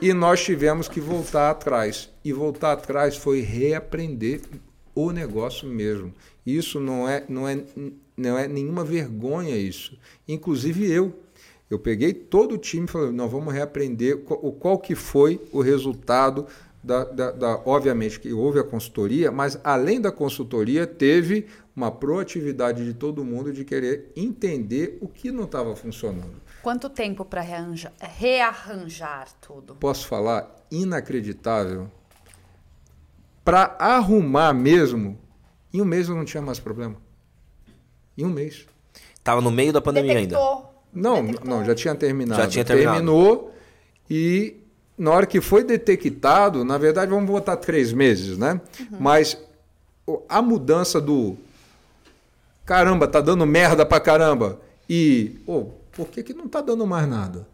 e 0.02 0.12
nós 0.12 0.42
tivemos 0.42 0.88
que 0.88 1.00
voltar 1.00 1.50
atrás. 1.50 2.10
E 2.24 2.32
voltar 2.32 2.72
atrás 2.72 3.16
foi 3.16 3.40
reaprender 3.40 4.40
o 4.94 5.12
negócio 5.12 5.68
mesmo. 5.68 6.12
Isso 6.44 6.80
não 6.80 7.08
é, 7.08 7.22
não 7.28 7.48
é, 7.48 7.58
não 8.16 8.38
é 8.38 8.46
nenhuma 8.46 8.84
vergonha 8.84 9.56
isso. 9.56 9.98
Inclusive 10.26 10.90
eu. 10.90 11.20
Eu 11.70 11.78
peguei 11.78 12.12
todo 12.12 12.54
o 12.54 12.58
time 12.58 12.84
e 12.84 12.90
falei, 12.90 13.10
nós 13.10 13.30
vamos 13.30 13.52
reaprender 13.52 14.18
qual, 14.18 14.52
qual 14.52 14.78
que 14.78 14.94
foi 14.94 15.40
o 15.50 15.60
resultado 15.60 16.46
da, 16.84 17.04
da, 17.04 17.30
da, 17.30 17.62
obviamente 17.64 18.20
que 18.20 18.32
houve 18.32 18.58
a 18.58 18.64
consultoria, 18.64 19.32
mas 19.32 19.58
além 19.64 20.00
da 20.00 20.12
consultoria 20.12 20.86
teve 20.86 21.46
uma 21.74 21.90
proatividade 21.90 22.84
de 22.84 22.92
todo 22.92 23.24
mundo 23.24 23.52
de 23.52 23.64
querer 23.64 24.12
entender 24.14 24.98
o 25.00 25.08
que 25.08 25.32
não 25.32 25.44
estava 25.44 25.74
funcionando. 25.74 26.44
Quanto 26.62 26.88
tempo 26.88 27.24
para 27.24 27.40
rearranjar, 27.40 27.92
rearranjar 27.98 29.28
tudo? 29.40 29.74
Posso 29.76 30.06
falar 30.06 30.54
inacreditável. 30.70 31.90
Para 33.44 33.76
arrumar 33.78 34.52
mesmo, 34.54 35.18
em 35.72 35.80
um 35.80 35.84
mês 35.84 36.08
eu 36.08 36.14
não 36.14 36.24
tinha 36.24 36.42
mais 36.42 36.60
problema. 36.60 36.96
Em 38.16 38.24
um 38.24 38.30
mês. 38.30 38.66
Tava 39.22 39.40
no 39.40 39.50
meio 39.50 39.72
da 39.72 39.80
pandemia 39.80 40.14
Detectou. 40.14 40.56
ainda. 40.56 40.68
Não, 40.92 41.24
Detectou. 41.24 41.50
não, 41.50 41.64
já 41.64 41.74
tinha 41.74 41.94
terminado. 41.94 42.42
Já 42.42 42.48
tinha 42.48 42.64
terminado. 42.64 42.96
Terminou 42.96 43.54
e 44.08 44.56
na 44.96 45.10
hora 45.10 45.26
que 45.26 45.40
foi 45.40 45.64
detectado, 45.64 46.64
na 46.64 46.78
verdade, 46.78 47.10
vamos 47.10 47.28
botar 47.28 47.56
três 47.56 47.92
meses, 47.92 48.38
né? 48.38 48.60
Uhum. 48.78 48.98
Mas 49.00 49.36
a 50.28 50.40
mudança 50.42 51.00
do 51.00 51.36
caramba, 52.64 53.08
tá 53.08 53.20
dando 53.20 53.44
merda 53.46 53.84
pra 53.84 54.00
caramba 54.00 54.60
e 54.88 55.40
oh, 55.46 55.66
por 55.92 56.08
que, 56.08 56.22
que 56.22 56.34
não 56.34 56.48
tá 56.48 56.60
dando 56.60 56.86
mais 56.86 57.08
nada? 57.08 57.46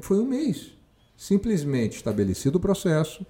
Foi 0.00 0.18
um 0.18 0.26
mês. 0.26 0.72
Simplesmente 1.16 1.96
estabelecido 1.96 2.56
o 2.56 2.60
processo, 2.60 3.26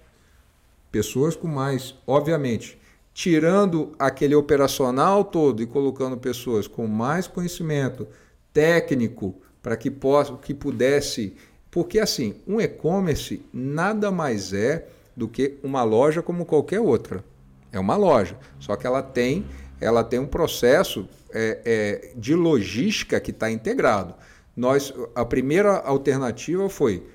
pessoas 0.91 1.35
com 1.35 1.47
mais, 1.47 1.95
obviamente, 2.05 2.78
tirando 3.19 3.91
aquele 3.99 4.33
operacional 4.33 5.25
todo 5.25 5.61
e 5.61 5.67
colocando 5.67 6.15
pessoas 6.15 6.67
com 6.67 6.87
mais 6.87 7.27
conhecimento 7.27 8.07
técnico 8.53 9.35
para 9.61 9.75
que, 9.75 9.91
possa, 9.91 10.37
que 10.37 10.53
pudesse. 10.53 11.35
Porque 11.69 11.99
assim, 11.99 12.35
um 12.47 12.61
e-commerce 12.61 13.41
nada 13.51 14.09
mais 14.09 14.53
é 14.53 14.87
do 15.17 15.27
que 15.27 15.57
uma 15.61 15.83
loja 15.83 16.21
como 16.21 16.45
qualquer 16.45 16.79
outra. 16.79 17.21
É 17.73 17.77
uma 17.77 17.97
loja, 17.97 18.37
só 18.57 18.77
que 18.77 18.87
ela 18.87 19.03
tem, 19.03 19.45
ela 19.81 20.01
tem 20.01 20.17
um 20.17 20.25
processo 20.25 21.05
é, 21.33 21.59
é, 21.65 22.11
de 22.15 22.33
logística 22.33 23.19
que 23.19 23.31
está 23.31 23.51
integrado. 23.51 24.15
Nós, 24.55 24.93
a 25.13 25.25
primeira 25.25 25.79
alternativa 25.79 26.69
foi 26.69 27.05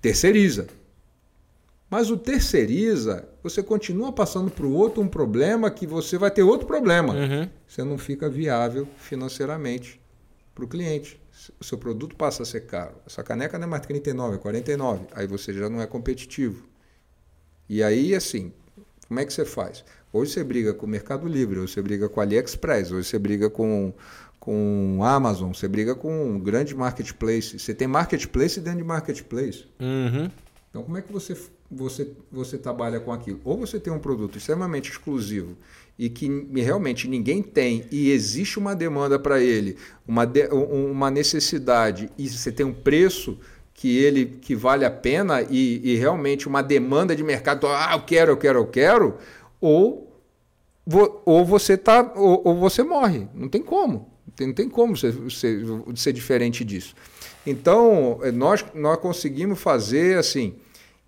terceiriza. 0.00 0.68
Mas 1.94 2.10
o 2.10 2.16
terceiriza, 2.16 3.28
você 3.40 3.62
continua 3.62 4.12
passando 4.12 4.50
para 4.50 4.66
o 4.66 4.72
outro 4.72 5.00
um 5.00 5.06
problema 5.06 5.70
que 5.70 5.86
você 5.86 6.18
vai 6.18 6.28
ter 6.28 6.42
outro 6.42 6.66
problema. 6.66 7.14
Uhum. 7.14 7.48
Você 7.68 7.84
não 7.84 7.96
fica 7.96 8.28
viável 8.28 8.88
financeiramente 8.96 10.00
para 10.52 10.64
o 10.64 10.66
cliente. 10.66 11.20
O 11.60 11.62
seu 11.62 11.78
produto 11.78 12.16
passa 12.16 12.42
a 12.42 12.46
ser 12.46 12.62
caro. 12.62 12.96
Essa 13.06 13.22
caneca 13.22 13.56
não 13.60 13.68
é 13.68 13.70
mais 13.70 13.86
39, 13.86 14.34
é 14.34 14.38
49. 14.40 15.06
Aí 15.12 15.28
você 15.28 15.54
já 15.54 15.70
não 15.70 15.80
é 15.80 15.86
competitivo. 15.86 16.66
E 17.68 17.80
aí, 17.80 18.12
assim, 18.12 18.52
como 19.06 19.20
é 19.20 19.24
que 19.24 19.32
você 19.32 19.44
faz? 19.44 19.84
Hoje 20.12 20.32
você 20.32 20.42
briga 20.42 20.74
com 20.74 20.86
o 20.86 20.88
Mercado 20.88 21.28
Livre, 21.28 21.60
hoje 21.60 21.74
você 21.74 21.80
briga 21.80 22.08
com 22.08 22.18
o 22.18 22.22
AliExpress, 22.24 22.90
hoje 22.90 23.06
você 23.06 23.20
briga 23.20 23.48
com 23.48 23.94
com 24.40 24.98
Amazon, 25.00 25.52
você 25.52 25.68
briga 25.68 25.94
com 25.94 26.26
um 26.26 26.40
grande 26.40 26.74
marketplace. 26.74 27.56
Você 27.56 27.72
tem 27.72 27.86
marketplace 27.86 28.60
dentro 28.60 28.78
de 28.78 28.84
marketplace. 28.84 29.66
Uhum. 29.78 30.28
Então, 30.74 30.82
como 30.82 30.98
é 30.98 31.02
que 31.02 31.12
você, 31.12 31.36
você, 31.70 32.12
você 32.30 32.58
trabalha 32.58 33.00
com 33.00 33.12
aquilo? 33.12 33.40
Ou 33.44 33.56
você 33.56 33.80
tem 33.80 33.92
um 33.92 33.98
produto 33.98 34.38
extremamente 34.38 34.90
exclusivo 34.90 35.56
e 35.98 36.08
que 36.08 36.28
realmente 36.54 37.08
ninguém 37.08 37.42
tem 37.42 37.84
e 37.90 38.10
existe 38.10 38.58
uma 38.58 38.74
demanda 38.74 39.18
para 39.18 39.40
ele, 39.40 39.76
uma, 40.06 40.24
de, 40.24 40.48
uma 40.48 41.10
necessidade 41.10 42.10
e 42.18 42.28
você 42.28 42.50
tem 42.50 42.66
um 42.66 42.72
preço 42.72 43.38
que 43.72 43.96
ele 43.98 44.26
que 44.26 44.54
vale 44.54 44.84
a 44.84 44.90
pena 44.90 45.42
e, 45.42 45.80
e 45.84 45.96
realmente 45.96 46.46
uma 46.46 46.62
demanda 46.62 47.14
de 47.14 47.22
mercado, 47.22 47.66
ah, 47.66 47.90
eu 47.92 48.02
quero, 48.02 48.32
eu 48.32 48.36
quero, 48.36 48.58
eu 48.58 48.66
quero, 48.66 49.18
ou, 49.60 50.20
ou 51.24 51.44
você 51.44 51.76
tá 51.76 52.12
ou, 52.16 52.42
ou 52.44 52.56
você 52.56 52.82
morre, 52.82 53.28
não 53.34 53.48
tem 53.48 53.62
como, 53.62 54.12
não 54.38 54.52
tem 54.52 54.68
como 54.68 54.96
ser, 54.96 55.14
ser, 55.30 55.64
ser 55.96 56.12
diferente 56.12 56.64
disso. 56.64 56.94
Então 57.46 58.20
nós 58.32 58.64
nós 58.74 58.98
conseguimos 58.98 59.60
fazer 59.60 60.18
assim 60.18 60.54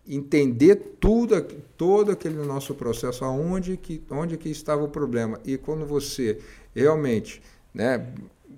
entender 0.08 0.96
tudo, 1.00 1.40
todo 1.76 2.12
aquele 2.12 2.36
nosso 2.36 2.74
processo, 2.74 3.24
aonde 3.24 3.76
que, 3.76 4.02
onde 4.10 4.36
que 4.36 4.48
estava 4.48 4.82
o 4.84 4.88
problema. 4.88 5.40
E 5.44 5.56
quando 5.56 5.84
você 5.84 6.38
realmente, 6.74 7.42
né, 7.74 8.06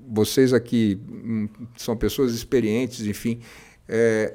vocês 0.09 0.53
aqui 0.53 1.01
hum, 1.09 1.49
são 1.77 1.97
pessoas 1.97 2.33
experientes, 2.33 3.07
enfim, 3.07 3.41
é, 3.89 4.35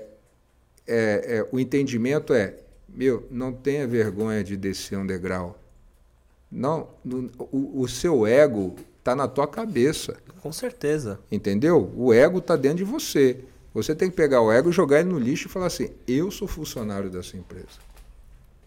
é, 0.87 1.37
é, 1.37 1.47
o 1.51 1.59
entendimento 1.59 2.33
é, 2.33 2.55
meu, 2.89 3.25
não 3.29 3.51
tenha 3.51 3.87
vergonha 3.87 4.43
de 4.43 4.57
descer 4.57 4.97
um 4.97 5.05
degrau. 5.05 5.59
Não, 6.51 6.89
no, 7.03 7.31
o, 7.51 7.81
o 7.81 7.87
seu 7.87 8.27
ego 8.27 8.75
está 8.99 9.15
na 9.15 9.27
tua 9.27 9.47
cabeça. 9.47 10.17
Com 10.41 10.51
certeza. 10.51 11.19
Entendeu? 11.31 11.91
O 11.95 12.13
ego 12.13 12.37
está 12.37 12.55
dentro 12.55 12.77
de 12.77 12.83
você. 12.83 13.39
Você 13.73 13.95
tem 13.95 14.09
que 14.09 14.15
pegar 14.15 14.41
o 14.41 14.51
ego, 14.51 14.71
jogar 14.71 14.99
ele 14.99 15.09
no 15.09 15.17
lixo 15.17 15.47
e 15.47 15.51
falar 15.51 15.67
assim: 15.67 15.89
eu 16.07 16.29
sou 16.29 16.47
funcionário 16.47 17.09
dessa 17.09 17.35
empresa. 17.35 17.81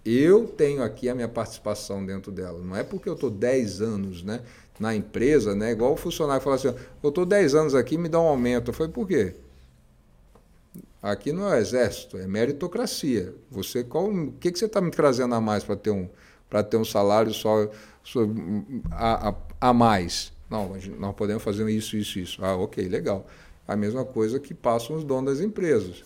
Eu 0.04 0.46
tenho 0.46 0.82
aqui 0.82 1.08
a 1.08 1.14
minha 1.14 1.28
participação 1.28 2.04
dentro 2.04 2.30
dela. 2.30 2.60
Não 2.62 2.76
é 2.76 2.82
porque 2.82 3.08
eu 3.08 3.14
estou 3.14 3.30
10 3.30 3.82
anos 3.82 4.22
né, 4.22 4.40
na 4.78 4.94
empresa, 4.94 5.54
né, 5.54 5.72
igual 5.72 5.92
o 5.92 5.96
funcionário 5.96 6.42
fala 6.42 6.56
assim: 6.56 6.74
eu 7.02 7.08
estou 7.08 7.24
10 7.24 7.54
anos 7.54 7.74
aqui, 7.74 7.96
me 7.96 8.08
dá 8.08 8.20
um 8.20 8.26
aumento. 8.26 8.70
Eu 8.70 8.74
falei: 8.74 8.92
por 8.92 9.06
quê? 9.06 9.34
Aqui 11.02 11.32
não 11.32 11.52
é 11.52 11.60
exército, 11.60 12.16
é 12.16 12.26
meritocracia. 12.26 13.32
Você, 13.50 13.84
qual, 13.84 14.10
o 14.10 14.32
que, 14.32 14.50
que 14.50 14.58
você 14.58 14.64
está 14.64 14.80
me 14.80 14.90
trazendo 14.90 15.36
a 15.36 15.40
mais 15.40 15.62
para 15.62 15.76
ter, 15.76 15.90
um, 15.90 16.08
ter 16.68 16.76
um 16.76 16.84
salário 16.84 17.32
só, 17.32 17.70
só 18.02 18.20
a, 18.90 19.28
a, 19.28 19.34
a 19.60 19.72
mais? 19.72 20.32
Não, 20.50 20.72
nós 20.98 21.14
podemos 21.14 21.44
fazer 21.44 21.68
isso, 21.68 21.96
isso, 21.96 22.18
isso. 22.18 22.44
Ah, 22.44 22.56
ok, 22.56 22.88
legal. 22.88 23.24
A 23.66 23.76
mesma 23.76 24.04
coisa 24.04 24.38
que 24.38 24.54
passam 24.54 24.96
os 24.96 25.04
donos 25.04 25.32
das 25.32 25.44
empresas. 25.44 26.04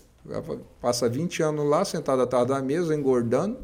Passa 0.80 1.08
20 1.08 1.42
anos 1.42 1.66
lá, 1.66 1.84
sentado 1.84 2.22
atrás 2.22 2.46
da 2.46 2.60
mesa, 2.60 2.94
engordando, 2.94 3.58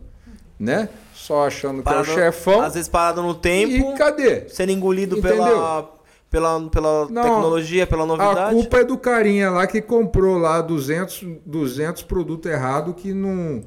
né? 0.59 0.89
Só 1.15 1.47
achando 1.47 1.83
parado, 1.83 2.05
que 2.05 2.11
é 2.11 2.13
o 2.13 2.17
chefão. 2.17 2.61
Às 2.61 2.75
vezes 2.75 2.89
parado 2.89 3.23
no 3.23 3.35
tempo. 3.35 3.73
E 3.73 3.97
cadê? 3.97 4.49
Sendo 4.49 4.73
engolido 4.73 5.21
pela, 5.21 5.91
pela, 6.31 6.69
pela 6.69 7.09
Não, 7.09 7.23
tecnologia, 7.23 7.87
pela 7.87 8.07
novidade. 8.07 8.39
A 8.39 8.51
culpa 8.51 8.79
é 8.79 8.85
do 8.85 8.99
carinha 8.99 9.51
lá 9.51 9.67
que 9.67 9.81
comprou 9.81 10.39
lá 10.39 10.61
200, 10.61 11.25
200 11.45 12.03
produtos 12.03 12.51
errados 12.51 12.95
que 12.97 13.13
não 13.13 13.63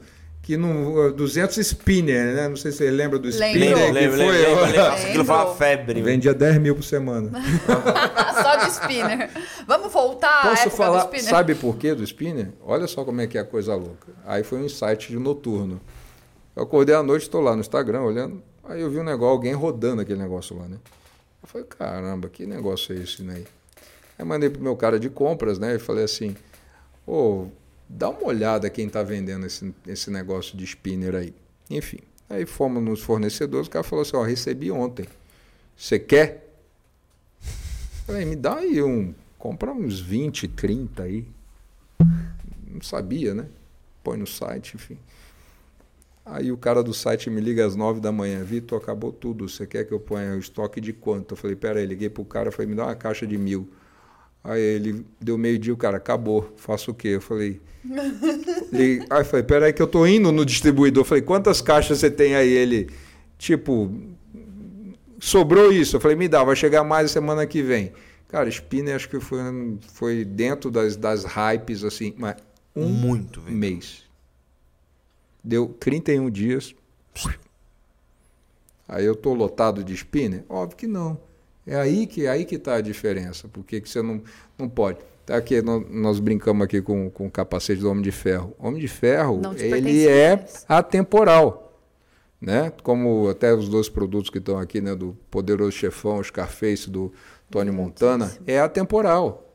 que 0.50 0.58
no 0.58 1.12
200 1.12 1.56
spinner, 1.58 2.34
né? 2.34 2.48
Não 2.50 2.56
sei 2.56 2.72
se 2.72 2.80
você 2.80 2.90
lembra 2.90 3.20
do 3.20 3.30
spinner. 3.30 3.78
Lembro, 3.78 3.94
lembro, 3.94 4.18
foi, 4.18 4.32
lembro, 4.32 4.66
lembro, 4.66 4.82
Aquilo 4.82 5.26
foi 5.26 5.36
uma 5.36 5.54
febre. 5.54 6.02
Vendia 6.02 6.34
10 6.34 6.58
mil 6.58 6.76
por 6.76 6.82
semana. 6.82 7.30
só 8.42 8.56
de 8.56 8.72
spinner. 8.72 9.30
Vamos 9.68 9.94
voltar 9.94 10.42
Posso 10.42 10.48
à 10.48 10.62
época 10.62 10.76
falar, 10.76 11.04
do 11.04 11.06
spinner? 11.06 11.30
Sabe 11.30 11.54
por 11.54 11.78
quê 11.78 11.94
do 11.94 12.04
spinner? 12.04 12.50
Olha 12.66 12.88
só 12.88 13.06
como 13.06 13.22
é 13.22 13.28
que 13.28 13.38
é 13.38 13.42
a 13.42 13.44
coisa 13.46 13.76
louca. 13.76 14.08
Aí 14.26 14.44
foi 14.44 14.58
um 14.58 14.66
insight 14.66 15.10
de 15.10 15.20
noturno. 15.20 15.80
Eu 16.56 16.64
acordei 16.64 16.96
à 16.96 17.04
noite, 17.04 17.22
estou 17.22 17.42
lá 17.42 17.54
no 17.54 17.62
Instagram 17.62 18.02
olhando. 18.02 18.42
Aí 18.64 18.82
eu 18.82 18.90
vi 18.90 18.98
um 18.98 19.04
negócio, 19.04 19.34
alguém 19.34 19.54
rodando 19.54 20.02
aquele 20.02 20.20
negócio 20.20 20.58
lá, 20.58 20.68
né? 20.68 20.78
Eu 21.44 21.48
falei, 21.48 21.68
caramba, 21.68 22.28
que 22.28 22.48
negócio 22.48 22.98
é 22.98 23.00
esse, 23.00 23.22
né? 23.22 23.44
Aí 24.18 24.26
mandei 24.26 24.50
pro 24.50 24.64
meu 24.64 24.76
cara 24.76 25.00
de 25.00 25.12
compras, 25.12 25.60
né? 25.60 25.76
E 25.76 25.80
falei 25.80 26.06
assim, 26.06 26.36
ô, 27.06 27.14
oh, 27.14 27.48
dá 27.90 28.10
uma 28.10 28.26
olhada 28.26 28.70
quem 28.70 28.86
está 28.86 29.02
vendendo 29.02 29.48
esse, 29.48 29.74
esse 29.88 30.12
negócio 30.12 30.56
de 30.56 30.64
spinner 30.64 31.16
aí. 31.16 31.34
Enfim, 31.70 32.00
aí 32.30 32.46
fomos 32.46 32.84
nos 32.84 33.02
fornecedores, 33.02 33.68
o 33.68 33.72
cara 33.72 33.84
falou 33.84 34.04
assim, 34.04 34.16
ó, 34.16 34.22
recebi 34.22 34.72
ontem. 34.72 35.08
Você 35.76 35.98
quer? 35.98 36.48
Falei, 38.06 38.26
me 38.26 38.36
dá 38.36 38.58
aí 38.58 38.82
um, 38.84 39.14
compra 39.38 39.72
uns 39.72 40.00
20, 40.00 40.48
30 40.50 41.04
aí. 41.04 41.26
Não 42.68 42.82
sabia, 42.82 43.34
né? 43.34 43.48
Põe 44.04 44.18
no 44.18 44.28
site, 44.28 44.76
enfim. 44.76 44.98
Aí 46.26 46.52
o 46.52 46.58
cara 46.58 46.84
do 46.84 46.94
site 46.94 47.30
me 47.30 47.42
liga 47.42 47.66
às 47.66 47.76
nove 47.76 48.00
da 48.00 48.12
manhã, 48.12 48.44
Vitor, 48.44 48.80
acabou 48.80 49.12
tudo, 49.12 49.50
você 49.50 49.66
quer 49.66 49.84
que 49.84 49.92
eu 49.92 50.00
ponha 50.00 50.36
o 50.36 50.40
estoque 50.40 50.80
de 50.80 50.94
quanto? 50.94 51.34
Eu 51.34 51.38
falei, 51.38 51.56
pera 51.56 51.80
aí, 51.80 51.86
liguei 51.88 52.10
pro 52.10 52.24
cara, 52.24 52.52
falei, 52.52 52.68
me 52.68 52.76
dá 52.76 52.86
uma 52.86 52.96
caixa 52.96 53.26
de 53.26 53.36
mil. 53.38 53.68
Aí 54.44 54.62
ele 54.62 55.06
deu 55.20 55.38
meio 55.38 55.60
dia, 55.60 55.74
o 55.74 55.78
cara, 55.78 55.98
acabou, 55.98 56.54
faço 56.58 56.92
o 56.92 56.94
quê? 56.94 57.10
Eu 57.10 57.22
falei. 57.22 57.62
Aí 59.10 59.20
eu 59.20 59.26
falei, 59.26 59.44
peraí, 59.44 59.74
que 59.74 59.82
eu 59.82 59.88
tô 59.88 60.06
indo 60.06 60.32
no 60.32 60.46
distribuidor. 60.46 61.02
Eu 61.02 61.06
falei, 61.06 61.22
quantas 61.22 61.62
caixas 61.62 62.00
você 62.00 62.10
tem 62.10 62.36
aí? 62.36 62.50
Ele, 62.50 62.90
tipo, 63.38 63.92
sobrou 65.20 65.72
isso. 65.72 65.98
Eu 65.98 66.00
falei, 66.00 66.16
me 66.16 66.28
dá, 66.28 66.44
vai 66.44 66.56
chegar 66.56 66.84
mais 66.84 67.12
semana 67.12 67.46
que 67.46 67.62
vem. 67.62 67.92
Cara, 68.28 68.48
Spinner 68.50 68.96
acho 68.96 69.10
que 69.10 69.20
foi, 69.20 69.40
foi 69.94 70.24
dentro 70.24 70.70
das, 70.70 70.96
das 70.96 71.26
hypes, 71.26 71.84
assim, 71.84 72.14
mas 72.18 72.36
um 72.76 72.88
Muito, 72.88 73.42
velho. 73.42 73.58
mês. 73.58 74.04
Deu 75.44 75.68
31 75.68 76.30
dias. 76.30 76.76
Aí 78.88 79.06
eu 79.06 79.16
tô 79.16 79.34
lotado 79.34 79.84
de 79.84 79.94
spinner? 79.94 80.44
Óbvio 80.50 80.78
que 80.78 80.88
não. 80.88 81.20
É 81.70 81.76
aí 81.76 82.08
que 82.08 82.26
é 82.26 82.30
aí 82.30 82.46
que 82.46 82.56
está 82.56 82.76
a 82.76 82.82
diferença. 82.82 83.48
Porque 83.48 83.80
que 83.80 83.88
você 83.88 84.02
não, 84.02 84.22
não 84.58 84.68
pode. 84.68 84.98
Tá 85.24 85.38
aqui, 85.38 85.62
nós, 85.62 86.20
brincamos 86.20 86.66
aqui 86.66 86.82
com, 86.82 87.08
com 87.12 87.28
o 87.28 87.32
capacete 87.32 87.80
do 87.80 87.92
Homem 87.92 88.02
de 88.02 88.12
Ferro. 88.12 88.56
O 88.58 88.68
Homem 88.68 88.82
de 88.82 88.88
Ferro, 88.88 89.40
ele 89.56 90.08
é 90.08 90.44
atemporal. 90.68 91.80
Né? 92.42 92.74
Como 92.82 93.30
até 93.30 93.54
os 93.54 93.70
dois 93.70 93.88
produtos 93.88 94.32
que 94.32 94.40
estão 94.40 94.58
aqui, 94.58 94.82
né? 94.82 94.96
do 94.96 95.16
Poderoso 95.30 95.72
Chefão, 95.74 96.24
Scarface, 96.24 96.90
do 96.90 97.14
Tony 97.52 97.70
Montana, 97.70 98.32
é 98.48 98.60
atemporal. 98.60 99.46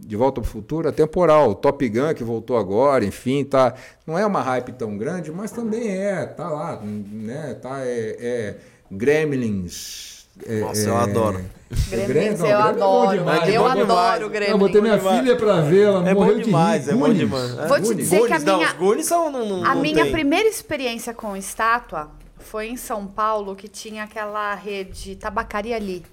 De 0.00 0.16
Volta 0.16 0.40
para 0.40 0.48
o 0.48 0.50
Futuro 0.50 0.88
é 0.88 0.92
temporal. 0.92 1.54
Top 1.54 1.86
Gun, 1.86 2.14
que 2.14 2.24
voltou 2.24 2.56
agora, 2.56 3.04
enfim, 3.04 3.44
tá. 3.44 3.74
Não 4.06 4.18
é 4.18 4.24
uma 4.24 4.40
hype 4.40 4.72
tão 4.72 4.96
grande, 4.96 5.30
mas 5.30 5.50
também 5.50 5.90
é, 5.90 6.24
tá 6.24 6.48
lá, 6.48 6.80
né? 6.80 7.52
Tá, 7.60 7.80
é, 7.84 8.16
é 8.18 8.56
Gremlins. 8.90 10.26
É, 10.46 10.60
Nossa, 10.60 10.88
eu 10.88 10.96
é, 10.96 11.02
adoro. 11.02 11.57
Gremlins, 11.70 12.40
eu 12.40 12.58
adoro. 12.58 13.18
Demais, 13.18 13.54
eu 13.54 13.66
adoro 13.66 14.30
Gremlins. 14.30 14.50
Eu 14.50 14.58
botei 14.58 14.80
minha 14.80 14.98
filha 14.98 15.36
pra 15.36 15.60
ver, 15.60 15.86
ela 15.86 16.08
é 16.08 16.14
morreu 16.14 16.40
demais, 16.40 16.84
de 16.84 16.90
rir. 16.90 16.96
É 16.96 16.98
bom 16.98 17.12
demais. 17.12 17.54
Vou 17.68 17.80
te 17.82 17.94
dizer 17.94 18.26
que 18.26 18.32
a 18.32 18.38
minha, 18.38 18.56
não, 18.56 18.62
os 18.62 18.72
Goonies 18.72 19.06
são, 19.06 19.30
não, 19.30 19.44
não, 19.44 19.64
a 19.64 19.74
minha 19.74 20.04
tem. 20.04 20.12
primeira 20.12 20.48
experiência 20.48 21.12
com 21.12 21.36
estátua 21.36 22.10
foi 22.38 22.68
em 22.68 22.76
São 22.76 23.06
Paulo, 23.06 23.54
que 23.54 23.68
tinha 23.68 24.04
aquela 24.04 24.54
rede 24.54 25.16
Tabacaria 25.16 25.76
ali. 25.76 26.04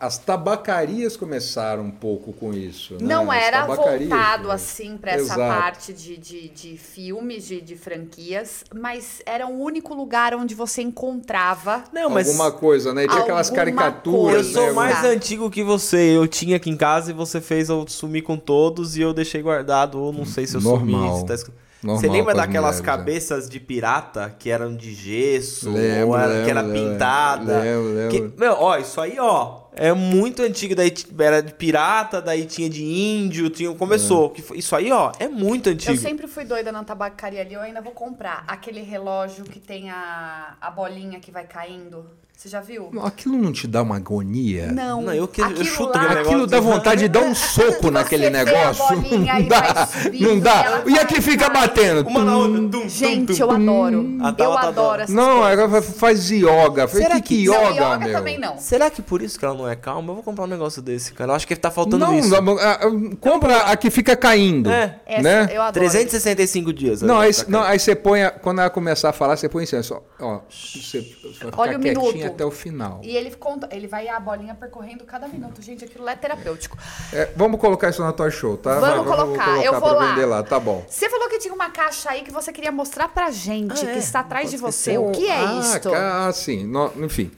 As 0.00 0.18
tabacarias 0.18 1.16
começaram 1.16 1.84
um 1.84 1.90
pouco 1.92 2.32
com 2.32 2.52
isso. 2.52 2.94
Né? 2.94 2.98
Não 3.02 3.32
era 3.32 3.64
voltado 3.66 4.48
né? 4.48 4.54
assim 4.54 4.96
para 4.96 5.12
essa 5.12 5.36
parte 5.36 5.92
de, 5.92 6.16
de, 6.16 6.48
de 6.48 6.76
filmes, 6.76 7.46
de, 7.46 7.60
de, 7.60 7.76
franquias, 7.76 8.64
mas 8.74 9.22
era 9.24 9.46
o 9.46 9.56
único 9.60 9.94
lugar 9.94 10.34
onde 10.34 10.56
você 10.56 10.82
encontrava 10.82 11.84
não, 11.92 12.10
mas 12.10 12.26
alguma 12.26 12.50
coisa, 12.50 12.92
né? 12.92 13.06
Tinha 13.06 13.20
aquelas 13.20 13.48
caricaturas. 13.48 14.46
Eu 14.48 14.52
sou 14.52 14.66
né? 14.66 14.72
mais 14.72 15.04
antigo 15.04 15.48
que 15.48 15.62
você. 15.62 16.16
Eu 16.16 16.26
tinha 16.26 16.56
aqui 16.56 16.68
em 16.68 16.76
casa 16.76 17.12
e 17.12 17.14
você 17.14 17.40
fez 17.40 17.68
eu 17.68 17.86
sumir 17.86 18.22
com 18.22 18.36
todos 18.36 18.96
e 18.96 19.02
eu 19.02 19.14
deixei 19.14 19.40
guardado, 19.40 20.00
ou 20.00 20.12
não 20.12 20.24
sei 20.24 20.48
se 20.48 20.56
eu 20.56 20.60
Normal. 20.60 21.18
sumi. 21.18 21.28
Se 21.28 21.44
tá... 21.44 21.52
Normal 21.82 22.00
Você 22.00 22.08
lembra 22.08 22.34
daquelas 22.34 22.80
mulheres, 22.80 22.98
cabeças 22.98 23.46
é. 23.46 23.50
de 23.50 23.58
pirata 23.58 24.34
que 24.38 24.50
eram 24.50 24.76
de 24.76 24.92
gesso, 24.92 25.70
lembro, 25.70 26.08
ou 26.08 26.18
era, 26.18 26.26
lembro, 26.26 26.44
que 26.44 26.50
era 26.50 26.60
lembro, 26.60 26.90
pintada? 26.92 27.58
Lembro, 27.60 27.94
lembro. 27.94 28.10
Que, 28.10 28.40
meu, 28.40 28.52
ó, 28.52 28.76
isso 28.76 29.00
aí, 29.00 29.16
ó, 29.18 29.62
é 29.74 29.92
muito 29.92 30.42
antigo. 30.42 30.74
Daí 30.74 30.92
era 31.18 31.42
de 31.42 31.54
pirata, 31.54 32.20
daí 32.20 32.44
tinha 32.46 32.68
de 32.68 32.84
índio, 32.84 33.50
tinha, 33.50 33.72
começou. 33.74 34.34
É. 34.36 34.56
Isso 34.56 34.74
aí, 34.74 34.90
ó, 34.90 35.12
é 35.18 35.28
muito 35.28 35.68
antigo. 35.68 35.92
Eu 35.92 35.96
sempre 35.96 36.26
fui 36.26 36.44
doida 36.44 36.72
na 36.72 36.84
tabacaria 36.84 37.40
ali, 37.40 37.54
eu 37.54 37.60
ainda 37.60 37.80
vou 37.80 37.92
comprar. 37.92 38.44
Aquele 38.46 38.82
relógio 38.82 39.44
que 39.44 39.58
tem 39.58 39.90
a, 39.90 40.56
a 40.60 40.70
bolinha 40.70 41.20
que 41.20 41.30
vai 41.30 41.46
caindo. 41.46 42.04
Você 42.40 42.48
já 42.48 42.62
viu? 42.62 42.90
Aquilo 43.04 43.36
não 43.36 43.52
te 43.52 43.66
dá 43.66 43.82
uma 43.82 43.96
agonia? 43.96 44.72
Não. 44.72 45.02
não 45.02 45.12
eu, 45.12 45.28
que, 45.28 45.42
eu 45.42 45.62
chuto 45.62 45.92
lá, 45.94 46.04
aquele 46.04 46.20
Aquilo 46.20 46.46
dá 46.46 46.58
vontade 46.58 47.02
de 47.02 47.08
dar 47.08 47.20
um 47.20 47.34
soco 47.36 47.90
naquele 47.90 48.30
negócio. 48.30 48.82
não 48.96 49.46
dá. 49.46 49.88
Não 50.18 50.40
dá. 50.40 50.82
E 50.86 50.98
aqui 50.98 51.20
fica 51.20 51.50
batendo. 51.50 52.08
Uma 52.08 52.24
na 52.24 52.38
outra. 52.38 52.66
Tum, 52.66 52.88
Gente, 52.88 53.38
eu 53.38 53.50
adoro. 53.50 54.18
eu 54.38 54.52
adoro 54.56 55.02
essas 55.02 55.14
Não, 55.14 55.40
coisas. 55.40 55.58
ela 55.58 55.82
faz 55.82 56.30
yoga. 56.30 56.88
Será 56.88 57.20
que, 57.20 57.42
que 57.42 57.44
não, 57.44 57.62
yoga, 57.62 57.74
yoga 57.74 57.98
meu? 57.98 58.12
também 58.14 58.38
não. 58.38 58.56
Será 58.56 58.88
que 58.88 59.02
por 59.02 59.20
isso 59.20 59.38
que 59.38 59.44
ela 59.44 59.54
não 59.54 59.59
é 59.68 59.76
calma? 59.76 60.10
Eu 60.10 60.14
vou 60.16 60.22
comprar 60.24 60.44
um 60.44 60.48
negócio 60.48 60.80
desse, 60.82 61.12
cara. 61.12 61.32
Eu 61.32 61.36
acho 61.36 61.46
que 61.46 61.56
tá 61.56 61.70
faltando 61.70 61.98
não, 62.06 62.18
isso. 62.18 62.30
Não, 62.30 62.42
não, 62.42 63.10
compra 63.16 63.58
a 63.62 63.76
que 63.76 63.90
fica 63.90 64.16
caindo. 64.16 64.70
É. 64.70 65.00
Essa, 65.06 65.22
né? 65.22 65.48
eu 65.52 65.62
adoro. 65.62 65.72
365 65.86 66.72
dias. 66.72 67.02
Não, 67.02 67.18
aí, 67.18 67.32
tá 67.34 67.44
não, 67.48 67.62
aí 67.62 67.78
você 67.78 67.94
põe, 67.94 68.22
a- 68.22 68.30
quando 68.30 68.60
ela 68.60 68.70
começar 68.70 69.10
a 69.10 69.12
falar, 69.12 69.36
você 69.36 69.48
põe 69.48 69.64
assim, 69.64 69.76
ó, 69.92 70.00
ó 70.20 70.40
você, 70.48 71.00
você 71.00 71.00
vai 71.22 71.32
ficar 71.50 71.60
Olha 71.60 71.76
o 71.76 71.80
minuto. 71.80 72.24
até 72.26 72.44
o 72.44 72.50
final. 72.50 73.00
E 73.02 73.16
ele 73.16 73.30
conta, 73.36 73.68
ele 73.72 73.86
vai 73.86 74.08
a 74.08 74.18
bolinha 74.20 74.54
percorrendo 74.54 75.04
cada 75.04 75.26
minuto. 75.28 75.60
Gente, 75.62 75.84
aquilo 75.84 76.04
lá 76.04 76.12
é 76.12 76.16
terapêutico. 76.16 76.76
É, 77.12 77.30
vamos 77.36 77.60
colocar 77.60 77.90
isso 77.90 78.02
na 78.02 78.12
Toy 78.12 78.30
Show, 78.30 78.56
tá? 78.56 78.78
Vamos 78.78 79.06
Vai, 79.06 79.16
colocar, 79.16 79.64
eu 79.64 79.72
vou 79.72 79.80
pra 79.82 79.92
lá. 79.92 80.06
vender 80.14 80.26
lá, 80.26 80.42
tá 80.42 80.58
bom. 80.60 80.84
Você 80.88 81.08
falou 81.08 81.28
que 81.28 81.38
tinha 81.38 81.54
uma 81.54 81.70
caixa 81.70 82.10
aí 82.10 82.22
que 82.22 82.32
você 82.32 82.52
queria 82.52 82.72
mostrar 82.72 83.08
pra 83.08 83.30
gente, 83.30 83.84
Ah, 83.86 83.90
é? 83.90 83.92
que 83.92 83.98
está 83.98 84.20
atrás 84.20 84.50
de 84.50 84.56
você. 84.56 84.96
O 84.98 85.10
que 85.10 85.26
é 85.26 85.36
ah, 85.36 85.60
isto? 85.60 85.90
ca- 85.90 86.26
Ah, 86.28 86.32
sim. 86.32 86.64
No- 86.66 86.92
enfim. 87.04 87.30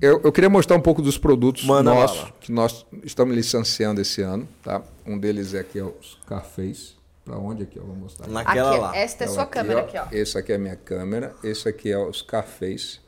Eu, 0.00 0.20
eu 0.22 0.32
queria 0.32 0.48
mostrar 0.48 0.76
um 0.76 0.80
pouco 0.80 1.02
dos 1.02 1.18
produtos 1.18 1.64
Manda 1.64 1.92
nossos 1.92 2.32
que 2.40 2.50
nós 2.50 2.86
estamos 3.04 3.34
licenciando 3.34 4.00
esse 4.00 4.22
ano, 4.22 4.48
tá? 4.62 4.82
Um 5.06 5.18
deles 5.18 5.54
é 5.54 5.60
aqui 5.60 5.78
é 5.78 5.84
o 5.84 5.94
Scarface. 6.02 6.94
Para 7.24 7.38
onde 7.38 7.62
aqui 7.62 7.78
eu 7.78 7.84
vou 7.84 7.94
mostrar? 7.94 8.26
Naquela 8.28 8.70
aqui, 8.70 8.80
lá. 8.80 8.96
esta 8.96 9.24
é 9.24 9.26
Ela 9.26 9.34
sua 9.34 9.42
aqui, 9.44 9.52
câmera 9.52 9.80
ó. 9.80 9.82
aqui, 9.84 9.98
ó. 9.98 10.06
Esse 10.10 10.38
aqui 10.38 10.52
é 10.52 10.56
a 10.56 10.58
minha 10.58 10.76
câmera, 10.76 11.34
esse 11.44 11.68
aqui 11.68 11.90
é 11.90 11.98
o 11.98 12.12
Scarface. 12.12 12.98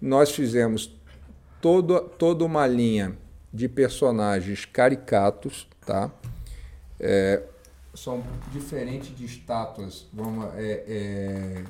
Nós 0.00 0.32
fizemos 0.32 0.90
todo, 1.60 2.00
toda 2.00 2.44
uma 2.44 2.66
linha 2.66 3.16
de 3.52 3.68
personagens 3.68 4.64
caricatos, 4.64 5.68
tá? 5.86 6.10
É, 6.98 7.42
são 7.94 8.22
diferentes 8.52 9.16
de 9.16 9.24
estátuas. 9.24 10.06
Vamos, 10.12 10.52
é, 10.56 10.84
é, 10.86 11.64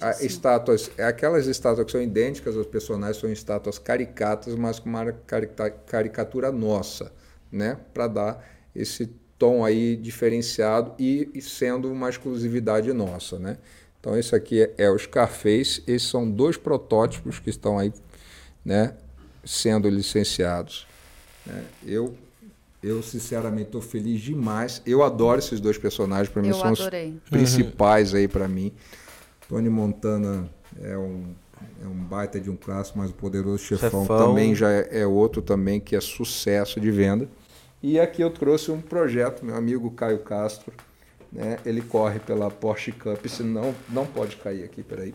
a- 0.00 0.22
estátuas, 0.24 0.90
é 0.96 1.04
aquelas 1.04 1.46
estátuas 1.46 1.86
que 1.86 1.92
são 1.92 2.02
idênticas 2.02 2.56
aos 2.56 2.66
personagens, 2.66 3.18
são 3.18 3.30
estátuas 3.30 3.78
caricatas, 3.78 4.54
mas 4.54 4.78
com 4.78 4.88
uma 4.88 5.12
caricatura 5.86 6.50
nossa, 6.52 7.12
né? 7.50 7.78
Para 7.94 8.06
dar 8.08 8.48
esse 8.74 9.06
tom 9.38 9.64
aí 9.64 9.96
diferenciado 9.96 10.92
e, 10.98 11.28
e 11.34 11.42
sendo 11.42 11.90
uma 11.90 12.08
exclusividade 12.08 12.92
nossa, 12.92 13.38
né? 13.38 13.58
Então 14.00 14.16
esse 14.16 14.34
aqui 14.34 14.62
é, 14.62 14.74
é 14.78 14.90
o 14.90 14.98
Scarface, 14.98 15.82
esses 15.86 16.08
são 16.08 16.30
dois 16.30 16.56
protótipos 16.56 17.38
que 17.38 17.50
estão 17.50 17.78
aí, 17.78 17.92
né? 18.64 18.94
Sendo 19.44 19.88
licenciados. 19.88 20.86
né? 21.44 21.64
Eu 21.84 22.14
eu 22.82 23.02
sinceramente 23.02 23.64
estou 23.66 23.80
feliz 23.80 24.20
demais. 24.20 24.80
Eu 24.86 25.02
adoro 25.02 25.40
esses 25.40 25.58
dois 25.60 25.76
personagens, 25.76 26.28
para 26.28 26.40
mim 26.40 26.48
Eu 26.48 26.54
são 26.54 26.70
os 26.72 26.80
adorei. 26.80 27.16
principais 27.28 28.14
aí 28.14 28.28
para 28.28 28.46
mim. 28.46 28.72
Tony 29.48 29.68
Montana 29.68 30.48
é 30.80 30.96
um, 30.96 31.34
é 31.82 31.86
um 31.86 31.94
baita 31.94 32.40
de 32.40 32.50
um 32.50 32.56
clássico, 32.56 32.98
mas 32.98 33.10
o 33.10 33.14
Poderoso 33.14 33.58
Chefão, 33.58 34.02
Chefão. 34.02 34.28
também 34.28 34.54
já 34.54 34.70
é, 34.70 35.00
é 35.00 35.06
outro 35.06 35.40
também 35.40 35.80
que 35.80 35.94
é 35.94 36.00
sucesso 36.00 36.80
de 36.80 36.90
venda. 36.90 37.28
E 37.82 38.00
aqui 38.00 38.22
eu 38.22 38.30
trouxe 38.30 38.70
um 38.70 38.80
projeto, 38.80 39.44
meu 39.44 39.54
amigo 39.54 39.90
Caio 39.90 40.18
Castro, 40.20 40.72
né? 41.30 41.58
Ele 41.64 41.82
corre 41.82 42.18
pela 42.18 42.50
Porsche 42.50 42.92
Cup, 42.92 43.24
se 43.26 43.42
não 43.42 43.74
não 43.88 44.06
pode 44.06 44.36
cair 44.36 44.64
aqui, 44.64 44.82
peraí. 44.82 45.14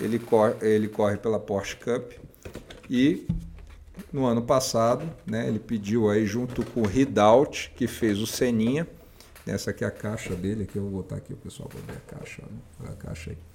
Ele 0.00 0.18
corre, 0.18 0.54
ele 0.60 0.88
corre 0.88 1.16
pela 1.16 1.40
Porsche 1.40 1.76
Cup 1.76 2.12
e 2.88 3.26
no 4.12 4.24
ano 4.26 4.42
passado, 4.42 5.04
né, 5.26 5.48
ele 5.48 5.58
pediu 5.58 6.08
aí 6.08 6.24
junto 6.24 6.64
com 6.64 6.82
o 6.82 6.86
Ridout, 6.86 7.72
que 7.76 7.86
fez 7.86 8.18
o 8.20 8.26
Seninha. 8.26 8.86
Essa 9.46 9.70
aqui 9.70 9.82
é 9.82 9.86
a 9.86 9.90
caixa 9.90 10.34
dele, 10.34 10.64
aqui 10.64 10.76
eu 10.76 10.82
vou 10.82 11.02
botar 11.02 11.16
aqui 11.16 11.32
o 11.32 11.36
pessoal 11.36 11.68
para 11.68 11.80
ver 11.80 11.98
a 11.98 12.16
caixa, 12.16 12.42
né? 12.42 12.90
A 12.90 12.92
caixa 12.92 13.30
aí. 13.30 13.47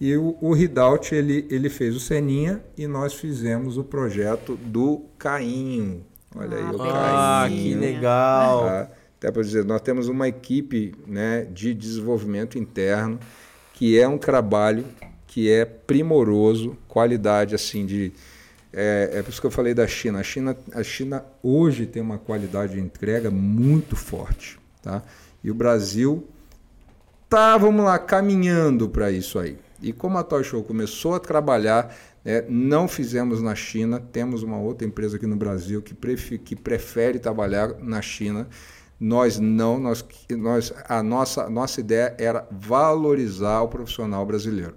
E 0.00 0.16
o, 0.16 0.36
o 0.40 0.52
Ridout, 0.52 1.14
ele, 1.14 1.46
ele 1.50 1.68
fez 1.68 1.96
o 1.96 2.00
Seninha 2.00 2.62
e 2.76 2.86
nós 2.86 3.14
fizemos 3.14 3.76
o 3.76 3.84
projeto 3.84 4.56
do 4.56 5.04
Cainho. 5.18 6.04
Olha 6.36 6.56
aí 6.56 6.64
o 6.64 6.82
Ah, 6.82 7.46
Cainho. 7.48 7.62
que 7.62 7.74
legal. 7.74 8.64
Tá? 8.64 8.90
Até 9.18 9.32
para 9.32 9.42
dizer, 9.42 9.64
nós 9.64 9.80
temos 9.80 10.08
uma 10.08 10.28
equipe 10.28 10.94
né, 11.06 11.44
de 11.52 11.74
desenvolvimento 11.74 12.56
interno 12.58 13.18
que 13.74 13.98
é 13.98 14.06
um 14.06 14.18
trabalho 14.18 14.84
que 15.26 15.50
é 15.50 15.64
primoroso, 15.64 16.76
qualidade 16.86 17.54
assim 17.54 17.84
de 17.84 18.12
é, 18.72 19.10
é 19.14 19.22
por 19.22 19.30
isso 19.30 19.40
que 19.40 19.46
eu 19.46 19.50
falei 19.50 19.72
da 19.74 19.86
China. 19.86 20.20
A 20.20 20.22
China, 20.22 20.56
a 20.72 20.82
China 20.82 21.24
hoje 21.42 21.86
tem 21.86 22.02
uma 22.02 22.18
qualidade 22.18 22.74
de 22.74 22.80
entrega 22.80 23.30
muito 23.30 23.96
forte, 23.96 24.58
tá? 24.82 25.02
E 25.42 25.50
o 25.50 25.54
Brasil 25.54 26.28
tá, 27.28 27.56
vamos 27.56 27.84
lá, 27.84 27.98
caminhando 27.98 28.88
para 28.88 29.10
isso 29.10 29.38
aí. 29.38 29.56
E 29.80 29.92
como 29.92 30.18
a 30.18 30.24
Toy 30.24 30.42
Show 30.42 30.62
começou 30.64 31.14
a 31.14 31.20
trabalhar, 31.20 31.94
né, 32.24 32.44
não 32.48 32.88
fizemos 32.88 33.40
na 33.40 33.54
China, 33.54 34.00
temos 34.00 34.42
uma 34.42 34.58
outra 34.58 34.86
empresa 34.86 35.16
aqui 35.16 35.26
no 35.26 35.36
Brasil 35.36 35.80
que, 35.80 35.94
prefe- 35.94 36.38
que 36.38 36.56
prefere 36.56 37.18
trabalhar 37.18 37.74
na 37.80 38.02
China. 38.02 38.48
Nós 38.98 39.38
não, 39.38 39.78
nós, 39.78 40.04
nós, 40.30 40.72
a 40.88 41.02
nossa, 41.02 41.48
nossa 41.48 41.80
ideia 41.80 42.14
era 42.18 42.46
valorizar 42.50 43.60
o 43.62 43.68
profissional 43.68 44.26
brasileiro. 44.26 44.74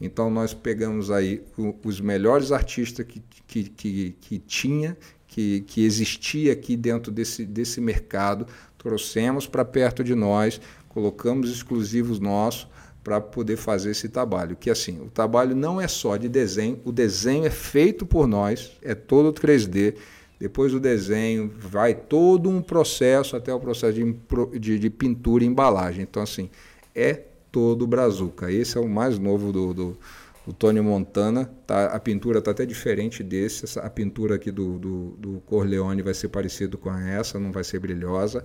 Então 0.00 0.30
nós 0.30 0.54
pegamos 0.54 1.10
aí 1.10 1.42
os 1.84 2.00
melhores 2.00 2.52
artistas 2.52 3.04
que, 3.06 3.22
que, 3.46 3.64
que, 3.64 4.16
que 4.20 4.38
tinha, 4.38 4.96
que, 5.26 5.62
que 5.62 5.84
existia 5.84 6.52
aqui 6.52 6.76
dentro 6.76 7.10
desse, 7.10 7.44
desse 7.44 7.80
mercado, 7.80 8.46
trouxemos 8.78 9.48
para 9.48 9.64
perto 9.64 10.04
de 10.04 10.14
nós, 10.14 10.60
colocamos 10.88 11.50
exclusivos 11.50 12.20
nossos 12.20 12.68
para 13.04 13.20
poder 13.20 13.56
fazer 13.56 13.90
esse 13.90 14.08
trabalho. 14.08 14.56
Que 14.56 14.70
assim, 14.70 14.98
o 15.00 15.10
trabalho 15.10 15.54
não 15.54 15.78
é 15.78 15.86
só 15.86 16.16
de 16.16 16.28
desenho, 16.28 16.80
o 16.84 16.90
desenho 16.90 17.44
é 17.44 17.50
feito 17.50 18.06
por 18.06 18.26
nós, 18.26 18.72
é 18.82 18.94
todo 18.94 19.32
3D. 19.32 19.94
Depois 20.40 20.72
do 20.72 20.80
desenho, 20.80 21.52
vai 21.56 21.94
todo 21.94 22.50
um 22.50 22.60
processo 22.60 23.36
até 23.36 23.54
o 23.54 23.60
processo 23.60 23.92
de, 23.92 24.16
de, 24.58 24.78
de 24.78 24.90
pintura 24.90 25.44
e 25.44 25.46
embalagem. 25.46 26.02
Então, 26.02 26.22
assim, 26.22 26.50
é 26.94 27.12
todo 27.52 27.86
Brazuca. 27.86 28.50
Esse 28.50 28.76
é 28.76 28.80
o 28.80 28.88
mais 28.88 29.18
novo 29.18 29.52
do, 29.52 29.72
do, 29.72 29.98
do 30.46 30.52
Tony 30.52 30.80
Montana. 30.80 31.48
Tá, 31.66 31.86
a 31.86 32.00
pintura 32.00 32.40
está 32.40 32.50
até 32.50 32.66
diferente 32.66 33.22
desse. 33.22 33.64
Essa, 33.64 33.80
a 33.82 33.90
pintura 33.90 34.34
aqui 34.34 34.50
do, 34.50 34.78
do, 34.78 35.08
do 35.18 35.42
Corleone 35.46 36.02
vai 36.02 36.14
ser 36.14 36.28
parecido 36.28 36.76
com 36.76 36.92
essa, 36.92 37.38
não 37.38 37.52
vai 37.52 37.62
ser 37.62 37.78
brilhosa. 37.78 38.44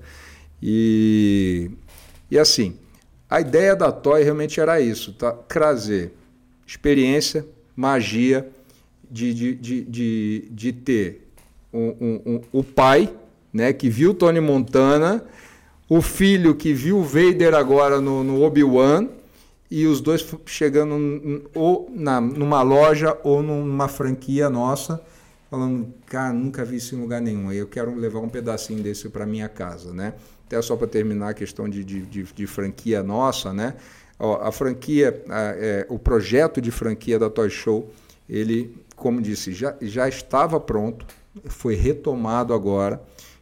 E, 0.62 1.72
e 2.30 2.38
assim, 2.38 2.78
a 3.30 3.40
ideia 3.40 3.76
da 3.76 3.92
Toy 3.92 4.24
realmente 4.24 4.60
era 4.60 4.82
isso, 4.82 5.14
tá? 5.14 5.32
trazer 5.32 6.14
experiência, 6.66 7.46
magia, 7.76 8.50
de, 9.10 9.34
de, 9.34 9.56
de, 9.56 9.82
de, 9.84 10.48
de 10.52 10.74
ter 10.74 11.30
um, 11.74 11.88
um, 12.00 12.22
um, 12.26 12.42
o 12.52 12.64
pai, 12.64 13.14
né, 13.52 13.74
que 13.74 13.90
viu 13.90 14.14
Tony 14.14 14.40
Montana, 14.40 15.24
o 15.88 16.02
filho 16.02 16.54
que 16.54 16.74
viu 16.74 17.00
o 17.00 17.04
Vader 17.04 17.56
agora 17.56 18.00
no, 18.00 18.24
no 18.24 18.44
Obi-Wan, 18.44 19.08
e 19.72 19.86
os 19.86 20.02
dois 20.02 20.26
chegando 20.46 21.48
ou 21.54 21.92
na, 21.94 22.20
numa 22.20 22.62
loja 22.64 23.16
ou 23.24 23.44
numa 23.44 23.88
franquia 23.88 24.50
nossa, 24.50 25.02
falando, 25.50 25.94
cara, 26.06 26.34
nunca 26.34 26.66
vi 26.66 26.78
isso 26.78 26.96
em 26.96 27.00
lugar 27.00 27.22
nenhum, 27.22 27.52
eu 27.52 27.68
quero 27.68 27.96
levar 27.96 28.20
um 28.20 28.30
pedacinho 28.30 28.82
desse 28.82 29.10
para 29.10 29.26
minha 29.26 29.48
casa, 29.48 29.94
né? 29.94 30.14
Até 30.50 30.60
só 30.64 30.76
para 30.76 30.88
terminar 30.88 31.30
a 31.30 31.34
questão 31.36 31.70
de, 31.70 31.84
de, 31.84 32.02
de, 32.02 32.24
de 32.24 32.48
franquia 32.48 33.04
nossa, 33.04 33.54
né? 33.54 33.76
a 34.42 34.52
franquia, 34.52 35.24
a, 35.30 35.42
é, 35.56 35.86
o 35.88 36.00
projeto 36.00 36.60
de 36.60 36.72
franquia 36.72 37.20
da 37.20 37.30
Toy 37.30 37.52
Show, 37.52 37.94
ele, 38.28 38.76
como 38.96 39.22
disse, 39.22 39.54
já, 39.54 39.78
já 39.80 40.10
estava 40.10 40.60
pronto, 40.60 41.06
foi 41.46 41.76
retomado 41.76 42.52
agora. 42.52 43.00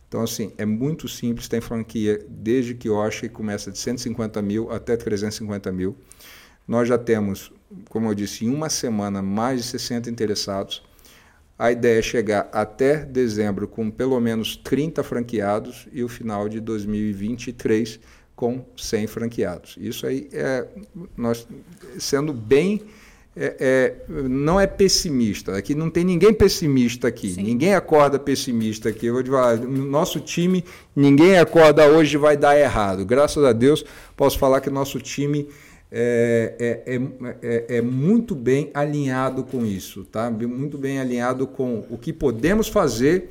Então, 0.09 0.21
assim, 0.21 0.51
é 0.57 0.65
muito 0.65 1.07
simples, 1.07 1.47
tem 1.47 1.61
franquia 1.61 2.25
desde 2.27 2.75
que 2.75 2.89
eu 2.89 3.01
acho 3.01 3.21
que 3.21 3.29
começa 3.29 3.71
de 3.71 3.77
150 3.77 4.41
mil 4.41 4.69
até 4.69 4.97
350 4.97 5.71
mil. 5.71 5.95
Nós 6.67 6.89
já 6.89 6.97
temos, 6.97 7.53
como 7.89 8.09
eu 8.09 8.13
disse, 8.13 8.45
em 8.45 8.49
uma 8.49 8.69
semana 8.69 9.21
mais 9.21 9.61
de 9.61 9.67
60 9.67 10.09
interessados. 10.09 10.83
A 11.57 11.71
ideia 11.71 11.99
é 11.99 12.01
chegar 12.01 12.49
até 12.51 12.97
dezembro 13.03 13.67
com 13.67 13.89
pelo 13.89 14.19
menos 14.19 14.55
30 14.55 15.03
franqueados 15.03 15.87
e 15.91 16.03
o 16.03 16.07
final 16.07 16.47
de 16.47 16.59
2023 16.59 17.99
com 18.35 18.63
100 18.77 19.07
franqueados. 19.07 19.75
Isso 19.79 20.05
aí 20.05 20.29
é 20.31 20.67
nós 21.15 21.47
sendo 21.97 22.31
bem 22.31 22.83
é, 23.39 23.55
é, 23.59 23.95
não 24.27 24.59
é 24.59 24.65
pessimista. 24.65 25.55
Aqui 25.55 25.75
não 25.75 25.91
tem 25.91 26.03
ninguém 26.03 26.33
pessimista 26.33 27.07
aqui. 27.07 27.29
Sim. 27.29 27.43
Ninguém 27.43 27.75
acorda 27.75 28.17
pessimista 28.17 28.89
aqui. 28.89 29.05
Eu 29.05 29.13
vou 29.13 29.23
te 29.23 29.29
falar, 29.29 29.57
no 29.57 29.85
nosso 29.85 30.19
time, 30.19 30.65
ninguém 30.95 31.37
acorda 31.37 31.87
hoje 31.87 32.17
vai 32.17 32.35
dar 32.35 32.57
errado. 32.57 33.05
Graças 33.05 33.43
a 33.43 33.53
Deus, 33.53 33.85
posso 34.15 34.39
falar 34.39 34.59
que 34.59 34.71
nosso 34.71 34.99
time 34.99 35.47
é, 35.91 36.83
é, 36.85 36.95
é, 36.95 37.37
é, 37.41 37.77
é, 37.77 37.81
muito 37.81 38.35
bem 38.35 38.69
alinhado 38.73 39.43
com 39.43 39.65
isso, 39.65 40.03
tá? 40.03 40.29
Muito 40.29 40.77
bem 40.77 40.99
alinhado 40.99 41.47
com 41.47 41.85
o 41.89 41.97
que 41.97 42.11
podemos 42.11 42.67
fazer, 42.67 43.29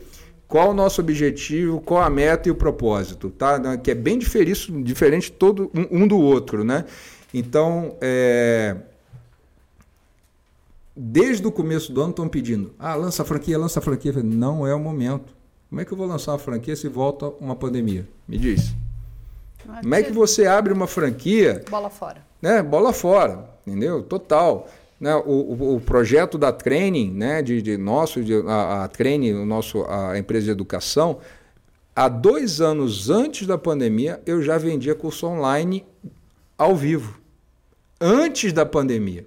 qual 0.49 0.71
o 0.71 0.75
nosso 0.75 1.01
objetivo, 1.01 1.81
qual 1.81 2.03
a 2.03 2.09
meta 2.09 2.49
e 2.49 2.53
o 2.53 2.55
propósito, 2.55 3.29
tá? 3.29 3.77
Que 3.77 3.91
é 3.91 3.95
bem 3.95 4.19
diferente, 4.19 4.73
diferente 4.83 5.31
todo 5.31 5.71
um, 5.75 6.05
um 6.05 6.09
do 6.09 6.19
outro, 6.19 6.65
né? 6.65 6.87
Então, 7.35 7.95
é, 8.01 8.77
desde 10.97 11.47
o 11.47 11.53
começo 11.53 11.93
do 11.93 12.01
ano 12.01 12.11
estão 12.11 12.27
pedindo, 12.27 12.73
ah, 12.79 12.95
lança 12.95 13.23
a 13.23 13.27
franquia, 13.27 13.59
lança 13.59 13.81
a 13.81 13.83
franquia. 13.83 14.15
Não 14.23 14.67
é 14.67 14.75
o 14.75 14.81
momento. 14.81 15.37
Como 15.69 15.81
é 15.81 15.85
que 15.85 15.93
eu 15.93 15.99
vou 15.99 16.07
lançar 16.07 16.33
a 16.33 16.39
franquia 16.39 16.75
se 16.75 16.89
volta 16.89 17.29
uma 17.39 17.55
pandemia? 17.55 18.09
Me 18.27 18.39
diz. 18.39 18.75
Como 19.83 19.95
é 19.95 20.03
que 20.03 20.13
você 20.13 20.47
abre 20.47 20.73
uma 20.73 20.87
franquia? 20.87 21.63
Bola 21.69 21.91
fora 21.91 22.25
né, 22.47 22.63
bola 22.63 22.93
fora, 22.93 23.45
entendeu? 23.67 24.05
Total. 24.05 24.69
Né, 25.01 25.15
o, 25.17 25.75
o, 25.75 25.81
projeto 25.81 26.39
da 26.39 26.53
Training, 26.53 27.11
né, 27.11 27.43
de, 27.43 27.61
de 27.61 27.77
nosso, 27.77 28.23
de, 28.23 28.35
a, 28.47 28.85
a 28.85 28.89
Training, 28.89 29.35
o 29.35 29.45
nosso, 29.45 29.85
a 29.85 30.17
empresa 30.17 30.47
de 30.47 30.53
educação, 30.53 31.19
há 31.95 32.09
dois 32.09 32.61
anos 32.61 33.11
antes 33.11 33.49
da 33.49 33.59
pandemia, 33.59 34.21
eu 34.25 34.41
já 34.41 34.57
vendia 34.57 34.95
curso 34.95 35.27
online 35.27 35.85
ao 36.57 36.77
vivo. 36.77 37.19
Antes 38.01 38.53
da 38.53 38.65
pandemia. 38.65 39.27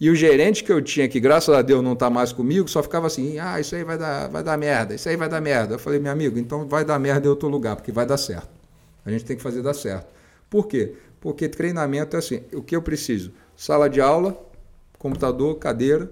E 0.00 0.08
o 0.08 0.14
gerente 0.14 0.64
que 0.64 0.72
eu 0.72 0.80
tinha, 0.80 1.08
que 1.08 1.20
graças 1.20 1.54
a 1.54 1.60
Deus 1.60 1.84
não 1.84 1.92
está 1.92 2.08
mais 2.08 2.32
comigo, 2.32 2.68
só 2.68 2.82
ficava 2.82 3.06
assim: 3.08 3.38
ah, 3.38 3.60
isso 3.60 3.74
aí 3.74 3.84
vai 3.84 3.98
dar, 3.98 4.28
vai 4.28 4.42
dar 4.42 4.56
merda, 4.56 4.94
isso 4.94 5.08
aí 5.08 5.16
vai 5.16 5.28
dar 5.28 5.40
merda. 5.40 5.74
Eu 5.74 5.78
falei, 5.78 5.98
meu 5.98 6.12
amigo, 6.12 6.38
então 6.38 6.66
vai 6.66 6.84
dar 6.84 6.98
merda 6.98 7.26
em 7.26 7.30
outro 7.30 7.48
lugar, 7.48 7.76
porque 7.76 7.92
vai 7.92 8.06
dar 8.06 8.16
certo. 8.16 8.48
A 9.04 9.10
gente 9.10 9.24
tem 9.24 9.36
que 9.36 9.42
fazer 9.42 9.60
dar 9.60 9.74
certo. 9.74 10.06
Por 10.48 10.66
quê? 10.66 10.94
Porque 11.20 11.48
treinamento 11.48 12.16
é 12.16 12.18
assim: 12.18 12.42
o 12.52 12.62
que 12.62 12.76
eu 12.76 12.82
preciso? 12.82 13.32
Sala 13.56 13.88
de 13.88 14.00
aula, 14.00 14.38
computador, 14.98 15.56
cadeira, 15.56 16.10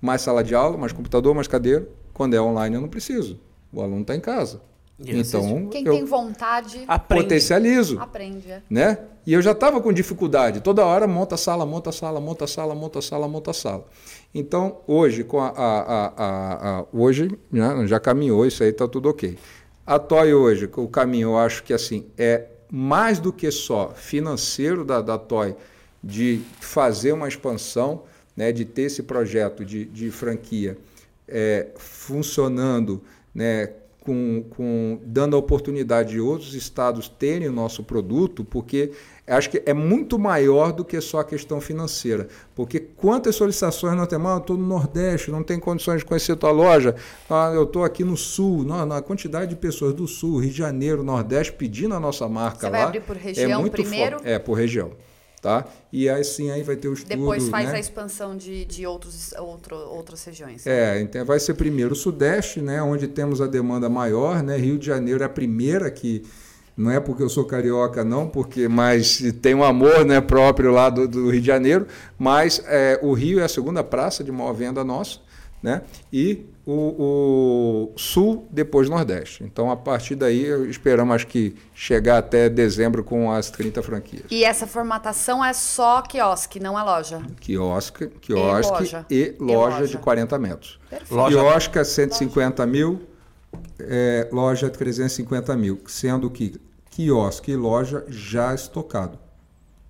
mais 0.00 0.22
sala 0.22 0.44
de 0.44 0.54
aula, 0.54 0.76
mais 0.76 0.92
computador, 0.92 1.34
mais 1.34 1.48
cadeira. 1.48 1.88
Quando 2.12 2.34
é 2.34 2.40
online, 2.40 2.74
eu 2.74 2.80
não 2.80 2.88
preciso. 2.88 3.38
O 3.72 3.80
aluno 3.80 4.02
está 4.02 4.14
em 4.14 4.20
casa. 4.20 4.60
então, 4.98 5.68
quem 5.68 5.84
eu 5.84 5.92
tem 5.92 6.04
vontade 6.04 6.82
aprende. 6.88 7.22
potencializo. 7.22 8.00
Aprende. 8.00 8.50
É. 8.50 8.62
Né? 8.68 8.98
E 9.24 9.32
eu 9.32 9.40
já 9.40 9.52
estava 9.52 9.80
com 9.80 9.92
dificuldade. 9.92 10.60
Toda 10.60 10.84
hora 10.84 11.06
monta 11.06 11.36
sala, 11.36 11.64
monta 11.64 11.92
sala, 11.92 12.20
monta 12.20 12.46
sala, 12.46 12.74
monta 12.74 13.00
sala, 13.00 13.28
monta 13.28 13.52
sala. 13.52 13.86
Então, 14.34 14.78
hoje, 14.86 15.22
com 15.22 15.38
a, 15.40 15.48
a, 15.48 16.06
a, 16.16 16.78
a 16.80 16.84
hoje 16.92 17.30
né, 17.50 17.86
já 17.86 18.00
caminhou, 18.00 18.44
isso 18.46 18.62
aí 18.62 18.70
está 18.70 18.88
tudo 18.88 19.08
ok. 19.08 19.38
A 19.86 19.98
Toy 19.98 20.34
hoje, 20.34 20.68
o 20.76 20.88
caminho, 20.88 21.28
eu 21.28 21.38
acho 21.38 21.62
que 21.62 21.72
assim, 21.72 22.06
é 22.16 22.46
mais 22.70 23.18
do 23.18 23.32
que 23.32 23.50
só 23.50 23.92
financeiro 23.94 24.84
da, 24.84 25.00
da 25.00 25.18
Toy, 25.18 25.54
de 26.02 26.40
fazer 26.60 27.12
uma 27.12 27.28
expansão, 27.28 28.04
né, 28.36 28.52
de 28.52 28.64
ter 28.64 28.82
esse 28.82 29.02
projeto 29.02 29.64
de, 29.64 29.84
de 29.84 30.10
franquia 30.10 30.78
é, 31.26 31.68
funcionando, 31.76 33.02
né, 33.34 33.72
com, 34.00 34.44
com, 34.50 35.00
dando 35.04 35.36
a 35.36 35.38
oportunidade 35.38 36.10
de 36.10 36.20
outros 36.20 36.54
estados 36.54 37.08
terem 37.08 37.48
o 37.48 37.52
nosso 37.52 37.82
produto, 37.82 38.44
porque 38.44 38.92
acho 39.26 39.50
que 39.50 39.62
é 39.66 39.74
muito 39.74 40.18
maior 40.18 40.72
do 40.72 40.84
que 40.84 41.00
só 41.00 41.20
a 41.20 41.24
questão 41.24 41.60
financeira. 41.60 42.28
Porque 42.54 42.80
quantas 42.80 43.34
solicitações 43.36 43.96
nós 43.96 44.08
temos? 44.08 44.30
Ah, 44.30 44.34
eu 44.34 44.38
estou 44.38 44.56
no 44.56 44.66
Nordeste, 44.66 45.30
não 45.30 45.42
tenho 45.42 45.60
condições 45.60 45.98
de 45.98 46.04
conhecer 46.04 46.36
tua 46.36 46.50
loja. 46.50 46.94
Ah, 47.28 47.52
eu 47.54 47.64
estou 47.64 47.84
aqui 47.84 48.04
no 48.04 48.16
Sul. 48.16 48.64
Não, 48.64 48.90
a 48.92 49.02
quantidade 49.02 49.50
de 49.50 49.56
pessoas 49.56 49.92
do 49.94 50.06
Sul, 50.06 50.38
Rio 50.38 50.50
de 50.50 50.56
Janeiro, 50.56 51.02
Nordeste 51.02 51.52
pedindo 51.52 51.94
a 51.94 52.00
nossa 52.00 52.28
marca 52.28 52.60
Você 52.60 52.66
lá. 52.66 52.70
Você 52.70 52.76
vai 52.76 52.82
abrir 52.84 53.00
por 53.00 53.16
é 53.16 53.20
região 53.20 53.50
é 53.50 53.60
muito 53.60 53.72
primeiro? 53.72 54.20
É, 54.24 54.38
por 54.38 54.54
região. 54.54 54.92
Tá? 55.40 55.64
E 55.92 56.08
aí 56.08 56.24
sim 56.24 56.50
aí 56.50 56.62
vai 56.64 56.74
ter 56.74 56.88
o 56.88 56.94
estudo. 56.94 57.16
Depois 57.16 57.48
faz 57.48 57.68
né? 57.68 57.76
a 57.76 57.78
expansão 57.78 58.36
de, 58.36 58.64
de 58.64 58.84
outros, 58.86 59.32
outro, 59.38 59.76
outras 59.76 60.24
regiões. 60.24 60.66
É, 60.66 61.00
então 61.00 61.24
vai 61.24 61.38
ser 61.38 61.54
primeiro 61.54 61.92
o 61.92 61.96
Sudeste, 61.96 62.60
né, 62.60 62.82
onde 62.82 63.06
temos 63.06 63.40
a 63.40 63.46
demanda 63.46 63.88
maior. 63.88 64.42
Né? 64.42 64.56
Rio 64.56 64.76
de 64.76 64.86
Janeiro 64.86 65.22
é 65.22 65.26
a 65.26 65.28
primeira 65.28 65.90
que 65.92 66.24
não 66.76 66.92
é 66.92 67.00
porque 67.00 67.22
eu 67.22 67.28
sou 67.28 67.44
carioca, 67.44 68.04
não, 68.04 68.28
porque 68.28 68.68
mas 68.68 69.20
tem 69.42 69.52
um 69.52 69.64
amor 69.64 70.04
né, 70.04 70.20
próprio 70.20 70.70
lá 70.70 70.88
do, 70.88 71.08
do 71.08 71.28
Rio 71.28 71.40
de 71.40 71.46
Janeiro, 71.46 71.88
mas 72.16 72.62
é, 72.66 73.00
o 73.02 73.12
Rio 73.12 73.40
é 73.40 73.44
a 73.44 73.48
segunda 73.48 73.82
praça 73.82 74.22
de 74.22 74.30
maior 74.30 74.52
venda 74.52 74.84
nossa, 74.84 75.18
né? 75.60 75.82
E 76.12 76.46
o, 76.70 77.92
o, 77.94 77.98
Sul, 77.98 78.46
depois 78.50 78.90
Nordeste. 78.90 79.42
Então, 79.42 79.70
a 79.70 79.76
partir 79.76 80.14
daí, 80.14 80.44
esperamos 80.68 81.14
acho 81.14 81.26
que 81.26 81.56
chegar 81.74 82.18
até 82.18 82.46
dezembro 82.50 83.02
com 83.02 83.32
as 83.32 83.50
30 83.50 83.82
franquias. 83.82 84.24
E 84.30 84.44
essa 84.44 84.66
formatação 84.66 85.42
é 85.42 85.54
só 85.54 86.02
quiosque, 86.02 86.60
não 86.60 86.78
é 86.78 86.82
loja? 86.82 87.22
Quiosque, 87.40 88.08
quiosque 88.20 88.74
e 88.74 88.80
loja, 88.82 89.06
e 89.08 89.36
loja, 89.40 89.78
loja. 89.78 89.86
de 89.86 89.96
40 89.96 90.38
metros. 90.38 90.78
Perfeito. 90.90 91.28
Quiosque 91.28 91.78
é 91.78 91.84
150 91.84 92.62
loja. 92.62 92.70
mil, 92.70 93.00
é, 93.80 94.28
loja 94.30 94.68
350 94.68 95.56
mil, 95.56 95.80
sendo 95.86 96.30
que 96.30 96.60
quiosque 96.90 97.52
e 97.52 97.56
loja 97.56 98.04
já 98.08 98.54
estocado. 98.54 99.18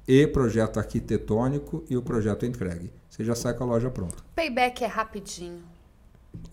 E 0.07 0.29
projeto 0.29 0.79
arquitetônico 0.79 1.85
e 1.91 1.97
o 1.97 2.03
projeto 2.03 2.47
entregue. 2.47 2.93
Você 3.11 3.25
já 3.25 3.35
sai 3.35 3.53
com 3.55 3.65
a 3.65 3.67
loja 3.67 3.91
pronta. 3.91 4.23
Payback 4.37 4.85
é 4.85 4.87
rapidinho. 4.87 5.78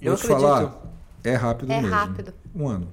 Eu 0.01 0.13
Vou 0.15 0.21
te 0.21 0.27
falar, 0.27 0.73
é 1.23 1.33
rápido 1.35 1.71
é 1.71 1.81
mesmo. 1.81 1.95
rápido. 1.95 2.33
Um 2.55 2.67
ano. 2.67 2.87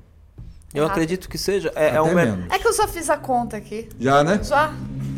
Eu 0.75 0.87
acredito 0.87 1.29
que 1.29 1.37
seja. 1.37 1.71
É, 1.75 1.89
Até 1.89 1.97
é, 1.97 2.03
um, 2.03 2.15
menos. 2.15 2.51
É 2.51 2.59
que 2.59 2.67
eu 2.67 2.73
só 2.73 2.89
fiz 2.89 3.11
a 3.11 3.17
conta 3.19 3.57
aqui. 3.59 3.89
Já, 4.01 4.25
né? 4.25 4.41
Já. 4.43 4.73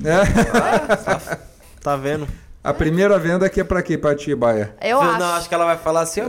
É. 0.04 1.80
tá 1.80 1.96
vendo? 1.96 2.26
A 2.62 2.72
primeira 2.72 3.18
venda 3.18 3.44
aqui 3.46 3.60
é 3.60 3.64
pra 3.64 3.82
quê? 3.82 3.96
Pra 3.98 4.14
ti, 4.14 4.34
Baia? 4.34 4.74
Eu 4.80 5.02
não, 5.02 5.10
acho. 5.12 5.22
acho 5.24 5.48
que 5.48 5.54
ela 5.54 5.66
vai 5.66 5.76
falar 5.76 6.00
assim, 6.00 6.22
É. 6.22 6.24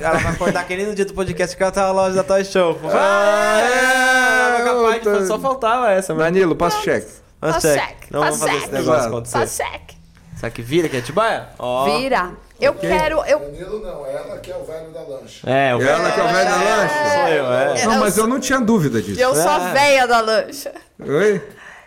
Ela 0.00 0.18
vai 0.18 0.32
acordar 0.32 0.64
que 0.66 0.76
nem 0.76 0.86
no 0.86 0.94
dia 0.94 1.04
do 1.04 1.12
podcast 1.12 1.56
que 1.56 1.62
ela 1.62 1.72
tá 1.72 1.82
na 1.82 1.92
loja 1.92 2.14
da 2.14 2.22
Toy 2.24 2.44
Show. 2.44 2.78
Ah, 2.90 3.58
Ah, 3.58 4.58
é, 4.60 4.64
capaz 4.64 5.02
de- 5.02 5.08
outra- 5.08 5.26
Só 5.26 5.38
faltava 5.40 5.90
essa, 5.90 6.12
mano. 6.14 6.24
Danilo, 6.24 6.54
passa 6.54 6.78
o 6.78 6.82
cheque. 6.82 7.12
Tá 7.40 7.60
check. 7.60 7.80
check, 7.80 8.10
Não 8.10 8.20
vamos 8.20 8.38
fazer 8.38 8.56
esse 8.56 8.72
negócio 8.72 9.08
acontecer. 9.08 9.46
Só 9.46 9.64
cheque. 9.64 9.96
Será 10.36 10.50
que 10.50 10.62
vira 10.62 10.88
que 10.88 10.96
é 10.96 11.00
Atibaia? 11.00 11.48
Ó. 11.58 11.84
Vira. 11.98 12.30
Eu 12.62 12.74
quero. 12.74 13.24
Eu, 13.24 13.38
Danilo 13.40 13.80
não, 13.80 14.06
ela 14.06 14.38
que 14.38 14.50
é 14.50 14.56
o 14.56 14.64
velho 14.64 14.92
da 14.92 15.02
lancha. 15.02 15.50
É, 15.50 15.74
o 15.74 15.82
Ela 15.82 16.12
que 16.12 16.20
é 16.20 16.24
o 16.24 16.28
velho 16.28 16.50
da 16.50 16.56
lancha? 16.56 16.94
Sou 17.14 17.28
eu, 17.28 17.52
é. 17.52 17.84
Não, 17.86 17.98
mas 18.00 18.16
eu 18.18 18.26
não 18.26 18.38
tinha 18.40 18.60
dúvida 18.60 19.02
disso. 19.02 19.20
eu 19.20 19.34
sou 19.34 19.50
a 19.50 19.70
É. 19.70 19.72
véia 19.72 20.06
da 20.06 20.20
lancha. 20.20 20.72
Oi? 21.00 21.42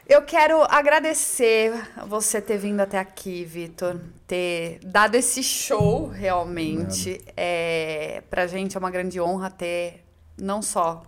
Eu 0.07 0.21
quero 0.21 0.61
agradecer 0.69 1.73
você 2.05 2.39
ter 2.39 2.57
vindo 2.57 2.79
até 2.79 2.99
aqui, 2.99 3.43
Vitor, 3.43 3.99
ter 4.27 4.79
dado 4.83 5.15
esse 5.15 5.41
show 5.41 6.07
realmente. 6.07 7.19
É, 7.35 8.21
pra 8.29 8.45
gente 8.45 8.75
é 8.77 8.79
uma 8.79 8.91
grande 8.91 9.19
honra 9.19 9.49
ter 9.49 10.03
não 10.39 10.61
só 10.61 11.01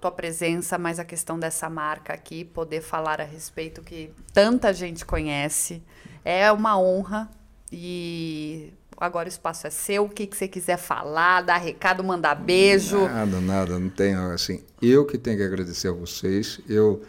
tua 0.00 0.10
presença, 0.12 0.76
mas 0.78 0.98
a 1.00 1.04
questão 1.04 1.38
dessa 1.38 1.68
marca 1.70 2.12
aqui, 2.12 2.44
poder 2.44 2.80
falar 2.80 3.20
a 3.20 3.24
respeito 3.24 3.80
que 3.82 4.12
tanta 4.32 4.72
gente 4.72 5.04
conhece. 5.04 5.82
É 6.24 6.50
uma 6.52 6.78
honra 6.78 7.28
e 7.72 8.72
agora 9.04 9.26
o 9.26 9.28
espaço 9.28 9.66
é 9.66 9.70
seu. 9.70 10.04
O 10.04 10.08
que, 10.08 10.26
que 10.26 10.36
você 10.36 10.48
quiser 10.48 10.76
falar, 10.76 11.42
dar 11.42 11.56
recado, 11.58 12.02
mandar 12.04 12.34
beijo. 12.34 12.98
Nada, 13.04 13.40
nada, 13.40 13.78
não 13.78 13.88
tenho 13.88 14.30
assim. 14.32 14.62
Eu 14.80 15.04
que 15.06 15.16
tenho 15.18 15.36
que 15.36 15.42
agradecer 15.42 15.88
a 15.88 15.92
vocês. 15.92 16.60
Eu 16.68 17.02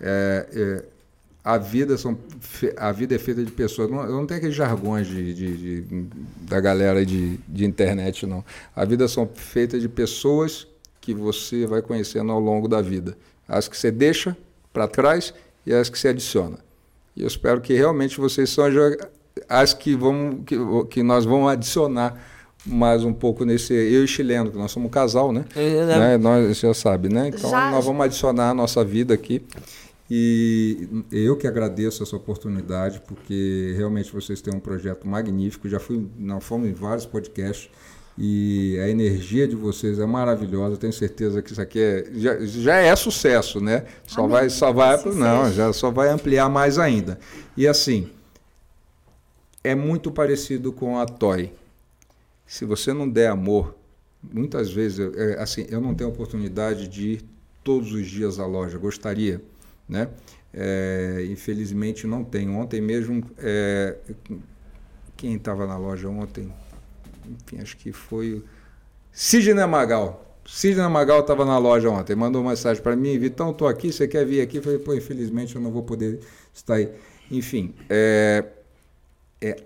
é, 0.00 0.46
é, 0.52 0.84
a 1.44 1.56
vida 1.58 1.96
são 1.96 2.18
a 2.76 2.92
vida 2.92 3.14
é 3.14 3.18
feita 3.18 3.44
de 3.44 3.50
pessoas. 3.50 3.90
Não, 3.90 4.02
eu 4.04 4.12
não 4.12 4.26
tenho 4.26 4.38
aqueles 4.38 4.54
jargões 4.56 5.06
de, 5.06 5.34
de- 5.34 5.56
de- 5.82 6.06
da 6.42 6.60
galera 6.60 7.04
de, 7.04 7.38
de 7.48 7.64
internet 7.64 8.26
não. 8.26 8.44
A 8.76 8.84
vida 8.84 9.06
são 9.08 9.28
feitas 9.34 9.80
de 9.80 9.88
pessoas 9.88 10.66
que 11.00 11.14
você 11.14 11.66
vai 11.66 11.80
conhecendo 11.80 12.30
ao 12.30 12.38
longo 12.40 12.68
da 12.68 12.82
vida. 12.82 13.16
As 13.48 13.66
que 13.68 13.76
você 13.76 13.90
deixa 13.90 14.36
para 14.72 14.86
trás 14.86 15.32
e 15.66 15.72
as 15.72 15.88
que 15.88 15.98
você 15.98 16.08
adiciona. 16.08 16.58
E 17.16 17.22
eu 17.22 17.26
espero 17.26 17.60
que 17.60 17.74
realmente 17.74 18.18
vocês 18.20 18.50
sejam 18.50 18.96
as 19.48 19.72
que 19.74 19.94
vão 19.94 20.42
que, 20.44 20.56
que 20.90 21.02
nós 21.02 21.24
vamos 21.24 21.50
adicionar 21.50 22.20
mais 22.66 23.04
um 23.04 23.12
pouco 23.12 23.44
nesse 23.44 23.72
eu 23.72 24.04
e 24.04 24.08
chileno, 24.08 24.50
que 24.50 24.58
nós 24.58 24.70
somos 24.70 24.88
um 24.88 24.90
casal, 24.90 25.32
né? 25.32 25.44
É, 25.56 25.86
né? 25.86 25.98
né? 25.98 26.18
Nós 26.18 26.56
você 26.56 26.66
já 26.66 26.74
sabe, 26.74 27.08
né? 27.08 27.28
Então 27.28 27.50
Já- 27.50 27.70
nós 27.70 27.84
vamos 27.84 28.04
adicionar 28.04 28.50
a 28.50 28.54
nossa 28.54 28.84
vida 28.84 29.14
aqui. 29.14 29.42
E 30.12 30.88
eu 31.12 31.36
que 31.36 31.46
agradeço 31.46 32.02
essa 32.02 32.16
oportunidade, 32.16 33.00
porque 33.06 33.74
realmente 33.76 34.12
vocês 34.12 34.40
têm 34.40 34.52
um 34.52 34.58
projeto 34.58 35.06
magnífico. 35.06 35.68
Já 35.68 35.78
fui, 35.78 36.04
nós 36.18 36.42
fomos 36.42 36.68
em 36.68 36.72
vários 36.72 37.06
podcasts 37.06 37.70
e 38.18 38.76
a 38.82 38.88
energia 38.88 39.46
de 39.46 39.54
vocês 39.54 40.00
é 40.00 40.06
maravilhosa. 40.06 40.76
Tenho 40.76 40.92
certeza 40.92 41.40
que 41.40 41.52
isso 41.52 41.62
aqui 41.62 41.78
é, 41.78 42.04
já, 42.12 42.40
já 42.40 42.76
é 42.76 42.94
sucesso, 42.96 43.60
né? 43.60 43.84
Só 44.04 44.22
Amém. 44.22 44.32
vai, 44.32 44.50
só 44.50 44.72
vai, 44.72 45.02
não, 45.14 45.52
já 45.52 45.72
só 45.72 45.92
vai 45.92 46.08
ampliar 46.08 46.48
mais 46.48 46.76
ainda. 46.76 47.16
E 47.56 47.68
assim, 47.68 48.10
é 49.62 49.74
muito 49.74 50.10
parecido 50.10 50.72
com 50.72 50.98
a 50.98 51.06
Toy. 51.06 51.52
Se 52.46 52.64
você 52.64 52.92
não 52.92 53.08
der 53.08 53.28
amor, 53.28 53.76
muitas 54.22 54.70
vezes, 54.72 54.98
é, 55.14 55.40
assim, 55.40 55.66
eu 55.68 55.80
não 55.80 55.94
tenho 55.94 56.10
oportunidade 56.10 56.88
de 56.88 57.08
ir 57.12 57.24
todos 57.62 57.92
os 57.92 58.06
dias 58.06 58.38
à 58.38 58.46
loja, 58.46 58.78
gostaria, 58.78 59.40
né? 59.88 60.08
É, 60.52 61.26
infelizmente 61.30 62.06
não 62.06 62.24
tenho. 62.24 62.54
Ontem 62.56 62.80
mesmo, 62.80 63.22
é, 63.38 63.96
quem 65.16 65.34
estava 65.34 65.66
na 65.66 65.76
loja 65.76 66.08
ontem, 66.08 66.52
enfim, 67.28 67.62
acho 67.62 67.76
que 67.76 67.92
foi 67.92 68.42
Sidney 69.12 69.66
Magal. 69.66 70.26
Sidney 70.44 70.88
Magal 70.88 71.20
estava 71.20 71.44
na 71.44 71.58
loja 71.58 71.88
ontem, 71.90 72.16
mandou 72.16 72.42
uma 72.42 72.50
mensagem 72.50 72.82
para 72.82 72.96
mim, 72.96 73.16
Vitão, 73.18 73.50
estou 73.50 73.68
aqui, 73.68 73.92
você 73.92 74.08
quer 74.08 74.26
vir 74.26 74.40
aqui? 74.40 74.56
Eu 74.56 74.62
falei, 74.62 74.78
pô, 74.78 74.94
infelizmente 74.94 75.54
eu 75.54 75.62
não 75.62 75.70
vou 75.70 75.84
poder 75.84 76.18
estar 76.52 76.74
aí. 76.74 76.90
Enfim, 77.30 77.72
é, 77.88 78.44
é 79.40 79.56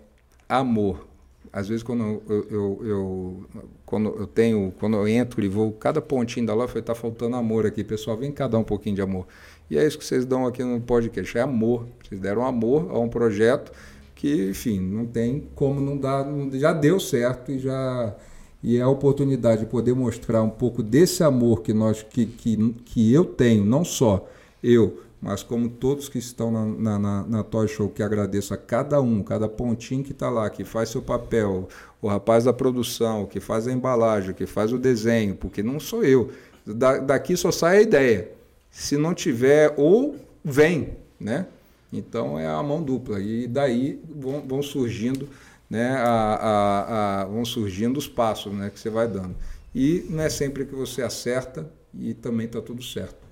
amor. 0.48 1.06
Às 1.52 1.68
vezes 1.68 1.82
quando 1.82 2.02
eu, 2.28 2.46
eu, 2.50 2.80
eu- 2.84 3.46
quando 3.86 4.08
eu 4.16 4.26
tenho, 4.26 4.72
quando 4.80 4.96
eu 4.96 5.06
entro 5.06 5.42
e 5.44 5.48
vou 5.48 5.72
cada 5.72 6.00
pontinho 6.02 6.46
da 6.46 6.52
loja, 6.54 6.64
eu 6.64 6.68
falei, 6.68 6.82
tá 6.82 6.94
faltando 6.94 7.36
amor 7.36 7.66
aqui, 7.66 7.84
pessoal, 7.84 8.16
vem 8.16 8.32
cá 8.32 8.48
dar 8.48 8.58
um 8.58 8.64
pouquinho 8.64 8.96
de 8.96 9.02
amor. 9.02 9.26
E 9.70 9.78
é 9.78 9.86
isso 9.86 9.98
que 9.98 10.04
vocês 10.04 10.24
dão 10.26 10.46
aqui 10.46 10.62
no 10.64 10.80
podcast, 10.80 11.38
é 11.38 11.40
amor. 11.42 11.86
Vocês 12.06 12.20
deram 12.20 12.44
amor 12.44 12.90
a 12.90 12.98
um 12.98 13.08
projeto 13.08 13.72
que, 14.14 14.50
enfim, 14.50 14.80
não 14.80 15.06
tem 15.06 15.48
como 15.54 15.80
não 15.80 15.96
dar, 15.96 16.26
já 16.54 16.72
deu 16.72 16.98
certo 17.00 17.52
e 17.52 17.58
já 17.58 18.14
e 18.62 18.78
é 18.78 18.80
a 18.80 18.88
oportunidade 18.88 19.60
de 19.60 19.66
poder 19.66 19.94
mostrar 19.94 20.42
um 20.42 20.48
pouco 20.50 20.82
desse 20.82 21.22
amor 21.22 21.62
que 21.62 21.72
nós 21.74 22.02
que, 22.02 22.24
que, 22.26 22.56
que 22.86 23.12
eu 23.12 23.24
tenho, 23.24 23.64
não 23.64 23.84
só 23.84 24.26
eu, 24.62 25.00
mas 25.24 25.42
como 25.42 25.70
todos 25.70 26.06
que 26.06 26.18
estão 26.18 26.50
na, 26.52 26.98
na, 26.98 27.22
na, 27.26 27.42
Toy 27.42 27.66
Show, 27.66 27.88
que 27.88 28.02
agradeço 28.02 28.52
a 28.52 28.58
cada 28.58 29.00
um, 29.00 29.22
cada 29.22 29.48
pontinho 29.48 30.04
que 30.04 30.12
está 30.12 30.28
lá, 30.28 30.50
que 30.50 30.64
faz 30.64 30.90
seu 30.90 31.00
papel, 31.00 31.66
o 32.02 32.08
rapaz 32.08 32.44
da 32.44 32.52
produção, 32.52 33.24
que 33.24 33.40
faz 33.40 33.66
a 33.66 33.72
embalagem, 33.72 34.34
que 34.34 34.44
faz 34.44 34.70
o 34.70 34.76
desenho, 34.78 35.34
porque 35.34 35.62
não 35.62 35.80
sou 35.80 36.04
eu. 36.04 36.30
Da, 36.66 36.98
daqui 36.98 37.38
só 37.38 37.50
sai 37.50 37.78
a 37.78 37.82
ideia. 37.82 38.30
Se 38.70 38.98
não 38.98 39.14
tiver, 39.14 39.72
ou 39.78 40.14
vem, 40.44 40.90
né? 41.18 41.46
Então 41.90 42.38
é 42.38 42.46
a 42.46 42.62
mão 42.62 42.82
dupla. 42.82 43.18
E 43.18 43.46
daí 43.46 43.98
vão, 44.14 44.42
vão 44.46 44.62
surgindo, 44.62 45.26
né, 45.70 45.92
a, 45.92 46.02
a, 46.34 47.22
a- 47.22 47.24
vão 47.24 47.46
surgindo 47.46 47.96
os 47.96 48.06
passos 48.06 48.52
né, 48.52 48.68
que 48.68 48.78
você 48.78 48.90
vai 48.90 49.08
dando. 49.08 49.34
E 49.74 50.04
não 50.10 50.22
é 50.22 50.28
sempre 50.28 50.66
que 50.66 50.74
você 50.74 51.00
acerta 51.00 51.66
e 51.94 52.12
também 52.12 52.44
está 52.44 52.60
tudo 52.60 52.82
certo. 52.82 53.24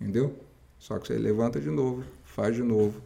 Entendeu? 0.00 0.34
Só 0.80 0.98
que 0.98 1.06
você 1.06 1.14
levanta 1.18 1.60
de 1.60 1.68
novo, 1.68 2.02
faz 2.24 2.56
de 2.56 2.62
novo, 2.62 3.02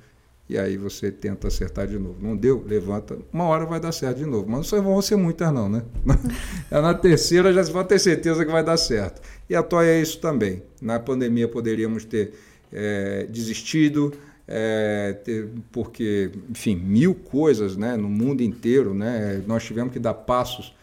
e 0.49 0.57
aí 0.57 0.77
você 0.77 1.11
tenta 1.11 1.49
acertar 1.49 1.89
de 1.89 1.99
novo. 1.99 2.17
Não 2.21 2.37
deu? 2.37 2.65
Levanta. 2.67 3.19
Uma 3.33 3.45
hora 3.45 3.67
vai 3.67 3.81
dar 3.81 3.91
certo 3.93 4.19
de 4.19 4.27
novo. 4.27 4.49
Mas 4.49 4.71
não 4.71 4.83
vão 4.83 5.03
ser 5.03 5.17
muitas, 5.17 5.53
não, 5.53 5.69
né? 5.69 5.83
É 6.71 6.81
na 6.81 6.95
terceira 6.95 7.53
já 7.53 7.65
pode 7.73 7.89
ter 7.89 7.99
certeza 7.99 8.45
que 8.45 8.53
vai 8.53 8.63
dar 8.63 8.77
certo. 8.77 9.21
E 9.51 9.57
a 9.57 9.63
Toy 9.63 9.87
é 9.87 10.01
isso 10.01 10.21
também. 10.21 10.63
Na 10.81 11.01
pandemia 11.01 11.49
poderíamos 11.49 12.05
ter 12.05 12.35
eh, 12.73 13.27
desistido, 13.29 14.13
eh, 14.47 15.19
ter- 15.25 15.49
porque, 15.73 16.31
enfim, 16.51 16.77
mil 16.77 17.15
coisas 17.15 17.77
né, 17.77 17.97
no 17.97 18.09
mundo 18.09 18.43
inteiro. 18.43 18.95
Né, 18.95 19.43
nós 19.47 19.65
tivemos 19.65 19.93
que 19.93 19.99
dar 19.99 20.15
passos 20.15 20.77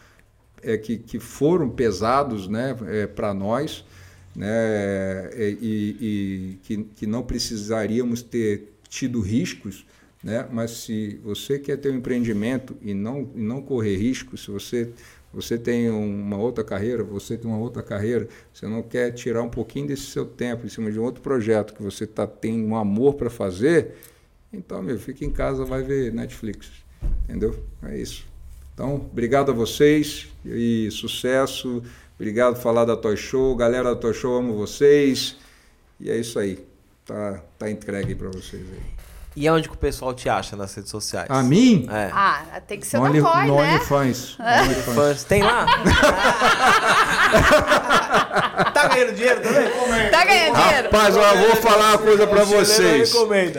é, 0.62 0.76
que, 0.76 0.98
que 0.98 1.18
foram 1.18 1.70
pesados 1.70 2.48
né, 2.48 2.76
para 3.14 3.32
nós 3.32 3.84
né, 4.34 4.48
é, 5.32 5.56
e, 5.60 5.96
e 6.00 6.58
que, 6.62 6.84
que 6.84 7.06
não 7.06 7.22
precisaríamos 7.22 8.22
ter 8.22 8.72
tido 8.88 9.20
riscos, 9.20 9.86
né, 10.22 10.46
mas 10.50 10.70
se 10.70 11.20
você 11.22 11.58
quer 11.58 11.76
ter 11.76 11.90
um 11.90 11.96
empreendimento 11.96 12.76
e 12.80 12.94
não, 12.94 13.28
e 13.34 13.40
não 13.40 13.60
correr 13.60 13.96
riscos, 13.96 14.44
se 14.44 14.50
você, 14.50 14.90
você 15.32 15.58
tem 15.58 15.90
uma 15.90 16.38
outra 16.38 16.64
carreira, 16.64 17.02
você 17.02 17.36
tem 17.36 17.50
uma 17.50 17.58
outra 17.58 17.82
carreira, 17.82 18.28
você 18.52 18.66
não 18.66 18.82
quer 18.82 19.12
tirar 19.12 19.42
um 19.42 19.50
pouquinho 19.50 19.88
desse 19.88 20.04
seu 20.04 20.24
tempo 20.24 20.66
em 20.66 20.68
cima 20.68 20.90
de 20.90 20.98
um 20.98 21.02
outro 21.02 21.22
projeto 21.22 21.74
que 21.74 21.82
você 21.82 22.06
tá, 22.06 22.26
tem 22.26 22.64
um 22.64 22.76
amor 22.76 23.14
para 23.14 23.28
fazer, 23.28 23.94
então, 24.52 24.82
meu, 24.82 24.98
fica 24.98 25.24
em 25.24 25.30
casa, 25.30 25.64
vai 25.64 25.82
ver 25.82 26.12
Netflix, 26.12 26.70
entendeu? 27.24 27.64
É 27.82 27.98
isso. 27.98 28.26
Então, 28.74 28.96
obrigado 28.96 29.50
a 29.50 29.54
vocês 29.54 30.28
e 30.44 30.90
sucesso. 30.90 31.82
Obrigado 32.18 32.54
por 32.54 32.62
falar 32.62 32.84
da 32.84 32.96
Toy 32.96 33.16
Show. 33.16 33.54
Galera 33.56 33.94
da 33.94 33.96
Toy 34.00 34.14
Show, 34.14 34.36
amo 34.36 34.54
vocês. 34.56 35.36
E 35.98 36.10
é 36.10 36.16
isso 36.16 36.38
aí. 36.38 36.64
Tá, 37.04 37.40
tá 37.58 37.70
entregue 37.70 38.14
para 38.14 38.28
vocês 38.28 38.62
aí. 38.72 38.92
E 39.34 39.48
onde 39.48 39.66
que 39.66 39.74
o 39.74 39.78
pessoal 39.78 40.12
te 40.12 40.28
acha 40.28 40.54
nas 40.56 40.74
redes 40.74 40.90
sociais? 40.90 41.26
A 41.30 41.42
mim? 41.42 41.88
É. 41.90 42.10
Ah, 42.12 42.60
tem 42.66 42.78
que 42.78 42.86
ser 42.86 42.98
No 42.98 43.04
da 43.04 43.08
Only- 43.10 43.22
Toy, 43.22 43.46
no 43.46 43.56
né? 43.56 43.74
OnlyFans. 43.76 44.36
No 44.38 44.44
OnlyFans. 44.44 44.94
Fãs. 44.94 45.24
Tem 45.24 45.42
lá? 45.42 45.64
tá 48.74 48.88
ganhando 48.88 49.14
dinheiro 49.14 49.40
também? 49.40 50.10
Tá 50.10 50.24
ganhando 50.26 50.54
dinheiro? 50.56 50.84
Rapaz, 50.92 51.16
ó, 51.16 51.32
eu 51.34 51.38
vou 51.46 51.56
falar 51.56 51.88
uma 51.92 51.98
coisa 51.98 52.26
para 52.26 52.44
vocês. 52.44 53.12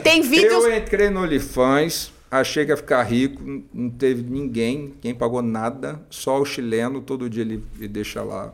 Tem 0.04 0.22
vídeos. 0.22 0.64
Eu 0.64 0.78
entrei 0.78 1.10
no 1.10 1.22
OnlyFans, 1.24 2.12
achei 2.40 2.66
que 2.66 2.72
ia 2.72 2.78
ficar 2.78 3.04
rico, 3.04 3.42
não 3.74 3.90
teve 3.90 4.24
ninguém, 4.24 4.94
quem 5.02 5.14
pagou 5.14 5.42
nada, 5.42 6.02
só 6.10 6.40
o 6.42 6.46
chileno, 6.46 7.02
todo 7.02 7.30
dia 7.30 7.42
ele, 7.42 7.64
ele 7.78 7.88
deixa 7.88 8.22
lá 8.24 8.54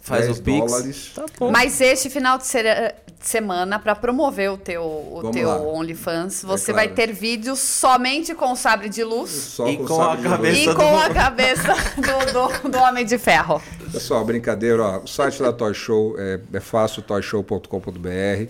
Faz 0.00 0.26
10 0.26 0.38
o 0.38 0.42
Pix. 0.42 0.58
dólares. 0.70 1.12
Tá 1.14 1.26
bom. 1.38 1.50
Mas 1.50 1.80
este 1.80 2.08
final 2.08 2.38
de 2.38 2.46
se- 2.46 2.62
de 2.62 3.26
semana, 3.26 3.78
para 3.80 3.94
promover 3.96 4.50
o 4.52 4.56
teu, 4.56 4.82
o 4.82 5.18
Vamos 5.22 5.36
teu 5.36 5.48
lá. 5.48 5.60
OnlyFans, 5.60 6.42
você 6.44 6.70
É 6.70 6.74
claro. 6.74 6.88
vai 6.88 6.94
ter 6.96 7.12
vídeos 7.12 7.58
somente 7.58 8.32
com 8.34 8.52
o 8.52 8.56
sabre 8.56 8.88
de 8.88 9.02
luz 9.02 9.30
Só 9.30 9.68
E 9.68 9.76
com 9.76 9.84
com 9.86 10.00
a 10.02 10.16
cabeça 10.16 10.60
e 10.60 10.66
do- 10.66 10.76
com 10.76 10.98
a 10.98 11.10
cabeça 11.10 11.74
do, 11.96 12.62
do, 12.62 12.68
do 12.70 12.78
Homem 12.78 13.04
de 13.04 13.18
Ferro. 13.18 13.60
Pessoal, 13.92 14.24
brincadeira, 14.24 14.82
ó, 14.82 14.98
o 15.00 15.06
site 15.08 15.42
da 15.42 15.52
Toy 15.52 15.74
Show 15.74 16.14
é, 16.18 16.40
é 16.52 16.60
fácil, 16.60 17.02
toyshow.com.br. 17.02 18.48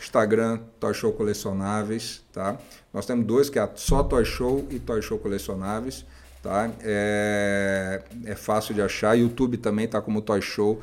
Instagram, 0.00 0.60
Toy 0.78 0.94
Show 0.94 1.12
Colecionáveis, 1.12 2.22
tá? 2.32 2.56
Nós 2.92 3.06
temos 3.06 3.24
dois, 3.24 3.48
que 3.48 3.58
é 3.58 3.68
só 3.76 4.02
Toy 4.02 4.24
Show 4.24 4.66
e 4.70 4.78
Toy 4.78 5.00
Show 5.00 5.18
Colecionáveis, 5.18 6.04
tá? 6.42 6.70
É, 6.82 8.02
é 8.24 8.34
fácil 8.34 8.74
de 8.74 8.82
achar. 8.82 9.16
YouTube 9.16 9.56
também 9.56 9.86
tá 9.86 10.00
como 10.00 10.20
Toy 10.20 10.42
Show. 10.42 10.80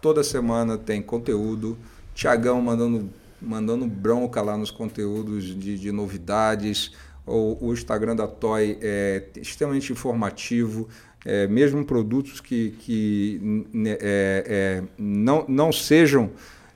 Toda 0.00 0.24
semana 0.24 0.78
tem 0.78 1.02
conteúdo. 1.02 1.76
Tiagão 2.14 2.60
mandando, 2.62 3.10
mandando 3.40 3.86
bronca 3.86 4.40
lá 4.40 4.56
nos 4.56 4.70
conteúdos 4.70 5.44
de, 5.44 5.78
de 5.78 5.92
novidades. 5.92 6.92
O, 7.26 7.68
o, 7.68 7.72
Instagram 7.74 8.16
da 8.16 8.26
Toy 8.26 8.78
é 8.80 9.24
extremamente 9.36 9.92
informativo. 9.92 10.88
É, 11.26 11.46
mesmo 11.46 11.84
produtos 11.84 12.40
que, 12.40 12.70
que 12.78 13.66
é, 13.84 14.44
é, 14.46 14.82
não, 14.96 15.44
não 15.46 15.70
sejam 15.70 16.30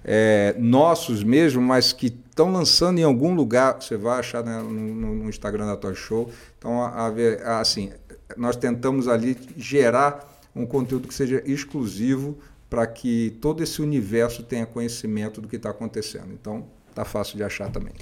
é, 0.04 0.54
nossos 0.58 1.24
mesmo, 1.24 1.62
mas 1.62 1.94
que 1.94 2.10
estão 2.34 2.52
lançando 2.52 2.98
em 2.98 3.04
algum 3.04 3.32
lugar, 3.32 3.80
você 3.80 3.96
vai 3.96 4.18
achar 4.18 4.44
né, 4.44 4.60
no, 4.60 5.14
no, 5.14 5.28
Instagram 5.28 5.66
da 5.66 5.76
Toy 5.76 5.94
Show. 5.94 6.28
Então, 6.58 6.82
a, 6.82 7.06
a, 7.06 7.60
assim, 7.60 7.92
nós 8.36 8.56
tentamos 8.56 9.06
ali 9.06 9.38
gerar 9.56 10.28
um 10.54 10.66
conteúdo 10.66 11.06
que 11.06 11.14
seja 11.14 11.40
exclusivo 11.46 12.36
para 12.68 12.88
que 12.88 13.38
todo 13.40 13.62
esse 13.62 13.80
universo 13.80 14.42
tenha 14.42 14.66
conhecimento 14.66 15.40
do 15.40 15.46
que 15.46 15.54
está 15.54 15.70
acontecendo. 15.70 16.32
Então, 16.32 16.66
tá 16.92 17.04
fácil 17.04 17.36
de 17.36 17.44
achar 17.44 17.70
também. 17.70 17.92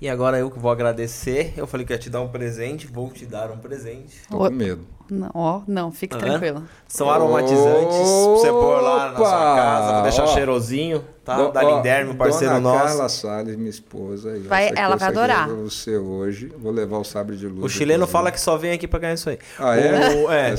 E 0.00 0.08
agora 0.08 0.38
eu 0.38 0.50
que 0.50 0.58
vou 0.58 0.70
agradecer. 0.70 1.52
Eu 1.56 1.66
falei 1.66 1.84
que 1.84 1.92
ia 1.92 1.98
te 1.98 2.08
dar 2.08 2.22
um 2.22 2.28
presente, 2.28 2.86
vou 2.86 3.10
te 3.10 3.26
dar 3.26 3.50
um 3.50 3.58
presente. 3.58 4.22
Tô 4.30 4.38
com 4.38 4.50
medo. 4.50 4.86
Não, 5.10 5.30
ó, 5.34 5.60
não, 5.66 5.90
fique 5.90 6.14
uhum. 6.14 6.20
tranquilo. 6.20 6.62
São 6.86 7.10
aromatizantes 7.10 7.96
pra 7.96 8.04
você 8.04 8.48
pôr 8.48 8.80
lá 8.80 9.10
na 9.10 9.16
sua 9.16 9.30
casa, 9.30 9.92
pra 9.92 10.02
deixar 10.02 10.22
ó, 10.22 10.26
cheirosinho, 10.28 11.04
tá? 11.24 11.36
Do, 11.36 11.52
da 11.52 11.62
Linderme, 11.62 12.14
parceiro 12.14 12.54
Dona 12.54 12.72
nosso. 12.72 12.84
Carla 12.84 13.08
Salles, 13.08 13.56
minha 13.56 13.68
esposa. 13.68 14.38
Vai, 14.46 14.70
ela 14.74 14.96
vai 14.96 15.08
adorar. 15.08 15.48
Pra 15.48 15.56
você 15.56 15.96
hoje. 15.96 16.52
Vou 16.56 16.72
levar 16.72 16.98
o 16.98 17.04
sabre 17.04 17.36
de 17.36 17.48
luz. 17.48 17.64
O 17.64 17.68
chileno 17.68 18.06
fala 18.06 18.30
que 18.30 18.40
só 18.40 18.56
vem 18.56 18.72
aqui 18.72 18.86
pra 18.86 19.00
ganhar 19.00 19.14
isso 19.14 19.28
aí. 19.28 19.38
Ah, 19.58 19.76
é? 19.76 20.14
O, 20.14 20.30
é. 20.30 20.54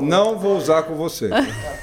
Não 0.00 0.38
vou 0.38 0.56
usar 0.56 0.82
com 0.82 0.94
você. 0.94 1.30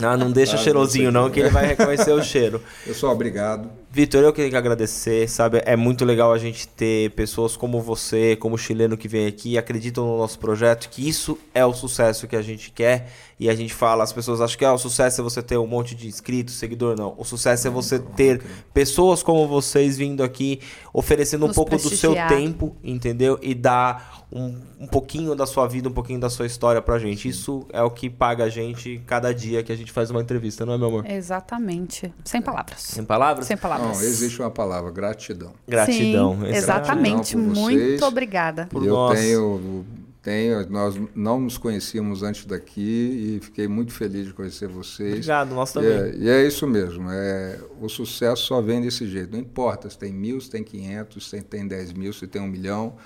Não, 0.00 0.16
não 0.18 0.30
deixa 0.30 0.54
ah, 0.54 0.58
cheirosinho 0.58 1.10
não, 1.10 1.30
que 1.30 1.40
ele 1.40 1.50
vai 1.50 1.66
reconhecer 1.66 2.12
o 2.12 2.22
cheiro. 2.22 2.62
Pessoal, 2.84 3.12
obrigado. 3.12 3.70
Vitor, 3.90 4.22
eu 4.22 4.32
queria 4.32 4.56
agradecer, 4.56 5.28
sabe? 5.28 5.62
É 5.64 5.74
muito 5.74 6.04
legal 6.04 6.32
a 6.32 6.38
gente 6.38 6.68
ter 6.68 7.10
pessoas 7.10 7.56
como 7.56 7.80
você, 7.80 8.36
como 8.36 8.56
chileno 8.56 8.96
que 8.96 9.08
vem 9.08 9.26
aqui, 9.26 9.58
acreditam 9.58 10.06
no 10.06 10.18
nosso 10.18 10.38
projeto, 10.38 10.88
que 10.88 11.08
isso 11.08 11.36
é 11.52 11.66
o 11.66 11.72
sucesso 11.74 12.28
que 12.28 12.36
a 12.36 12.42
gente 12.42 12.70
quer. 12.70 13.10
E 13.40 13.48
a 13.48 13.54
gente 13.54 13.72
fala, 13.72 14.04
as 14.04 14.12
pessoas 14.12 14.38
acham 14.42 14.58
que 14.58 14.64
ah, 14.66 14.74
o 14.74 14.78
sucesso 14.78 15.22
é 15.22 15.24
você 15.24 15.42
ter 15.42 15.56
um 15.56 15.66
monte 15.66 15.94
de 15.94 16.06
inscritos, 16.06 16.56
seguidor, 16.56 16.94
não. 16.94 17.14
O 17.16 17.24
sucesso 17.24 17.66
é 17.66 17.70
você 17.70 17.98
ter 17.98 18.42
pessoas 18.74 19.22
como 19.22 19.48
vocês 19.48 19.96
vindo 19.96 20.22
aqui, 20.22 20.60
oferecendo 20.92 21.46
Nos 21.46 21.52
um 21.52 21.54
pouco 21.54 21.74
do 21.74 21.88
seu 21.88 22.14
tempo, 22.28 22.76
entendeu? 22.84 23.38
E 23.40 23.54
dar 23.54 24.26
um, 24.30 24.60
um 24.80 24.86
pouquinho 24.86 25.34
da 25.34 25.46
sua 25.46 25.66
vida, 25.66 25.88
um 25.88 25.92
pouquinho 25.92 26.20
da 26.20 26.28
sua 26.28 26.44
história 26.44 26.82
pra 26.82 26.98
gente. 26.98 27.30
Isso 27.30 27.64
é 27.72 27.82
o 27.82 27.90
que 27.90 28.10
paga 28.10 28.44
a 28.44 28.48
gente 28.50 29.00
cada 29.06 29.32
dia 29.32 29.62
que 29.62 29.72
a 29.72 29.76
gente 29.76 29.90
faz 29.90 30.10
uma 30.10 30.20
entrevista, 30.20 30.66
não 30.66 30.74
é, 30.74 30.78
meu 30.78 30.88
amor? 30.88 31.10
Exatamente. 31.10 32.12
Sem 32.22 32.42
palavras. 32.42 32.78
Sem 32.82 33.04
palavras? 33.04 33.46
Sem 33.46 33.56
palavras. 33.56 33.96
Não, 33.96 34.04
existe 34.04 34.38
uma 34.42 34.50
palavra, 34.50 34.90
gratidão. 34.90 35.54
Gratidão. 35.66 36.38
Sim, 36.40 36.46
exatamente. 36.48 37.34
Gratidão 37.34 37.62
Muito 37.62 38.04
obrigada. 38.04 38.66
Por 38.66 38.84
eu 38.84 38.92
nós. 38.92 39.18
tenho 39.18 39.86
tenho, 40.22 40.68
nós 40.68 41.00
não 41.14 41.40
nos 41.40 41.56
conhecíamos 41.56 42.22
antes 42.22 42.44
daqui 42.44 43.38
e 43.38 43.40
fiquei 43.42 43.66
muito 43.66 43.92
feliz 43.92 44.26
de 44.26 44.34
conhecer 44.34 44.68
vocês. 44.68 45.14
Obrigado, 45.14 45.54
nós 45.54 45.72
também. 45.72 45.90
E 45.90 45.94
é, 45.94 46.14
e 46.16 46.28
é 46.28 46.46
isso 46.46 46.66
mesmo, 46.66 47.10
é, 47.10 47.58
o 47.80 47.88
sucesso 47.88 48.44
só 48.44 48.60
vem 48.60 48.82
desse 48.82 49.06
jeito. 49.06 49.32
Não 49.32 49.38
importa 49.38 49.88
se 49.88 49.98
tem 49.98 50.12
mil, 50.12 50.40
se 50.40 50.50
tem 50.50 50.62
quinhentos, 50.62 51.28
se 51.30 51.40
tem 51.42 51.66
dez 51.66 51.92
mil, 51.92 52.12
se 52.12 52.26
tem 52.26 52.40
um 52.40 52.46
milhão. 52.46 52.96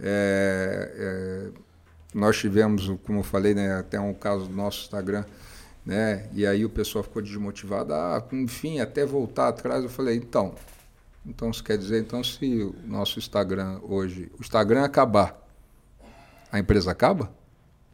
É, 0.00 0.92
é, 0.96 1.50
nós 2.12 2.36
tivemos, 2.38 2.90
como 3.04 3.20
eu 3.20 3.22
falei, 3.22 3.54
né, 3.54 3.74
até 3.74 4.00
um 4.00 4.14
caso 4.14 4.46
do 4.46 4.54
nosso 4.54 4.82
Instagram, 4.82 5.24
né, 5.84 6.28
e 6.32 6.46
aí 6.46 6.64
o 6.64 6.70
pessoal 6.70 7.04
ficou 7.04 7.22
desmotivado. 7.22 7.94
Ah, 7.94 8.24
enfim, 8.32 8.80
até 8.80 9.04
voltar 9.06 9.48
atrás, 9.48 9.84
eu 9.84 9.90
falei, 9.90 10.16
então, 10.16 10.54
então 11.24 11.50
isso 11.50 11.62
quer 11.62 11.78
dizer, 11.78 12.00
então 12.00 12.24
se 12.24 12.62
o 12.62 12.74
nosso 12.86 13.18
Instagram 13.18 13.80
hoje, 13.82 14.30
o 14.38 14.42
Instagram 14.42 14.82
acabar, 14.82 15.45
a 16.56 16.60
empresa 16.60 16.90
acaba? 16.90 17.30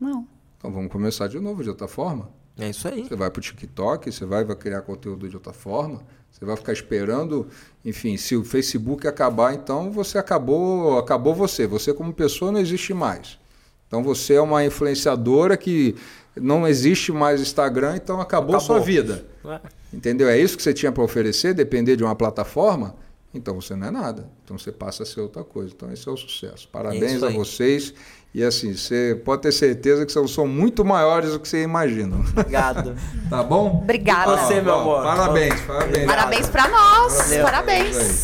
Não. 0.01 0.27
Então 0.59 0.73
vamos 0.73 0.91
começar 0.91 1.27
de 1.27 1.39
novo, 1.41 1.63
de 1.63 1.69
outra 1.69 1.89
forma. 1.89 2.31
É 2.59 2.69
isso 2.69 2.87
aí. 2.87 3.05
Você 3.05 3.17
vai 3.17 3.31
para 3.31 3.39
o 3.41 3.43
TikTok, 3.43 4.13
você 4.13 4.25
vai, 4.25 4.45
vai 4.45 4.57
criar 4.57 4.83
conteúdo 4.83 5.29
de 5.29 5.35
outra 5.35 5.53
forma. 5.53 6.03
Você 6.31 6.45
vai 6.45 6.57
ficar 6.57 6.73
esperando, 6.73 7.47
enfim, 7.85 8.17
se 8.17 8.35
o 8.37 8.45
Facebook 8.45 9.07
acabar, 9.07 9.55
então 9.55 9.91
você 9.91 10.19
acabou, 10.19 10.99
acabou 10.99 11.35
você. 11.35 11.67
Você 11.67 11.93
como 11.93 12.13
pessoa 12.13 12.51
não 12.51 12.61
existe 12.61 12.95
mais. 12.95 13.39
Então 13.87 14.03
você 14.03 14.35
é 14.35 14.41
uma 14.41 14.65
influenciadora 14.65 15.57
que 15.57 15.95
não 16.35 16.67
existe 16.67 17.13
mais 17.13 17.41
Instagram, 17.41 17.97
então 17.97 18.21
acabou, 18.21 18.57
acabou. 18.57 18.61
sua 18.61 18.81
vida. 18.81 19.27
É. 19.45 19.61
Entendeu? 19.93 20.29
É 20.29 20.39
isso 20.39 20.57
que 20.57 20.63
você 20.63 20.73
tinha 20.73 20.91
para 20.91 21.03
oferecer, 21.03 21.53
depender 21.53 21.97
de 21.97 22.03
uma 22.03 22.15
plataforma? 22.15 22.95
Então 23.35 23.55
você 23.61 23.75
não 23.75 23.87
é 23.87 23.91
nada. 23.91 24.31
Então 24.45 24.59
você 24.59 24.73
passa 24.73 25.03
a 25.03 25.07
ser 25.07 25.21
outra 25.21 25.45
coisa. 25.45 25.73
Então 25.75 25.93
esse 25.93 26.09
é 26.09 26.13
o 26.13 26.17
sucesso. 26.17 26.69
Parabéns 26.69 27.23
é 27.23 27.27
a 27.27 27.31
vocês. 27.31 27.95
E 28.35 28.43
assim, 28.43 28.75
você 28.75 29.21
pode 29.25 29.43
ter 29.43 29.53
certeza 29.53 30.07
que 30.07 30.13
são 30.13 30.47
muito 30.47 30.85
maiores 30.85 31.33
do 31.33 31.41
que 31.41 31.47
você 31.47 31.63
imagina. 31.63 32.17
Obrigado. 32.17 32.95
tá 33.29 33.43
bom? 33.43 33.81
Obrigada. 33.83 34.37
Você, 34.39 34.61
meu 34.63 34.75
amor. 34.75 35.03
Parabéns, 35.03 35.61
parabéns. 35.61 36.07
Parabéns 36.07 36.49
para 36.49 36.69
nós. 36.69 37.17
Valeu. 37.19 37.45
Parabéns. 37.45 38.21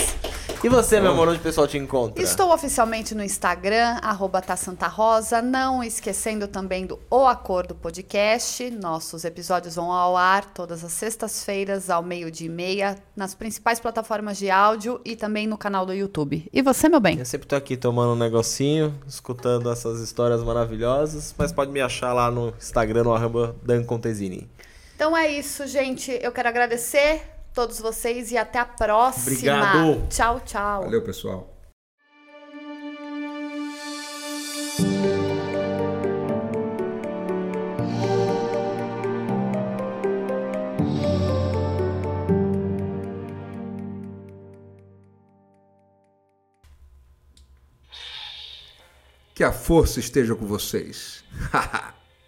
E 0.63 0.69
você, 0.69 1.01
meu 1.01 1.13
amor, 1.13 1.29
onde 1.29 1.39
o 1.39 1.43
pessoal 1.43 1.69
te 1.69 1.79
encontra? 1.79 2.21
Estou 2.21 2.53
oficialmente 2.53 3.15
no 3.15 3.23
Instagram, 3.23 3.97
arroba 4.03 4.43
Rosa, 4.89 5.41
não 5.41 5.85
esquecendo 5.85 6.49
também 6.49 6.85
do 6.85 6.99
O 7.09 7.27
Acordo 7.27 7.77
Podcast. 7.77 8.69
Nossos 8.71 9.25
episódios 9.25 9.77
vão 9.77 9.93
ao 9.93 10.17
ar 10.17 10.45
todas 10.47 10.83
as 10.83 10.91
sextas-feiras, 10.91 11.89
ao 11.89 12.03
meio-dia 12.03 12.49
e 12.49 12.51
meia, 12.51 12.97
nas 13.15 13.37
principais 13.37 13.79
plataformas 13.79 14.37
de 14.37 14.51
áudio 14.51 15.01
e 15.05 15.15
também 15.15 15.47
no 15.47 15.57
canal 15.57 15.87
do 15.87 15.95
YouTube. 15.95 16.49
E 16.53 16.61
você, 16.61 16.89
meu 16.89 16.99
bem? 16.99 17.21
Eu 17.21 17.25
sempre 17.25 17.45
estou 17.45 17.57
aqui 17.57 17.77
tomando 17.77 18.15
um 18.15 18.19
negocinho, 18.19 18.93
escutando 19.07 19.71
essas 19.71 20.01
histórias 20.01 20.43
maravilhosas, 20.43 21.33
mas 21.39 21.53
pode 21.53 21.71
me 21.71 21.81
achar 21.81 22.13
lá 22.13 22.33
no 22.33 22.53
Instagram, 22.59 23.05
no 23.05 23.15
arroba 23.15 23.55
Dan 23.63 23.85
Contesini. 23.85 24.51
Então 24.97 25.17
é 25.17 25.31
isso, 25.31 25.69
gente. 25.69 26.19
Eu 26.21 26.33
quero 26.33 26.49
agradecer 26.49 27.38
todos 27.59 27.81
vocês 27.81 28.31
e 28.31 28.37
até 28.37 28.61
a 28.61 28.65
próxima. 28.65 29.33
Obrigado. 29.33 30.07
Tchau, 30.09 30.41
tchau. 30.47 30.83
Valeu, 30.83 31.03
pessoal. 31.03 31.57
Que 49.35 49.43
a 49.43 49.51
força 49.51 49.99
esteja 49.99 50.37
com 50.37 50.47
vocês. 50.47 51.25